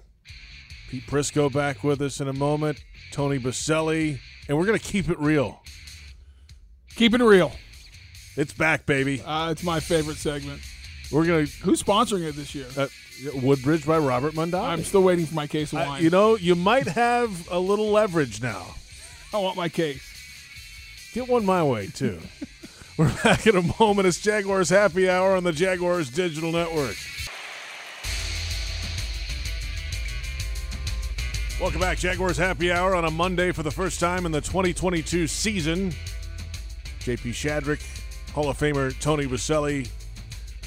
Pete 0.89 1.05
Prisco 1.05 1.53
back 1.53 1.83
with 1.83 2.01
us 2.01 2.19
in 2.19 2.27
a 2.27 2.33
moment. 2.33 2.83
Tony 3.11 3.37
Boselli. 3.37 4.19
And 4.47 4.57
we're 4.57 4.65
going 4.65 4.79
to 4.79 4.83
keep 4.83 5.07
it 5.07 5.19
real. 5.19 5.61
Keeping 6.95 7.21
it 7.21 7.25
real. 7.25 7.51
It's 8.37 8.53
back, 8.53 8.85
baby. 8.85 9.19
Uh, 9.25 9.49
it's 9.51 9.63
my 9.63 9.79
favorite 9.79 10.17
segment. 10.17 10.61
We're 11.11 11.25
to. 11.25 11.45
Who's 11.63 11.81
sponsoring 11.81 12.27
it 12.27 12.35
this 12.35 12.53
year? 12.53 12.67
Uh, 12.77 12.87
Woodbridge 13.41 13.83
by 13.83 13.97
Robert 13.97 14.33
Mondavi. 14.33 14.61
I'm 14.61 14.83
still 14.83 15.01
waiting 15.01 15.25
for 15.25 15.33
my 15.33 15.47
case 15.47 15.73
of 15.73 15.79
wine. 15.79 16.03
you 16.03 16.11
know, 16.11 16.37
you 16.37 16.53
might 16.53 16.85
have 16.85 17.49
a 17.49 17.59
little 17.59 17.89
leverage 17.89 18.39
now. 18.39 18.75
I 19.33 19.39
want 19.39 19.57
my 19.57 19.69
case. 19.69 20.03
Get 21.13 21.27
one 21.27 21.45
my 21.45 21.63
way, 21.63 21.87
too. 21.87 22.19
We're 22.97 23.11
back 23.23 23.47
in 23.47 23.57
a 23.57 23.63
moment. 23.79 24.07
It's 24.07 24.21
Jaguars 24.21 24.69
Happy 24.69 25.09
Hour 25.09 25.35
on 25.35 25.43
the 25.43 25.51
Jaguars 25.51 26.11
Digital 26.11 26.51
Network. 26.51 26.95
Welcome 31.59 31.81
back, 31.81 31.97
Jaguars 31.97 32.37
Happy 32.37 32.71
Hour 32.71 32.93
on 32.93 33.05
a 33.05 33.09
Monday 33.11 33.51
for 33.51 33.63
the 33.63 33.71
first 33.71 33.99
time 33.99 34.27
in 34.27 34.31
the 34.31 34.41
2022 34.41 35.25
season. 35.25 35.91
JP 36.99 37.31
Shadrick, 37.31 37.81
Hall 38.37 38.49
of 38.49 38.59
Famer 38.59 38.93
Tony 38.99 39.25
Boselli, 39.25 39.89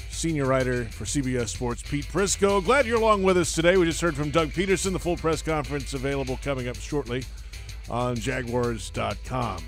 senior 0.09 0.45
writer 0.45 0.83
for 0.83 1.05
CBS 1.05 1.47
Sports 1.47 1.81
Pete 1.81 2.03
Prisco. 2.03 2.61
Glad 2.61 2.85
you're 2.85 2.97
along 2.97 3.23
with 3.23 3.37
us 3.37 3.55
today. 3.55 3.77
We 3.77 3.85
just 3.85 4.01
heard 4.01 4.13
from 4.13 4.29
Doug 4.29 4.49
Pederson. 4.49 4.91
The 4.91 4.99
full 4.99 5.15
press 5.15 5.41
conference 5.41 5.93
available 5.93 6.37
coming 6.43 6.67
up 6.67 6.75
shortly 6.75 7.23
on 7.89 8.17
Jaguars.com. 8.17 9.63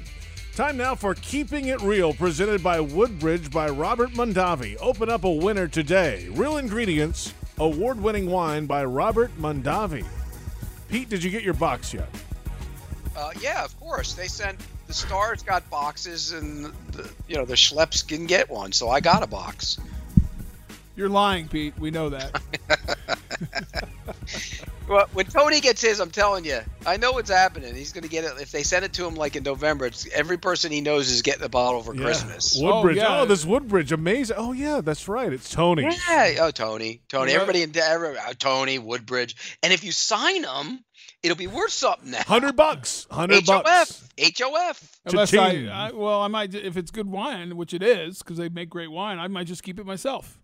Time 0.53 0.75
now 0.75 0.95
for 0.95 1.15
Keeping 1.15 1.67
It 1.67 1.79
Real, 1.81 2.13
presented 2.13 2.61
by 2.61 2.81
Woodbridge 2.81 3.49
by 3.49 3.69
Robert 3.69 4.09
Mondavi. 4.09 4.75
Open 4.81 5.09
up 5.09 5.23
a 5.23 5.31
winner 5.31 5.69
today. 5.69 6.27
Real 6.33 6.57
ingredients, 6.57 7.33
award 7.57 8.01
winning 8.01 8.29
wine 8.29 8.65
by 8.65 8.83
Robert 8.83 9.31
Mondavi. 9.37 10.05
Pete, 10.89 11.07
did 11.07 11.23
you 11.23 11.31
get 11.31 11.41
your 11.41 11.53
box 11.53 11.93
yet? 11.93 12.09
Uh, 13.15 13.31
yeah, 13.39 13.63
of 13.63 13.79
course. 13.79 14.13
They 14.13 14.27
sent 14.27 14.59
the 14.93 15.07
stars 15.07 15.41
got 15.41 15.67
boxes, 15.69 16.31
and 16.31 16.65
the, 16.91 17.09
you 17.27 17.35
know 17.35 17.45
the 17.45 17.55
schleps 17.55 18.05
didn't 18.05 18.27
get 18.27 18.49
one, 18.49 18.71
so 18.71 18.89
I 18.89 18.99
got 18.99 19.23
a 19.23 19.27
box. 19.27 19.79
You're 20.95 21.09
lying, 21.09 21.47
Pete. 21.47 21.73
We 21.79 21.89
know 21.89 22.09
that. 22.09 22.39
Well, 24.87 25.07
when 25.13 25.25
Tony 25.25 25.61
gets 25.61 25.81
his, 25.81 25.99
I'm 25.99 26.11
telling 26.11 26.43
you, 26.43 26.59
I 26.85 26.97
know 26.97 27.13
what's 27.13 27.29
happening. 27.29 27.73
He's 27.73 27.93
going 27.93 28.03
to 28.03 28.09
get 28.09 28.25
it. 28.25 28.33
If 28.41 28.51
they 28.51 28.63
send 28.63 28.83
it 28.83 28.93
to 28.93 29.07
him 29.07 29.15
like 29.15 29.35
in 29.35 29.43
November, 29.43 29.85
it's 29.85 30.09
every 30.11 30.37
person 30.37 30.71
he 30.71 30.81
knows 30.81 31.09
is 31.09 31.21
getting 31.21 31.43
a 31.43 31.49
bottle 31.49 31.81
for 31.81 31.93
Christmas. 31.93 32.57
Woodbridge. 32.59 32.99
Oh, 33.01 33.25
this 33.25 33.45
Woodbridge. 33.45 33.93
Amazing. 33.93 34.35
Oh, 34.37 34.51
yeah, 34.51 34.81
that's 34.81 35.07
right. 35.07 35.31
It's 35.31 35.49
Tony. 35.49 35.83
Yeah. 35.83 36.35
Oh, 36.41 36.51
Tony. 36.51 37.01
Tony. 37.07 37.31
Yeah. 37.31 37.37
Everybody 37.37 37.63
in 37.63 37.77
every, 37.77 38.17
uh, 38.17 38.33
Tony 38.37 38.77
Woodbridge. 38.77 39.57
And 39.63 39.71
if 39.71 39.85
you 39.85 39.93
sign 39.93 40.41
them, 40.41 40.83
it'll 41.23 41.37
be 41.37 41.47
worth 41.47 41.71
something 41.71 42.11
now. 42.11 42.17
100 42.17 42.55
bucks. 42.55 43.07
100 43.09 43.45
bucks. 43.45 44.03
HOF. 44.19 44.99
Unless 45.05 45.33
I, 45.33 45.67
I, 45.71 45.91
well, 45.91 46.21
I 46.21 46.27
might 46.27 46.53
if 46.53 46.77
it's 46.77 46.91
good 46.91 47.07
wine, 47.07 47.55
which 47.55 47.73
it 47.73 47.81
is, 47.81 48.19
because 48.19 48.37
they 48.37 48.49
make 48.49 48.69
great 48.69 48.91
wine. 48.91 49.17
I 49.17 49.27
might 49.27 49.47
just 49.47 49.63
keep 49.63 49.79
it 49.79 49.85
myself. 49.85 50.39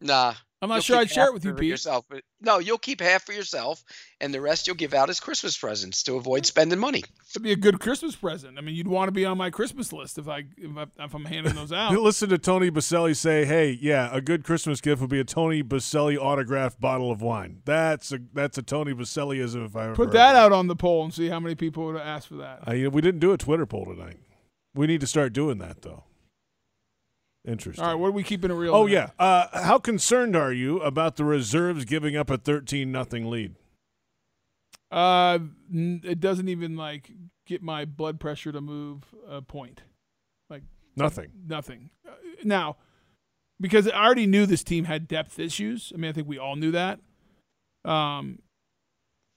Nah. 0.00 0.34
I'm 0.60 0.68
not 0.68 0.82
sure 0.82 0.96
I'd 0.96 1.08
share 1.10 1.28
it 1.28 1.34
with 1.34 1.44
you, 1.44 1.54
Pete. 1.54 1.68
Yourself. 1.68 2.04
But- 2.08 2.22
No, 2.40 2.58
you'll 2.58 2.78
keep 2.78 3.00
half 3.00 3.24
for 3.24 3.32
yourself, 3.32 3.84
and 4.20 4.34
the 4.34 4.40
rest 4.40 4.66
you'll 4.66 4.74
give 4.76 4.92
out 4.92 5.08
as 5.08 5.20
Christmas 5.20 5.56
presents 5.56 6.02
to 6.04 6.16
avoid 6.16 6.46
spending 6.46 6.80
money. 6.80 7.04
It'd 7.30 7.42
be 7.42 7.52
a 7.52 7.56
good 7.56 7.78
Christmas 7.78 8.16
present. 8.16 8.58
I 8.58 8.60
mean, 8.60 8.74
you'd 8.74 8.88
want 8.88 9.06
to 9.08 9.12
be 9.12 9.24
on 9.24 9.38
my 9.38 9.50
Christmas 9.50 9.92
list 9.92 10.18
if 10.18 10.28
I 10.28 10.44
if, 10.56 10.76
I, 10.76 10.86
if 11.04 11.14
I'm 11.14 11.24
handing 11.26 11.54
those 11.54 11.70
out. 11.72 11.92
Listen 11.92 12.28
to 12.30 12.38
Tony 12.38 12.70
Boselli 12.70 13.14
say, 13.14 13.44
"Hey, 13.44 13.78
yeah, 13.80 14.08
a 14.12 14.20
good 14.20 14.42
Christmas 14.42 14.80
gift 14.80 15.00
would 15.00 15.10
be 15.10 15.20
a 15.20 15.24
Tony 15.24 15.62
Boselli 15.62 16.16
autographed 16.18 16.80
bottle 16.80 17.12
of 17.12 17.22
wine." 17.22 17.62
That's 17.64 18.10
a 18.12 18.18
that's 18.32 18.58
a 18.58 18.62
Tony 18.62 18.92
Boselliism 18.94 19.64
if 19.64 19.76
I 19.76 19.84
ever 19.84 19.94
Put 19.94 20.10
that 20.12 20.34
out 20.34 20.50
on 20.52 20.66
the 20.66 20.76
poll 20.76 21.04
and 21.04 21.14
see 21.14 21.28
how 21.28 21.38
many 21.38 21.54
people 21.54 21.86
would 21.86 21.96
ask 22.00 22.26
for 22.28 22.36
that. 22.36 22.66
Uh, 22.66 22.72
you 22.72 22.84
know, 22.84 22.90
we 22.90 23.00
didn't 23.00 23.20
do 23.20 23.32
a 23.32 23.38
Twitter 23.38 23.66
poll 23.66 23.84
tonight. 23.84 24.18
We 24.74 24.86
need 24.88 25.00
to 25.02 25.06
start 25.06 25.32
doing 25.32 25.58
that 25.58 25.82
though. 25.82 26.04
Interesting. 27.48 27.82
All 27.82 27.90
right, 27.90 27.98
what 27.98 28.08
are 28.08 28.12
we 28.12 28.22
keeping 28.22 28.50
it 28.50 28.54
real? 28.54 28.74
Oh 28.74 28.86
tonight? 28.86 29.10
yeah. 29.18 29.24
Uh, 29.24 29.64
how 29.64 29.78
concerned 29.78 30.36
are 30.36 30.52
you 30.52 30.80
about 30.80 31.16
the 31.16 31.24
reserves 31.24 31.86
giving 31.86 32.14
up 32.14 32.28
a 32.28 32.36
thirteen 32.36 32.92
nothing 32.92 33.30
lead? 33.30 33.54
Uh, 34.90 35.38
it 35.72 36.20
doesn't 36.20 36.48
even 36.48 36.76
like 36.76 37.10
get 37.46 37.62
my 37.62 37.86
blood 37.86 38.20
pressure 38.20 38.52
to 38.52 38.60
move 38.60 39.02
a 39.26 39.40
point. 39.40 39.82
Like 40.50 40.62
Nothing. 40.94 41.30
Nothing. 41.46 41.90
Uh, 42.06 42.12
now, 42.44 42.76
because 43.58 43.88
I 43.88 44.04
already 44.04 44.26
knew 44.26 44.44
this 44.44 44.62
team 44.62 44.84
had 44.84 45.08
depth 45.08 45.38
issues. 45.38 45.90
I 45.94 45.98
mean, 45.98 46.10
I 46.10 46.12
think 46.12 46.28
we 46.28 46.38
all 46.38 46.56
knew 46.56 46.72
that. 46.72 47.00
Um, 47.84 48.40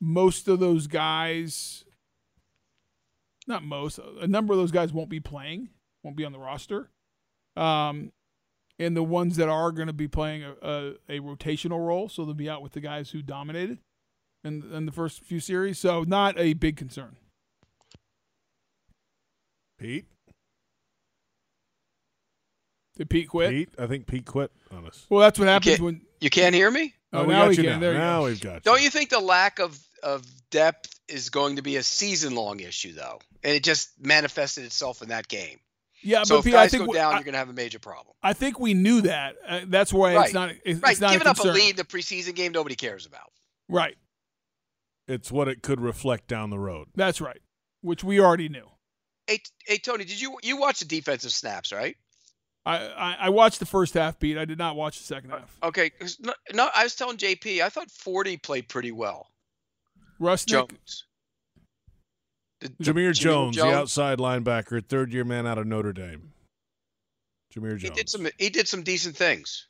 most 0.01 0.49
of 0.49 0.59
those 0.59 0.87
guys, 0.87 1.85
not 3.47 3.63
most, 3.63 3.99
a 3.99 4.27
number 4.27 4.51
of 4.51 4.59
those 4.59 4.71
guys 4.71 4.91
won't 4.91 5.09
be 5.09 5.19
playing, 5.19 5.69
won't 6.03 6.17
be 6.17 6.25
on 6.25 6.33
the 6.33 6.39
roster. 6.39 6.89
Um, 7.55 8.11
and 8.79 8.95
the 8.97 9.03
ones 9.03 9.35
that 9.37 9.49
are 9.49 9.71
going 9.71 9.87
to 9.87 9.93
be 9.93 10.07
playing 10.07 10.43
a, 10.43 10.53
a, 10.61 10.89
a 11.09 11.19
rotational 11.19 11.85
role, 11.85 12.09
so 12.09 12.25
they'll 12.25 12.33
be 12.33 12.49
out 12.49 12.61
with 12.61 12.71
the 12.73 12.79
guys 12.81 13.11
who 13.11 13.21
dominated 13.21 13.77
in, 14.43 14.63
in 14.73 14.85
the 14.85 14.91
first 14.91 15.23
few 15.23 15.39
series. 15.39 15.77
So 15.77 16.03
not 16.03 16.39
a 16.39 16.53
big 16.53 16.77
concern. 16.77 17.15
Pete. 19.79 20.05
Did 22.97 23.09
Pete 23.09 23.29
quit? 23.29 23.49
Pete, 23.51 23.69
I 23.79 23.87
think 23.87 24.05
Pete 24.07 24.25
quit 24.25 24.51
on 24.71 24.85
us. 24.85 25.05
Well, 25.09 25.21
that's 25.21 25.39
what 25.39 25.47
happens 25.47 25.75
can't- 25.77 25.81
when 25.81 26.01
You 26.19 26.29
can't 26.29 26.53
hear 26.55 26.69
me? 26.69 26.93
Oh, 27.13 27.23
we 27.25 27.33
now 27.33 27.41
got 27.41 27.49
we 27.49 27.55
you 27.57 27.63
can. 27.63 27.71
now. 27.73 27.79
There 27.79 27.91
you 27.93 27.97
now 27.97 28.23
we've 28.25 28.41
got 28.41 28.53
you. 28.55 28.59
Don't 28.61 28.81
you 28.81 28.89
think 28.89 29.09
the 29.09 29.19
lack 29.19 29.59
of 29.59 29.77
of 30.01 30.23
depth 30.49 30.99
is 31.07 31.29
going 31.29 31.57
to 31.57 31.61
be 31.61 31.75
a 31.75 31.83
season 31.83 32.35
long 32.35 32.59
issue 32.61 32.93
though, 32.93 33.19
and 33.43 33.53
it 33.53 33.63
just 33.63 33.89
manifested 34.03 34.63
itself 34.65 35.01
in 35.01 35.09
that 35.09 35.27
game? 35.27 35.59
Yeah, 36.03 36.23
so 36.23 36.35
but 36.35 36.39
if 36.39 36.45
Pete, 36.45 36.55
I 36.55 36.67
think 36.67 36.85
go 36.85 36.91
we- 36.91 36.97
down, 36.97 37.13
I- 37.13 37.17
you're 37.17 37.23
going 37.23 37.33
to 37.33 37.39
have 37.39 37.49
a 37.49 37.53
major 37.53 37.79
problem. 37.79 38.15
I 38.23 38.33
think 38.33 38.59
we 38.59 38.73
knew 38.73 39.01
that. 39.01 39.35
Uh, 39.47 39.61
that's 39.67 39.93
why 39.93 40.15
right. 40.15 40.25
it's 40.25 40.33
not. 40.33 40.51
It's, 40.65 40.79
right. 40.81 40.91
it's 40.91 41.01
not 41.01 41.11
Giving 41.11 41.27
a 41.27 41.31
up 41.31 41.39
a 41.39 41.47
lead 41.47 41.71
in 41.71 41.75
the 41.75 41.83
preseason 41.83 42.35
game, 42.35 42.51
nobody 42.51 42.75
cares 42.75 43.05
about. 43.05 43.31
Right. 43.69 43.97
It's 45.07 45.31
what 45.31 45.47
it 45.47 45.61
could 45.61 45.81
reflect 45.81 46.27
down 46.27 46.49
the 46.49 46.59
road. 46.59 46.87
That's 46.95 47.21
right. 47.21 47.41
Which 47.81 48.03
we 48.03 48.19
already 48.19 48.49
knew. 48.49 48.67
Hey, 49.27 49.39
hey, 49.65 49.77
Tony, 49.77 50.03
did 50.05 50.19
you 50.19 50.37
you 50.43 50.57
watch 50.57 50.79
the 50.79 50.85
defensive 50.85 51.31
snaps, 51.31 51.71
right? 51.71 51.95
I, 52.65 52.77
I, 52.77 53.17
I 53.21 53.29
watched 53.29 53.59
the 53.59 53.65
first 53.65 53.95
half 53.95 54.19
beat. 54.19 54.37
I 54.37 54.45
did 54.45 54.57
not 54.57 54.75
watch 54.75 54.99
the 54.99 55.03
second 55.05 55.31
half. 55.31 55.57
Okay, 55.63 55.91
No, 56.19 56.33
no, 56.53 56.69
I 56.75 56.83
was 56.83 56.95
telling 56.95 57.17
JP, 57.17 57.61
I 57.61 57.69
thought 57.69 57.89
Forty 57.89 58.37
played 58.37 58.69
pretty 58.69 58.91
well. 58.91 59.27
Rusnick. 60.19 60.47
Jones. 60.47 61.05
The- 62.61 62.69
Jamir, 62.93 63.13
Jones, 63.13 63.55
the 63.55 63.65
outside 63.65 64.19
linebacker, 64.19 64.85
third 64.85 65.11
year 65.11 65.23
man 65.23 65.47
out 65.47 65.57
of 65.57 65.65
Notre 65.67 65.93
Dame. 65.93 66.31
Jamir 67.53 67.73
He 67.79 67.87
Jones. 67.87 67.97
did 67.97 68.09
some. 68.09 68.27
He 68.37 68.49
did 68.49 68.67
some 68.67 68.83
decent 68.83 69.15
things. 69.17 69.67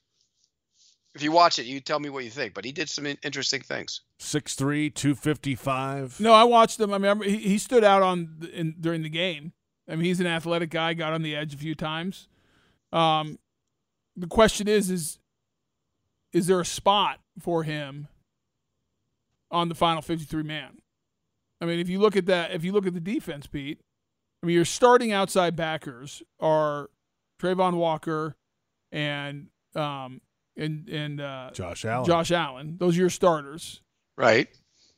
If 1.13 1.23
you 1.23 1.31
watch 1.31 1.59
it, 1.59 1.65
you 1.65 1.81
tell 1.81 1.99
me 1.99 2.09
what 2.09 2.23
you 2.23 2.29
think. 2.29 2.53
But 2.53 2.63
he 2.63 2.71
did 2.71 2.89
some 2.89 3.05
interesting 3.05 3.61
things. 3.61 3.99
6'3", 4.19 4.93
255. 4.95 6.21
No, 6.21 6.31
I 6.31 6.45
watched 6.45 6.79
him. 6.79 6.93
I 6.93 6.97
mean, 6.97 7.21
he, 7.23 7.37
he 7.37 7.57
stood 7.57 7.83
out 7.83 8.01
on 8.01 8.47
in, 8.53 8.75
during 8.79 9.03
the 9.03 9.09
game. 9.09 9.51
I 9.89 9.95
mean, 9.95 10.05
he's 10.05 10.21
an 10.21 10.27
athletic 10.27 10.69
guy. 10.69 10.93
Got 10.93 11.11
on 11.11 11.21
the 11.21 11.35
edge 11.35 11.53
a 11.53 11.57
few 11.57 11.75
times. 11.75 12.29
Um, 12.93 13.39
the 14.15 14.27
question 14.27 14.67
is, 14.67 14.89
is 14.89 15.19
is 16.31 16.47
there 16.47 16.61
a 16.61 16.65
spot 16.65 17.19
for 17.39 17.63
him 17.63 18.07
on 19.49 19.67
the 19.67 19.75
final 19.75 20.01
fifty-three 20.01 20.43
man? 20.43 20.77
I 21.62 21.66
mean, 21.66 21.80
if 21.80 21.88
you 21.88 21.99
look 21.99 22.18
at 22.18 22.26
that, 22.26 22.51
if 22.51 22.64
you 22.66 22.72
look 22.72 22.88
at 22.88 22.93
the 22.93 22.99
defense, 22.99 23.47
Pete, 23.47 23.80
I 24.41 24.47
mean, 24.47 24.55
your 24.55 24.66
starting 24.66 25.12
outside 25.12 25.55
backers 25.55 26.24
are 26.39 26.89
Travon 27.41 27.76
Walker 27.76 28.36
and 28.91 29.47
um 29.76 30.22
and 30.57 30.89
and 30.89 31.22
uh, 31.22 31.51
Josh 31.53 31.86
Allen. 31.86 32.05
Josh 32.05 32.32
Allen. 32.32 32.78
Those 32.80 32.97
are 32.97 33.01
your 33.01 33.09
starters. 33.09 33.82
Right. 34.18 34.47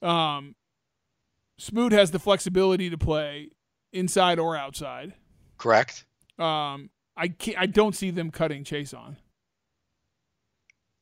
Um, 0.01 0.55
Smoot 1.59 1.91
has 1.91 2.11
the 2.11 2.19
flexibility 2.19 2.89
to 2.89 2.97
play 2.97 3.49
inside 3.91 4.39
or 4.39 4.55
outside. 4.55 5.13
Correct. 5.57 6.05
Um, 6.39 6.89
I 7.15 7.27
can't, 7.27 7.57
I 7.57 7.67
don't 7.67 7.95
see 7.95 8.09
them 8.09 8.31
cutting 8.31 8.63
Chaisson. 8.63 9.17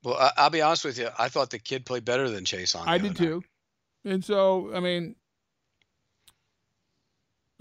Well, 0.03 0.15
I, 0.15 0.31
I'll 0.37 0.49
be 0.49 0.61
honest 0.61 0.83
with 0.83 0.99
you. 0.99 1.09
I 1.17 1.29
thought 1.29 1.49
the 1.49 1.59
kid 1.59 1.85
played 1.85 2.05
better 2.05 2.29
than 2.29 2.43
Chaisson. 2.43 2.83
I 2.85 2.97
did 2.97 3.11
other 3.11 3.13
night. 3.13 3.17
too. 3.17 3.43
And 4.03 4.25
so, 4.25 4.71
I 4.73 4.79
mean, 4.79 5.15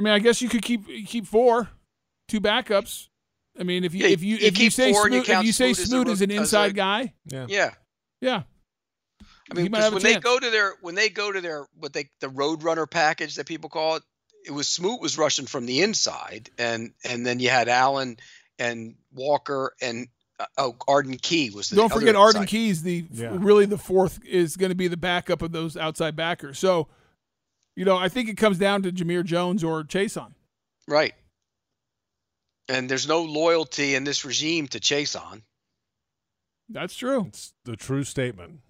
I 0.01 0.03
mean, 0.03 0.15
I 0.15 0.19
guess 0.19 0.41
you 0.41 0.49
could 0.49 0.63
keep 0.63 0.87
keep 1.07 1.27
four, 1.27 1.69
two 2.27 2.41
backups. 2.41 3.09
I 3.59 3.65
mean, 3.65 3.85
if 3.85 3.93
you 3.93 4.05
Yeah, 4.07 4.13
if 4.15 4.23
you 4.23 4.37
you 4.37 4.47
if 4.47 4.59
you 4.59 4.71
say 4.71 4.93
four 4.95 5.05
and 5.07 5.15
you 5.15 5.25
Smoot, 5.25 5.39
if 5.41 5.45
you 5.45 5.53
say 5.53 5.75
Smoot 5.75 5.79
as 5.79 5.85
a 5.85 5.89
Smoot 5.91 6.09
is 6.09 6.23
an 6.23 6.31
inside 6.31 6.71
a- 6.71 6.75
guy, 6.75 7.13
Yeah. 7.27 7.47
Yeah. 7.51 7.71
yeah. 8.23 8.43
I 9.51 9.55
mean, 9.55 9.65
He 9.65 9.69
might 9.69 9.81
'cause 9.81 9.93
when 9.93 10.03
they 10.03 10.19
go 10.19 10.39
to 10.39 10.49
their 10.51 10.75
when 10.81 10.95
they 10.95 11.11
go 11.11 11.31
to 11.31 11.41
their 11.43 11.67
what 11.75 11.93
they 11.93 12.09
the 12.21 12.31
road 12.31 12.63
runner 12.63 12.87
package 12.87 13.35
that 13.35 13.47
people 13.47 13.69
call 13.69 13.97
it, 13.97 14.03
it 14.47 14.53
was 14.53 14.69
Smoot 14.69 15.03
was 15.03 15.19
rushing 15.19 15.45
from 15.45 15.67
the 15.67 15.83
inside, 15.83 16.49
and 16.57 16.95
and 17.05 17.27
then 17.27 17.39
you 17.39 17.51
had 17.51 17.69
Allen 17.69 18.17
and 18.59 18.95
Walker 19.13 19.75
and 19.83 20.09
uh, 20.39 20.47
oh 20.57 20.77
Arden 20.89 21.19
Key 21.19 21.51
was 21.51 21.69
the 21.69 21.77
Don't 21.77 21.93
other 21.93 22.01
forget 22.01 22.17
Arden 22.17 22.43
inside. 22.43 22.49
Keys. 22.49 22.83
The 22.83 23.05
Yeah. 23.11 23.37
really 23.39 23.67
the 23.67 23.77
fourth 23.77 24.19
is 24.25 24.57
going 24.57 24.71
to 24.71 24.77
be 24.77 24.89
the 24.89 24.97
backup 24.97 25.43
of 25.43 25.53
those 25.53 25.77
outside 25.77 26.17
backers. 26.17 26.59
So, 26.59 26.89
you 27.81 27.87
know, 27.87 27.97
I 27.97 28.11
think 28.11 28.29
it 28.29 28.37
comes 28.37 28.59
down 28.59 28.83
to 28.83 28.93
Jamir 28.93 29.25
Jones 29.25 29.65
or 29.65 29.83
Chaisson. 29.85 30.35
Right. 30.87 31.15
And 32.69 32.91
there's 32.91 33.09
no 33.09 33.23
loyalty 33.23 33.95
in 33.95 34.05
this 34.05 34.23
regime 34.23 34.69
to 34.69 34.81
Chaisson. 34.81 35.41
That's 36.69 36.95
true. 36.95 37.25
It's 37.29 37.55
the 37.65 37.77
true 37.77 38.05
statement. 38.05 38.61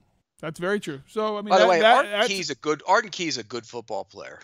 That's 0.40 0.60
very 0.60 0.78
true. 0.78 1.00
So 1.08 1.36
I 1.38 1.40
mean, 1.40 1.48
By 1.48 1.58
the 1.58 1.64
that- 1.64 1.68
way, 1.70 1.80
that- 1.80 1.96
Arden 1.96 2.10
that's- 2.12 2.28
Key's 2.28 2.50
a 2.50 2.54
good 2.54 2.84
Arden 2.86 3.10
Key's 3.10 3.34
is 3.36 3.38
a 3.38 3.42
good 3.42 3.66
football 3.66 4.04
player. 4.04 4.42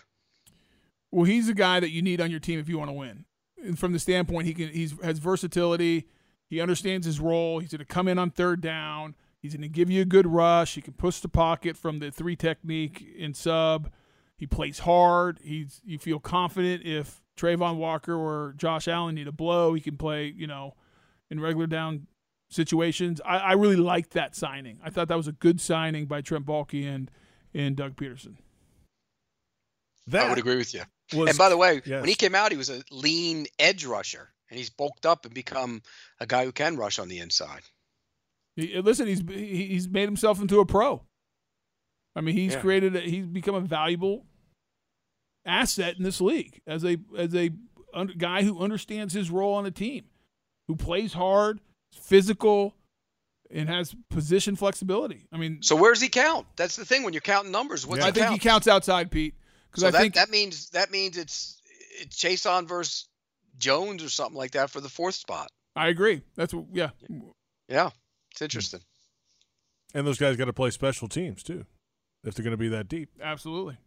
Well, 1.11 1.23
he's 1.23 1.47
a 1.47 1.53
guy 1.53 1.79
that 1.79 1.91
you 1.91 2.01
need 2.01 2.19
on 2.19 2.29
your 2.29 2.41
team 2.41 2.59
if 2.59 2.67
you 2.67 2.77
want 2.77 2.89
to 2.89 2.93
win. 2.93 3.23
And 3.63 3.79
from 3.79 3.93
the 3.93 3.99
standpoint, 3.99 4.47
he 4.47 4.53
can 4.53 4.67
he's 4.67 4.93
has 5.01 5.17
versatility. 5.19 6.09
He 6.49 6.59
understands 6.59 7.05
his 7.05 7.21
role. 7.21 7.59
He's 7.59 7.71
going 7.71 7.79
to 7.79 7.85
come 7.85 8.09
in 8.09 8.19
on 8.19 8.31
third 8.31 8.59
down. 8.59 9.15
He's 9.41 9.53
going 9.53 9.61
to 9.61 9.69
give 9.69 9.89
you 9.89 10.01
a 10.01 10.05
good 10.05 10.27
rush. 10.27 10.75
He 10.75 10.81
can 10.81 10.91
push 10.93 11.21
the 11.21 11.29
pocket 11.29 11.77
from 11.77 11.99
the 11.99 12.11
three 12.11 12.35
technique 12.35 13.01
in 13.17 13.33
sub. 13.33 13.89
He 14.37 14.45
plays 14.45 14.79
hard. 14.79 15.39
He's 15.41 15.81
you 15.83 15.97
feel 15.97 16.19
confident 16.19 16.83
if 16.85 17.21
Travon 17.37 17.77
Walker 17.77 18.13
or 18.13 18.53
Josh 18.57 18.87
Allen 18.87 19.15
need 19.15 19.27
a 19.27 19.31
blow, 19.31 19.73
he 19.73 19.81
can 19.81 19.97
play. 19.97 20.33
You 20.35 20.47
know, 20.47 20.75
in 21.29 21.39
regular 21.39 21.67
down 21.67 22.07
situations. 22.49 23.21
I, 23.25 23.37
I 23.37 23.53
really 23.53 23.75
liked 23.75 24.11
that 24.11 24.35
signing. 24.35 24.79
I 24.83 24.89
thought 24.89 25.07
that 25.09 25.17
was 25.17 25.27
a 25.27 25.33
good 25.33 25.59
signing 25.59 26.05
by 26.05 26.21
Trent 26.21 26.45
Baalke 26.45 26.87
and 26.87 27.11
and 27.53 27.75
Doug 27.75 27.95
Pederson. 27.95 28.35
I 30.13 30.29
would 30.29 30.37
agree 30.37 30.55
with 30.55 30.73
you. 30.73 30.83
was- 31.13 31.29
and 31.29 31.37
by 31.37 31.49
the 31.49 31.57
way, 31.57 31.81
yes. 31.85 32.01
when 32.01 32.07
he 32.07 32.15
came 32.15 32.35
out, 32.35 32.51
he 32.51 32.57
was 32.57 32.69
a 32.69 32.81
lean 32.91 33.47
edge 33.59 33.85
rusher, 33.85 34.29
and 34.49 34.57
he's 34.57 34.69
bulked 34.69 35.05
up 35.05 35.25
and 35.25 35.33
become 35.33 35.81
a 36.19 36.25
guy 36.25 36.45
who 36.45 36.51
can 36.51 36.77
rush 36.77 36.99
on 36.99 37.09
the 37.09 37.19
inside. 37.19 37.61
He, 38.55 38.79
listen, 38.79 39.07
he's 39.07 39.21
he's 39.29 39.87
made 39.87 40.07
himself 40.07 40.41
into 40.41 40.59
a 40.59 40.65
pro. 40.65 41.03
I 42.17 42.21
mean, 42.21 42.35
he's 42.35 42.53
Yeah. 42.55 42.61
created. 42.61 42.95
A, 42.95 43.01
he's 43.01 43.27
become 43.27 43.53
a 43.55 43.61
valuable 43.61 44.25
asset 45.45 45.97
in 45.97 46.03
this 46.03 46.19
league 46.19 46.61
as 46.67 46.83
a 46.83 46.97
as 47.17 47.33
a 47.35 47.51
un, 47.93 48.07
guy 48.17 48.43
who 48.43 48.59
understands 48.59 49.13
his 49.13 49.29
role 49.29 49.53
on 49.53 49.65
a 49.65 49.71
team, 49.71 50.05
who 50.67 50.75
plays 50.75 51.13
hard, 51.13 51.61
physical, 51.93 52.73
and 53.51 53.69
has 53.69 53.95
position 54.09 54.55
flexibility. 54.55 55.27
I 55.31 55.37
mean, 55.37 55.61
So 55.61 55.75
where 55.75 55.93
does 55.93 56.01
he 56.01 56.09
count? 56.09 56.47
That's 56.55 56.75
the 56.75 56.85
thing 56.85 57.03
when 57.03 57.13
you're 57.13 57.21
counting 57.21 57.51
numbers. 57.51 57.85
What's 57.85 58.01
I 58.03 58.11
think 58.11 58.25
count? 58.25 58.33
he 58.33 58.39
counts 58.39 58.67
outside, 58.67 59.11
Pete, 59.11 59.35
because 59.69 59.81
So 59.81 59.87
I 59.87 59.91
that, 59.91 60.01
think 60.01 60.15
that 60.15 60.29
means 60.29 60.69
that 60.71 60.91
means 60.91 61.17
it's 61.17 61.61
it's 61.99 62.17
Chaisson 62.21 62.67
versus 62.67 63.07
Jones 63.57 64.03
or 64.03 64.09
something 64.09 64.37
like 64.37 64.51
that 64.51 64.69
for 64.69 64.81
the 64.81 64.89
fourth 64.89 65.15
spot. 65.15 65.49
I 65.75 65.87
agree. 65.89 66.23
That's 66.35 66.53
what, 66.53 66.65
yeah. 66.73 66.89
Yeah, 67.69 67.91
it's 68.31 68.41
interesting. 68.41 68.81
And 69.93 70.05
those 70.05 70.17
guys 70.17 70.35
got 70.35 70.45
to 70.45 70.53
play 70.53 70.71
special 70.71 71.07
teams 71.07 71.41
too, 71.43 71.65
if 72.23 72.35
they're 72.35 72.43
going 72.43 72.51
to 72.51 72.57
be 72.57 72.69
that 72.69 72.87
deep. 72.87 73.09
Absolutely. 73.21 73.77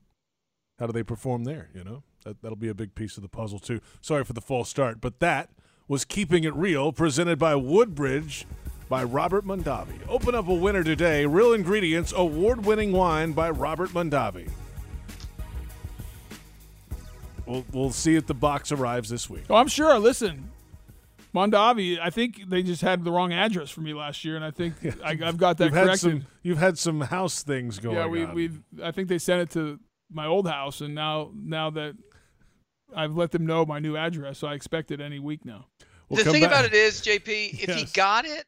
How 0.79 0.87
do 0.87 0.93
they 0.93 1.03
perform 1.03 1.45
there? 1.45 1.69
You 1.75 1.85
know, 1.85 2.03
that 2.25 2.41
that'll 2.43 2.57
be 2.57 2.69
a 2.69 2.75
big 2.75 2.95
piece 2.95 3.17
of 3.17 3.23
the 3.23 3.29
puzzle 3.29 3.59
too. 3.59 3.81
Sorry 4.01 4.25
for 4.25 4.33
the 4.33 4.41
false 4.41 4.69
start, 4.69 5.01
but 5.01 5.21
that 5.21 5.51
was 5.89 6.05
keeping 6.05 6.45
it 6.45 6.55
real, 6.55 6.93
presented 6.93 7.39
by 7.39 7.55
Woodbridge, 7.55 8.47
by 8.89 9.05
Robert 9.05 9.45
Mondavi. 9.45 9.99
Open 10.09 10.35
up 10.35 10.49
a 10.49 10.55
winner 10.55 10.83
today. 10.83 11.27
Real 11.27 11.53
ingredients, 11.53 12.13
award-winning 12.17 12.93
wine 12.93 13.33
by 13.33 13.51
Robert 13.51 13.91
Mondavi. 13.91 14.49
We'll 17.47 17.65
we'll 17.73 17.91
see 17.91 18.15
if 18.15 18.27
the 18.27 18.35
box 18.35 18.73
arrives 18.73 19.11
this 19.11 19.29
week. 19.29 19.45
Oh, 19.51 19.57
I'm 19.57 19.69
sure. 19.69 19.99
Listen, 19.99 20.51
Mondavi, 21.35 21.99
I 22.01 22.11
think 22.11 22.49
they 22.49 22.63
just 22.63 22.83
had 22.83 23.05
the 23.05 23.13
wrong 23.13 23.33
address 23.33 23.71
for 23.71 23.81
me 23.81 23.95
last 23.95 24.25
year, 24.25 24.37
and 24.37 24.45
I 24.45 24.51
think 24.51 24.75
I, 25.05 25.11
I've 25.25 25.37
got 25.37 25.59
that 25.59 25.67
you've 25.67 25.75
had 25.75 25.85
corrected. 25.85 26.01
some 26.01 26.27
you've 26.43 26.59
had 26.59 26.79
some 26.79 27.01
house 27.01 27.43
things 27.43 27.79
going 27.79 27.97
yeah, 27.97 28.07
we 28.07 28.25
on. 28.25 28.35
we 28.35 28.51
I 28.83 28.91
think 28.91 29.09
they 29.09 29.19
sent 29.19 29.43
it 29.43 29.51
to 29.51 29.79
my 30.11 30.27
old 30.27 30.49
house, 30.49 30.81
and 30.81 30.95
now 30.95 31.31
now 31.35 31.71
that 31.71 31.95
I've 32.95 33.17
let 33.17 33.31
them 33.31 33.47
know 33.47 33.65
my 33.65 33.79
new 33.79 33.97
address, 33.97 34.39
so 34.39 34.49
I 34.49 34.55
expect 34.55 34.91
it 34.91 35.01
any 35.01 35.19
week 35.19 35.45
now. 35.45 35.67
the 36.11 36.25
thing 36.25 36.45
about 36.45 36.65
it 36.65 36.75
is, 36.75 37.01
JP, 37.01 37.63
if 37.63 37.75
he 37.75 37.85
got 37.93 38.25
it 38.25 38.45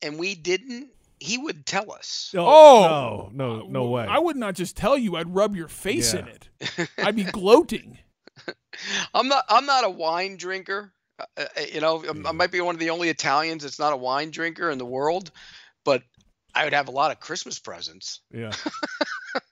and 0.00 0.18
we 0.18 0.34
didn't, 0.34 0.88
he 1.20 1.38
would 1.38 1.66
tell 1.66 1.92
us. 1.92 2.34
Oh, 2.36 3.30
no, 3.32 3.58
no, 3.60 3.66
no 3.66 3.88
way. 3.90 4.06
I 4.08 4.18
would 4.18 4.36
not 4.36 4.54
just 4.54 4.76
tell 4.76 4.96
you; 4.96 5.16
I'd 5.16 5.34
rub 5.34 5.54
your 5.56 5.68
face 5.68 6.14
in 6.14 6.26
it. 6.26 6.48
I'd 6.98 7.16
be 7.16 7.24
gloating. 7.24 7.98
I'm 9.14 9.28
not. 9.28 9.44
I'm 9.48 9.66
not 9.66 9.84
a 9.84 9.90
wine 9.90 10.36
drinker. 10.36 10.92
Uh, 11.18 11.24
uh, 11.36 11.44
you 11.72 11.80
know, 11.80 12.04
I 12.26 12.32
might 12.32 12.50
be 12.50 12.60
one 12.60 12.74
of 12.74 12.80
the 12.80 12.90
only 12.90 13.08
Italians 13.08 13.62
that's 13.62 13.78
not 13.78 13.92
a 13.92 13.96
wine 13.96 14.30
drinker 14.30 14.70
in 14.70 14.78
the 14.78 14.86
world, 14.86 15.30
but 15.84 16.02
I 16.54 16.64
would 16.64 16.72
have 16.72 16.88
a 16.88 16.92
lot 16.92 17.10
of 17.10 17.20
Christmas 17.20 17.58
presents. 17.58 18.20
Yeah. 18.32 18.52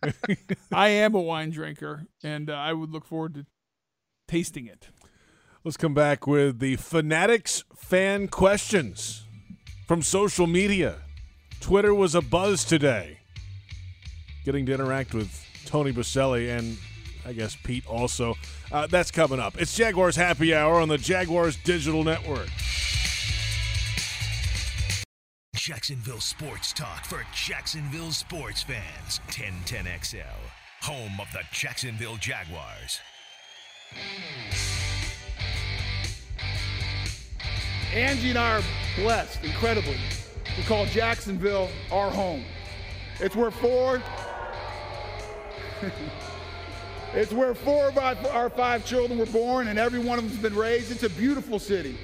I 0.72 0.88
am 0.88 1.14
a 1.14 1.20
wine 1.20 1.50
drinker, 1.50 2.06
and 2.22 2.50
uh, 2.50 2.54
I 2.54 2.72
would 2.72 2.90
look 2.90 3.04
forward 3.04 3.34
to 3.34 3.46
tasting 4.28 4.66
it. 4.66 4.88
Let's 5.64 5.76
come 5.76 5.94
back 5.94 6.26
with 6.26 6.58
the 6.58 6.76
Fanatics 6.76 7.64
fan 7.76 8.28
questions 8.28 9.24
from 9.86 10.02
social 10.02 10.46
media. 10.46 11.02
Twitter 11.60 11.94
was 11.94 12.16
a 12.16 12.20
buzz 12.20 12.64
today. 12.64 13.20
Getting 14.44 14.66
to 14.66 14.74
interact 14.74 15.14
with 15.14 15.44
Tony 15.64 15.92
Boselli 15.92 16.56
and 16.56 16.76
I 17.24 17.32
guess 17.32 17.56
Pete 17.56 17.86
also. 17.86 18.34
Uh, 18.70 18.86
that's 18.86 19.10
coming 19.10 19.40
up. 19.40 19.60
It's 19.60 19.76
Jaguars 19.76 20.16
Happy 20.16 20.54
Hour 20.54 20.80
on 20.80 20.88
the 20.88 20.98
Jaguars 20.98 21.56
Digital 21.56 22.04
Network. 22.04 22.48
Jacksonville 25.54 26.20
sports 26.20 26.72
talk 26.72 27.04
for 27.04 27.24
Jacksonville 27.32 28.10
sports 28.10 28.64
fans. 28.64 29.20
1010XL, 29.28 30.24
home 30.80 31.20
of 31.20 31.28
the 31.32 31.42
Jacksonville 31.52 32.16
Jaguars. 32.16 32.98
Angie 37.94 38.30
and 38.30 38.38
I 38.38 38.58
are 38.58 38.62
blessed, 38.96 39.44
incredibly, 39.44 39.98
to 40.56 40.62
call 40.62 40.86
Jacksonville 40.86 41.68
our 41.92 42.10
home. 42.10 42.44
It's 43.20 43.36
where 43.36 43.52
four, 43.52 44.02
it's 47.14 47.32
where 47.32 47.54
four 47.54 47.88
of 47.88 47.98
our, 47.98 48.48
five 48.48 48.86
children 48.86 49.18
were 49.18 49.26
born, 49.26 49.68
and 49.68 49.78
every 49.78 49.98
one 49.98 50.18
of 50.18 50.24
them's 50.24 50.40
been 50.40 50.56
raised. 50.56 50.90
It's 50.90 51.02
a 51.02 51.10
beautiful 51.10 51.58
city 51.58 51.98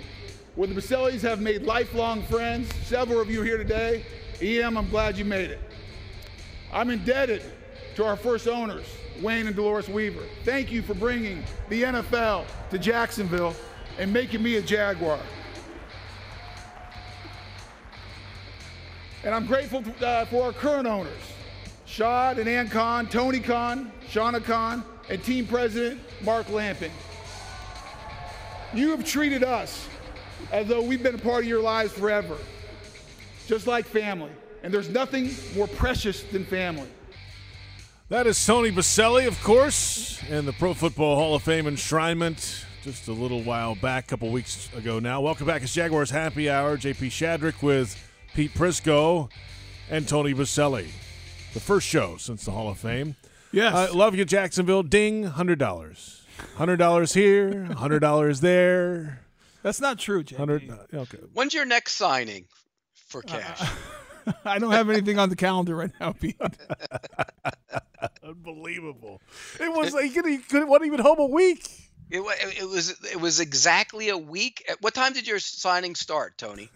where 0.54 0.68
the 0.68 0.74
Bosellis 0.74 1.22
have 1.22 1.40
made 1.40 1.62
lifelong 1.62 2.22
friends. 2.24 2.68
Several 2.84 3.20
of 3.20 3.30
you 3.30 3.40
here 3.42 3.56
today. 3.56 4.04
EM, 4.42 4.76
I'm 4.76 4.88
glad 4.90 5.16
you 5.16 5.24
made 5.24 5.50
it. 5.50 5.60
I'm 6.72 6.90
indebted 6.90 7.42
to 7.94 8.04
our 8.04 8.16
first 8.16 8.46
owners, 8.46 8.84
Wayne 9.22 9.46
and 9.46 9.56
Delores 9.56 9.88
Weaver. 9.88 10.24
Thank 10.44 10.70
you 10.70 10.82
for 10.82 10.92
bringing 10.92 11.42
the 11.70 11.84
NFL 11.84 12.44
to 12.70 12.78
Jacksonville 12.78 13.56
and 13.98 14.12
making 14.12 14.42
me 14.42 14.56
a 14.56 14.62
Jaguar. 14.62 15.18
And 19.24 19.34
I'm 19.34 19.46
grateful 19.46 19.82
uh, 20.00 20.26
for 20.26 20.44
our 20.44 20.52
current 20.52 20.86
owners, 20.86 21.18
Shad 21.86 22.38
and 22.38 22.48
Ann 22.48 22.68
Khan, 22.68 23.08
Tony 23.08 23.40
Khan, 23.40 23.90
Shanna 24.08 24.40
Khan, 24.40 24.84
and 25.08 25.22
team 25.22 25.46
president 25.46 26.00
Mark 26.22 26.48
Lamping. 26.50 26.92
You 28.74 28.90
have 28.90 29.04
treated 29.04 29.42
us 29.42 29.88
as 30.52 30.66
though 30.66 30.82
we've 30.82 31.02
been 31.02 31.14
a 31.14 31.18
part 31.18 31.44
of 31.44 31.48
your 31.48 31.62
lives 31.62 31.92
forever, 31.92 32.36
just 33.46 33.66
like 33.66 33.86
family. 33.86 34.30
And 34.62 34.74
there's 34.74 34.88
nothing 34.88 35.30
more 35.56 35.68
precious 35.68 36.22
than 36.24 36.44
family. 36.44 36.88
That 38.08 38.26
is 38.26 38.44
Tony 38.44 38.70
Boselli, 38.70 39.26
of 39.26 39.42
course, 39.42 40.20
and 40.30 40.48
the 40.48 40.52
Pro 40.52 40.74
Football 40.74 41.16
Hall 41.16 41.34
of 41.34 41.42
Fame 41.42 41.66
enshrinement 41.66 42.64
just 42.82 43.08
a 43.08 43.12
little 43.12 43.42
while 43.42 43.74
back, 43.74 44.04
a 44.04 44.06
couple 44.08 44.30
weeks 44.30 44.70
ago 44.74 44.98
now. 44.98 45.20
Welcome 45.20 45.46
back. 45.46 45.62
It's 45.62 45.74
Jaguars 45.74 46.10
Happy 46.10 46.48
Hour. 46.48 46.78
JP 46.78 47.08
Shadrick 47.08 47.62
with 47.62 47.96
Pete 48.34 48.54
Prisco 48.54 49.30
and 49.90 50.08
Tony 50.08 50.32
Boselli. 50.32 50.86
The 51.52 51.60
first 51.60 51.86
show 51.86 52.16
since 52.16 52.44
the 52.44 52.50
Hall 52.50 52.70
of 52.70 52.78
Fame. 52.78 53.14
Yes. 53.52 53.74
Uh, 53.74 53.94
love 53.94 54.14
you, 54.14 54.24
Jacksonville. 54.24 54.82
Ding, 54.82 55.24
$100. 55.24 56.22
$100 56.56 57.14
here, 57.14 57.50
$100 57.70 58.40
there. 58.40 59.20
That's 59.62 59.80
not 59.80 59.98
true, 59.98 60.22
JP. 60.22 60.38
100 60.38 60.78
okay. 60.94 61.18
When's 61.32 61.54
your 61.54 61.64
next 61.64 61.94
signing 61.94 62.46
for 62.94 63.22
cash? 63.22 63.60
I 64.44 64.58
don't 64.58 64.72
have 64.72 64.90
anything 64.90 65.18
on 65.18 65.30
the 65.30 65.36
calendar 65.36 65.74
right 65.74 65.90
now, 66.00 66.12
Pete. 66.12 66.40
Unbelievable. 68.22 69.20
It 69.58 69.72
was 69.72 69.94
like 69.94 70.04
he 70.04 70.10
couldn't, 70.10 70.30
he 70.30 70.38
couldn't 70.38 70.68
wasn't 70.68 70.86
even 70.86 71.00
home 71.00 71.18
a 71.18 71.26
week. 71.26 71.66
It, 72.10 72.20
it 72.58 72.68
was 72.68 72.90
it 73.10 73.20
was 73.20 73.40
exactly 73.40 74.08
a 74.08 74.16
week. 74.16 74.64
At 74.68 74.80
What 74.80 74.94
time 74.94 75.12
did 75.12 75.26
your 75.26 75.38
signing 75.38 75.94
start, 75.94 76.38
Tony? 76.38 76.70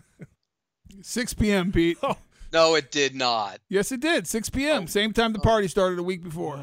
6 1.00 1.34
p.m., 1.34 1.72
Pete. 1.72 1.98
No, 2.52 2.74
it 2.74 2.90
did 2.90 3.14
not. 3.14 3.58
Yes, 3.68 3.92
it 3.92 4.00
did. 4.00 4.26
6 4.26 4.50
p.m. 4.50 4.82
Oh, 4.82 4.86
same 4.86 5.12
time 5.12 5.32
the 5.32 5.38
oh. 5.38 5.42
party 5.42 5.68
started 5.68 5.98
a 5.98 6.02
week 6.02 6.22
before. 6.22 6.56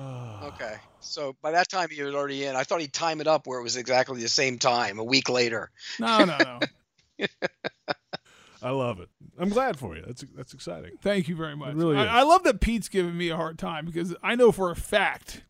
Okay, 0.44 0.76
so 1.00 1.36
by 1.42 1.52
that 1.52 1.70
time 1.70 1.90
he 1.90 2.02
was 2.02 2.14
already 2.14 2.46
in. 2.46 2.56
I 2.56 2.64
thought 2.64 2.82
he'd 2.82 2.94
time 2.94 3.22
it 3.22 3.28
up 3.28 3.48
where 3.48 3.60
it 3.60 3.64
was 3.64 3.76
exactly 3.78 4.22
the 4.22 4.30
same 4.30 4.58
time, 4.60 5.00
a 5.00 5.04
week 5.04 5.30
later. 5.30 5.72
No, 6.00 6.26
no, 6.26 6.38
no. 6.38 7.28
I 8.62 8.72
love 8.72 9.00
it. 9.00 9.10
I'm 9.40 9.50
glad 9.50 9.80
for 9.80 9.96
you. 9.96 10.04
That's 10.06 10.24
that's 10.36 10.54
exciting. 10.54 10.92
Thank 11.02 11.28
you 11.28 11.36
very 11.36 11.56
much. 11.56 11.70
It 11.72 11.76
really 11.78 11.96
is. 11.98 12.08
I, 12.08 12.20
I 12.20 12.24
love 12.24 12.44
that 12.44 12.60
Pete's 12.60 12.90
giving 12.90 13.18
me 13.18 13.30
a 13.30 13.36
hard 13.38 13.58
time 13.58 13.86
because 13.86 14.16
I 14.22 14.36
know 14.36 14.52
for 14.52 14.70
a 14.70 14.76
fact 14.76 15.44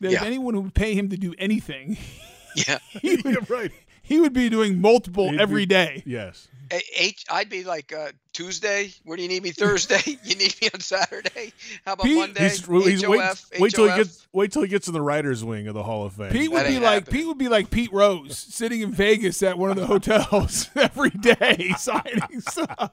that 0.00 0.08
if 0.08 0.12
Yeah. 0.20 0.24
anyone 0.24 0.62
would 0.62 0.74
pay 0.74 0.94
him 0.94 1.08
to 1.08 1.16
do 1.16 1.34
anything, 1.38 1.96
Yeah. 2.68 2.78
he 2.88 3.16
would, 3.16 3.24
Yeah, 3.24 3.34
right. 3.48 3.72
He 4.04 4.20
would 4.20 4.32
be 4.34 4.48
doing 4.50 4.80
multiple 4.80 5.30
He'd 5.30 5.40
every 5.40 5.62
be- 5.62 5.66
day. 5.74 6.02
Yes. 6.06 6.46
A- 6.70 6.82
H, 6.96 7.24
I'd 7.30 7.48
be 7.50 7.62
like 7.64 7.92
uh, 7.92 8.08
Tuesday. 8.32 8.90
Where 9.04 9.16
do 9.16 9.22
you 9.22 9.28
need 9.28 9.42
me? 9.42 9.50
Thursday. 9.50 10.00
you 10.24 10.34
need 10.34 10.54
me 10.62 10.68
on 10.72 10.80
Saturday. 10.80 11.52
How 11.84 11.92
about 11.94 12.04
Pete- 12.06 12.16
Monday? 12.18 12.42
He's, 12.42 12.64
he's, 12.66 13.06
wait, 13.06 13.20
HOF, 13.20 13.50
wait 13.58 13.74
till 13.74 13.88
he 13.88 13.96
gets 13.96 14.26
wait 14.32 14.52
till 14.52 14.62
he 14.62 14.68
gets 14.68 14.86
in 14.86 14.92
the 14.94 15.02
writers' 15.02 15.42
wing 15.44 15.68
of 15.68 15.74
the 15.74 15.82
Hall 15.82 16.04
of 16.06 16.12
Fame. 16.14 16.30
Pete 16.32 16.50
would 16.50 16.60
That 16.64 16.68
be 16.68 16.78
like 16.78 17.04
happening. 17.04 17.20
Pete 17.20 17.26
would 17.28 17.38
be 17.38 17.48
like 17.48 17.70
Pete 17.70 17.92
Rose 17.92 18.36
sitting 18.54 18.80
in 18.82 18.92
Vegas 18.92 19.42
at 19.42 19.58
one 19.58 19.70
of 19.70 19.76
the 19.76 19.86
hotels 19.86 20.68
every 20.76 21.10
day 21.10 21.72
signing 21.78 22.40
stuff. 22.40 22.90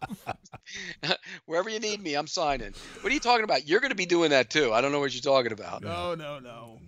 Wherever 1.45 1.69
you 1.69 1.79
need 1.79 2.01
me, 2.01 2.15
I'm 2.15 2.27
signing. 2.27 2.73
What 3.01 3.09
are 3.11 3.13
you 3.13 3.19
talking 3.19 3.43
about? 3.43 3.67
You're 3.67 3.79
going 3.79 3.91
to 3.91 3.95
be 3.95 4.05
doing 4.05 4.29
that 4.31 4.49
too. 4.49 4.71
I 4.73 4.81
don't 4.81 4.91
know 4.91 4.99
what 4.99 5.13
you're 5.13 5.21
talking 5.21 5.51
about. 5.51 5.81
No, 5.81 6.13
no, 6.15 6.39
no. 6.39 6.79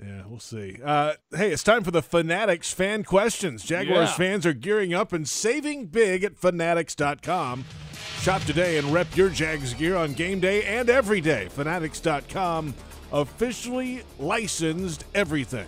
Yeah, 0.00 0.22
we'll 0.28 0.38
see. 0.38 0.78
Uh, 0.84 1.14
hey, 1.34 1.50
it's 1.50 1.64
time 1.64 1.82
for 1.82 1.90
the 1.90 2.02
Fanatics 2.02 2.72
fan 2.72 3.02
questions. 3.02 3.64
Jaguars 3.64 4.10
Yeah. 4.10 4.14
fans 4.16 4.46
are 4.46 4.52
gearing 4.52 4.94
up 4.94 5.12
and 5.12 5.28
saving 5.28 5.86
big 5.86 6.22
at 6.22 6.36
fanatics.com. 6.38 7.64
Shop 8.20 8.42
today 8.44 8.78
and 8.78 8.92
rep 8.92 9.16
your 9.16 9.28
Jags 9.28 9.74
gear 9.74 9.96
on 9.96 10.12
game 10.14 10.38
day 10.38 10.62
and 10.64 10.88
every 10.88 11.20
day. 11.20 11.48
Fanatics.com 11.50 12.74
officially 13.12 14.02
licensed 14.18 15.04
everything. 15.14 15.66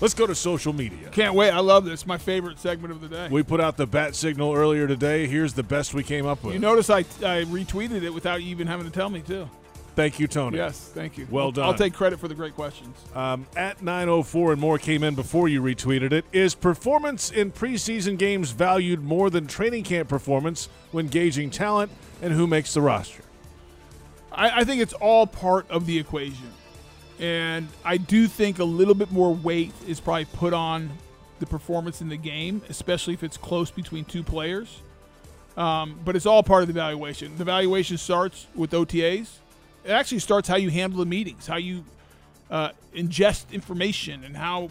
Let's 0.00 0.14
go 0.14 0.26
to 0.26 0.34
social 0.34 0.72
media. 0.72 1.08
Can't 1.12 1.34
wait. 1.34 1.50
I 1.50 1.60
love 1.60 1.84
this. 1.84 2.04
My 2.06 2.18
favorite 2.18 2.58
segment 2.58 2.92
of 2.92 3.00
the 3.00 3.08
day. 3.08 3.28
We 3.30 3.42
put 3.44 3.60
out 3.60 3.76
the 3.76 3.86
bat 3.86 4.16
signal 4.16 4.52
earlier 4.52 4.88
today. 4.88 5.26
Here's 5.28 5.52
the 5.54 5.62
best 5.62 5.94
we 5.94 6.02
came 6.02 6.26
up 6.26 6.42
with. 6.42 6.52
You 6.54 6.60
notice 6.60 6.90
I 6.90 6.98
I 7.22 7.44
retweeted 7.44 8.02
it 8.02 8.10
without 8.12 8.42
you 8.42 8.48
even 8.50 8.66
having 8.66 8.86
to 8.86 8.92
tell 8.92 9.08
me 9.08 9.20
too. 9.22 9.48
Thank 9.94 10.18
you, 10.18 10.26
Tony. 10.26 10.56
Yes, 10.56 10.78
thank 10.92 11.16
you. 11.16 11.26
Well 11.30 11.46
I'll- 11.46 11.52
done. 11.52 11.64
I'll 11.66 11.74
take 11.74 11.94
credit 11.94 12.18
for 12.18 12.26
the 12.26 12.34
great 12.34 12.54
questions. 12.54 12.96
Um, 13.14 13.46
at 13.56 13.82
904 13.82 14.52
and 14.52 14.60
more 14.60 14.78
came 14.78 15.04
in 15.04 15.14
before 15.14 15.48
you 15.48 15.62
retweeted 15.62 16.12
it. 16.12 16.24
Is 16.32 16.54
performance 16.54 17.30
in 17.30 17.52
preseason 17.52 18.18
games 18.18 18.50
valued 18.50 19.02
more 19.04 19.30
than 19.30 19.46
training 19.46 19.84
camp 19.84 20.08
performance 20.08 20.68
when 20.90 21.06
gauging 21.06 21.50
talent 21.50 21.92
and 22.20 22.32
who 22.32 22.46
makes 22.46 22.74
the 22.74 22.80
roster? 22.80 23.22
I, 24.32 24.60
I 24.60 24.64
think 24.64 24.82
it's 24.82 24.94
all 24.94 25.26
part 25.26 25.70
of 25.70 25.86
the 25.86 25.98
equation. 25.98 26.50
And 27.20 27.68
I 27.84 27.96
do 27.96 28.26
think 28.26 28.58
a 28.58 28.64
little 28.64 28.94
bit 28.94 29.12
more 29.12 29.32
weight 29.32 29.72
is 29.86 30.00
probably 30.00 30.24
put 30.24 30.52
on 30.52 30.90
the 31.38 31.46
performance 31.46 32.00
in 32.00 32.08
the 32.08 32.16
game, 32.16 32.62
especially 32.68 33.14
if 33.14 33.22
it's 33.22 33.36
close 33.36 33.70
between 33.70 34.04
two 34.04 34.24
players. 34.24 34.80
Um, 35.56 36.00
but 36.04 36.16
it's 36.16 36.26
all 36.26 36.42
part 36.42 36.62
of 36.62 36.68
the 36.68 36.72
evaluation. 36.72 37.36
The 37.36 37.42
evaluation 37.42 37.96
starts 37.96 38.48
with 38.56 38.72
OTAs. 38.72 39.28
It 39.84 39.90
actually 39.90 40.20
starts 40.20 40.48
how 40.48 40.56
you 40.56 40.70
handle 40.70 40.98
the 40.98 41.06
meetings, 41.06 41.46
how 41.46 41.56
you 41.56 41.84
uh, 42.50 42.70
ingest 42.94 43.50
information, 43.52 44.24
and 44.24 44.36
how 44.36 44.70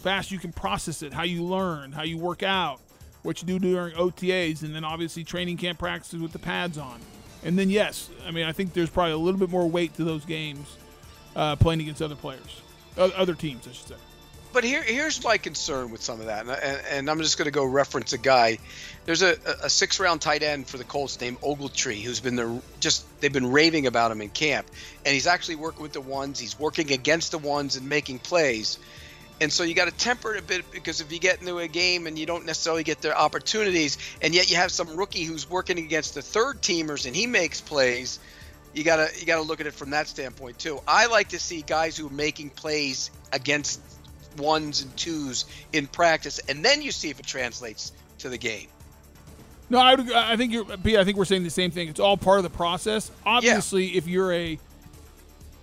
fast 0.00 0.30
you 0.30 0.38
can 0.38 0.52
process 0.52 1.02
it, 1.02 1.12
how 1.12 1.24
you 1.24 1.42
learn, 1.42 1.92
how 1.92 2.02
you 2.04 2.16
work 2.18 2.42
out, 2.42 2.80
what 3.22 3.42
you 3.42 3.48
do 3.48 3.58
during 3.58 3.94
OTAs, 3.94 4.62
and 4.62 4.74
then 4.74 4.84
obviously 4.84 5.24
training 5.24 5.56
camp 5.56 5.78
practices 5.78 6.20
with 6.20 6.32
the 6.32 6.38
pads 6.38 6.78
on. 6.78 7.00
And 7.44 7.58
then, 7.58 7.70
yes, 7.70 8.10
I 8.26 8.30
mean, 8.30 8.46
I 8.46 8.52
think 8.52 8.72
there's 8.72 8.90
probably 8.90 9.12
a 9.12 9.18
little 9.18 9.40
bit 9.40 9.50
more 9.50 9.68
weight 9.68 9.94
to 9.94 10.04
those 10.04 10.24
games 10.24 10.76
uh, 11.34 11.56
playing 11.56 11.80
against 11.80 12.02
other 12.02 12.16
players, 12.16 12.62
other 12.96 13.34
teams, 13.34 13.66
I 13.66 13.72
should 13.72 13.88
say. 13.88 13.94
But 14.52 14.64
here, 14.64 14.82
here's 14.82 15.22
my 15.22 15.36
concern 15.36 15.90
with 15.90 16.02
some 16.02 16.20
of 16.20 16.26
that, 16.26 16.46
and, 16.46 16.50
and, 16.50 16.80
and 16.90 17.10
I'm 17.10 17.18
just 17.20 17.36
going 17.36 17.46
to 17.46 17.52
go 17.52 17.64
reference 17.64 18.14
a 18.14 18.18
guy. 18.18 18.58
There's 19.04 19.22
a, 19.22 19.36
a 19.62 19.68
six 19.68 20.00
round 20.00 20.22
tight 20.22 20.42
end 20.42 20.66
for 20.66 20.78
the 20.78 20.84
Colts 20.84 21.20
named 21.20 21.40
Ogletree, 21.42 22.02
who's 22.02 22.20
been 22.20 22.36
the 22.36 22.62
just 22.80 23.06
they've 23.20 23.32
been 23.32 23.52
raving 23.52 23.86
about 23.86 24.10
him 24.10 24.22
in 24.22 24.30
camp, 24.30 24.66
and 25.04 25.12
he's 25.12 25.26
actually 25.26 25.56
working 25.56 25.82
with 25.82 25.92
the 25.92 26.00
ones. 26.00 26.38
He's 26.38 26.58
working 26.58 26.92
against 26.92 27.30
the 27.30 27.38
ones 27.38 27.76
and 27.76 27.88
making 27.90 28.20
plays, 28.20 28.78
and 29.40 29.52
so 29.52 29.64
you 29.64 29.74
got 29.74 29.84
to 29.84 29.94
temper 29.94 30.34
it 30.34 30.40
a 30.40 30.42
bit 30.42 30.70
because 30.70 31.00
if 31.02 31.12
you 31.12 31.18
get 31.18 31.40
into 31.40 31.58
a 31.58 31.68
game 31.68 32.06
and 32.06 32.18
you 32.18 32.24
don't 32.24 32.46
necessarily 32.46 32.84
get 32.84 33.02
their 33.02 33.16
opportunities, 33.16 33.98
and 34.22 34.34
yet 34.34 34.50
you 34.50 34.56
have 34.56 34.72
some 34.72 34.96
rookie 34.96 35.24
who's 35.24 35.48
working 35.48 35.78
against 35.78 36.14
the 36.14 36.22
third 36.22 36.62
teamers 36.62 37.06
and 37.06 37.14
he 37.14 37.26
makes 37.26 37.60
plays, 37.60 38.18
you 38.72 38.82
gotta 38.82 39.10
you 39.18 39.26
gotta 39.26 39.42
look 39.42 39.60
at 39.60 39.66
it 39.66 39.74
from 39.74 39.90
that 39.90 40.08
standpoint 40.08 40.58
too. 40.58 40.80
I 40.88 41.06
like 41.06 41.28
to 41.28 41.38
see 41.38 41.62
guys 41.62 41.96
who 41.98 42.06
are 42.06 42.10
making 42.10 42.50
plays 42.50 43.10
against 43.32 43.80
ones 44.38 44.82
and 44.82 44.96
twos 44.96 45.44
in 45.72 45.86
practice, 45.86 46.40
and 46.48 46.64
then 46.64 46.82
you 46.82 46.92
see 46.92 47.10
if 47.10 47.20
it 47.20 47.26
translates 47.26 47.92
to 48.18 48.28
the 48.28 48.38
game. 48.38 48.68
No, 49.70 49.78
I, 49.78 49.94
would, 49.94 50.10
I 50.12 50.36
think 50.36 50.52
you're. 50.52 50.64
I 50.70 51.04
think 51.04 51.16
we're 51.16 51.26
saying 51.26 51.44
the 51.44 51.50
same 51.50 51.70
thing. 51.70 51.88
It's 51.88 52.00
all 52.00 52.16
part 52.16 52.38
of 52.38 52.42
the 52.42 52.50
process. 52.50 53.10
Obviously, 53.26 53.96
if 53.96 54.06
you're 54.06 54.32
a, 54.32 54.58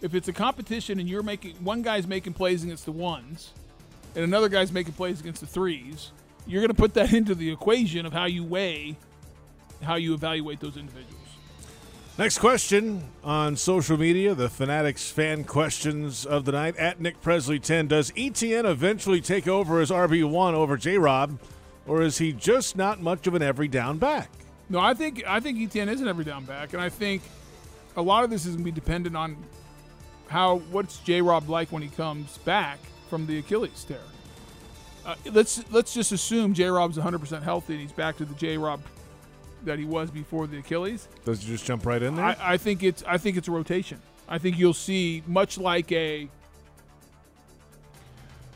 if 0.02 0.14
it's 0.14 0.28
a 0.28 0.34
competition 0.34 1.00
and 1.00 1.10
you're 1.10 1.24
making 1.24 1.56
one 1.56 1.82
guy's 1.82 2.06
making 2.06 2.34
plays 2.34 2.64
against 2.64 2.86
the 2.86 2.92
ones, 2.92 3.52
and 4.14 4.24
another 4.24 4.48
guy's 4.48 4.72
making 4.72 4.94
plays 4.94 5.20
against 5.20 5.42
the 5.42 5.48
threes, 5.48 6.12
you're 6.46 6.62
going 6.62 6.70
to 6.70 6.76
put 6.76 6.94
that 6.94 7.14
into 7.20 7.34
the 7.34 7.52
equation 7.52 8.06
of 8.06 8.14
how 8.14 8.26
you 8.26 8.44
weigh, 8.44 8.96
how 9.82 9.96
you 9.96 10.14
evaluate 10.14 10.60
those 10.60 10.78
individuals. 10.78 11.25
Next 12.18 12.38
question 12.38 13.04
on 13.26 13.58
social 13.58 13.98
media, 13.98 14.34
the 14.34 14.48
Fanatics 14.48 15.12
fan 15.12 15.44
questions 15.44 16.26
of 16.26 16.46
the 16.46 16.54
night. 16.54 16.78
At 16.78 17.02
Nick 17.02 17.22
Presley 17.22 17.60
10, 17.60 17.88
does 17.88 18.12
ETN 18.12 18.64
eventually 18.64 19.20
take 19.20 19.50
over 19.50 19.82
as 19.82 19.92
RB1 19.92 20.54
over 20.54 20.78
J 20.78 20.98
Rob, 20.98 21.38
or 21.86 22.02
is 22.02 22.18
he 22.18 22.32
just 22.32 22.78
not 22.78 23.02
much 23.02 23.28
of 23.28 23.36
an 23.36 23.42
every 23.42 23.68
down 23.68 23.98
back? 23.98 24.30
No, 24.70 24.80
I 24.80 24.94
think 24.94 25.26
I 25.28 25.42
think 25.42 25.58
ETN 25.58 25.90
is 25.90 26.00
an 26.00 26.08
every 26.08 26.24
down 26.24 26.46
back, 26.46 26.72
and 26.72 26.82
I 26.82 26.88
think 26.88 27.22
a 27.98 28.02
lot 28.02 28.24
of 28.24 28.30
this 28.30 28.46
is 28.46 28.56
going 28.56 28.60
to 28.60 28.64
be 28.64 28.72
dependent 28.72 29.18
on 29.18 29.36
how 30.30 30.60
what's 30.72 31.00
J. 31.00 31.22
Rob 31.22 31.50
like 31.50 31.70
when 31.74 31.84
he 31.84 31.90
comes 31.90 32.38
back 32.40 32.80
from 33.10 33.28
the 33.28 33.40
Achilles 33.40 33.84
tear. 33.84 34.00
Uh, 35.06 35.16
let's 35.34 35.70
let's 35.70 35.94
just 35.94 36.14
assume 36.14 36.54
J. 36.54 36.68
Rob's 36.68 36.96
100 36.96 37.20
percent 37.20 37.44
healthy 37.44 37.74
and 37.74 37.82
he's 37.82 37.92
back 37.92 38.16
to 38.18 38.26
the 38.26 38.36
J. 38.36 38.58
Rob 38.58 38.80
that 39.66 39.80
he 39.80 39.86
was 39.86 40.12
before 40.12 40.48
the 40.48 40.60
Achilles. 40.60 41.08
Does 41.26 41.42
he 41.42 41.48
just 41.48 41.66
jump 41.66 41.86
right 41.86 42.02
in 42.02 42.16
there? 42.16 42.26
I, 42.26 42.38
I 42.40 42.58
think 42.58 42.84
it's 42.84 43.04
I 43.08 43.18
think 43.18 43.38
it's 43.38 43.48
a 43.48 43.52
rotation. 43.52 44.00
I 44.28 44.38
think 44.38 44.58
you'll 44.58 44.74
see 44.74 45.24
much 45.28 45.58
like 45.58 45.92
a 45.92 46.28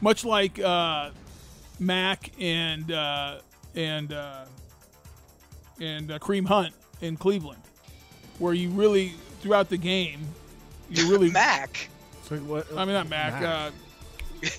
much 0.01 0.25
like 0.25 0.59
uh, 0.59 1.11
Mack 1.79 2.31
and 2.39 2.91
uh, 2.91 3.39
and 3.75 4.13
uh, 4.13 4.45
and 5.79 6.11
uh, 6.11 6.19
Kareem 6.19 6.47
Hunt 6.47 6.73
in 7.01 7.17
Cleveland, 7.17 7.61
where 8.39 8.53
you 8.53 8.69
really 8.69 9.13
throughout 9.41 9.69
the 9.69 9.77
game 9.77 10.21
you 10.89 11.09
really 11.11 11.29
Mack. 11.31 11.89
So 12.23 12.37
what? 12.37 12.67
I 12.75 12.85
mean 12.85 12.93
not 12.93 13.09
Mack. 13.09 13.41
Mack. 13.41 13.73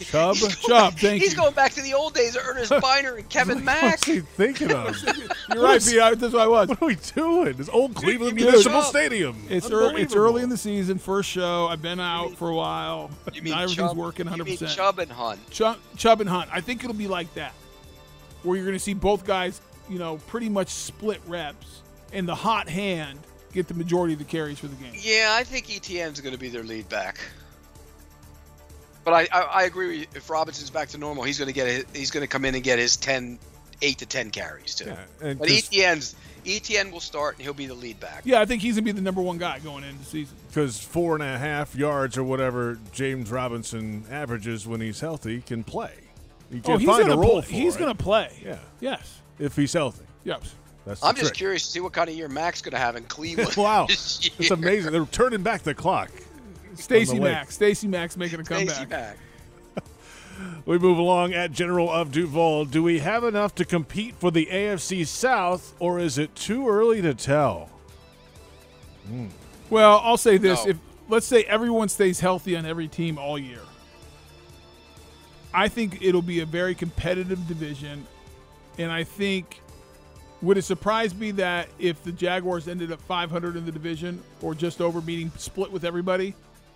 Chubb. 0.00 0.36
Chubb. 0.36 0.94
Thank 0.94 1.02
you. 1.02 1.10
He's 1.20 1.32
you. 1.32 1.36
going 1.38 1.54
back 1.54 1.72
to 1.72 1.82
the 1.82 1.94
old 1.94 2.14
days 2.14 2.36
of 2.36 2.42
Earnest 2.46 2.70
Byner 2.80 3.14
and 3.16 3.28
Kevin 3.28 3.64
Mack. 3.64 3.82
What's 3.82 4.04
he 4.06 4.20
thinking 4.20 4.72
of? 4.72 4.96
You're 5.54 5.62
right, 5.62 5.82
Pete. 5.82 5.98
I- 6.00 6.14
That's 6.14 6.32
what 6.32 6.42
I 6.42 6.46
was. 6.48 6.68
What 6.68 6.82
are 6.82 6.86
we 6.86 6.96
doing? 6.96 7.52
This 7.54 7.68
old 7.68 7.94
Cleveland 7.94 8.34
Municipal 8.36 8.82
Stadium. 8.82 9.36
It's 9.48 9.70
early, 9.70 10.02
it's 10.02 10.14
early 10.14 10.42
in 10.42 10.48
the 10.48 10.56
season, 10.56 10.98
first 10.98 11.28
show. 11.30 11.66
I've 11.68 11.82
been 11.82 12.00
out 12.00 12.34
for 12.36 12.48
a 12.50 12.54
while. 12.54 13.10
You 13.32 13.42
mean 13.42 13.52
Not 13.52 13.62
everything's 13.62 13.88
Chubb- 13.90 13.96
working 13.96 14.26
you 14.26 14.30
100. 14.30 14.44
mean 14.44 14.58
percent 14.58 14.76
Chubb 14.76 14.98
and 14.98 15.10
Hunt. 15.12 15.50
Chubb, 15.50 15.78
Chubb 15.96 16.20
and 16.20 16.28
Hunt. 16.28 16.50
I 16.52 16.60
think 16.60 16.82
it'll 16.84 16.94
be 16.96 17.06
like 17.08 17.32
that, 17.34 17.52
where 18.42 18.56
you're 18.56 18.66
going 18.66 18.76
to 18.76 18.82
see 18.82 18.92
both 18.94 19.24
guys, 19.24 19.60
you 19.88 19.98
know, 19.98 20.16
pretty 20.26 20.48
much 20.48 20.68
split 20.68 21.20
reps, 21.26 21.82
and 22.12 22.26
the 22.28 22.34
hot 22.34 22.68
hand 22.68 23.18
get 23.52 23.68
the 23.68 23.74
majority 23.74 24.12
of 24.14 24.18
the 24.18 24.24
carries 24.24 24.58
for 24.58 24.66
the 24.66 24.76
game. 24.76 24.92
Yeah, 24.94 25.28
I 25.38 25.44
think 25.44 25.66
ETN's 25.68 26.20
going 26.20 26.32
to 26.34 26.38
be 26.40 26.48
their 26.48 26.62
lead 26.64 26.88
back. 26.88 27.18
But 29.10 29.28
I, 29.32 29.38
I, 29.38 29.42
I 29.42 29.62
agree. 29.64 29.86
With 29.88 29.96
you. 30.00 30.06
If 30.14 30.30
Robinson's 30.30 30.70
back 30.70 30.88
to 30.90 30.98
normal, 30.98 31.24
he's 31.24 31.38
going 31.38 31.48
to 31.48 31.54
get 31.54 31.66
his, 31.66 31.84
he's 31.94 32.10
going 32.10 32.22
to 32.22 32.28
come 32.28 32.44
in 32.44 32.54
and 32.54 32.62
get 32.64 32.78
his 32.78 32.96
10, 32.96 33.38
8 33.82 33.98
to 33.98 34.06
ten 34.06 34.30
carries 34.30 34.74
too. 34.74 34.86
Yeah, 34.86 34.96
and 35.22 35.38
but 35.38 35.48
'cause- 35.48 35.68
ETN's 35.70 36.14
ETN 36.44 36.90
will 36.90 37.00
start 37.00 37.34
and 37.36 37.42
he'll 37.42 37.52
be 37.52 37.66
the 37.66 37.74
lead 37.74 38.00
back. 38.00 38.22
Yeah, 38.24 38.40
I 38.40 38.46
think 38.46 38.62
he's 38.62 38.74
going 38.76 38.84
to 38.86 38.92
be 38.92 38.96
the 38.96 39.02
number 39.02 39.20
one 39.20 39.36
guy 39.36 39.58
going 39.58 39.84
into 39.84 39.98
the 39.98 40.04
season. 40.06 40.36
Because 40.48 40.80
four 40.80 41.14
and 41.14 41.22
a 41.22 41.36
half 41.38 41.74
yards 41.76 42.16
or 42.16 42.24
whatever 42.24 42.78
James 42.92 43.30
Robinson 43.30 44.04
averages 44.10 44.66
when 44.66 44.80
he's 44.80 45.00
healthy 45.00 45.42
can 45.42 45.64
play. 45.64 45.92
You 46.50 46.60
oh, 46.60 46.62
can 46.62 46.72
oh, 46.74 46.78
he's 46.78 46.88
find 46.88 47.02
gonna 47.02 47.14
a 47.14 47.18
role 47.18 47.32
play. 47.32 47.42
for 47.42 47.52
He's 47.52 47.76
it. 47.76 47.78
going 47.78 47.94
to 47.94 48.02
play. 48.02 48.42
Yeah. 48.44 48.58
Yes. 48.80 49.20
If 49.38 49.54
he's 49.54 49.72
healthy. 49.74 50.04
Yes. 50.24 50.54
That's 50.86 51.00
the 51.00 51.06
I'm 51.06 51.14
just 51.14 51.26
trick. 51.28 51.36
curious 51.36 51.66
to 51.66 51.70
see 51.72 51.80
what 51.80 51.92
kind 51.92 52.08
of 52.08 52.16
year 52.16 52.28
Mack's 52.28 52.62
going 52.62 52.72
to 52.72 52.78
have 52.78 52.96
in 52.96 53.04
Cleveland. 53.08 53.54
wow. 53.56 53.86
It's 53.90 54.50
amazing. 54.50 54.92
They're 54.92 55.04
turning 55.04 55.42
back 55.42 55.62
the 55.62 55.74
clock. 55.74 56.10
Stacy 56.74 57.12
on 57.12 57.16
the 57.16 57.22
lake. 57.22 57.32
Mack. 57.32 57.50
Stacey 57.50 57.88
Mack's 57.88 58.16
making 58.16 58.40
a 58.40 58.44
Stacey 58.44 58.66
comeback. 58.66 58.90
Mack. 58.90 59.16
We 60.64 60.78
move 60.78 60.96
along 60.96 61.34
at 61.34 61.52
General 61.52 61.90
of 61.90 62.12
Duval. 62.12 62.64
Do 62.64 62.82
we 62.82 63.00
have 63.00 63.24
enough 63.24 63.54
to 63.56 63.64
compete 63.64 64.14
for 64.14 64.30
the 64.30 64.46
AFC 64.46 65.06
South, 65.06 65.74
or 65.78 65.98
is 65.98 66.16
it 66.16 66.34
too 66.34 66.66
early 66.66 67.02
to 67.02 67.12
tell? 67.12 67.68
Hmm. 69.06 69.26
Well, 69.68 70.00
I'll 70.02 70.16
say 70.16 70.38
this: 70.38 70.64
No. 70.64 70.70
if 70.70 70.78
let's 71.08 71.26
say 71.26 71.42
everyone 71.44 71.90
stays 71.90 72.20
healthy 72.20 72.56
on 72.56 72.64
every 72.64 72.88
team 72.88 73.18
all 73.18 73.38
year, 73.38 73.60
I 75.52 75.68
think 75.68 75.98
it'll 76.00 76.22
be 76.22 76.40
a 76.40 76.46
very 76.46 76.74
competitive 76.74 77.46
division, 77.46 78.06
and 78.78 78.90
I 78.90 79.04
think 79.04 79.60
would 80.42 80.56
it 80.56 80.62
surprise 80.62 81.14
me 81.14 81.32
that 81.32 81.68
if 81.78 82.02
the 82.02 82.12
Jaguars 82.12 82.66
ended 82.66 82.92
up 82.92 83.00
500 83.02 83.56
in 83.56 83.66
the 83.66 83.72
division 83.72 84.22
or 84.40 84.54
just 84.54 84.80
over, 84.80 85.02
meaning 85.02 85.30
split 85.36 85.70
with 85.70 85.84
everybody, 85.84 86.34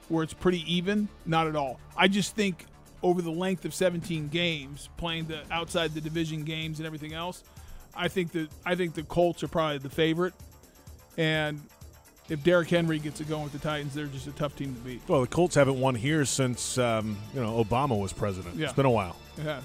where 0.09 0.23
it's 0.23 0.35
pretty 0.35 0.65
even? 0.73 1.09
Not 1.27 1.47
at 1.47 1.57
all. 1.57 1.81
I 1.97 2.09
just 2.09 2.35
think 2.35 2.67
over 3.03 3.21
the 3.21 3.31
length 3.31 3.65
of 3.65 3.75
17 3.75 4.29
games, 4.29 4.89
playing 4.97 5.27
the 5.27 5.43
outside 5.51 5.95
the 5.95 6.01
division 6.01 6.45
games 6.45 6.79
and 6.79 6.87
everything 6.87 7.13
else, 7.13 7.43
I 7.95 8.09
think 8.09 8.33
that 8.33 8.49
I 8.65 8.75
think 8.75 8.95
the 8.95 9.03
Colts 9.03 9.43
are 9.43 9.49
probably 9.49 9.79
the 9.79 9.91
favorite, 9.91 10.35
and 11.17 11.61
if 12.29 12.43
Derrick 12.43 12.69
Henry 12.71 12.99
gets 12.99 13.21
it 13.21 13.29
going 13.29 13.45
with 13.45 13.53
the 13.53 13.59
Titans, 13.59 13.95
they're 13.95 14.07
just 14.07 14.27
a 14.27 14.33
tough 14.33 14.57
team 14.57 14.75
to 14.75 14.81
beat. 14.81 15.03
Well, 15.07 15.21
the 15.21 15.27
Colts 15.27 15.55
haven't 15.55 15.79
won 15.79 15.95
here 15.95 16.25
since 16.25 16.79
um, 16.79 17.17
you 17.35 17.41
know 17.41 17.63
Obama 17.63 17.99
was 18.01 18.13
president. 18.13 18.57
Yeah. 18.57 18.65
It's 18.65 18.75
been 18.75 18.87
a 18.87 18.91
while. 18.91 19.17
It 19.39 19.43
has. 19.43 19.63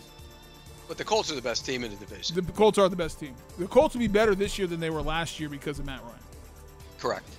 But 0.88 0.98
the 0.98 1.06
Colts 1.06 1.32
are 1.32 1.36
the 1.36 1.42
best 1.42 1.66
team 1.66 1.84
in 1.84 1.92
the 1.92 1.98
division. 1.98 2.36
The 2.36 2.52
Colts 2.52 2.80
are 2.80 2.90
the 2.90 2.96
best 2.96 3.20
team. 3.20 3.36
The 3.60 3.68
Colts 3.68 3.94
will 3.94 4.00
be 4.00 4.08
better 4.08 4.34
this 4.34 4.58
year 4.58 4.68
than 4.68 4.80
they 4.80 4.90
were 4.90 5.04
last 5.04 5.40
year 5.40 5.48
because 5.48 5.78
of 5.78 5.86
Matt 5.86 6.02
Ryan. 6.02 6.16
Correct. 7.00 7.30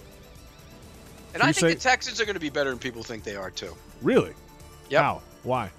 And 1.34 1.40
So 1.40 1.44
I 1.44 1.48
you 1.48 1.52
think 1.54 1.68
say- 1.68 1.74
the 1.74 1.80
Texans 1.80 2.20
are 2.20 2.24
going 2.24 2.34
to 2.34 2.40
be 2.40 2.50
better 2.50 2.70
than 2.70 2.78
people 2.78 3.02
think 3.02 3.24
they 3.24 3.36
are 3.36 3.50
too. 3.50 3.74
Really? 4.02 4.34
Yep. 4.88 5.00
How? 5.02 5.22
Why? 5.42 5.70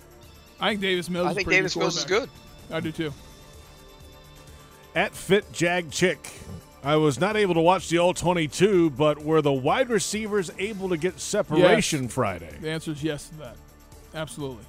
I 0.60 0.70
think 0.70 0.82
Davis 0.82 1.10
Mills. 1.10 1.28
I 1.28 1.30
is 1.32 1.36
think 1.36 1.48
pretty 1.48 1.60
Davis 1.60 1.76
Mills 1.76 1.98
is 1.98 2.06
good. 2.06 2.30
I 2.72 2.80
do 2.80 2.92
too. 2.92 3.14
At 4.96 5.14
Fit 5.16 5.52
Jag 5.54 5.90
Chick, 5.92 6.20
I 6.84 6.96
was 6.98 7.20
not 7.20 7.38
able 7.38 7.54
to 7.54 7.62
watch 7.62 7.90
the 7.90 7.98
All 8.00 8.14
22, 8.14 8.90
but 8.92 9.24
were 9.24 9.42
the 9.42 9.52
wide 9.54 9.90
receivers 9.90 10.52
able 10.60 10.90
to 10.90 10.98
get 10.98 11.20
separation 11.20 12.08
Friday? 12.08 12.54
The 12.60 12.70
answer 12.70 12.92
is 12.92 13.04
yes 13.04 13.30
to 13.30 13.36
that. 13.38 13.56
Absolutely. 14.14 14.66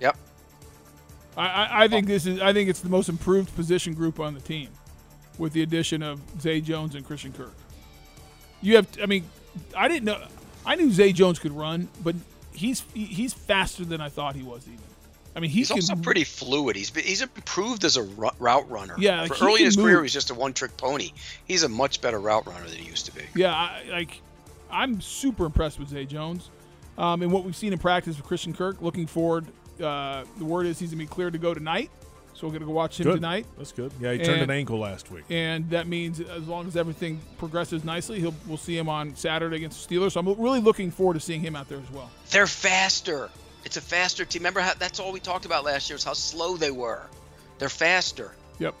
Yep. 0.00 0.16
I, 1.36 1.46
I, 1.46 1.84
I 1.84 1.88
think 1.88 2.06
this 2.06 2.26
is. 2.26 2.40
I 2.40 2.52
think 2.52 2.68
it's 2.68 2.80
the 2.80 2.90
most 2.90 3.08
improved 3.08 3.54
position 3.56 3.94
group 3.94 4.20
on 4.20 4.34
the 4.34 4.40
team, 4.40 4.68
with 5.38 5.52
the 5.54 5.62
addition 5.62 6.02
of 6.02 6.20
Zay 6.40 6.60
Jones 6.60 6.94
and 6.94 7.04
Christian 7.06 7.32
Kirk. 7.32 7.54
You 8.60 8.76
have. 8.76 8.86
I 9.02 9.06
mean, 9.06 9.24
I 9.76 9.88
didn't 9.88 10.04
know. 10.04 10.22
I 10.64 10.76
knew 10.76 10.90
Zay 10.90 11.12
Jones 11.12 11.38
could 11.38 11.52
run, 11.52 11.88
but 12.02 12.14
he's 12.52 12.84
he's 12.94 13.32
faster 13.32 13.84
than 13.84 14.00
I 14.00 14.08
thought 14.08 14.36
he 14.36 14.42
was. 14.42 14.66
Even. 14.66 14.78
I 15.34 15.40
mean, 15.40 15.50
he 15.50 15.60
He's 15.60 15.68
can, 15.68 15.76
also 15.78 15.96
pretty 15.96 16.24
fluid. 16.24 16.76
He's 16.76 16.90
he's 16.94 17.22
improved 17.22 17.84
as 17.84 17.96
a 17.96 18.02
route 18.02 18.70
runner. 18.70 18.94
Yeah, 18.98 19.22
like, 19.22 19.34
For 19.34 19.46
early 19.46 19.60
in 19.60 19.64
his 19.66 19.76
career, 19.76 19.94
move. 19.94 20.00
he 20.00 20.02
was 20.02 20.12
just 20.12 20.30
a 20.30 20.34
one-trick 20.34 20.76
pony. 20.76 21.12
He's 21.46 21.62
a 21.62 21.68
much 21.70 22.02
better 22.02 22.20
route 22.20 22.46
runner 22.46 22.66
than 22.66 22.76
he 22.76 22.86
used 22.88 23.06
to 23.06 23.14
be. 23.14 23.22
Yeah, 23.34 23.54
I, 23.54 23.82
like 23.90 24.20
I'm 24.70 25.00
super 25.00 25.46
impressed 25.46 25.78
with 25.78 25.88
Zay 25.88 26.04
Jones, 26.04 26.50
um, 26.98 27.22
and 27.22 27.32
what 27.32 27.44
we've 27.44 27.56
seen 27.56 27.72
in 27.72 27.78
practice 27.78 28.16
with 28.16 28.26
Christian 28.26 28.52
Kirk. 28.52 28.82
Looking 28.82 29.06
forward. 29.06 29.46
Uh, 29.82 30.24
the 30.38 30.44
word 30.44 30.66
is 30.66 30.78
he's 30.78 30.90
gonna 30.90 30.98
be 31.02 31.06
cleared 31.06 31.32
to 31.32 31.38
go 31.38 31.54
tonight, 31.54 31.90
so 32.42 32.48
we're 32.48 32.52
gonna 32.54 32.66
go 32.66 32.72
watch 32.72 32.98
him 32.98 33.04
Good. 33.04 33.14
tonight. 33.14 33.46
That's 33.56 33.70
good. 33.70 33.92
Yeah, 34.00 34.12
he 34.14 34.18
turned 34.18 34.40
And- 34.40 34.50
an 34.50 34.50
ankle 34.50 34.80
last 34.80 35.12
week. 35.12 35.22
and 35.30 35.70
that 35.70 35.86
means 35.86 36.18
as 36.18 36.42
long 36.48 36.66
as 36.66 36.76
everything 36.76 37.20
progresses 37.38 37.84
nicely, 37.84 38.18
he'll 38.18 38.34
we'll 38.48 38.56
see 38.58 38.76
him 38.76 38.88
on 38.88 39.14
Saturday 39.14 39.54
against 39.58 39.88
the 39.88 39.94
Steelers. 39.94 40.10
So 40.12 40.18
I'm 40.20 40.26
really 40.40 40.60
looking 40.60 40.90
forward 40.90 41.14
to 41.14 41.20
seeing 41.20 41.40
him 41.40 41.54
out 41.54 41.68
there 41.68 41.78
as 41.78 41.88
well. 41.92 42.10
They're 42.30 42.48
faster. 42.48 43.30
It's 43.64 43.76
a 43.76 43.80
faster 43.80 44.24
team. 44.24 44.40
Remember 44.40 44.58
how 44.58 44.74
that's 44.76 44.98
all 44.98 45.12
we 45.12 45.20
talked 45.20 45.44
about 45.44 45.64
last 45.64 45.88
year 45.88 45.94
was 45.94 46.02
how 46.02 46.14
slow 46.14 46.56
they 46.56 46.72
were. 46.72 47.02
They're 47.60 47.68
faster. 47.68 48.32
Yep. 48.58 48.74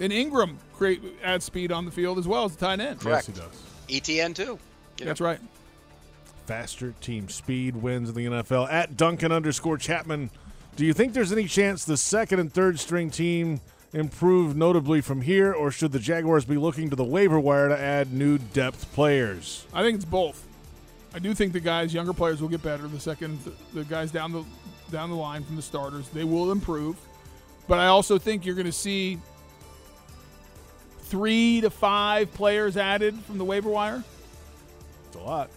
And 0.00 0.10
Engram 0.10 0.56
create 0.74 1.02
adds 1.22 1.44
speed 1.44 1.70
on 1.72 1.84
the 1.84 1.90
field 1.90 2.18
as 2.18 2.26
well 2.26 2.46
as 2.46 2.56
the 2.56 2.64
tight 2.64 2.80
end. 2.80 3.00
Correct. 3.00 3.28
Yes, 3.28 3.36
he 3.36 4.00
does. 4.00 4.30
ETN 4.30 4.34
too. 4.34 4.58
You 4.98 5.04
That's 5.04 5.20
know? 5.20 5.26
right. 5.26 5.40
Faster 6.46 6.94
team 7.02 7.28
speed 7.28 7.76
wins 7.76 8.08
in 8.08 8.14
the 8.14 8.24
NFL. 8.24 8.68
At 8.70 8.96
Duncan 8.96 9.30
underscore 9.30 9.76
Chapman, 9.76 10.30
do 10.80 10.86
you 10.86 10.94
think 10.94 11.12
there's 11.12 11.30
any 11.30 11.44
chance 11.44 11.84
the 11.84 11.98
second 11.98 12.40
and 12.40 12.50
third 12.50 12.80
string 12.80 13.10
team 13.10 13.60
improve 13.92 14.56
notably 14.56 15.02
from 15.02 15.20
here, 15.20 15.52
or 15.52 15.70
should 15.70 15.92
the 15.92 15.98
Jaguars 15.98 16.46
be 16.46 16.56
looking 16.56 16.88
to 16.88 16.96
the 16.96 17.04
waiver 17.04 17.38
wire 17.38 17.68
to 17.68 17.78
add 17.78 18.14
new 18.14 18.38
depth 18.38 18.90
players? 18.94 19.66
I 19.74 19.82
think 19.82 19.96
it's 19.96 20.06
both. 20.06 20.42
I 21.12 21.18
do 21.18 21.34
think 21.34 21.52
the 21.52 21.60
guys, 21.60 21.92
younger 21.92 22.14
players, 22.14 22.40
will 22.40 22.48
get 22.48 22.62
better. 22.62 22.88
The 22.88 22.98
second, 22.98 23.40
the 23.74 23.84
guys 23.84 24.10
down 24.10 24.32
the 24.32 24.42
down 24.90 25.10
the 25.10 25.16
line 25.16 25.44
from 25.44 25.56
the 25.56 25.60
starters, 25.60 26.08
they 26.08 26.24
will 26.24 26.50
improve. 26.50 26.96
But 27.68 27.78
I 27.78 27.88
also 27.88 28.16
think 28.16 28.46
you're 28.46 28.54
going 28.54 28.64
to 28.64 28.72
see 28.72 29.18
three 31.02 31.60
to 31.60 31.68
five 31.68 32.32
players 32.32 32.78
added 32.78 33.18
from 33.24 33.36
the 33.36 33.44
waiver 33.44 33.68
wire. 33.68 34.02
It's 35.08 35.16
a 35.16 35.20
lot. 35.20 35.50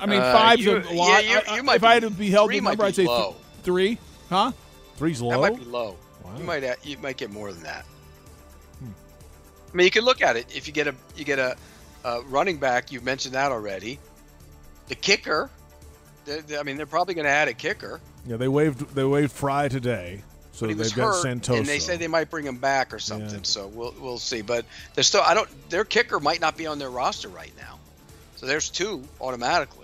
I 0.00 0.06
mean, 0.06 0.20
Uh, 0.20 0.32
five's 0.32 0.64
you- 0.64 0.76
a 0.78 0.92
lot. 0.92 1.24
yeah, 1.24 1.30
you- 1.32 1.42
I- 1.48 1.58
I- 1.58 1.62
might 1.62 1.76
if 1.76 1.84
I 1.84 1.94
had 1.94 2.02
to 2.02 2.10
be 2.10 2.30
held 2.30 2.48
to 2.48 2.52
three 2.52 2.58
a 2.58 2.62
number, 2.62 2.84
I'd 2.84 2.94
say 2.94 3.06
th- 3.06 3.34
three. 3.62 3.98
Huh? 4.28 4.52
Three's 4.96 5.20
low. 5.20 5.30
That 5.30 5.52
might 5.52 5.58
be 5.58 5.64
low. 5.64 5.96
Wow. 6.24 6.36
You 6.38 6.44
might 6.44 6.84
you 6.84 6.98
might 6.98 7.16
get 7.16 7.30
more 7.30 7.52
than 7.52 7.62
that. 7.64 7.84
Hmm. 8.78 8.90
I 9.72 9.76
mean, 9.76 9.84
you 9.86 9.90
can 9.90 10.04
look 10.04 10.22
at 10.22 10.36
it. 10.36 10.46
If 10.54 10.66
you 10.66 10.72
get 10.72 10.86
a 10.86 10.94
you 11.16 11.24
get 11.24 11.38
a, 11.38 11.56
a 12.04 12.20
running 12.22 12.58
back, 12.58 12.92
you've 12.92 13.04
mentioned 13.04 13.34
that 13.34 13.50
already. 13.52 13.98
The 14.88 14.94
kicker. 14.94 15.50
they- 16.26 16.40
they- 16.40 16.58
I 16.58 16.62
mean, 16.62 16.76
they're 16.76 16.84
probably 16.86 17.14
going 17.14 17.24
to 17.24 17.30
add 17.30 17.48
a 17.48 17.54
kicker. 17.54 17.98
Yeah, 18.26 18.36
they 18.36 18.46
waived 18.48 18.94
they 18.94 19.02
waived 19.04 19.32
Fry 19.32 19.68
today, 19.68 20.22
so 20.52 20.60
but 20.60 20.68
he 20.68 20.74
they've 20.74 20.78
was 20.84 20.92
got 20.92 21.06
hurt, 21.06 21.24
Santoso. 21.24 21.56
and 21.56 21.66
they 21.66 21.78
say 21.78 21.96
they 21.96 22.06
might 22.08 22.28
bring 22.30 22.44
him 22.44 22.58
back 22.58 22.92
or 22.92 22.98
something. 22.98 23.30
Yeah. 23.38 23.44
So 23.44 23.66
we'll 23.68 23.94
we'll 23.98 24.18
see. 24.18 24.42
But 24.42 24.66
they're 24.94 25.02
still. 25.02 25.22
I 25.22 25.32
don't. 25.34 25.48
Their 25.70 25.84
kicker 25.86 26.20
might 26.20 26.40
not 26.40 26.56
be 26.58 26.66
on 26.66 26.78
their 26.78 26.90
roster 26.90 27.28
right 27.30 27.52
now. 27.56 27.78
So 28.36 28.44
there's 28.46 28.68
two 28.68 29.02
automatically. 29.20 29.79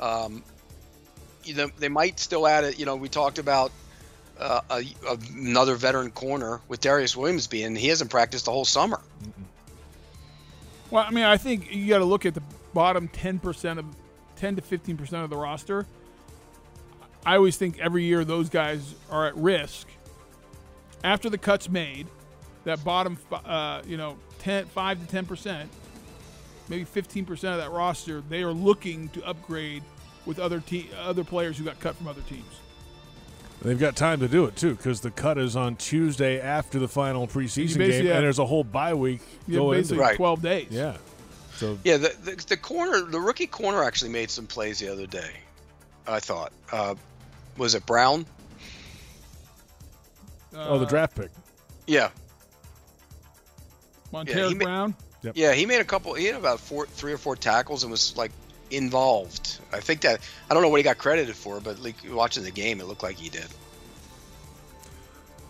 Um, 0.00 0.42
you 1.44 1.54
know, 1.54 1.70
they 1.78 1.88
might 1.88 2.18
still 2.18 2.46
add 2.46 2.64
it. 2.64 2.78
You 2.78 2.86
know, 2.86 2.96
we 2.96 3.08
talked 3.08 3.38
about 3.38 3.70
uh, 4.38 4.60
a, 4.70 4.82
another 5.32 5.76
veteran 5.76 6.10
corner 6.10 6.60
with 6.68 6.80
Darious 6.80 7.14
Williams 7.14 7.46
being 7.46 7.76
he 7.76 7.88
hasn't 7.88 8.10
practiced 8.10 8.46
the 8.46 8.50
whole 8.50 8.64
summer. 8.64 9.00
Well, 10.90 11.04
I 11.06 11.10
mean, 11.10 11.24
I 11.24 11.36
think 11.36 11.72
you 11.72 11.88
got 11.88 11.98
to 11.98 12.04
look 12.04 12.26
at 12.26 12.34
the 12.34 12.42
bottom 12.74 13.08
10% 13.08 13.78
of 13.78 13.84
10 14.36 14.56
to 14.56 14.62
15% 14.62 15.24
of 15.24 15.30
the 15.30 15.36
roster. 15.36 15.86
I 17.24 17.36
always 17.36 17.56
think 17.56 17.78
every 17.78 18.04
year 18.04 18.24
those 18.24 18.48
guys 18.48 18.94
are 19.10 19.26
at 19.26 19.36
risk. 19.36 19.86
After 21.04 21.28
the 21.30 21.38
cuts 21.38 21.68
made, 21.68 22.06
that 22.64 22.82
bottom, 22.82 23.18
uh, 23.30 23.82
you 23.86 23.96
know, 23.96 24.16
10, 24.40 24.66
5 24.66 25.08
to 25.08 25.22
10%, 25.22 25.66
maybe 26.70 26.84
15% 26.86 27.28
of 27.30 27.58
that 27.58 27.70
roster, 27.70 28.22
they 28.30 28.42
are 28.42 28.52
looking 28.52 29.08
to 29.10 29.22
upgrade 29.26 29.82
with 30.24 30.38
other 30.38 30.60
te- 30.60 30.88
other 30.98 31.24
players 31.24 31.58
who 31.58 31.64
got 31.64 31.78
cut 31.80 31.96
from 31.96 32.08
other 32.08 32.22
teams. 32.22 32.44
They've 33.62 33.78
got 33.78 33.94
time 33.96 34.20
to 34.20 34.28
do 34.28 34.46
it 34.46 34.56
too, 34.56 34.74
because 34.76 35.02
the 35.02 35.10
cut 35.10 35.36
is 35.36 35.54
on 35.56 35.76
Tuesday 35.76 36.40
after 36.40 36.78
the 36.78 36.88
final 36.88 37.26
preseason 37.26 37.76
game, 37.78 38.06
have- 38.06 38.16
and 38.16 38.24
there's 38.24 38.38
a 38.38 38.46
whole 38.46 38.64
bye 38.64 38.94
week 38.94 39.20
You 39.46 39.56
going 39.58 39.80
basically 39.80 40.04
it. 40.06 40.16
12 40.16 40.40
days. 40.42 40.68
Yeah. 40.70 40.96
So 41.56 41.78
Yeah, 41.84 41.98
the, 41.98 42.14
the 42.24 42.44
the 42.48 42.56
corner, 42.56 43.02
the 43.02 43.20
rookie 43.20 43.46
corner 43.46 43.82
actually 43.84 44.10
made 44.12 44.30
some 44.30 44.46
plays 44.46 44.78
the 44.78 44.88
other 44.90 45.06
day. 45.06 45.32
I 46.06 46.18
thought, 46.20 46.52
uh, 46.72 46.94
was 47.58 47.74
it 47.74 47.84
Brown? 47.84 48.24
oh, 50.56 50.78
the 50.78 50.86
draft 50.86 51.16
pick. 51.16 51.30
Yeah, 51.86 52.10
Montaric 54.12 54.48
he 54.48 54.54
ma- 54.54 54.64
Brown. 54.64 54.94
Yep. 55.22 55.34
yeah, 55.36 55.52
he 55.52 55.66
made 55.66 55.80
a 55.80 55.84
couple. 55.84 56.14
He 56.14 56.24
had 56.26 56.34
about 56.36 56.60
four, 56.60 56.86
three 56.86 57.12
or 57.12 57.18
four 57.18 57.36
tackles, 57.36 57.82
and 57.82 57.90
was 57.90 58.16
like 58.16 58.32
involved. 58.70 59.58
I 59.72 59.80
think 59.80 60.00
that 60.02 60.20
I 60.50 60.54
don't 60.54 60.62
know 60.62 60.68
what 60.70 60.78
he 60.78 60.82
got 60.84 60.96
credited 60.98 61.36
for, 61.36 61.60
but 61.60 61.78
like 61.80 61.96
watching 62.10 62.42
the 62.44 62.50
game, 62.50 62.80
it 62.80 62.86
looked 62.86 63.02
like 63.02 63.16
he 63.16 63.28
did. 63.28 63.46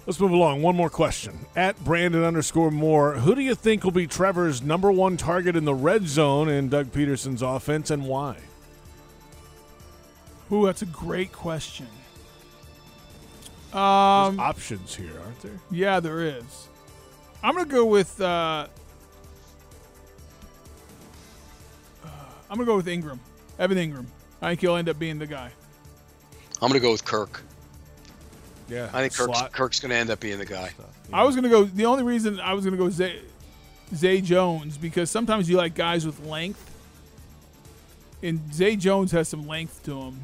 Let's 0.06 0.18
move 0.18 0.32
along. 0.32 0.62
One 0.62 0.74
more 0.74 0.90
question. 0.90 1.38
At 1.55 1.82
Brandon 1.84 2.24
underscore 2.24 2.70
Moore, 2.72 3.12
who 3.12 3.34
do 3.34 3.42
you 3.42 3.55
think 3.55 3.84
will 3.84 3.90
be 3.92 4.06
Trevor's 4.09 4.60
number 4.62 4.90
one 4.90 5.16
target 5.16 5.55
in 5.55 5.64
the 5.66 5.74
red 5.74 6.09
zone 6.09 6.48
in 6.48 6.68
Doug 6.68 6.90
Pederson's 6.90 7.42
offense, 7.42 7.90
and 7.90 8.06
why? 8.06 8.38
Ooh, 10.51 10.66
that's 10.66 10.82
a 10.82 10.86
great 10.86 11.30
question. 11.32 11.86
There's 13.70 13.76
Um, 13.80 14.40
options 14.40 14.97
here, 14.97 15.12
aren't 15.24 15.40
there? 15.42 15.60
yeah, 15.70 16.01
there 16.01 16.22
is. 16.22 16.66
I'm 17.42 17.55
gonna 17.55 17.66
go 17.68 17.84
with. 17.86 18.20
Uh, 18.20 18.66
I'm 22.51 22.56
gonna 22.56 22.66
go 22.66 22.77
with 22.77 22.86
Engram, 22.86 23.20
Evan 23.60 23.78
Engram. 23.78 24.06
I 24.43 24.51
think 24.51 24.60
he'll 24.60 24.77
end 24.77 24.89
up 24.89 24.98
being 24.98 25.18
the 25.18 25.27
guy. 25.27 25.52
I'm 26.60 26.68
gonna 26.68 26.81
go 26.81 26.90
with 26.90 27.05
Kirk. 27.05 27.43
Yeah, 28.68 28.90
I 28.93 29.09
think 29.09 29.14
Kirk's. 29.14 29.43
Kirk's 29.52 29.81
gonna 29.81 29.94
end 29.94 30.10
up 30.10 30.18
being 30.20 30.39
the 30.39 30.47
guy. 30.47 30.70
I 31.12 31.22
was 31.22 31.36
gonna 31.36 31.48
go. 31.48 31.64
The 31.64 31.86
only 31.86 32.02
reason 32.02 32.40
I 32.40 32.55
was 32.55 32.64
gonna 32.64 32.77
go 32.77 32.90
Zay, 32.90 33.20
Zay 33.94 34.20
Jones 34.20 34.77
because 34.77 35.10
sometimes 35.10 35.48
you 35.48 35.56
like 35.56 35.74
guys 35.74 36.05
with 36.05 36.24
length, 36.27 36.70
and 38.22 38.52
Zay 38.52 38.74
Jones 38.74 39.12
has 39.12 39.28
some 39.28 39.47
length 39.47 39.85
to 39.85 40.01
him 40.01 40.20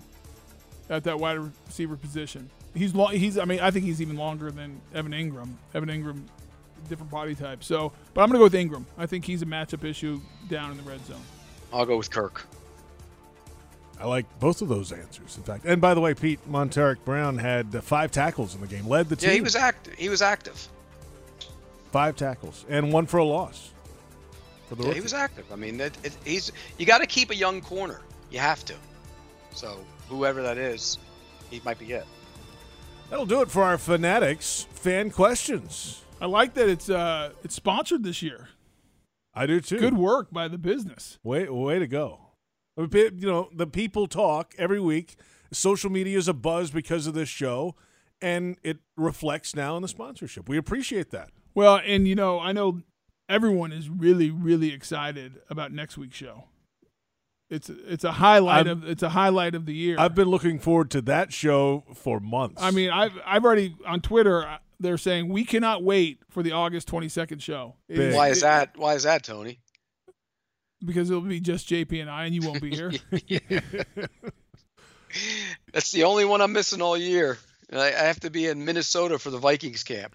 at 0.91 1.05
that 1.05 1.19
wide 1.19 1.39
receiver 1.67 1.97
position. 1.97 2.51
He's 2.75 2.95
long. 2.95 3.13
He's. 3.13 3.39
I 3.39 3.45
mean, 3.45 3.61
I 3.61 3.71
think 3.71 3.85
he's 3.85 4.03
even 4.03 4.17
longer 4.17 4.51
than 4.51 4.81
Evan 4.95 5.13
Engram. 5.13 5.55
Evan 5.75 5.89
Engram, 5.89 6.23
different 6.89 7.11
body 7.11 7.35
type. 7.35 7.63
So, 7.63 7.93
but 8.15 8.23
I'm 8.23 8.29
gonna 8.29 8.39
go 8.39 8.45
with 8.45 8.53
Engram. 8.53 8.85
I 8.99 9.07
think 9.07 9.25
he's 9.25 9.43
a 9.43 9.47
matchup 9.47 9.85
issue 9.85 10.21
down 10.49 10.73
in 10.73 10.77
the 10.77 10.83
red 10.83 11.05
zone. 11.07 11.23
I'll 11.73 11.87
go 11.87 11.97
with 11.97 12.11
Kirk. 12.11 12.47
I 13.99 14.07
like 14.07 14.27
both 14.41 14.61
of 14.61 14.69
those 14.69 14.93
answers, 14.93 15.37
in 15.39 15.43
fact. 15.43 15.65
And 15.65 15.81
by 15.81 15.95
the 15.95 16.01
way, 16.01 16.13
Pete 16.15 16.39
Montaric 16.51 16.99
Brown 17.05 17.39
had 17.39 17.83
five 17.83 18.11
tackles 18.13 18.55
in 18.55 18.61
the 18.61 18.67
game, 18.67 18.87
led 18.87 19.09
the 19.09 19.17
team. 19.17 19.29
Yeah, 19.31 19.35
he 19.37 19.41
was 19.41 19.57
active. 19.57 19.95
He 19.95 20.09
was 20.09 20.21
active. 20.23 20.69
five 21.93 22.15
tackles 22.17 22.67
and 22.69 22.93
one 22.93 23.07
for 23.07 23.19
a 23.19 23.25
loss. 23.25 23.71
For 24.69 24.75
the 24.75 24.83
Yeah, 24.83 24.89
rookie. 24.89 24.99
he 24.99 25.03
was 25.03 25.15
active. 25.15 25.47
I 25.51 25.57
mean, 25.57 25.81
it, 25.81 25.97
it, 26.05 26.15
he's 26.25 26.53
you 26.77 26.85
got 26.85 26.99
to 26.99 27.07
keep 27.07 27.31
a 27.31 27.35
young 27.37 27.61
corner. 27.63 28.01
You 28.31 28.39
have 28.39 28.65
to. 28.67 28.75
So 29.55 29.79
whoever 30.09 30.43
that 30.43 30.59
is, 30.59 30.99
he 31.51 31.63
might 31.65 31.79
be 31.79 31.93
it. 31.93 32.05
That'll 33.09 33.25
do 33.25 33.41
it 33.41 33.51
for 33.51 33.63
our 33.63 33.79
fanatics 33.79 34.67
fan 34.73 35.11
questions. 35.11 36.03
I 36.21 36.27
like 36.27 36.53
that 36.55 36.69
it's 36.69 36.91
uh 36.91 37.31
it's 37.45 37.55
sponsored 37.55 38.03
this 38.03 38.21
year. 38.21 38.49
I 39.37 39.47
do 39.47 39.61
too. 39.61 39.79
Good 39.79 39.97
work 39.99 40.33
by 40.33 40.49
the 40.49 40.59
business. 40.59 41.19
Way, 41.23 41.47
way 41.49 41.79
to 41.79 41.87
go. 41.87 42.21
You 42.79 43.13
know, 43.21 43.51
the 43.55 43.67
people 43.67 44.07
talk 44.07 44.55
every 44.59 44.81
week. 44.81 45.17
Social 45.53 45.91
media 45.91 46.19
is 46.19 46.27
a 46.27 46.35
buzz 46.35 46.71
because 46.71 47.07
of 47.07 47.15
this 47.15 47.29
show, 47.29 47.75
and 48.21 48.57
it 48.63 48.79
reflects 48.97 49.55
now 49.55 49.77
in 49.77 49.83
the 49.83 49.89
sponsorship. 49.89 50.49
We 50.49 50.57
appreciate 50.57 51.11
that. 51.11 51.31
Well, 51.55 51.81
and 51.85 52.09
you 52.09 52.15
know, 52.15 52.41
I 52.41 52.53
know 52.53 52.81
everyone 53.29 53.73
is 53.73 53.89
really, 53.89 54.31
really 54.31 54.73
excited 54.73 55.41
about 55.49 55.71
next 55.73 55.97
week's 55.97 56.17
show. 56.17 56.45
It's 57.49 57.69
it's 57.71 58.05
a 58.05 58.13
highlight 58.13 58.67
I'm- 58.67 58.83
of 58.83 58.89
it's 58.89 59.03
a 59.03 59.11
highlight 59.11 59.55
of 59.55 59.67
the 59.67 59.75
year. 59.75 59.97
I've 59.99 60.15
been 60.15 60.29
looking 60.29 60.59
forward 60.59 60.91
to 60.93 61.03
that 61.03 61.33
show 61.33 61.85
for 61.95 62.19
months. 62.21 62.61
I 62.63 62.71
mean, 62.73 62.91
I've 62.91 63.13
I've 63.25 63.45
already 63.45 63.77
on 63.87 64.01
Twitter. 64.01 64.59
They're 64.79 64.99
saying 64.99 65.29
we 65.29 65.45
cannot 65.45 65.83
wait 65.83 66.21
for 66.31 66.43
the 66.43 66.53
August 66.53 66.89
twenty 66.89 67.09
second 67.09 67.43
show. 67.43 67.77
It- 67.89 68.15
Why 68.15 68.29
is 68.29 68.39
it- 68.39 68.43
that? 68.43 68.77
Why 68.77 68.95
is 68.95 69.05
that, 69.05 69.23
Tony? 69.25 69.61
Because 70.85 71.09
it'll 71.11 71.23
be 71.23 71.41
just 71.41 71.69
JP 71.69 72.03
and 72.03 72.11
I, 72.11 72.27
and 72.27 72.35
you 72.35 72.43
won't 72.43 72.61
be 72.61 72.71
here. 72.71 72.93
That's 75.73 75.91
the 75.93 76.05
only 76.05 76.27
one 76.27 76.43
I'm 76.43 76.53
missing 76.53 76.83
all 76.83 76.97
year. 76.99 77.39
And 77.71 77.81
I, 77.81 77.87
I 77.87 78.05
have 78.05 78.21
to 78.21 78.31
be 78.31 78.47
in 78.47 78.65
Minnesota 78.65 79.19
for 79.19 79.31
the 79.31 79.39
Vikings 79.39 79.83
camp, 79.83 80.15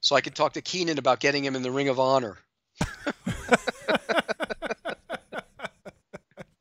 so 0.00 0.14
I 0.14 0.20
can 0.20 0.34
talk 0.34 0.52
to 0.52 0.60
Keenan 0.60 0.98
about 0.98 1.18
getting 1.18 1.44
him 1.44 1.56
in 1.56 1.62
the 1.62 1.70
Ring 1.70 1.88
of 1.88 1.98
Honor. 1.98 2.38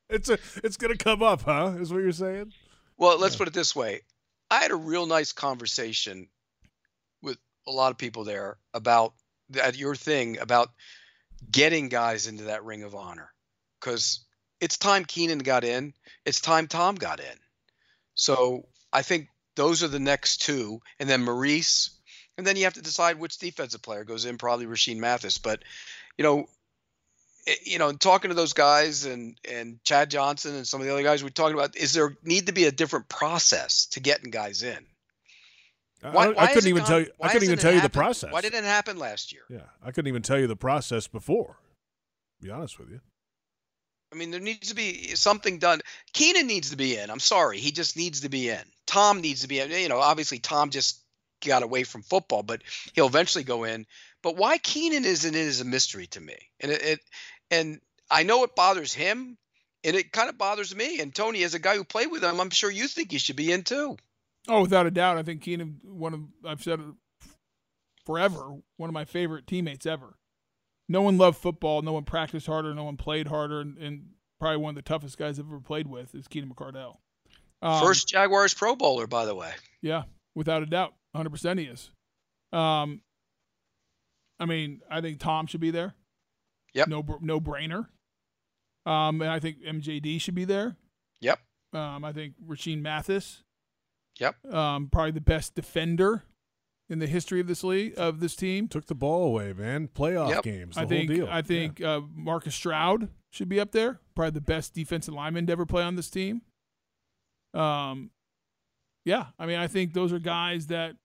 it's 0.09 0.29
a 0.29 0.37
it's 0.63 0.77
gonna 0.77 0.97
come 0.97 1.21
up, 1.21 1.41
huh? 1.43 1.73
Is 1.79 1.91
what 1.93 2.01
you're 2.01 2.11
saying? 2.11 2.53
Well, 2.97 3.19
let's 3.19 3.35
put 3.35 3.47
it 3.47 3.53
this 3.53 3.75
way. 3.75 4.01
I 4.49 4.59
had 4.59 4.71
a 4.71 4.75
real 4.75 5.05
nice 5.05 5.31
conversation 5.31 6.19
with 6.21 6.27
a 7.67 7.71
lot 7.71 7.91
of 7.91 7.97
people 7.97 8.23
there 8.23 8.57
about 8.73 9.13
that 9.51 9.77
your 9.77 9.95
thing 9.95 10.37
about 10.39 10.69
getting 11.49 11.89
guys 11.89 12.27
into 12.27 12.45
that 12.45 12.63
ring 12.63 12.83
of 12.83 12.95
honor 12.95 13.31
because 13.79 14.21
it's 14.59 14.77
time 14.77 15.05
Keenan 15.05 15.39
got 15.39 15.63
in. 15.63 15.93
It's 16.25 16.39
time 16.39 16.67
Tom 16.67 16.95
got 16.95 17.19
in. 17.19 17.37
So 18.13 18.67
I 18.93 19.01
think 19.01 19.27
those 19.55 19.83
are 19.83 19.87
the 19.87 19.99
next 19.99 20.43
two, 20.43 20.81
and 20.99 21.09
then 21.09 21.23
Maurice, 21.23 21.91
and 22.37 22.45
then 22.45 22.55
you 22.55 22.65
have 22.65 22.75
to 22.75 22.81
decide 22.81 23.19
which 23.19 23.37
defensive 23.37 23.81
player 23.81 24.03
goes 24.03 24.25
in. 24.25 24.37
Probably 24.37 24.65
Rashean 24.65 24.97
Mathis, 24.97 25.39
but 25.39 25.63
you 26.17 26.23
know, 26.23 26.45
eh, 27.47 27.55
you 27.63 27.79
know, 27.79 27.91
talking 27.91 28.29
to 28.29 28.35
those 28.35 28.53
guys 28.53 29.05
and 29.05 29.37
and 29.49 29.83
Chad 29.83 30.11
Johnson 30.11 30.55
and 30.55 30.67
some 30.67 30.79
of 30.79 30.87
the 30.87 30.93
other 30.93 31.03
guys 31.03 31.23
we 31.23 31.31
talking 31.31 31.57
about, 31.57 31.75
is 31.75 31.93
there 31.93 32.15
need 32.23 32.47
to 32.47 32.53
be 32.53 32.65
a 32.65 32.71
different 32.71 33.09
process 33.09 33.87
to 33.87 33.99
getting 33.99 34.31
guys 34.31 34.63
in? 34.63 34.85
Uh, 36.03 36.07
I- 36.07 36.11
Why- 36.11 36.25
I, 36.25 36.27
why 36.29 36.43
I 36.43 36.53
couldn't 36.53 36.69
even 36.69 36.79
gone- 36.81 36.87
tell 36.89 36.99
you. 36.99 37.11
I 37.21 37.27
couldn't 37.29 37.43
even 37.47 37.59
tell 37.59 37.73
you 37.73 37.81
the 37.81 37.89
process. 37.89 38.31
Why 38.31 38.41
didn't 38.41 38.63
it 38.63 38.67
happen 38.67 38.97
last 38.97 39.31
year? 39.31 39.43
Yeah, 39.49 39.67
I 39.83 39.91
couldn't 39.91 40.07
even 40.07 40.21
tell 40.21 40.39
you 40.39 40.47
the 40.47 40.55
process 40.55 41.07
before. 41.07 41.57
To 42.39 42.45
be 42.47 42.51
honest 42.51 42.79
with 42.79 42.89
you. 42.89 43.01
I 44.13 44.17
mean, 44.17 44.31
there 44.31 44.39
needs 44.41 44.69
to 44.69 44.75
be 44.75 45.15
something 45.15 45.59
done. 45.59 45.79
Keenan 46.11 46.47
needs 46.47 46.71
to 46.71 46.75
be 46.75 46.97
in. 46.97 47.09
I'm 47.09 47.19
sorry, 47.19 47.59
he 47.59 47.71
just 47.71 47.95
needs 47.95 48.21
to 48.21 48.29
be 48.29 48.49
in. 48.49 48.59
Tom 48.85 49.21
needs 49.21 49.41
to 49.41 49.47
be 49.47 49.59
in. 49.59 49.71
You 49.71 49.87
know, 49.87 49.99
obviously 49.99 50.39
Tom 50.39 50.69
just 50.69 50.99
got 51.45 51.63
away 51.63 51.83
from 51.83 52.01
football, 52.01 52.43
but 52.43 52.61
he'll 52.93 53.07
eventually 53.07 53.43
go 53.45 53.63
in. 53.63 53.85
But 54.21 54.35
why 54.35 54.57
Keenan 54.57 55.05
isn't 55.05 55.33
in 55.33 55.39
is 55.39 55.61
a 55.61 55.65
mystery 55.65 56.07
to 56.07 56.19
me. 56.19 56.35
And 56.59 56.71
it, 56.73 56.81
it 56.83 56.99
and 57.51 57.79
I 58.09 58.23
know 58.23 58.43
it 58.43 58.55
bothers 58.55 58.93
him, 58.93 59.37
and 59.83 59.95
it 59.95 60.11
kind 60.11 60.29
of 60.29 60.37
bothers 60.37 60.75
me. 60.75 60.99
And 60.99 61.15
Tony, 61.15 61.43
as 61.43 61.53
a 61.53 61.59
guy 61.59 61.75
who 61.77 61.83
played 61.85 62.11
with 62.11 62.23
him, 62.23 62.39
I'm 62.41 62.49
sure 62.49 62.69
you 62.69 62.87
think 62.87 63.11
he 63.11 63.17
should 63.17 63.37
be 63.37 63.51
in 63.53 63.63
too. 63.63 63.97
Oh, 64.47 64.61
without 64.61 64.87
a 64.87 64.91
doubt, 64.91 65.17
I 65.17 65.23
think 65.23 65.41
Keenan, 65.41 65.79
one 65.83 66.13
of 66.13 66.21
I've 66.45 66.63
said 66.63 66.79
forever, 68.05 68.57
one 68.77 68.89
of 68.89 68.93
my 68.93 69.05
favorite 69.05 69.45
teammates 69.47 69.85
ever. 69.85 70.15
No 70.89 71.01
one 71.01 71.17
loved 71.17 71.37
football. 71.37 71.81
No 71.81 71.93
one 71.93 72.03
practiced 72.03 72.47
harder. 72.47 72.73
No 72.73 72.83
one 72.83 72.97
played 72.97 73.27
harder, 73.27 73.61
and, 73.61 73.77
and 73.77 74.07
probably 74.39 74.57
one 74.57 74.71
of 74.71 74.75
the 74.75 74.81
toughest 74.81 75.17
guys 75.17 75.39
I've 75.39 75.45
ever 75.45 75.59
played 75.59 75.87
with 75.87 76.13
is 76.15 76.27
Keenan 76.27 76.49
McCardell. 76.53 76.97
Um, 77.61 77.81
First 77.81 78.07
Jaguars 78.07 78.53
Pro 78.53 78.75
Bowler, 78.75 79.07
by 79.07 79.25
the 79.25 79.35
way. 79.35 79.51
yeah, 79.81 80.03
without 80.35 80.63
a 80.63 80.65
doubt, 80.65 80.93
100 81.11 81.29
percent 81.29 81.59
he 81.59 81.65
is. 81.67 81.91
Um, 82.51 83.01
I 84.39 84.45
mean, 84.45 84.81
I 84.89 85.01
think 85.01 85.19
Tom 85.19 85.45
should 85.45 85.61
be 85.61 85.71
there. 85.71 85.93
Yep. 86.73 86.87
No, 86.87 87.19
no 87.21 87.39
brainer. 87.39 87.87
Um, 88.85 89.21
and 89.21 89.29
I 89.29 89.39
think 89.39 89.57
MJD 89.61 90.19
should 90.19 90.33
be 90.35 90.45
there. 90.45 90.75
Yep. 91.21 91.39
Um, 91.73 92.03
I 92.03 92.11
think 92.11 92.33
Rashean 92.45 92.81
Mathis. 92.81 93.43
Yep. 94.19 94.53
Um, 94.53 94.89
probably 94.91 95.11
the 95.11 95.21
best 95.21 95.55
defender 95.55 96.23
in 96.89 96.99
the 96.99 97.07
history 97.07 97.39
of 97.39 97.47
this 97.47 97.63
league 97.63 97.93
of 97.97 98.19
this 98.19 98.35
team. 98.35 98.67
Took 98.67 98.85
the 98.87 98.95
ball 98.95 99.25
away, 99.25 99.53
man. 99.53 99.87
Playoff 99.87 100.29
Yep. 100.29 100.43
games, 100.43 100.75
the 100.75 100.81
I 100.81 100.85
think 100.85 101.09
whole 101.09 101.17
deal. 101.17 101.27
I 101.29 101.41
think 101.41 101.81
uh, 101.81 102.01
Marcus 102.13 102.53
Stroud 102.53 103.09
should 103.31 103.49
be 103.49 103.59
up 103.59 103.71
there. 103.71 103.99
Probably 104.15 104.31
the 104.31 104.41
best 104.41 104.73
defensive 104.73 105.13
lineman 105.13 105.45
to 105.47 105.51
ever 105.53 105.65
play 105.65 105.83
on 105.83 105.95
this 105.95 106.09
team. 106.09 106.41
Um, 107.53 108.11
yeah, 109.05 109.27
I 109.39 109.45
mean, 109.45 109.57
I 109.57 109.67
think 109.67 109.93
those 109.93 110.13
are 110.13 110.19
guys 110.19 110.67
that 110.67 110.95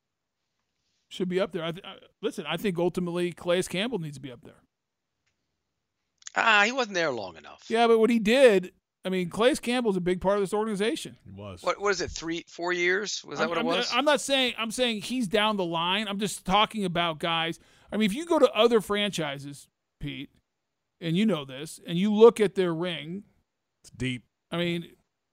should 1.08 1.28
be 1.28 1.40
up 1.40 1.52
there. 1.52 1.64
I 1.64 1.72
th- 1.72 1.84
I, 1.84 1.94
listen, 2.20 2.44
I 2.48 2.56
think 2.56 2.78
ultimately 2.78 3.32
Calais 3.32 3.62
Campbell 3.62 3.98
needs 3.98 4.16
to 4.16 4.20
be 4.20 4.30
up 4.32 4.42
there. 4.44 4.60
Ah, 6.34 6.62
he 6.66 6.72
wasn't 6.72 6.94
there 6.94 7.10
long 7.10 7.36
enough. 7.36 7.62
Yeah, 7.68 7.86
but 7.86 7.98
what 7.98 8.10
he 8.10 8.18
did, 8.18 8.72
I 9.06 9.08
mean, 9.08 9.30
Calais 9.30 9.54
Campbell's 9.56 9.96
a 9.96 10.00
big 10.00 10.20
part 10.20 10.36
of 10.36 10.42
this 10.42 10.52
organization. 10.52 11.16
He 11.24 11.30
was. 11.30 11.62
What 11.62 11.80
what 11.80 11.90
is 11.90 12.00
it? 12.00 12.10
Three, 12.10 12.44
four 12.48 12.72
years? 12.72 13.24
Was 13.24 13.38
that 13.38 13.44
I'm, 13.44 13.48
what 13.50 13.58
it 13.58 13.60
I'm- 13.60 13.66
was? 13.66 13.90
I'm 13.94 14.04
not 14.04 14.20
saying 14.20 14.54
I'm 14.58 14.70
saying 14.72 15.02
he's 15.02 15.28
down 15.28 15.56
the 15.56 15.64
line. 15.64 16.08
I'm 16.08 16.18
just 16.18 16.44
talking 16.44 16.84
about 16.84 17.18
guys. 17.20 17.58
I 17.92 17.96
mean, 17.96 18.06
if 18.10 18.14
you 18.14 18.26
go 18.26 18.38
to 18.40 18.50
other 18.52 18.80
franchises, 18.80 19.68
Pete, 20.00 20.30
and 21.00 21.16
you 21.16 21.24
know 21.24 21.44
this, 21.44 21.78
and 21.86 21.96
you 21.96 22.12
look 22.12 22.40
at 22.40 22.56
their 22.56 22.74
ring, 22.74 23.22
it's 23.82 23.90
deep. 23.90 24.24
I 24.50 24.56
mean, 24.56 24.86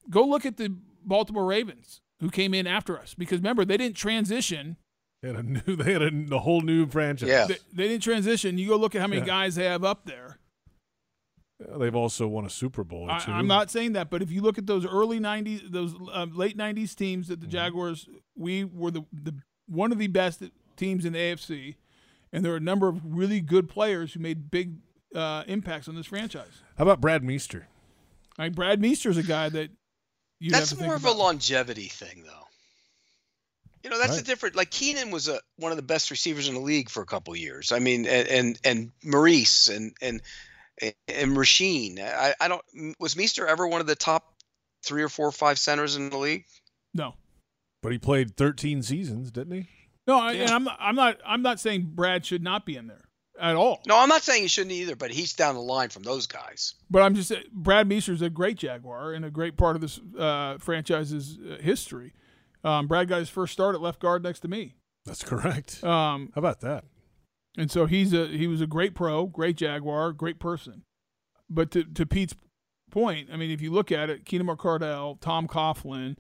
go 0.10 0.24
look 0.24 0.46
at 0.46 0.58
the 0.58 0.76
Baltimore 1.04 1.46
Ravens 1.46 2.02
who 2.20 2.30
came 2.30 2.54
in 2.54 2.68
after 2.68 2.98
us 2.98 3.16
because 3.16 3.40
remember 3.40 3.66
they 3.66 3.78
didn't 3.78 3.98
transition. 3.98 4.78
They 5.24 5.30
had 5.30 5.38
a 5.38 5.44
new. 5.44 5.62
They 5.78 5.94
had 5.94 6.02
a, 6.04 6.12
a 6.36 6.40
whole 6.40 6.62
new 6.62 6.86
franchise. 6.86 7.48
They, 7.48 7.58
they 7.74 7.88
didn't 7.88 8.04
transition. 8.04 8.58
You 8.60 8.68
go 8.70 8.76
look 8.78 8.94
at 8.94 9.02
how 9.02 9.08
many 9.08 9.22
Yeah. 9.22 9.28
guys 9.28 9.56
they 9.56 9.66
have 9.66 9.84
up 9.84 10.06
there. 10.06 10.38
They've 11.78 11.96
also 11.96 12.28
won 12.28 12.46
a 12.46 12.50
Super 12.50 12.84
Bowl. 12.84 13.04
Or 13.10 13.12
I, 13.12 13.20
two. 13.20 13.32
I'm 13.32 13.48
not 13.48 13.70
saying 13.72 13.94
that, 13.94 14.10
but 14.10 14.22
if 14.22 14.32
you 14.32 14.42
look 14.42 14.58
at 14.58 14.68
those 14.68 14.86
early 14.86 15.20
'90s, 15.20 15.72
those 15.72 15.94
uh, 16.14 16.26
late 16.34 16.58
'90s 16.58 16.96
teams 16.96 17.26
Mm-hmm. 17.26 17.32
that 17.32 17.42
the 17.42 17.48
Jaguars, 17.48 18.08
we 18.36 18.64
were 18.64 18.92
the, 18.92 19.04
the 19.12 19.34
one 19.68 19.92
of 19.92 19.98
the 19.98 20.08
best 20.08 20.44
teams 20.76 21.06
in 21.06 21.14
the 21.14 21.20
AFC, 21.20 21.76
and 22.32 22.44
there 22.44 22.54
are 22.54 22.58
a 22.58 22.62
number 22.62 22.88
of 22.88 23.00
really 23.04 23.40
good 23.42 23.70
players 23.70 24.14
who 24.14 24.20
made 24.20 24.50
big 24.52 24.76
uh, 25.16 25.44
impacts 25.48 25.88
on 25.88 25.96
this 25.96 26.08
franchise. 26.08 26.62
How 26.78 26.84
about 26.84 27.00
Brad 27.02 27.24
Meester? 27.24 27.68
I 28.38 28.44
mean, 28.44 28.54
Brad 28.54 28.82
Meester's 28.82 29.18
a 29.18 29.24
guy 29.24 29.50
that 29.50 29.70
you 30.40 30.52
That's 30.52 30.72
have 30.72 30.80
to 30.80 30.86
more 30.86 30.96
think 30.96 31.06
of 31.06 31.12
about. 31.12 31.22
a 31.22 31.24
longevity 31.28 31.88
thing, 31.88 32.24
though. 32.26 32.40
You 33.84 33.90
know, 33.90 33.98
that's 34.00 34.12
the 34.14 34.18
Right. 34.18 34.26
different. 34.26 34.56
Like 34.56 34.72
Keenan 34.72 35.12
was 35.12 35.28
a 35.28 35.40
one 35.58 35.72
of 35.72 35.76
the 35.78 35.84
best 35.84 36.10
receivers 36.10 36.48
in 36.48 36.54
the 36.56 36.60
league 36.62 36.90
for 36.90 37.04
a 37.04 37.06
couple 37.06 37.36
years. 37.36 37.72
I 37.72 37.80
mean, 37.80 38.06
and 38.06 38.28
and, 38.28 38.60
and 38.64 38.92
Maurice 39.04 39.68
and 39.70 39.94
and 40.02 40.22
and 41.08 41.36
Rashean. 41.38 42.00
I, 42.00 42.34
I 42.40 42.48
don't. 42.48 42.62
Was 43.00 43.16
Meester 43.16 43.48
ever 43.48 43.68
one 43.68 43.82
of 43.82 43.88
the 43.88 43.96
top 43.96 44.34
three 44.84 45.04
or 45.04 45.10
four 45.10 45.28
or 45.28 45.32
five 45.32 45.58
centers 45.58 45.96
in 45.96 46.10
the 46.10 46.18
league? 46.18 46.46
No, 46.94 47.16
But 47.82 47.92
he 47.92 47.98
played 47.98 48.36
13 48.38 48.84
seasons, 48.84 49.32
didn't 49.32 49.54
he? 49.54 49.70
no, 50.08 50.20
I, 50.20 50.34
and 50.34 50.52
I'm 50.52 50.64
not, 50.66 50.78
I'm 50.80 50.96
not 50.96 51.18
I'm 51.26 51.42
not 51.42 51.60
saying 51.60 51.92
Brad 51.96 52.26
should 52.26 52.44
not 52.44 52.66
be 52.66 52.76
in 52.76 52.88
there 52.88 53.02
at 53.40 53.56
all. 53.56 53.82
No, 53.88 53.98
I'm 53.98 54.10
not 54.10 54.22
saying 54.22 54.44
he 54.44 54.48
shouldn't 54.48 54.74
either, 54.74 54.96
but 54.96 55.10
he's 55.12 55.34
down 55.34 55.56
the 55.56 55.62
line 55.62 55.90
from 55.90 56.04
those 56.04 56.28
guys. 56.28 56.76
But 56.92 57.02
I'm 57.02 57.16
just 57.16 57.30
saying, 57.30 57.46
Brad 57.52 57.88
Meester's 57.88 58.22
a 58.22 58.30
great 58.30 58.58
Jaguar 58.58 59.14
and 59.14 59.26
a 59.26 59.32
great 59.32 59.58
part 59.58 59.76
of 59.76 59.82
this 59.82 60.00
uh, 60.20 60.58
franchise's 60.60 61.38
uh, 61.40 61.62
history. 61.62 62.14
Um, 62.64 62.88
Brad 62.88 63.08
got 63.08 63.20
his 63.20 63.30
first 63.30 63.54
start 63.54 63.76
at 63.76 63.82
left 63.82 64.00
guard 64.00 64.24
next 64.24 64.42
to 64.42 64.48
me. 64.48 64.76
That's 65.06 65.24
correct. 65.24 65.84
Um, 65.84 66.32
How 66.36 66.40
about 66.40 66.62
that? 66.62 66.86
And 67.58 67.70
so 67.70 67.86
he's 67.86 68.14
a 68.14 68.28
he 68.28 68.48
was 68.48 68.62
a 68.62 68.68
great 68.68 68.96
pro, 68.96 69.26
great 69.26 69.58
Jaguar, 69.58 70.12
great 70.14 70.40
person. 70.40 70.84
But 71.50 71.72
to 71.72 71.84
to 71.84 72.06
Pete's 72.06 72.36
point, 72.90 73.30
I 73.32 73.38
mean, 73.38 73.52
if 73.52 73.62
you 73.62 73.72
look 73.72 73.92
at 73.92 74.10
it, 74.10 74.26
Keenan 74.26 74.48
McCardell, 74.48 75.20
Tom 75.22 75.48
Coughlin, 75.48 76.18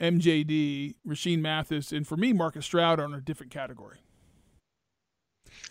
MJD, 0.00 0.96
Rashean 1.06 1.40
Mathis, 1.40 1.92
and 1.92 2.06
for 2.06 2.16
me, 2.16 2.32
Marcus 2.32 2.64
Stroud 2.64 2.98
are 2.98 3.04
in 3.04 3.14
a 3.14 3.20
different 3.20 3.52
category. 3.52 3.98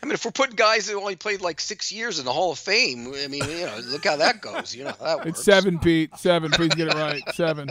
I 0.01 0.05
mean, 0.05 0.13
if 0.13 0.25
we're 0.25 0.31
putting 0.31 0.55
guys 0.55 0.87
who 0.87 0.99
only 0.99 1.15
played 1.15 1.41
like 1.41 1.59
six 1.59 1.91
years 1.91 2.19
in 2.19 2.25
the 2.25 2.33
Hall 2.33 2.51
of 2.51 2.59
Fame, 2.59 3.13
I 3.15 3.27
mean, 3.27 3.43
you 3.43 3.65
know, 3.65 3.79
look 3.85 4.05
how 4.05 4.17
that 4.17 4.41
goes. 4.41 4.75
You 4.75 4.83
know 4.85 4.93
that 5.01 5.17
works. 5.17 5.29
It's 5.29 5.43
seven, 5.43 5.79
Pete. 5.79 6.15
Seven. 6.17 6.51
Please 6.51 6.73
get 6.75 6.87
it 6.87 6.93
right. 6.93 7.21
Seven. 7.33 7.69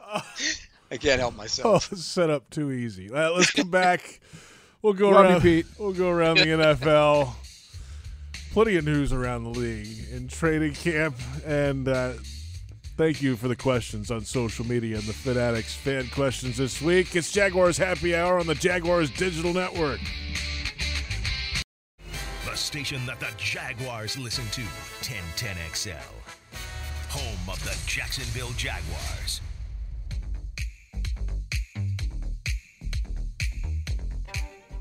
I 0.90 0.96
can't 0.96 1.20
help 1.20 1.36
myself. 1.36 1.64
Oh, 1.66 1.72
myself. 1.72 1.98
set 1.98 2.30
up 2.30 2.48
too 2.50 2.70
easy. 2.72 3.10
Well, 3.10 3.34
let's 3.34 3.50
come 3.50 3.70
back. 3.70 4.20
We'll 4.84 4.92
go 4.92 5.08
Love 5.08 5.24
you, 5.24 5.30
around. 5.30 5.40
Pete. 5.40 5.66
We'll 5.78 5.94
go 5.94 6.10
around 6.10 6.36
the 6.36 6.44
NFL. 6.44 7.34
Plenty 8.52 8.76
of 8.76 8.84
news 8.84 9.14
around 9.14 9.44
the 9.44 9.58
league 9.58 9.88
in 10.12 10.28
training 10.28 10.74
camp, 10.74 11.16
and 11.46 11.88
uh, 11.88 12.12
thank 12.98 13.22
you 13.22 13.34
for 13.36 13.48
the 13.48 13.56
questions 13.56 14.10
on 14.10 14.26
social 14.26 14.66
media 14.66 14.96
and 14.96 15.04
the 15.04 15.14
Fanatics 15.14 15.72
fan 15.74 16.08
questions 16.08 16.58
this 16.58 16.82
week. 16.82 17.16
It's 17.16 17.32
Jaguars 17.32 17.78
Happy 17.78 18.14
Hour 18.14 18.38
on 18.38 18.46
the 18.46 18.54
Jaguars 18.54 19.08
Digital 19.08 19.54
Network. 19.54 20.00
The 22.44 22.54
station 22.54 23.06
that 23.06 23.18
the 23.20 23.30
Jaguars 23.38 24.18
listen 24.18 24.44
to, 24.50 24.60
1010XL. 25.00 25.96
Home 27.08 27.48
of 27.48 27.64
the 27.64 27.74
Jacksonville 27.86 28.52
Jaguars. 28.58 29.40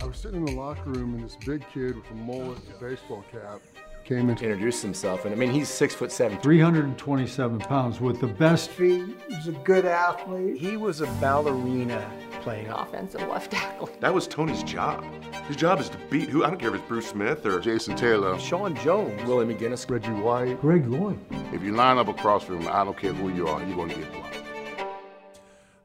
I 0.03 0.05
was 0.05 0.17
sitting 0.17 0.45
in 0.45 0.53
the 0.53 0.59
locker 0.59 0.89
room, 0.89 1.15
and 1.15 1.23
this 1.23 1.37
big 1.45 1.63
kid 1.73 1.95
with 1.95 2.11
a 2.11 2.13
mullet 2.13 2.57
and 2.57 2.75
a 2.75 2.89
baseball 2.89 3.23
cap 3.31 3.61
came 4.03 4.29
in 4.29 4.35
to 4.35 4.43
introduce 4.43 4.81
himself. 4.81 5.23
And 5.23 5.33
I 5.33 5.37
mean, 5.37 5.49
he's 5.49 5.69
six 5.69 5.95
foot 5.95 6.11
seven. 6.11 6.37
327 6.39 7.59
pounds 7.59 8.01
with 8.01 8.19
the 8.19 8.27
best 8.27 8.69
feet. 8.69 9.05
He's 9.29 9.47
a 9.47 9.53
good 9.53 9.85
athlete. 9.85 10.57
He 10.57 10.75
was 10.75 10.99
a 10.99 11.05
ballerina 11.21 12.05
playing 12.41 12.67
offensive 12.67 13.21
left 13.29 13.51
tackle. 13.51 13.89
That 14.01 14.13
was 14.13 14.27
Tony's 14.27 14.61
job. 14.63 15.05
His 15.47 15.55
job 15.55 15.79
is 15.79 15.87
to 15.87 15.97
beat 16.09 16.27
who? 16.27 16.43
I 16.43 16.49
don't 16.49 16.59
care 16.59 16.75
if 16.75 16.81
it's 16.81 16.87
Bruce 16.89 17.07
Smith 17.07 17.45
or 17.45 17.61
Jason 17.61 17.95
Taylor, 17.95 18.37
Sean 18.39 18.75
Jones. 18.75 19.23
Willie 19.23 19.45
McGinest, 19.55 19.89
Reggie 19.89 20.11
White. 20.11 20.59
Greg 20.59 20.85
Lloyd. 20.85 21.17
If 21.53 21.63
you 21.63 21.71
line 21.71 21.97
up 21.97 22.09
across 22.09 22.43
from 22.43 22.59
him, 22.59 22.67
I 22.67 22.83
don't 22.83 22.97
care 22.97 23.13
who 23.13 23.29
you 23.29 23.47
are, 23.47 23.63
you're 23.63 23.77
going 23.77 23.87
to 23.87 23.95
get 23.95 24.11
blocked. 24.11 24.43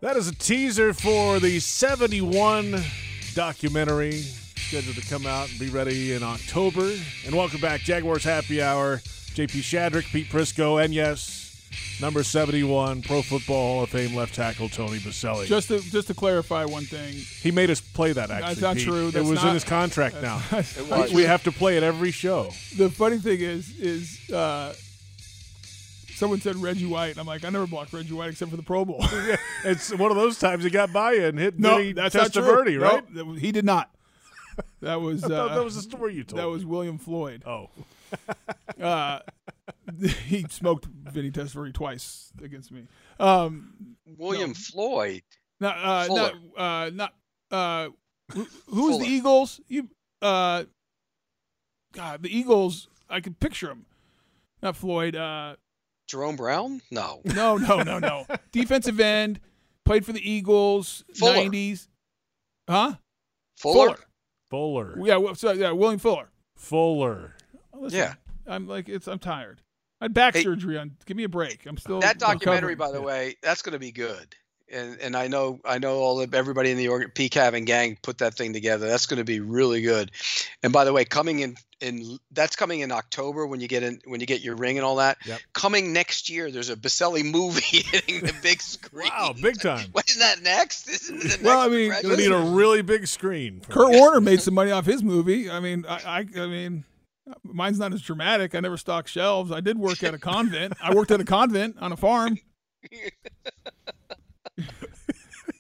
That 0.01 0.17
is 0.17 0.27
a 0.27 0.35
teaser 0.35 0.93
for 0.93 1.39
the 1.39 1.61
71 1.61 2.83
documentary 3.39 4.11
scheduled 4.57 4.97
to 4.97 5.09
come 5.09 5.25
out 5.25 5.49
and 5.49 5.61
be 5.61 5.69
ready 5.71 6.13
in 6.13 6.25
October. 6.25 6.93
And 7.25 7.33
welcome 7.37 7.61
back, 7.61 7.83
Jaguars 7.83 8.25
Happy 8.25 8.61
Hour. 8.61 8.97
JP 8.97 9.61
Shadrick, 9.63 10.07
Pete 10.11 10.29
Prisco, 10.29 10.85
and 10.85 10.93
yes, 10.93 11.97
number 12.01 12.25
71, 12.25 13.03
Pro 13.03 13.23
Football 13.23 13.75
Hall 13.75 13.83
of 13.85 13.91
Fame 13.91 14.17
left 14.17 14.35
tackle 14.35 14.69
Tony 14.69 14.99
Boselli. 14.99 15.47
Just 15.47 15.69
to 15.69 15.79
just 15.79 16.09
to 16.09 16.15
clarify 16.15 16.65
one 16.65 16.83
thing, 16.83 17.15
he 17.15 17.53
made 17.53 17.71
us 17.71 17.81
play 17.81 18.13
that 18.13 18.29
actually. 18.33 18.49
That's 18.55 18.61
not 18.61 18.75
Pete. 18.77 18.87
true. 18.89 19.09
it 19.09 19.13
That's 19.13 19.29
was 19.29 19.45
in 19.45 19.55
his 19.55 19.63
contract 19.63 20.17
now. 20.21 20.43
We- 21.09 21.15
We 21.15 21.23
have 21.23 21.45
to 21.45 21.53
play 21.53 21.77
it 21.77 21.85
every 21.85 22.11
show. 22.11 22.51
the 22.77 22.91
funny 22.91 23.19
thing 23.19 23.39
is 23.41 23.71
is 23.79 24.31
uh, 24.33 24.75
someone 26.19 26.41
said 26.41 26.57
Reggie 26.57 26.87
White. 26.87 27.11
and 27.11 27.21
I'm 27.21 27.27
like, 27.27 27.45
I 27.45 27.51
never 27.51 27.67
blocked 27.67 27.93
Reggie 27.93 28.13
White 28.13 28.31
except 28.31 28.51
for 28.51 28.57
the 28.57 28.63
Pro 28.63 28.85
Bowl. 28.85 28.99
it's 29.65 29.95
one 29.95 30.11
of 30.11 30.17
those 30.17 30.39
times 30.39 30.65
he 30.65 30.71
got 30.71 30.93
by 30.93 31.13
you 31.13 31.27
and 31.27 31.39
hit 31.39 31.59
no, 31.59 31.77
Vinny 31.77 31.93
that's 31.93 32.15
not 32.15 32.33
true. 32.33 32.43
Testaverde, 32.43 32.81
right? 32.81 33.15
No, 33.15 33.33
he 33.33 33.53
did 33.53 33.65
not. 33.65 33.91
That 34.81 35.01
was 35.01 35.25
uh, 35.31 35.55
that 35.55 35.65
was 35.65 35.77
the 35.77 35.83
story 35.83 36.15
you 36.15 36.25
told 36.25 36.41
That 36.41 36.47
me. 36.47 36.53
was 36.53 36.67
William 36.67 36.99
Floyd. 36.99 37.45
Oh. 37.47 37.71
uh, 38.83 39.21
he 40.27 40.45
smoked 40.51 40.87
Vinny 40.87 41.31
Testaverde 41.31 41.75
twice 41.75 42.33
against 42.43 42.73
me. 42.73 42.83
Um, 43.21 43.97
William 44.17 44.55
Floyd. 44.55 45.23
not, 45.61 45.77
uh, 45.79 46.15
not, 46.15 46.35
uh, 46.57 46.91
not, 46.93 47.15
uh, 47.51 47.89
who, 48.33 48.47
who's 48.67 48.97
Fuller. 48.97 49.05
the 49.05 49.11
Eagles? 49.11 49.61
You, 49.69 49.89
uh, 50.21 50.65
God, 51.93 52.23
the 52.23 52.37
Eagles. 52.37 52.89
I 53.09 53.21
can 53.21 53.35
picture 53.35 53.71
him. 53.71 53.87
Not 54.63 54.77
Floyd. 54.77 55.17
Uh, 55.17 55.57
Jerome 56.09 56.37
Brown? 56.37 56.81
No. 56.91 57.21
no, 57.25 57.57
no, 57.57 57.83
no, 57.83 57.99
no. 57.99 58.27
Defensive 58.53 58.99
end. 58.99 59.39
Played 59.85 60.05
for 60.05 60.13
the 60.13 60.31
Eagles. 60.31 61.05
Fuller. 61.15 61.35
Nineties. 61.35 61.89
Huh? 62.69 62.95
Fuller? 63.59 63.97
Fuller. 64.51 64.99
Yeah. 65.03 65.33
So, 65.35 65.53
yeah. 65.53 65.71
William 65.73 65.99
Fuller. 66.01 66.31
Fuller. 66.57 67.35
Listen, 67.75 67.99
Yeah. 67.99 68.15
I'm 68.47 68.67
like 68.67 68.89
it's. 68.89 69.07
I'm 69.07 69.19
tired. 69.19 69.61
I 70.01 70.05
had 70.05 70.15
back 70.15 70.35
Hey. 70.35 70.43
surgery 70.43 70.79
on. 70.79 70.97
Give 71.07 71.17
me 71.17 71.25
a 71.25 71.29
break. 71.29 71.67
I'm 71.67 71.77
still 71.77 72.01
that 72.01 72.19
documentary, 72.19 72.75
recovering. 72.75 72.79
by 72.79 72.93
the 72.99 73.03
way, 73.03 73.37
that's 73.43 73.63
going 73.63 73.75
to 73.75 73.79
be 73.79 73.93
good. 73.93 74.35
And 74.73 75.01
and 75.01 75.17
I 75.17 75.29
know 75.29 75.61
I 75.65 75.79
know 75.79 75.97
all 75.97 76.17
the 76.17 76.37
everybody 76.37 76.71
in 76.71 76.77
the 76.77 76.89
org, 76.89 77.15
PCAV 77.15 77.55
and 77.55 77.67
gang 77.67 77.97
put 78.03 78.19
that 78.19 78.35
thing 78.35 78.53
together. 78.53 78.87
That's 78.87 79.07
going 79.07 79.19
to 79.19 79.25
be 79.25 79.41
really 79.41 79.81
good. 79.81 80.11
And 80.63 80.73
by 80.73 80.85
the 80.85 80.93
way, 80.93 81.05
coming 81.05 81.41
in 81.41 81.57
in 81.81 82.19
that's 82.33 82.57
coming 82.57 82.81
in 82.81 82.93
October 82.93 83.47
when 83.47 83.61
you 83.61 83.69
get 83.69 83.83
in 83.83 84.01
when 84.05 84.21
you 84.21 84.27
get 84.27 84.43
your 84.43 84.57
ring 84.57 84.77
and 84.77 84.85
all 84.85 84.97
that. 84.97 85.19
Yep. 85.25 85.41
Coming 85.53 85.93
next 85.93 86.29
year, 86.29 86.51
there's 86.51 86.71
a 86.71 86.77
Boselli 86.77 87.25
movie 87.25 87.61
hitting 87.83 88.21
the 88.21 88.35
big 88.43 88.61
screen. 88.61 89.11
Wow, 89.11 89.35
big 89.41 89.61
time. 89.61 89.87
When 89.93 90.05
is 90.07 90.19
that 90.19 90.43
next? 90.43 90.89
Isn't 90.89 91.17
it 91.17 91.39
the 91.41 91.45
Well, 91.45 91.71
next 91.71 91.73
I 91.73 91.77
mean, 91.77 92.03
Gonna 92.03 92.17
need 92.17 92.33
a 92.33 92.55
really 92.55 92.83
big 92.83 93.07
screen. 93.07 93.63
Kurt 93.69 93.91
that. 93.91 93.99
Warner 93.99 94.21
made 94.21 94.41
some 94.43 94.55
money 94.55 94.71
off 94.71 94.87
his 94.87 95.03
movie. 95.03 95.51
I 95.59 95.61
mean, 95.61 95.87
I, 95.89 96.27
I, 96.37 96.41
I 96.41 96.47
mean, 96.47 96.85
mine's 97.43 97.79
not 97.79 97.93
as 97.93 98.03
dramatic. 98.03 98.55
I 98.55 98.61
never 98.61 98.77
stocked 98.77 99.09
shelves. 99.09 99.51
I 99.51 99.61
did 99.61 99.79
work 99.79 100.03
at 100.03 100.15
a 100.15 100.19
convent. 100.19 100.75
I 100.83 100.95
worked 100.95 101.11
at 101.11 101.21
a 101.21 101.25
convent 101.25 101.77
on 101.81 101.93
a 101.93 101.97
farm. 101.97 102.39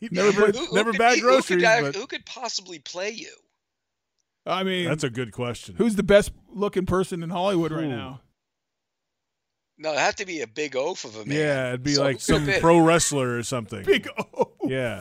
never 0.11 0.31
Never, 0.33 0.41
played. 0.53 0.57
Who- 0.57 0.67
who 0.67 0.75
never 0.77 0.91
could- 0.93 0.99
bad 0.99 1.15
who 1.19 1.23
groceries, 1.23 1.63
could, 1.63 1.83
but 1.83 1.95
who 1.97 2.07
could 2.07 2.27
possibly 2.27 2.79
play 2.79 3.11
you? 3.11 3.35
I 4.47 4.63
mean, 4.65 4.87
that's 4.89 5.05
a 5.05 5.11
good 5.11 5.33
question. 5.33 5.75
who's 5.77 5.97
the 5.97 6.03
best 6.03 6.33
looking 6.51 6.87
person 6.87 7.23
in 7.23 7.31
Hollywood 7.31 7.71
right 7.73 7.87
now? 7.89 8.23
No, 9.81 9.93
it 9.93 9.99
have 9.99 10.17
to 10.17 10.27
be 10.27 10.41
a 10.41 10.47
big 10.49 10.75
oaf 10.75 11.05
of 11.05 11.15
a 11.17 11.25
man. 11.25 11.37
Yeah, 11.39 11.69
it'd 11.69 11.83
be 11.85 11.95
So 11.95 12.03
like 12.03 12.21
some 12.21 12.47
could 12.47 12.61
pro 12.61 12.79
wrestler 12.81 13.37
or 13.37 13.43
something. 13.45 13.85
Big 13.85 14.09
O. 14.19 14.51
Yeah. 14.65 15.01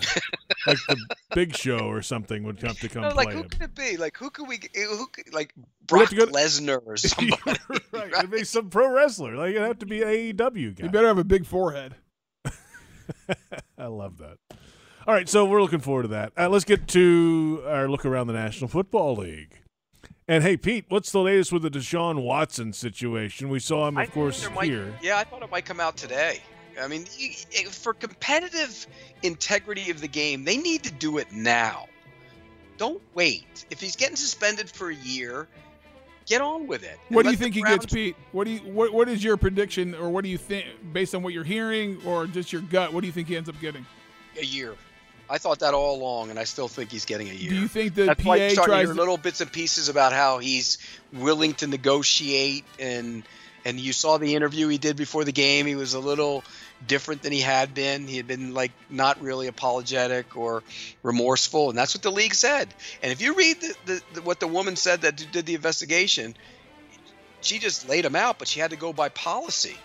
like 0.68 0.78
the 0.88 0.98
Big 1.34 1.56
Show 1.56 1.80
or 1.80 2.02
something 2.04 2.44
would 2.44 2.60
come 2.60 2.76
to 2.76 2.88
come 2.90 3.02
No, 3.02 3.10
play 3.10 3.24
like 3.26 3.34
who 3.34 3.42
him. 3.42 3.50
could 3.50 3.62
it 3.64 3.74
be? 3.76 3.98
Like 3.98 4.16
who 4.18 4.30
could 4.30 4.48
we? 4.48 4.60
Who 4.76 5.08
could, 5.08 5.34
like 5.34 5.52
We'd 5.56 5.66
have 5.66 5.88
Brock 5.88 6.10
to 6.10 6.16
go- 6.18 6.26
Lesnar 6.28 6.82
or 6.86 6.96
somebody? 6.98 7.42
right. 7.92 8.12
It'd 8.20 8.30
be 8.32 8.44
some 8.44 8.70
pro 8.70 8.88
wrestler. 8.92 9.36
Like 9.36 9.52
it'd 9.56 9.62
have 9.64 9.80
to 9.80 9.86
be 9.88 10.02
AEW 10.02 10.76
guy. 10.76 10.84
You 10.86 10.90
better 10.92 11.08
have 11.08 11.18
a 11.18 11.24
big 11.24 11.46
forehead. 11.48 11.96
I 13.78 13.88
love 13.88 14.18
that. 14.20 14.38
All 15.08 15.14
right, 15.14 15.30
so 15.30 15.46
we're 15.46 15.62
looking 15.62 15.80
forward 15.80 16.02
to 16.02 16.08
that. 16.10 16.34
Uh, 16.38 16.50
let's 16.50 16.66
get 16.66 16.86
to 16.90 17.64
our 17.66 17.88
look 17.88 18.06
around 18.06 18.28
the 18.28 18.34
National 18.34 18.68
Football 18.68 19.16
League. 19.16 19.62
And 20.28 20.44
hey, 20.44 20.58
Pete, 20.58 20.84
what's 20.90 21.14
the 21.14 21.22
latest 21.22 21.54
with 21.54 21.62
the 21.62 21.70
Deshaun 21.72 22.24
Watson 22.24 22.74
situation? 22.74 23.48
We 23.48 23.60
saw 23.60 23.88
him, 23.88 23.96
of 23.96 24.02
I 24.02 24.08
course, 24.08 24.50
might- 24.54 24.66
here. 24.66 24.94
Yeah, 25.02 25.18
I 25.18 25.24
thought 25.24 25.44
it 25.44 25.50
might 25.50 25.64
come 25.64 25.80
out 25.80 25.96
today. 25.96 26.42
I 26.80 26.90
mean, 26.90 27.06
for 27.72 27.94
competitive 27.94 28.86
integrity 29.24 29.90
of 29.92 30.02
the 30.02 30.10
game, 30.10 30.44
they 30.44 30.58
need 30.58 30.84
to 30.84 30.92
do 30.92 31.20
it 31.20 31.32
now. 31.32 31.88
Don't 32.78 33.02
wait. 33.16 33.66
If 33.72 33.80
he's 33.80 33.96
getting 33.96 34.18
suspended 34.18 34.70
for 34.70 34.90
a 34.90 34.96
year, 34.96 35.48
get 36.26 36.42
on 36.42 36.68
with 36.68 36.84
it. 36.84 37.00
What 37.08 37.24
do 37.24 37.30
you 37.30 37.32
let 37.32 37.40
the 37.40 37.44
think 37.46 37.56
he 37.56 37.62
gets, 37.64 37.86
Pete? 37.86 38.18
What 38.34 38.44
do 38.44 38.52
you 38.52 38.60
what 38.60 38.92
What 38.92 39.08
is 39.08 39.24
your 39.24 39.38
prediction, 39.38 39.96
or 39.96 40.10
what 40.10 40.26
do 40.26 40.30
you 40.30 40.38
think, 40.38 40.66
based 40.92 41.16
on 41.16 41.24
what 41.24 41.34
you're 41.34 41.46
hearing, 41.46 41.98
or 42.06 42.28
just 42.28 42.52
your 42.52 42.62
gut? 42.64 42.92
What 42.92 43.02
do 43.02 43.08
you 43.08 43.14
think 43.14 43.30
he 43.30 43.38
ends 43.38 43.48
up 43.48 43.60
getting? 43.62 43.86
A 44.38 44.46
year. 44.46 44.76
I 45.30 45.38
thought 45.38 45.60
that 45.60 45.74
all 45.74 45.96
along, 45.96 46.30
and 46.30 46.40
I 46.40 46.46
still 46.46 46.68
think 46.68 46.92
he's 46.92 47.06
getting 47.06 47.30
a 47.30 47.34
year. 47.34 47.50
Do 47.50 47.56
you 47.56 47.68
think 47.68 47.96
the 47.96 48.06
That's 48.06 48.24
why 48.24 48.38
PA 48.38 48.44
you're 48.44 48.50
starting 48.52 48.76
to 48.76 48.86
hear 48.86 48.94
little 48.94 49.18
bits 49.18 49.42
and 49.42 49.52
pieces 49.52 49.90
about 49.90 50.14
how 50.14 50.40
he's 50.40 50.78
willing 51.12 51.54
to 51.56 51.68
negotiate, 51.68 52.64
and 52.80 53.24
and 53.66 53.80
you 53.80 53.92
saw 53.92 54.18
the 54.18 54.36
interview 54.36 54.68
he 54.70 54.78
did 54.78 54.96
before 54.96 55.26
the 55.26 55.34
game. 55.34 55.66
He 55.66 55.76
was 55.76 55.94
a 55.94 56.00
little 56.00 56.44
different 56.86 57.24
than 57.24 57.34
he 57.34 57.42
had 57.42 57.74
been. 57.74 58.08
He 58.08 58.16
had 58.16 58.28
been 58.28 58.54
like 58.54 58.72
not 58.90 59.22
really 59.22 59.48
apologetic 59.48 60.38
or 60.38 60.64
remorseful, 61.04 61.70
and 61.70 61.78
that's 61.78 61.94
what 61.94 62.04
the 62.04 62.12
league 62.12 62.34
said. 62.34 62.74
And 63.04 63.12
if 63.12 63.22
you 63.22 63.36
read 63.36 63.60
the, 63.60 63.76
the, 63.86 64.02
the 64.14 64.22
what 64.22 64.40
the 64.40 64.48
woman 64.48 64.76
said 64.76 65.02
that 65.02 65.26
did 65.32 65.46
the 65.46 65.56
investigation, 65.56 66.36
she 67.42 67.60
just 67.60 67.90
laid 67.90 68.06
him 68.06 68.16
out, 68.16 68.40
but 68.40 68.48
she 68.48 68.60
had 68.60 68.72
to 68.72 68.78
go 68.78 68.94
by 68.94 69.10
policy. 69.10 69.78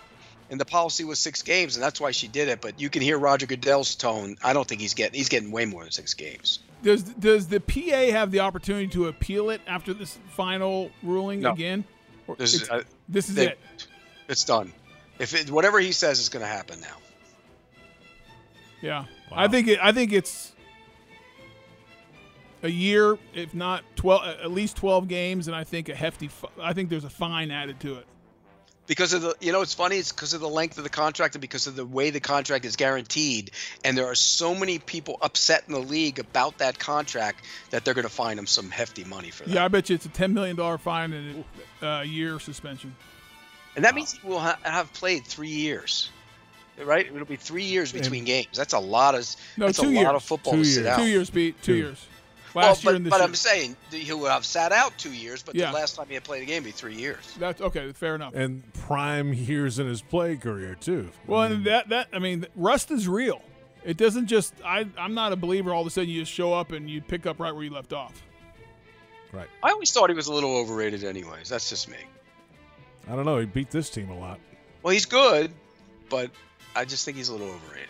And 0.53 0.61
the 0.61 0.65
policy 0.65 1.03
was 1.03 1.17
six 1.17 1.41
games, 1.41 1.75
and 1.77 1.83
that's 1.83 1.99
why 1.99 2.11
she 2.11 2.27
did 2.27 2.47
it. 2.47 2.61
But 2.61 2.79
you 2.79 2.87
can 2.87 3.01
hear 3.01 3.17
Roger 3.17 3.47
Goodell's 3.47 3.95
tone. 3.95 4.37
I 4.43 4.53
don't 4.53 4.67
think 4.67 4.81
he's 4.81 4.93
getting 4.93 5.15
he's 5.17 5.27
getting 5.27 5.51
way 5.51 5.65
more 5.65 5.81
than 5.81 5.91
six 5.91 6.13
games. 6.13 6.59
Does 6.83 7.01
Does 7.01 7.47
the 7.47 7.59
PA 7.59 8.11
have 8.11 8.29
the 8.29 8.41
opportunity 8.41 8.85
to 8.89 9.07
appeal 9.07 9.49
it 9.49 9.61
after 9.65 9.95
this 9.95 10.19
final 10.29 10.91
ruling 11.01 11.39
No. 11.41 11.53
again? 11.53 11.85
Or 12.27 12.35
This 12.35 12.53
is 12.53 12.69
uh, 12.69 12.83
this 13.09 13.29
is 13.29 13.33
they- 13.35 13.47
it. 13.47 13.59
It's 14.29 14.43
done. 14.43 14.71
If 15.17 15.33
it, 15.33 15.49
whatever 15.49 15.79
he 15.79 15.91
says 15.91 16.19
is 16.19 16.29
going 16.29 16.43
to 16.43 16.47
happen 16.47 16.79
now. 16.79 16.97
Yeah, 18.83 19.05
wow. 19.31 19.37
I 19.37 19.47
think 19.47 19.67
it. 19.67 19.79
I 19.81 19.91
think 19.91 20.13
it's 20.13 20.51
a 22.61 22.69
year, 22.69 23.17
if 23.33 23.55
not 23.55 23.83
twelve, 23.95 24.23
at 24.27 24.51
least 24.51 24.77
twelve 24.77 25.07
games, 25.07 25.47
and 25.47 25.55
I 25.55 25.63
think 25.63 25.89
a 25.89 25.95
hefty. 25.95 26.29
I 26.61 26.73
think 26.73 26.89
there's 26.89 27.05
a 27.05 27.09
fine 27.09 27.49
added 27.49 27.79
to 27.79 27.95
it. 27.95 28.05
Because 28.85 29.13
of 29.13 29.21
the, 29.21 29.33
you 29.39 29.53
know, 29.53 29.61
it's 29.61 29.73
funny. 29.73 29.95
It's 29.95 30.11
because 30.11 30.33
of 30.33 30.41
the 30.41 30.49
length 30.49 30.77
of 30.77 30.83
the 30.83 30.89
contract 30.89 31.35
and 31.35 31.41
because 31.41 31.67
of 31.67 31.75
the 31.77 31.85
way 31.85 32.09
the 32.09 32.19
contract 32.19 32.65
is 32.65 32.75
guaranteed. 32.75 33.51
And 33.85 33.97
there 33.97 34.07
are 34.07 34.15
so 34.15 34.53
many 34.53 34.77
people 34.77 35.17
upset 35.21 35.63
in 35.67 35.73
the 35.73 35.79
league 35.79 36.19
about 36.19 36.57
that 36.57 36.79
contract 36.79 37.45
that 37.69 37.85
they're 37.85 37.93
going 37.93 38.03
to 38.07 38.09
find 38.13 38.37
him 38.37 38.45
some 38.45 38.69
hefty 38.69 39.05
money 39.05 39.29
for 39.29 39.43
that. 39.45 39.53
Yeah, 39.53 39.63
I 39.63 39.69
bet 39.69 39.89
you 39.89 39.95
it's 39.95 40.05
a 40.05 40.09
ten 40.09 40.33
million 40.33 40.57
dollar 40.57 40.77
fine 40.77 41.13
and 41.13 41.45
a 41.81 41.87
uh, 41.87 42.01
year 42.01 42.39
suspension. 42.39 42.93
And 43.77 43.85
that 43.85 43.95
means 43.95 44.11
he 44.13 44.27
will 44.27 44.39
ha- 44.39 44.59
have 44.63 44.91
played 44.93 45.25
three 45.25 45.47
years, 45.47 46.09
right? 46.83 47.05
It'll 47.05 47.25
be 47.25 47.37
three 47.37 47.63
years 47.63 47.91
between 47.93 48.25
games. 48.25 48.49
That's 48.55 48.73
a 48.73 48.79
lot 48.79 49.15
of 49.15 49.25
No, 49.57 49.67
that's 49.67 49.79
two 49.79 49.87
a 49.87 49.91
years. 49.91 50.03
lot 50.03 50.15
of 50.15 50.23
football 50.23 50.53
Two 50.53 50.63
to 50.63 50.65
years. 50.67 50.75
sit 50.75 50.85
out. 50.87 50.99
Two 50.99 51.05
years, 51.07 51.29
Pete. 51.29 51.55
Two, 51.63 51.71
Two. 51.73 51.77
years. 51.79 52.05
Well, 52.53 52.73
but, 52.75 52.83
year 52.83 52.95
and 52.95 53.05
this 53.05 53.09
but 53.11 53.17
year. 53.17 53.27
I'm 53.27 53.35
saying 53.35 53.75
that 53.91 53.97
he 53.97 54.13
will 54.13 54.25
have 54.27 54.45
sat 54.45 54.71
out 54.71 54.97
two 54.97 55.11
years, 55.11 55.41
but 55.41 55.55
Yeah. 55.55 55.67
the 55.71 55.77
last 55.77 55.95
time 55.95 56.05
he 56.07 56.13
had 56.13 56.23
played 56.23 56.43
a 56.43 56.45
game 56.45 56.63
would 56.63 56.69
be 56.69 56.71
three 56.71 56.95
years. 56.95 57.33
That's 57.39 57.61
okay. 57.61 57.91
Fair 57.93 58.15
enough. 58.15 58.35
And 58.35 58.63
prime 58.73 59.33
years 59.33 59.79
in 59.79 59.87
his 59.87 60.01
play 60.01 60.35
career, 60.35 60.75
too. 60.75 61.09
Well, 61.27 61.43
and 61.43 61.65
that 61.65 61.89
that 61.89 62.09
I 62.13 62.19
mean, 62.19 62.45
rust 62.55 62.91
is 62.91 63.07
real. 63.07 63.41
It 63.83 63.97
doesn't 63.97 64.27
just. 64.27 64.53
I 64.63 64.87
I'm 64.97 65.13
not 65.13 65.33
a 65.33 65.35
believer. 65.35 65.73
All 65.73 65.81
of 65.81 65.87
a 65.87 65.89
sudden, 65.89 66.09
you 66.09 66.21
just 66.21 66.31
show 66.31 66.53
up 66.53 66.71
and 66.71 66.89
you 66.89 67.01
pick 67.01 67.25
up 67.25 67.39
right 67.39 67.53
where 67.53 67.63
you 67.63 67.69
left 67.71 67.91
off. 67.93 68.21
Right. 69.31 69.47
I 69.63 69.71
always 69.71 69.91
thought 69.91 70.09
he 70.09 70.15
was 70.15 70.27
a 70.27 70.33
little 70.33 70.55
overrated, 70.55 71.03
anyways. 71.03 71.49
That's 71.49 71.67
just 71.69 71.89
me. 71.89 71.97
I 73.09 73.15
don't 73.15 73.25
know. 73.25 73.39
He 73.39 73.45
beat 73.45 73.71
this 73.71 73.89
team 73.89 74.09
a 74.11 74.17
lot. 74.17 74.39
Well, 74.83 74.93
he's 74.93 75.05
good, 75.07 75.51
but 76.09 76.29
I 76.75 76.85
just 76.85 77.03
think 77.03 77.17
he's 77.17 77.29
a 77.29 77.31
little 77.33 77.49
overrated. 77.49 77.89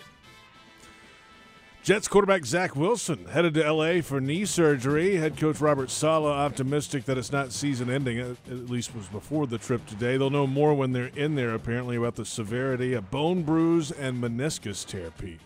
Jets 1.84 2.08
quarterback 2.08 2.46
Zach 2.46 2.78
Wilson 2.78 3.26
headed 3.26 3.56
to 3.56 3.66
L.A. 3.66 4.00
for 4.00 4.22
knee 4.22 4.46
surgery. 4.46 5.18
Head 5.18 5.36
coach 5.36 5.60
Robert 5.60 5.92
Saleh 5.92 6.32
optimistic 6.32 7.04
that 7.04 7.18
it's 7.18 7.34
not 7.34 7.52
season 7.52 7.90
ending. 7.90 8.20
At 8.20 8.70
least 8.70 8.96
was 8.96 9.08
before 9.08 9.48
the 9.48 9.58
trip 9.58 9.86
today. 9.86 10.16
They'll 10.16 10.30
know 10.30 10.48
more 10.48 10.74
when 10.74 10.94
they're 10.94 11.12
in 11.14 11.36
there. 11.36 11.54
Apparently 11.54 11.98
about 11.98 12.16
the 12.16 12.24
severity, 12.24 12.94
a 12.94 13.02
bone 13.02 13.44
bruise 13.44 13.92
and 13.92 14.24
meniscus 14.24 14.88
tear. 14.88 15.12
Pete. 15.12 15.42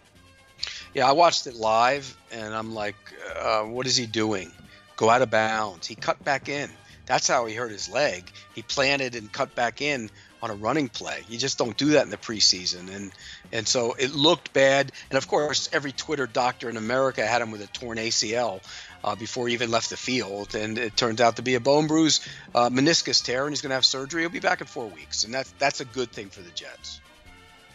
Yeah, 0.94 1.10
I 1.10 1.14
watched 1.14 1.48
it 1.48 1.56
live, 1.56 2.16
and 2.32 2.54
I'm 2.54 2.76
like, 2.76 2.98
uh, 3.36 3.64
what 3.64 3.88
is 3.88 3.98
he 3.98 4.06
doing? 4.06 4.52
Go 4.96 5.10
out 5.10 5.24
of 5.24 5.32
bounds. 5.32 5.88
He 5.88 5.96
cut 5.96 6.24
back 6.24 6.50
in. 6.50 6.70
That's 7.08 7.28
how 7.28 7.48
he 7.48 7.56
hurt 7.56 7.72
his 7.72 7.90
leg. 7.90 8.30
He 8.54 8.62
planted 8.62 9.16
and 9.16 9.32
cut 9.32 9.56
back 9.56 9.82
in 9.82 10.12
on 10.42 10.52
a 10.52 10.56
running 10.56 10.90
play. 10.90 11.24
You 11.30 11.38
just 11.38 11.58
don't 11.58 11.76
do 11.76 11.92
that 11.92 12.04
in 12.04 12.10
the 12.10 12.18
preseason, 12.18 12.94
and 12.94 13.12
and 13.52 13.68
so 13.68 13.94
it 13.94 14.14
looked 14.14 14.54
bad. 14.54 14.92
And 15.10 15.18
of 15.18 15.28
course, 15.28 15.70
every 15.74 15.92
Twitter 15.92 16.28
doctor 16.28 16.70
in 16.70 16.78
America 16.78 17.26
had 17.26 17.42
him 17.42 17.52
with 17.52 17.62
a 17.62 17.68
torn 17.68 17.98
ACL 17.98 18.62
uh, 19.04 19.16
before 19.16 19.48
he 19.48 19.54
even 19.54 19.72
left 19.72 19.90
the 19.90 19.98
field, 19.98 20.56
and 20.56 20.78
it 20.78 20.96
turned 20.96 21.22
out 21.22 21.38
to 21.38 21.42
be 21.42 21.56
a 21.56 21.60
bone 21.60 21.88
bruise, 21.88 22.28
uh, 22.54 22.70
meniscus 22.70 23.24
tear, 23.24 23.44
and 23.46 23.52
he's 23.52 23.62
going 23.62 23.70
to 23.70 23.76
have 23.76 23.86
surgery. 23.86 24.22
He'll 24.22 24.30
be 24.30 24.40
back 24.40 24.62
in 24.62 24.68
four 24.68 24.88
weeks, 24.88 25.24
and 25.24 25.34
that's 25.34 25.52
that's 25.60 25.82
a 25.82 25.86
good 25.86 26.12
thing 26.12 26.30
for 26.30 26.42
the 26.42 26.52
Jets. 26.52 27.02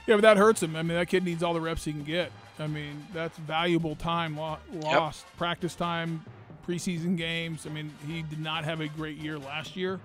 Yeah, 0.07 0.17
but 0.17 0.23
that 0.23 0.37
hurts 0.37 0.63
him. 0.63 0.75
I 0.75 0.83
mean, 0.83 0.99
that 0.99 1.09
kid 1.09 1.25
needs 1.25 1.43
all 1.43 1.55
the 1.55 1.61
reps 1.61 1.85
he 1.85 1.93
can 1.93 2.03
get. 2.03 2.33
I 2.59 2.67
mean, 2.67 3.07
that's 3.15 3.39
valuable 3.39 3.97
time 3.97 4.37
lo- 4.37 4.59
lost, 4.73 5.25
practice 5.37 5.75
time, 5.75 6.25
preseason 6.67 7.17
games. 7.17 7.67
I 7.67 7.71
mean, 7.71 7.93
he 8.07 8.23
did 8.23 8.41
not 8.41 8.65
have 8.65 8.81
a 8.81 8.89
great 8.89 9.17
year 9.17 9.39
last 9.39 9.77
year, 9.77 10.01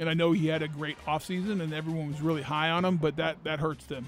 and 0.00 0.10
I 0.10 0.14
know 0.14 0.32
he 0.32 0.48
had 0.48 0.62
a 0.62 0.68
great 0.68 0.96
offseason, 1.06 1.60
and 1.62 1.72
everyone 1.72 2.08
was 2.10 2.20
really 2.20 2.42
high 2.42 2.70
on 2.70 2.84
him. 2.84 2.96
But 2.96 3.16
that 3.16 3.36
that 3.44 3.60
hurts 3.60 3.84
them. 3.86 4.06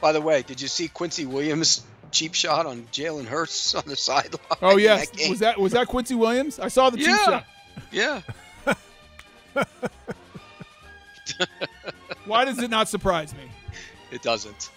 By 0.00 0.10
the 0.12 0.20
way, 0.20 0.42
did 0.42 0.60
you 0.60 0.66
see 0.68 0.88
Quincy 0.88 1.26
Williams' 1.26 1.84
cheap 2.10 2.34
shot 2.34 2.66
on 2.66 2.82
Jalen 2.92 3.26
Hurts 3.26 3.74
on 3.76 3.84
the 3.86 3.94
sideline? 3.96 4.40
Oh 4.62 4.72
in 4.72 4.80
yes, 4.80 5.08
that 5.10 5.30
was 5.30 5.38
that 5.38 5.58
was 5.60 5.72
that 5.72 5.86
Quincy 5.86 6.16
Williams? 6.16 6.58
I 6.58 6.66
saw 6.68 6.90
the 6.90 6.96
cheap 6.96 7.06
Yeah. 7.08 7.24
shot. 7.24 7.44
Yeah. 7.92 8.22
Why 12.26 12.44
does 12.44 12.58
it 12.58 12.70
not 12.70 12.88
surprise 12.88 13.32
me? 13.34 13.50
It 14.10 14.22
doesn't. 14.22 14.70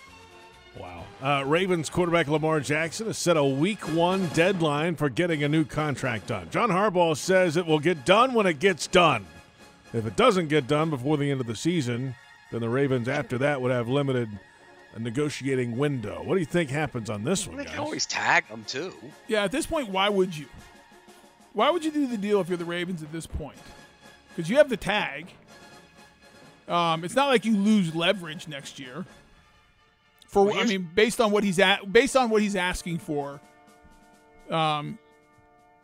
Wow. 0.78 1.04
Uh, 1.22 1.44
Ravens 1.46 1.90
quarterback 1.90 2.28
Lamar 2.28 2.60
Jackson 2.60 3.08
has 3.08 3.18
set 3.18 3.38
a 3.38 3.44
week 3.44 3.80
one 3.94 4.28
deadline 4.30 4.96
for 4.96 5.10
getting 5.10 5.44
a 5.44 5.50
new 5.50 5.66
contract 5.66 6.28
done. 6.28 6.48
John 6.52 6.70
Harbaugh 6.70 7.18
says 7.18 7.58
it 7.58 7.66
will 7.66 7.80
get 7.80 8.06
done 8.06 8.34
when 8.34 8.46
it 8.46 8.60
gets 8.60 8.88
done. 8.88 9.26
If 9.94 10.06
it 10.06 10.16
doesn't 10.16 10.48
get 10.48 10.68
done 10.68 10.90
before 10.90 11.18
the 11.18 11.32
end 11.32 11.42
of 11.42 11.48
the 11.48 11.56
season, 11.56 12.16
then 12.52 12.62
the 12.62 12.70
Ravens 12.70 13.08
after 13.08 13.38
that 13.40 13.62
would 13.62 13.72
have 13.72 13.88
limited 13.88 14.30
a 14.96 15.00
negotiating 15.00 15.78
window. 15.78 16.24
What 16.24 16.36
do 16.36 16.40
you 16.40 16.46
think 16.46 16.70
happens 16.70 17.10
on 17.10 17.24
this 17.24 17.48
one, 17.48 17.58
They 17.58 17.66
can 17.66 17.80
always 17.80 18.06
tag 18.06 18.48
them 18.48 18.64
too. 18.66 18.94
Yeah, 19.28 19.44
at 19.44 19.52
this 19.52 19.66
point, 19.66 19.90
why 19.90 20.10
would 20.10 20.36
you? 20.36 20.46
Why 21.54 21.70
would 21.70 21.84
you 21.84 21.92
do 21.92 22.08
the 22.08 22.18
deal 22.18 22.40
if 22.42 22.50
you're 22.50 22.58
the 22.58 22.66
Ravens 22.66 23.02
at 23.04 23.12
this 23.12 23.26
point? 23.26 23.58
Because 24.30 24.50
you 24.50 24.58
have 24.58 24.70
the 24.70 24.78
tag. 24.78 25.28
Um, 26.68 27.04
it's 27.04 27.16
not 27.16 27.28
like 27.28 27.46
you 27.46 27.58
lose 27.58 27.96
leverage 27.96 28.48
next 28.48 28.80
year. 28.80 29.06
For 30.28 30.46
Well, 30.46 30.60
I 30.60 30.66
mean, 30.66 30.88
based 30.94 31.20
on 31.20 31.32
what 31.32 31.44
he's 31.44 31.58
at, 31.58 31.92
based 31.92 32.16
on 32.16 32.30
what 32.30 32.44
he's 32.44 32.56
asking 32.56 33.00
for, 33.00 33.42
um, 34.52 35.00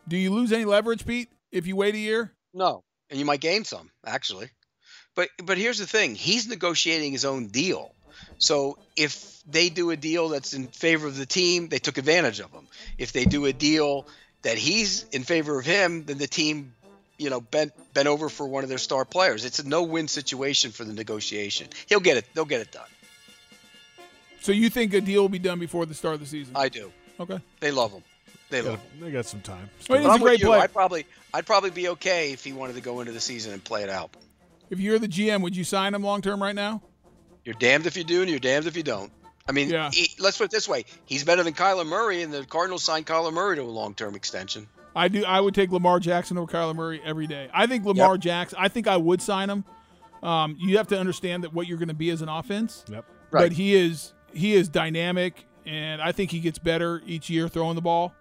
do 0.06 0.16
you 0.16 0.32
lose 0.32 0.52
any 0.52 0.64
leverage, 0.64 1.04
Pete, 1.04 1.30
if 1.50 1.66
you 1.66 1.74
wait 1.74 1.96
a 1.96 1.98
year? 1.98 2.32
No, 2.54 2.84
and 3.10 3.18
you 3.18 3.24
might 3.24 3.40
gain 3.40 3.64
some 3.64 3.90
actually. 4.06 4.48
But 5.14 5.28
but 5.42 5.58
here's 5.58 5.78
the 5.78 5.86
thing: 5.86 6.14
he's 6.14 6.46
negotiating 6.48 7.12
his 7.12 7.24
own 7.24 7.48
deal. 7.48 7.92
So 8.38 8.78
if 8.96 9.40
they 9.48 9.68
do 9.68 9.90
a 9.90 9.96
deal 9.96 10.28
that's 10.28 10.52
in 10.52 10.66
favor 10.66 11.06
of 11.06 11.16
the 11.16 11.26
team, 11.26 11.68
they 11.68 11.78
took 11.78 11.96
advantage 11.98 12.40
of 12.40 12.50
him. 12.50 12.66
If 12.98 13.12
they 13.12 13.24
do 13.24 13.46
a 13.46 13.52
deal 13.52 14.06
that 14.42 14.58
he's 14.58 15.04
in 15.12 15.22
favor 15.22 15.58
of 15.58 15.64
him, 15.64 16.04
then 16.04 16.18
the 16.18 16.26
team, 16.26 16.74
you 17.18 17.30
know, 17.30 17.40
bent 17.40 17.72
bent 17.94 18.08
over 18.08 18.28
for 18.28 18.46
one 18.46 18.62
of 18.62 18.68
their 18.68 18.78
star 18.78 19.04
players. 19.04 19.44
It's 19.44 19.58
a 19.58 19.66
no-win 19.66 20.08
situation 20.08 20.70
for 20.70 20.84
the 20.84 20.92
negotiation. 20.92 21.68
He'll 21.86 22.00
get 22.00 22.16
it. 22.18 22.26
They'll 22.34 22.44
get 22.44 22.60
it 22.60 22.72
done. 22.72 22.88
So 24.40 24.52
you 24.52 24.70
think 24.70 24.92
a 24.94 25.00
deal 25.00 25.22
will 25.22 25.28
be 25.28 25.38
done 25.38 25.58
before 25.58 25.86
the 25.86 25.94
start 25.94 26.14
of 26.14 26.20
the 26.20 26.26
season? 26.26 26.54
I 26.56 26.68
do. 26.68 26.92
Okay. 27.18 27.40
They 27.60 27.70
love 27.70 27.92
him. 27.92 28.02
They 28.50 28.58
Yeah, 28.62 28.70
love 28.70 28.80
him. 28.80 29.00
they 29.00 29.10
got 29.10 29.26
some 29.26 29.40
time. 29.40 29.68
Well, 29.88 29.98
he's 29.98 30.06
But 30.06 30.10
a 30.10 30.14
I'm 30.14 30.20
great 30.20 30.40
player. 30.40 30.60
I'd 30.60 30.72
probably 30.72 31.06
I'd 31.36 31.44
probably 31.44 31.68
be 31.70 31.88
okay 31.90 32.32
if 32.32 32.42
he 32.42 32.54
wanted 32.54 32.76
to 32.76 32.80
go 32.80 33.00
into 33.00 33.12
the 33.12 33.20
season 33.20 33.52
and 33.52 33.62
play 33.62 33.82
it 33.82 33.90
out. 33.90 34.16
If 34.70 34.80
you're 34.80 34.98
the 34.98 35.06
GM, 35.06 35.42
would 35.42 35.54
you 35.54 35.64
sign 35.64 35.94
him 35.94 36.02
long 36.02 36.22
term 36.22 36.42
right 36.42 36.54
now? 36.54 36.80
You're 37.44 37.54
damned 37.56 37.84
if 37.86 37.94
you 37.94 38.04
do, 38.04 38.22
and 38.22 38.30
you're 38.30 38.38
damned 38.40 38.66
if 38.66 38.74
you 38.74 38.82
don't. 38.82 39.12
I 39.46 39.52
mean, 39.52 39.68
he- 39.92 40.10
let's 40.18 40.38
put 40.38 40.44
it 40.44 40.50
this 40.50 40.66
way: 40.66 40.86
he's 41.04 41.24
better 41.24 41.42
than 41.42 41.52
Kyler 41.52 41.86
Murray, 41.86 42.22
and 42.22 42.32
the 42.32 42.46
Cardinals 42.46 42.82
signed 42.82 43.04
Kyler 43.06 43.34
Murray 43.34 43.56
to 43.56 43.62
a 43.62 43.64
long-term 43.64 44.14
extension. 44.14 44.66
I 44.96 45.08
do. 45.08 45.26
I 45.26 45.38
would 45.38 45.54
take 45.54 45.70
Lamar 45.70 46.00
Jackson 46.00 46.38
over 46.38 46.50
Kyler 46.50 46.74
Murray 46.74 47.02
every 47.04 47.26
day. 47.26 47.50
I 47.52 47.66
think 47.66 47.84
Lamar 47.84 48.14
Yep. 48.14 48.20
Jackson. 48.22 48.58
I 48.58 48.68
think 48.68 48.88
I 48.88 48.96
would 48.96 49.20
sign 49.20 49.50
him. 49.50 49.64
Um, 50.22 50.56
you 50.58 50.78
have 50.78 50.88
to 50.88 50.98
understand 50.98 51.44
that 51.44 51.52
what 51.52 51.66
you're 51.66 51.76
going 51.76 51.88
to 51.88 51.94
be 51.94 52.08
as 52.08 52.22
an 52.22 52.30
offense. 52.30 52.82
Yep. 52.90 53.04
Right. 53.30 53.42
But 53.42 53.52
he 53.52 53.74
is 53.74 54.14
he 54.32 54.54
is 54.54 54.70
dynamic, 54.70 55.44
and 55.66 56.00
I 56.00 56.12
think 56.12 56.30
he 56.30 56.40
gets 56.40 56.58
better 56.58 57.02
each 57.06 57.28
year 57.28 57.46
throwing 57.46 57.74
the 57.76 57.82
ball. 57.82 58.14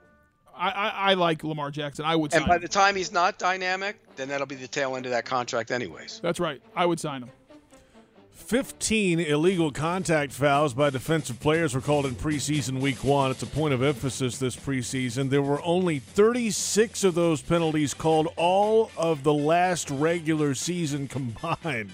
I, 0.58 0.70
I, 0.70 0.90
I 1.12 1.14
like 1.16 1.44
Lamar 1.44 1.72
Jackson. 1.72 2.06
I 2.06 2.16
would 2.16 2.32
sign 2.32 2.42
And 2.44 2.50
by 2.50 2.56
him. 2.56 2.62
the 2.62 2.68
time 2.68 2.96
he's 2.96 3.12
not 3.12 3.38
dynamic, 3.38 3.98
then 4.16 4.28
that'll 4.30 4.48
be 4.48 4.56
the 4.56 4.68
tail 4.68 4.96
end 4.96 5.06
of 5.06 5.12
that 5.12 5.26
contract, 5.26 5.72
anyways. 5.72 6.20
That's 6.24 6.40
right. 6.40 6.62
I 6.76 6.86
would 6.86 7.00
sign 7.00 7.24
him. 7.24 7.30
15 8.34 9.20
illegal 9.22 9.72
contact 9.72 10.32
fouls 10.32 10.74
by 10.74 10.90
defensive 10.90 11.40
players 11.40 11.74
were 11.74 11.82
called 11.82 12.06
in 12.06 12.14
preseason 12.14 12.80
week 12.80 13.04
one. 13.04 13.32
It's 13.32 13.42
a 13.42 13.48
point 13.48 13.74
of 13.74 13.82
emphasis 13.82 14.38
this 14.38 14.56
preseason. 14.56 15.30
There 15.30 15.42
were 15.42 15.62
only 15.64 15.98
36 16.00 17.04
of 17.04 17.16
those 17.16 17.42
penalties 17.42 17.94
called 17.96 18.28
all 18.36 18.92
of 18.98 19.24
the 19.24 19.34
last 19.34 19.90
regular 19.90 20.54
season 20.54 21.08
combined. 21.10 21.92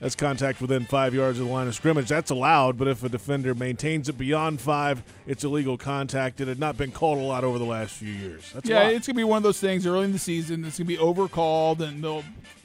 That's 0.00 0.14
contact 0.14 0.60
within 0.60 0.84
five 0.84 1.12
yards 1.12 1.40
of 1.40 1.46
the 1.46 1.52
line 1.52 1.66
of 1.66 1.74
scrimmage. 1.74 2.08
That's 2.08 2.30
allowed, 2.30 2.78
but 2.78 2.86
if 2.86 3.02
a 3.02 3.08
defender 3.08 3.52
maintains 3.52 4.08
it 4.08 4.16
beyond 4.16 4.60
five, 4.60 5.02
it's 5.26 5.42
illegal 5.42 5.76
contact. 5.76 6.40
It 6.40 6.46
had 6.46 6.60
not 6.60 6.76
been 6.76 6.92
called 6.92 7.18
a 7.18 7.22
lot 7.22 7.42
over 7.42 7.58
the 7.58 7.64
last 7.64 7.94
few 7.94 8.12
years. 8.12 8.52
That's 8.52 8.68
yeah, 8.68 8.88
it's 8.88 9.08
gonna 9.08 9.16
be 9.16 9.24
one 9.24 9.38
of 9.38 9.42
those 9.42 9.58
things 9.58 9.86
early 9.86 10.04
in 10.04 10.12
the 10.12 10.18
season. 10.18 10.64
It's 10.64 10.78
gonna 10.78 10.86
be 10.86 10.98
overcalled, 10.98 11.80
and 11.80 12.02
they'll 12.02 12.22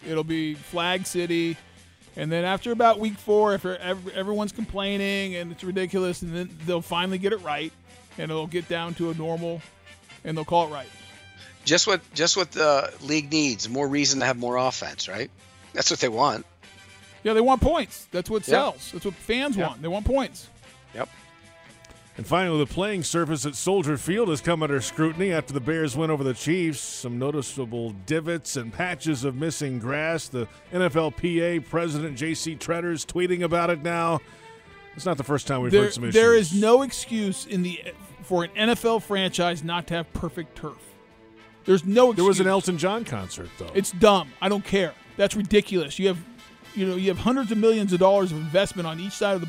it'll 0.07 0.23
be 0.23 0.53
flag 0.53 1.07
city. 1.07 1.57
And 2.15 2.31
then 2.31 2.45
after 2.45 2.71
about 2.71 2.99
week 2.99 3.15
four, 3.15 3.55
if 3.55 3.65
everyone's 3.65 4.51
complaining 4.51 5.35
and 5.35 5.51
it's 5.51 5.63
ridiculous, 5.63 6.21
and 6.21 6.35
then 6.35 6.57
they'll 6.67 6.81
finally 6.81 7.17
get 7.17 7.33
it 7.33 7.41
right, 7.41 7.73
and 8.19 8.29
it'll 8.29 8.45
get 8.45 8.69
down 8.69 8.93
to 8.95 9.09
a 9.09 9.15
normal, 9.15 9.59
and 10.23 10.37
they'll 10.37 10.45
call 10.45 10.67
it 10.67 10.71
right. 10.71 10.87
Just 11.65 11.87
what 11.87 12.01
just 12.13 12.37
what 12.37 12.51
the 12.51 12.93
league 13.01 13.31
needs: 13.31 13.67
more 13.67 13.87
reason 13.87 14.19
to 14.19 14.27
have 14.27 14.37
more 14.37 14.57
offense, 14.57 15.09
right? 15.09 15.31
That's 15.73 15.89
what 15.89 15.99
they 15.99 16.09
want. 16.09 16.45
Yeah, 17.23 17.33
they 17.33 17.41
want 17.41 17.61
points. 17.61 18.07
That's 18.11 18.29
what 18.29 18.41
Yeah. 18.47 18.51
sells. 18.51 18.91
That's 18.91 19.05
what 19.05 19.13
fans 19.15 19.57
want. 19.57 19.81
They 19.81 19.87
want 19.87 20.05
points. 20.05 20.49
Yep. 20.93 21.09
And 22.15 22.27
finally, 22.27 22.59
the 22.59 22.71
playing 22.71 23.03
surface 23.03 23.43
at 23.45 23.55
Soldier 23.55 23.97
Field 23.97 24.29
has 24.29 24.39
come 24.39 24.61
under 24.61 24.79
scrutiny 24.81 25.31
after 25.31 25.51
the 25.51 25.59
Bears 25.59 25.95
win 25.97 26.11
over 26.11 26.23
the 26.23 26.35
Chiefs. 26.35 26.79
Some 26.79 27.17
noticeable 27.17 27.95
divots 28.05 28.55
and 28.55 28.71
patches 28.71 29.23
of 29.23 29.35
missing 29.35 29.79
grass. 29.79 30.27
The 30.27 30.47
NFLPA 30.71 31.67
president, 31.67 32.15
J.C. 32.17 32.55
Tretter's 32.55 33.03
tweeting 33.05 33.41
about 33.41 33.71
it 33.71 33.81
now. 33.81 34.19
It's 34.95 35.07
not 35.07 35.17
the 35.17 35.23
first 35.23 35.47
time 35.47 35.61
we've 35.61 35.71
There, 35.71 35.83
heard 35.85 35.93
some 35.93 36.03
issues. 36.03 36.13
there 36.13 36.35
is 36.35 36.53
no 36.53 36.83
excuse 36.83 37.47
in 37.47 37.63
the 37.63 37.81
for 38.21 38.43
an 38.43 38.51
NFL 38.55 39.01
franchise 39.01 39.63
not 39.63 39.87
to 39.87 39.95
have 39.95 40.13
perfect 40.13 40.55
turf. 40.55 40.77
There's 41.65 41.83
no. 41.83 42.09
Excuse. 42.11 42.15
There 42.17 42.25
was 42.25 42.39
an 42.41 42.47
Elton 42.47 42.77
John 42.77 43.05
concert, 43.05 43.49
though. 43.57 43.71
It's 43.73 43.91
dumb. 43.91 44.31
I 44.39 44.49
don't 44.49 44.63
care. 44.63 44.93
That's 45.17 45.35
ridiculous. 45.35 45.97
You 45.97 46.09
have, 46.09 46.17
you 46.75 46.85
know, 46.87 46.95
you 46.95 47.09
have 47.09 47.19
hundreds 47.19 47.51
of 47.51 47.57
millions 47.57 47.93
of 47.93 47.99
dollars 47.99 48.31
of 48.31 48.37
investment 48.37 48.87
on 48.87 48.99
each 48.99 49.13
side 49.13 49.35
of 49.35 49.41
the, 49.41 49.47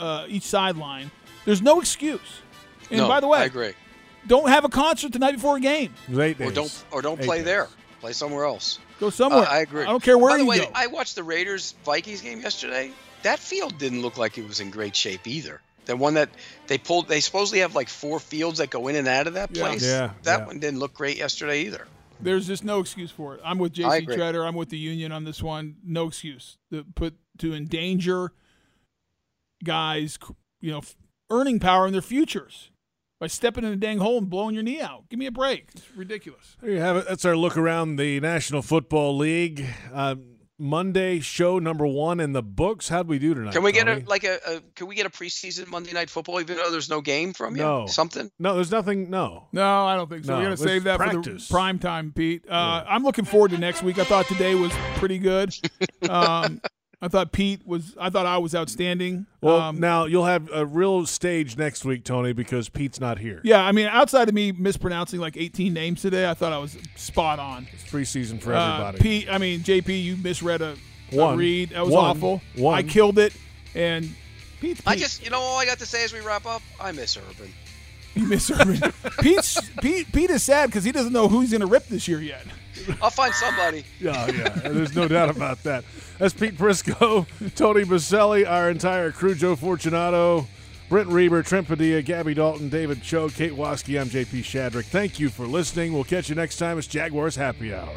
uh, 0.00 0.26
each 0.28 0.42
sideline. 0.44 1.10
There's 1.44 1.62
no 1.62 1.80
excuse. 1.80 2.20
And 2.90 3.00
no, 3.00 3.08
by 3.08 3.20
the 3.20 3.28
way, 3.28 3.40
I 3.40 3.44
agree. 3.44 3.72
don't 4.26 4.48
have 4.48 4.64
a 4.64 4.68
concert 4.68 5.12
the 5.12 5.18
night 5.18 5.34
before 5.34 5.56
a 5.56 5.60
game. 5.60 5.92
Eight 6.18 6.40
Or 6.40 6.50
don't 6.50 6.84
or 6.90 7.02
don't 7.02 7.20
Eight 7.20 7.26
play 7.26 7.36
days. 7.38 7.44
there. 7.46 7.68
Play 8.00 8.12
somewhere 8.12 8.44
else. 8.44 8.78
Go 9.00 9.10
somewhere. 9.10 9.44
Uh, 9.44 9.50
I 9.50 9.58
agree. 9.60 9.82
I 9.82 9.86
don't 9.86 10.02
care 10.02 10.16
where 10.18 10.30
By 10.32 10.38
the 10.38 10.44
way, 10.44 10.58
go. 10.60 10.70
I 10.74 10.86
watched 10.88 11.14
the 11.16 11.22
Raiders 11.22 11.74
Vikings 11.84 12.20
game 12.22 12.40
yesterday. 12.40 12.92
That 13.22 13.38
field 13.38 13.76
didn't 13.78 14.02
look 14.02 14.16
like 14.18 14.38
it 14.38 14.46
was 14.46 14.60
in 14.60 14.70
great 14.70 14.94
shape 14.94 15.26
either. 15.26 15.60
The 15.86 15.96
one 15.96 16.14
that 16.14 16.28
they 16.66 16.78
pulled, 16.78 17.08
they 17.08 17.20
supposedly 17.20 17.60
have 17.60 17.74
like 17.74 17.88
four 17.88 18.20
fields 18.20 18.58
that 18.58 18.70
go 18.70 18.88
in 18.88 18.96
and 18.96 19.08
out 19.08 19.26
of 19.26 19.34
that 19.34 19.50
Yeah. 19.56 19.62
place. 19.66 19.82
Yeah, 19.84 20.10
that 20.24 20.40
yeah. 20.40 20.46
one 20.46 20.58
didn't 20.60 20.78
look 20.80 20.94
great 20.94 21.16
yesterday 21.16 21.62
either. 21.62 21.86
There's 22.20 22.46
just 22.46 22.64
no 22.64 22.80
excuse 22.80 23.10
for 23.10 23.34
it. 23.34 23.40
I'm 23.44 23.58
with 23.58 23.72
I 23.78 24.00
JC. 24.00 24.06
Tretter. 24.08 24.46
I'm 24.46 24.54
with 24.54 24.70
the 24.70 24.78
union 24.78 25.12
on 25.12 25.24
this 25.24 25.42
one. 25.42 25.76
No 25.84 26.08
excuse 26.08 26.58
to 26.72 26.84
put 26.94 27.14
to 27.38 27.54
endanger 27.54 28.32
guys, 29.64 30.18
you 30.60 30.70
know, 30.70 30.82
earning 31.30 31.60
power 31.60 31.86
in 31.86 31.92
their 31.92 32.02
futures 32.02 32.70
by 33.20 33.26
stepping 33.26 33.64
in 33.64 33.72
a 33.72 33.76
dang 33.76 33.98
hole 33.98 34.18
and 34.18 34.30
blowing 34.30 34.54
your 34.54 34.62
knee 34.62 34.80
out. 34.80 35.08
Give 35.08 35.18
me 35.18 35.26
a 35.26 35.32
break. 35.32 35.68
It's 35.74 35.90
ridiculous. 35.96 36.56
There 36.60 36.70
you 36.70 36.80
have 36.80 36.96
it. 36.96 37.08
That's 37.08 37.24
our 37.24 37.36
look 37.36 37.56
around 37.56 37.96
the 37.96 38.20
National 38.20 38.62
Football 38.62 39.16
League. 39.16 39.64
Uh, 39.92 40.16
Monday 40.58 41.20
show 41.20 41.58
number 41.58 41.86
one 41.86 42.18
in 42.20 42.32
the 42.32 42.42
books. 42.42 42.88
How'd 42.88 43.06
we 43.06 43.18
do 43.18 43.32
tonight? 43.34 43.52
Can 43.52 43.62
we 43.62 43.70
get 43.72 43.86
Tony? 43.86 44.02
a 44.02 44.08
like 44.08 44.24
a, 44.24 44.38
a 44.46 44.60
can 44.74 44.88
we 44.88 44.96
get 44.96 45.06
a 45.06 45.10
preseason 45.10 45.68
Monday 45.68 45.92
night 45.92 46.10
football 46.10 46.40
even 46.40 46.56
though 46.56 46.70
there's 46.70 46.90
no 46.90 47.00
game 47.00 47.32
from 47.32 47.56
you? 47.56 47.62
No. 47.62 47.86
Something? 47.86 48.30
No, 48.38 48.54
there's 48.56 48.70
nothing. 48.72 49.08
No. 49.08 49.46
No, 49.52 49.86
I 49.86 49.94
don't 49.94 50.10
think 50.10 50.24
so. 50.24 50.32
No, 50.32 50.38
We're 50.38 50.44
gonna 50.46 50.56
save 50.56 50.84
that 50.84 50.98
practice. 50.98 51.46
for 51.46 51.52
the 51.52 51.54
prime 51.54 51.78
time, 51.78 52.12
Pete. 52.14 52.44
Uh, 52.48 52.84
I'm 52.88 53.04
looking 53.04 53.24
forward 53.24 53.52
to 53.52 53.58
next 53.58 53.82
week. 53.82 53.98
I 53.98 54.04
thought 54.04 54.26
today 54.26 54.54
was 54.54 54.72
pretty 54.96 55.18
good. 55.18 55.54
Um, 56.08 56.60
I 57.00 57.06
thought 57.08 57.30
Pete 57.30 57.64
was. 57.64 57.94
I 58.00 58.10
thought 58.10 58.26
I 58.26 58.38
was 58.38 58.54
outstanding. 58.56 59.26
Well, 59.40 59.60
um, 59.60 59.78
now 59.78 60.06
you'll 60.06 60.24
have 60.24 60.50
a 60.52 60.66
real 60.66 61.06
stage 61.06 61.56
next 61.56 61.84
week, 61.84 62.02
Tony, 62.04 62.32
because 62.32 62.68
Pete's 62.68 62.98
not 62.98 63.18
here. 63.18 63.40
yeah, 63.44 63.64
I 63.64 63.70
mean, 63.70 63.86
outside 63.86 64.28
of 64.28 64.34
me 64.34 64.50
mispronouncing 64.50 65.20
like 65.20 65.36
18 65.36 65.72
names 65.72 66.02
today, 66.02 66.28
I 66.28 66.34
thought 66.34 66.52
I 66.52 66.58
was 66.58 66.76
spot 66.96 67.38
on. 67.38 67.68
It's 67.72 67.84
preseason 67.84 68.40
for 68.42 68.52
Uh, 68.52 68.72
everybody. 68.72 68.98
Pete, 68.98 69.28
I 69.30 69.38
mean, 69.38 69.60
JP, 69.60 70.02
you 70.02 70.16
misread 70.16 70.60
a, 70.60 70.74
a 71.16 71.36
read. 71.36 71.70
That 71.70 71.84
was 71.84 71.94
One. 71.94 72.04
awful. 72.04 72.42
One. 72.56 72.74
I 72.74 72.82
killed 72.82 73.18
it. 73.20 73.32
And 73.76 74.10
Pete's 74.60 74.82
I 74.84 74.96
just 74.96 75.22
you 75.22 75.30
know 75.30 75.38
all 75.38 75.56
I 75.58 75.66
got 75.66 75.78
to 75.78 75.86
say 75.86 76.02
as 76.02 76.12
we 76.12 76.18
wrap 76.20 76.46
up. 76.46 76.62
I 76.80 76.90
miss 76.90 77.16
Urban. 77.16 77.52
You 78.16 78.26
miss 78.26 78.50
Urban. 78.50 78.92
Pete's, 79.20 79.60
Pete, 79.80 80.10
Pete 80.12 80.30
is 80.30 80.42
sad 80.42 80.66
because 80.66 80.82
he 80.82 80.90
doesn't 80.90 81.12
know 81.12 81.28
who 81.28 81.42
he's 81.42 81.50
going 81.52 81.60
to 81.60 81.66
rip 81.68 81.86
this 81.86 82.08
year 82.08 82.20
yet. 82.20 82.44
I'll 83.02 83.10
find 83.10 83.34
somebody. 83.34 83.84
Yeah, 84.00 84.26
yeah. 84.30 84.48
There's 84.48 84.94
no 84.94 85.08
doubt 85.08 85.30
about 85.30 85.62
that. 85.64 85.84
That's 86.18 86.34
Pete 86.34 86.56
Prisco, 86.56 87.26
Tony 87.56 87.84
Boselli, 87.84 88.48
our 88.48 88.70
entire 88.70 89.10
crew, 89.10 89.34
Joe 89.34 89.56
Fortunato, 89.56 90.46
Brent 90.88 91.08
Reber, 91.08 91.42
Trent 91.42 91.66
Padilla, 91.66 92.00
Gabby 92.02 92.34
Dalton, 92.34 92.68
David 92.68 93.02
Cho, 93.02 93.28
Kate 93.28 93.52
Waskey. 93.52 94.00
I'm 94.00 94.08
JP 94.08 94.40
Shadrick. 94.40 94.84
Thank 94.84 95.18
you 95.18 95.28
for 95.28 95.46
listening. 95.46 95.92
We'll 95.92 96.04
catch 96.04 96.28
you 96.28 96.34
next 96.34 96.56
time. 96.58 96.78
It's 96.78 96.86
Jaguars 96.86 97.36
Happy 97.36 97.74
Hour. 97.74 97.88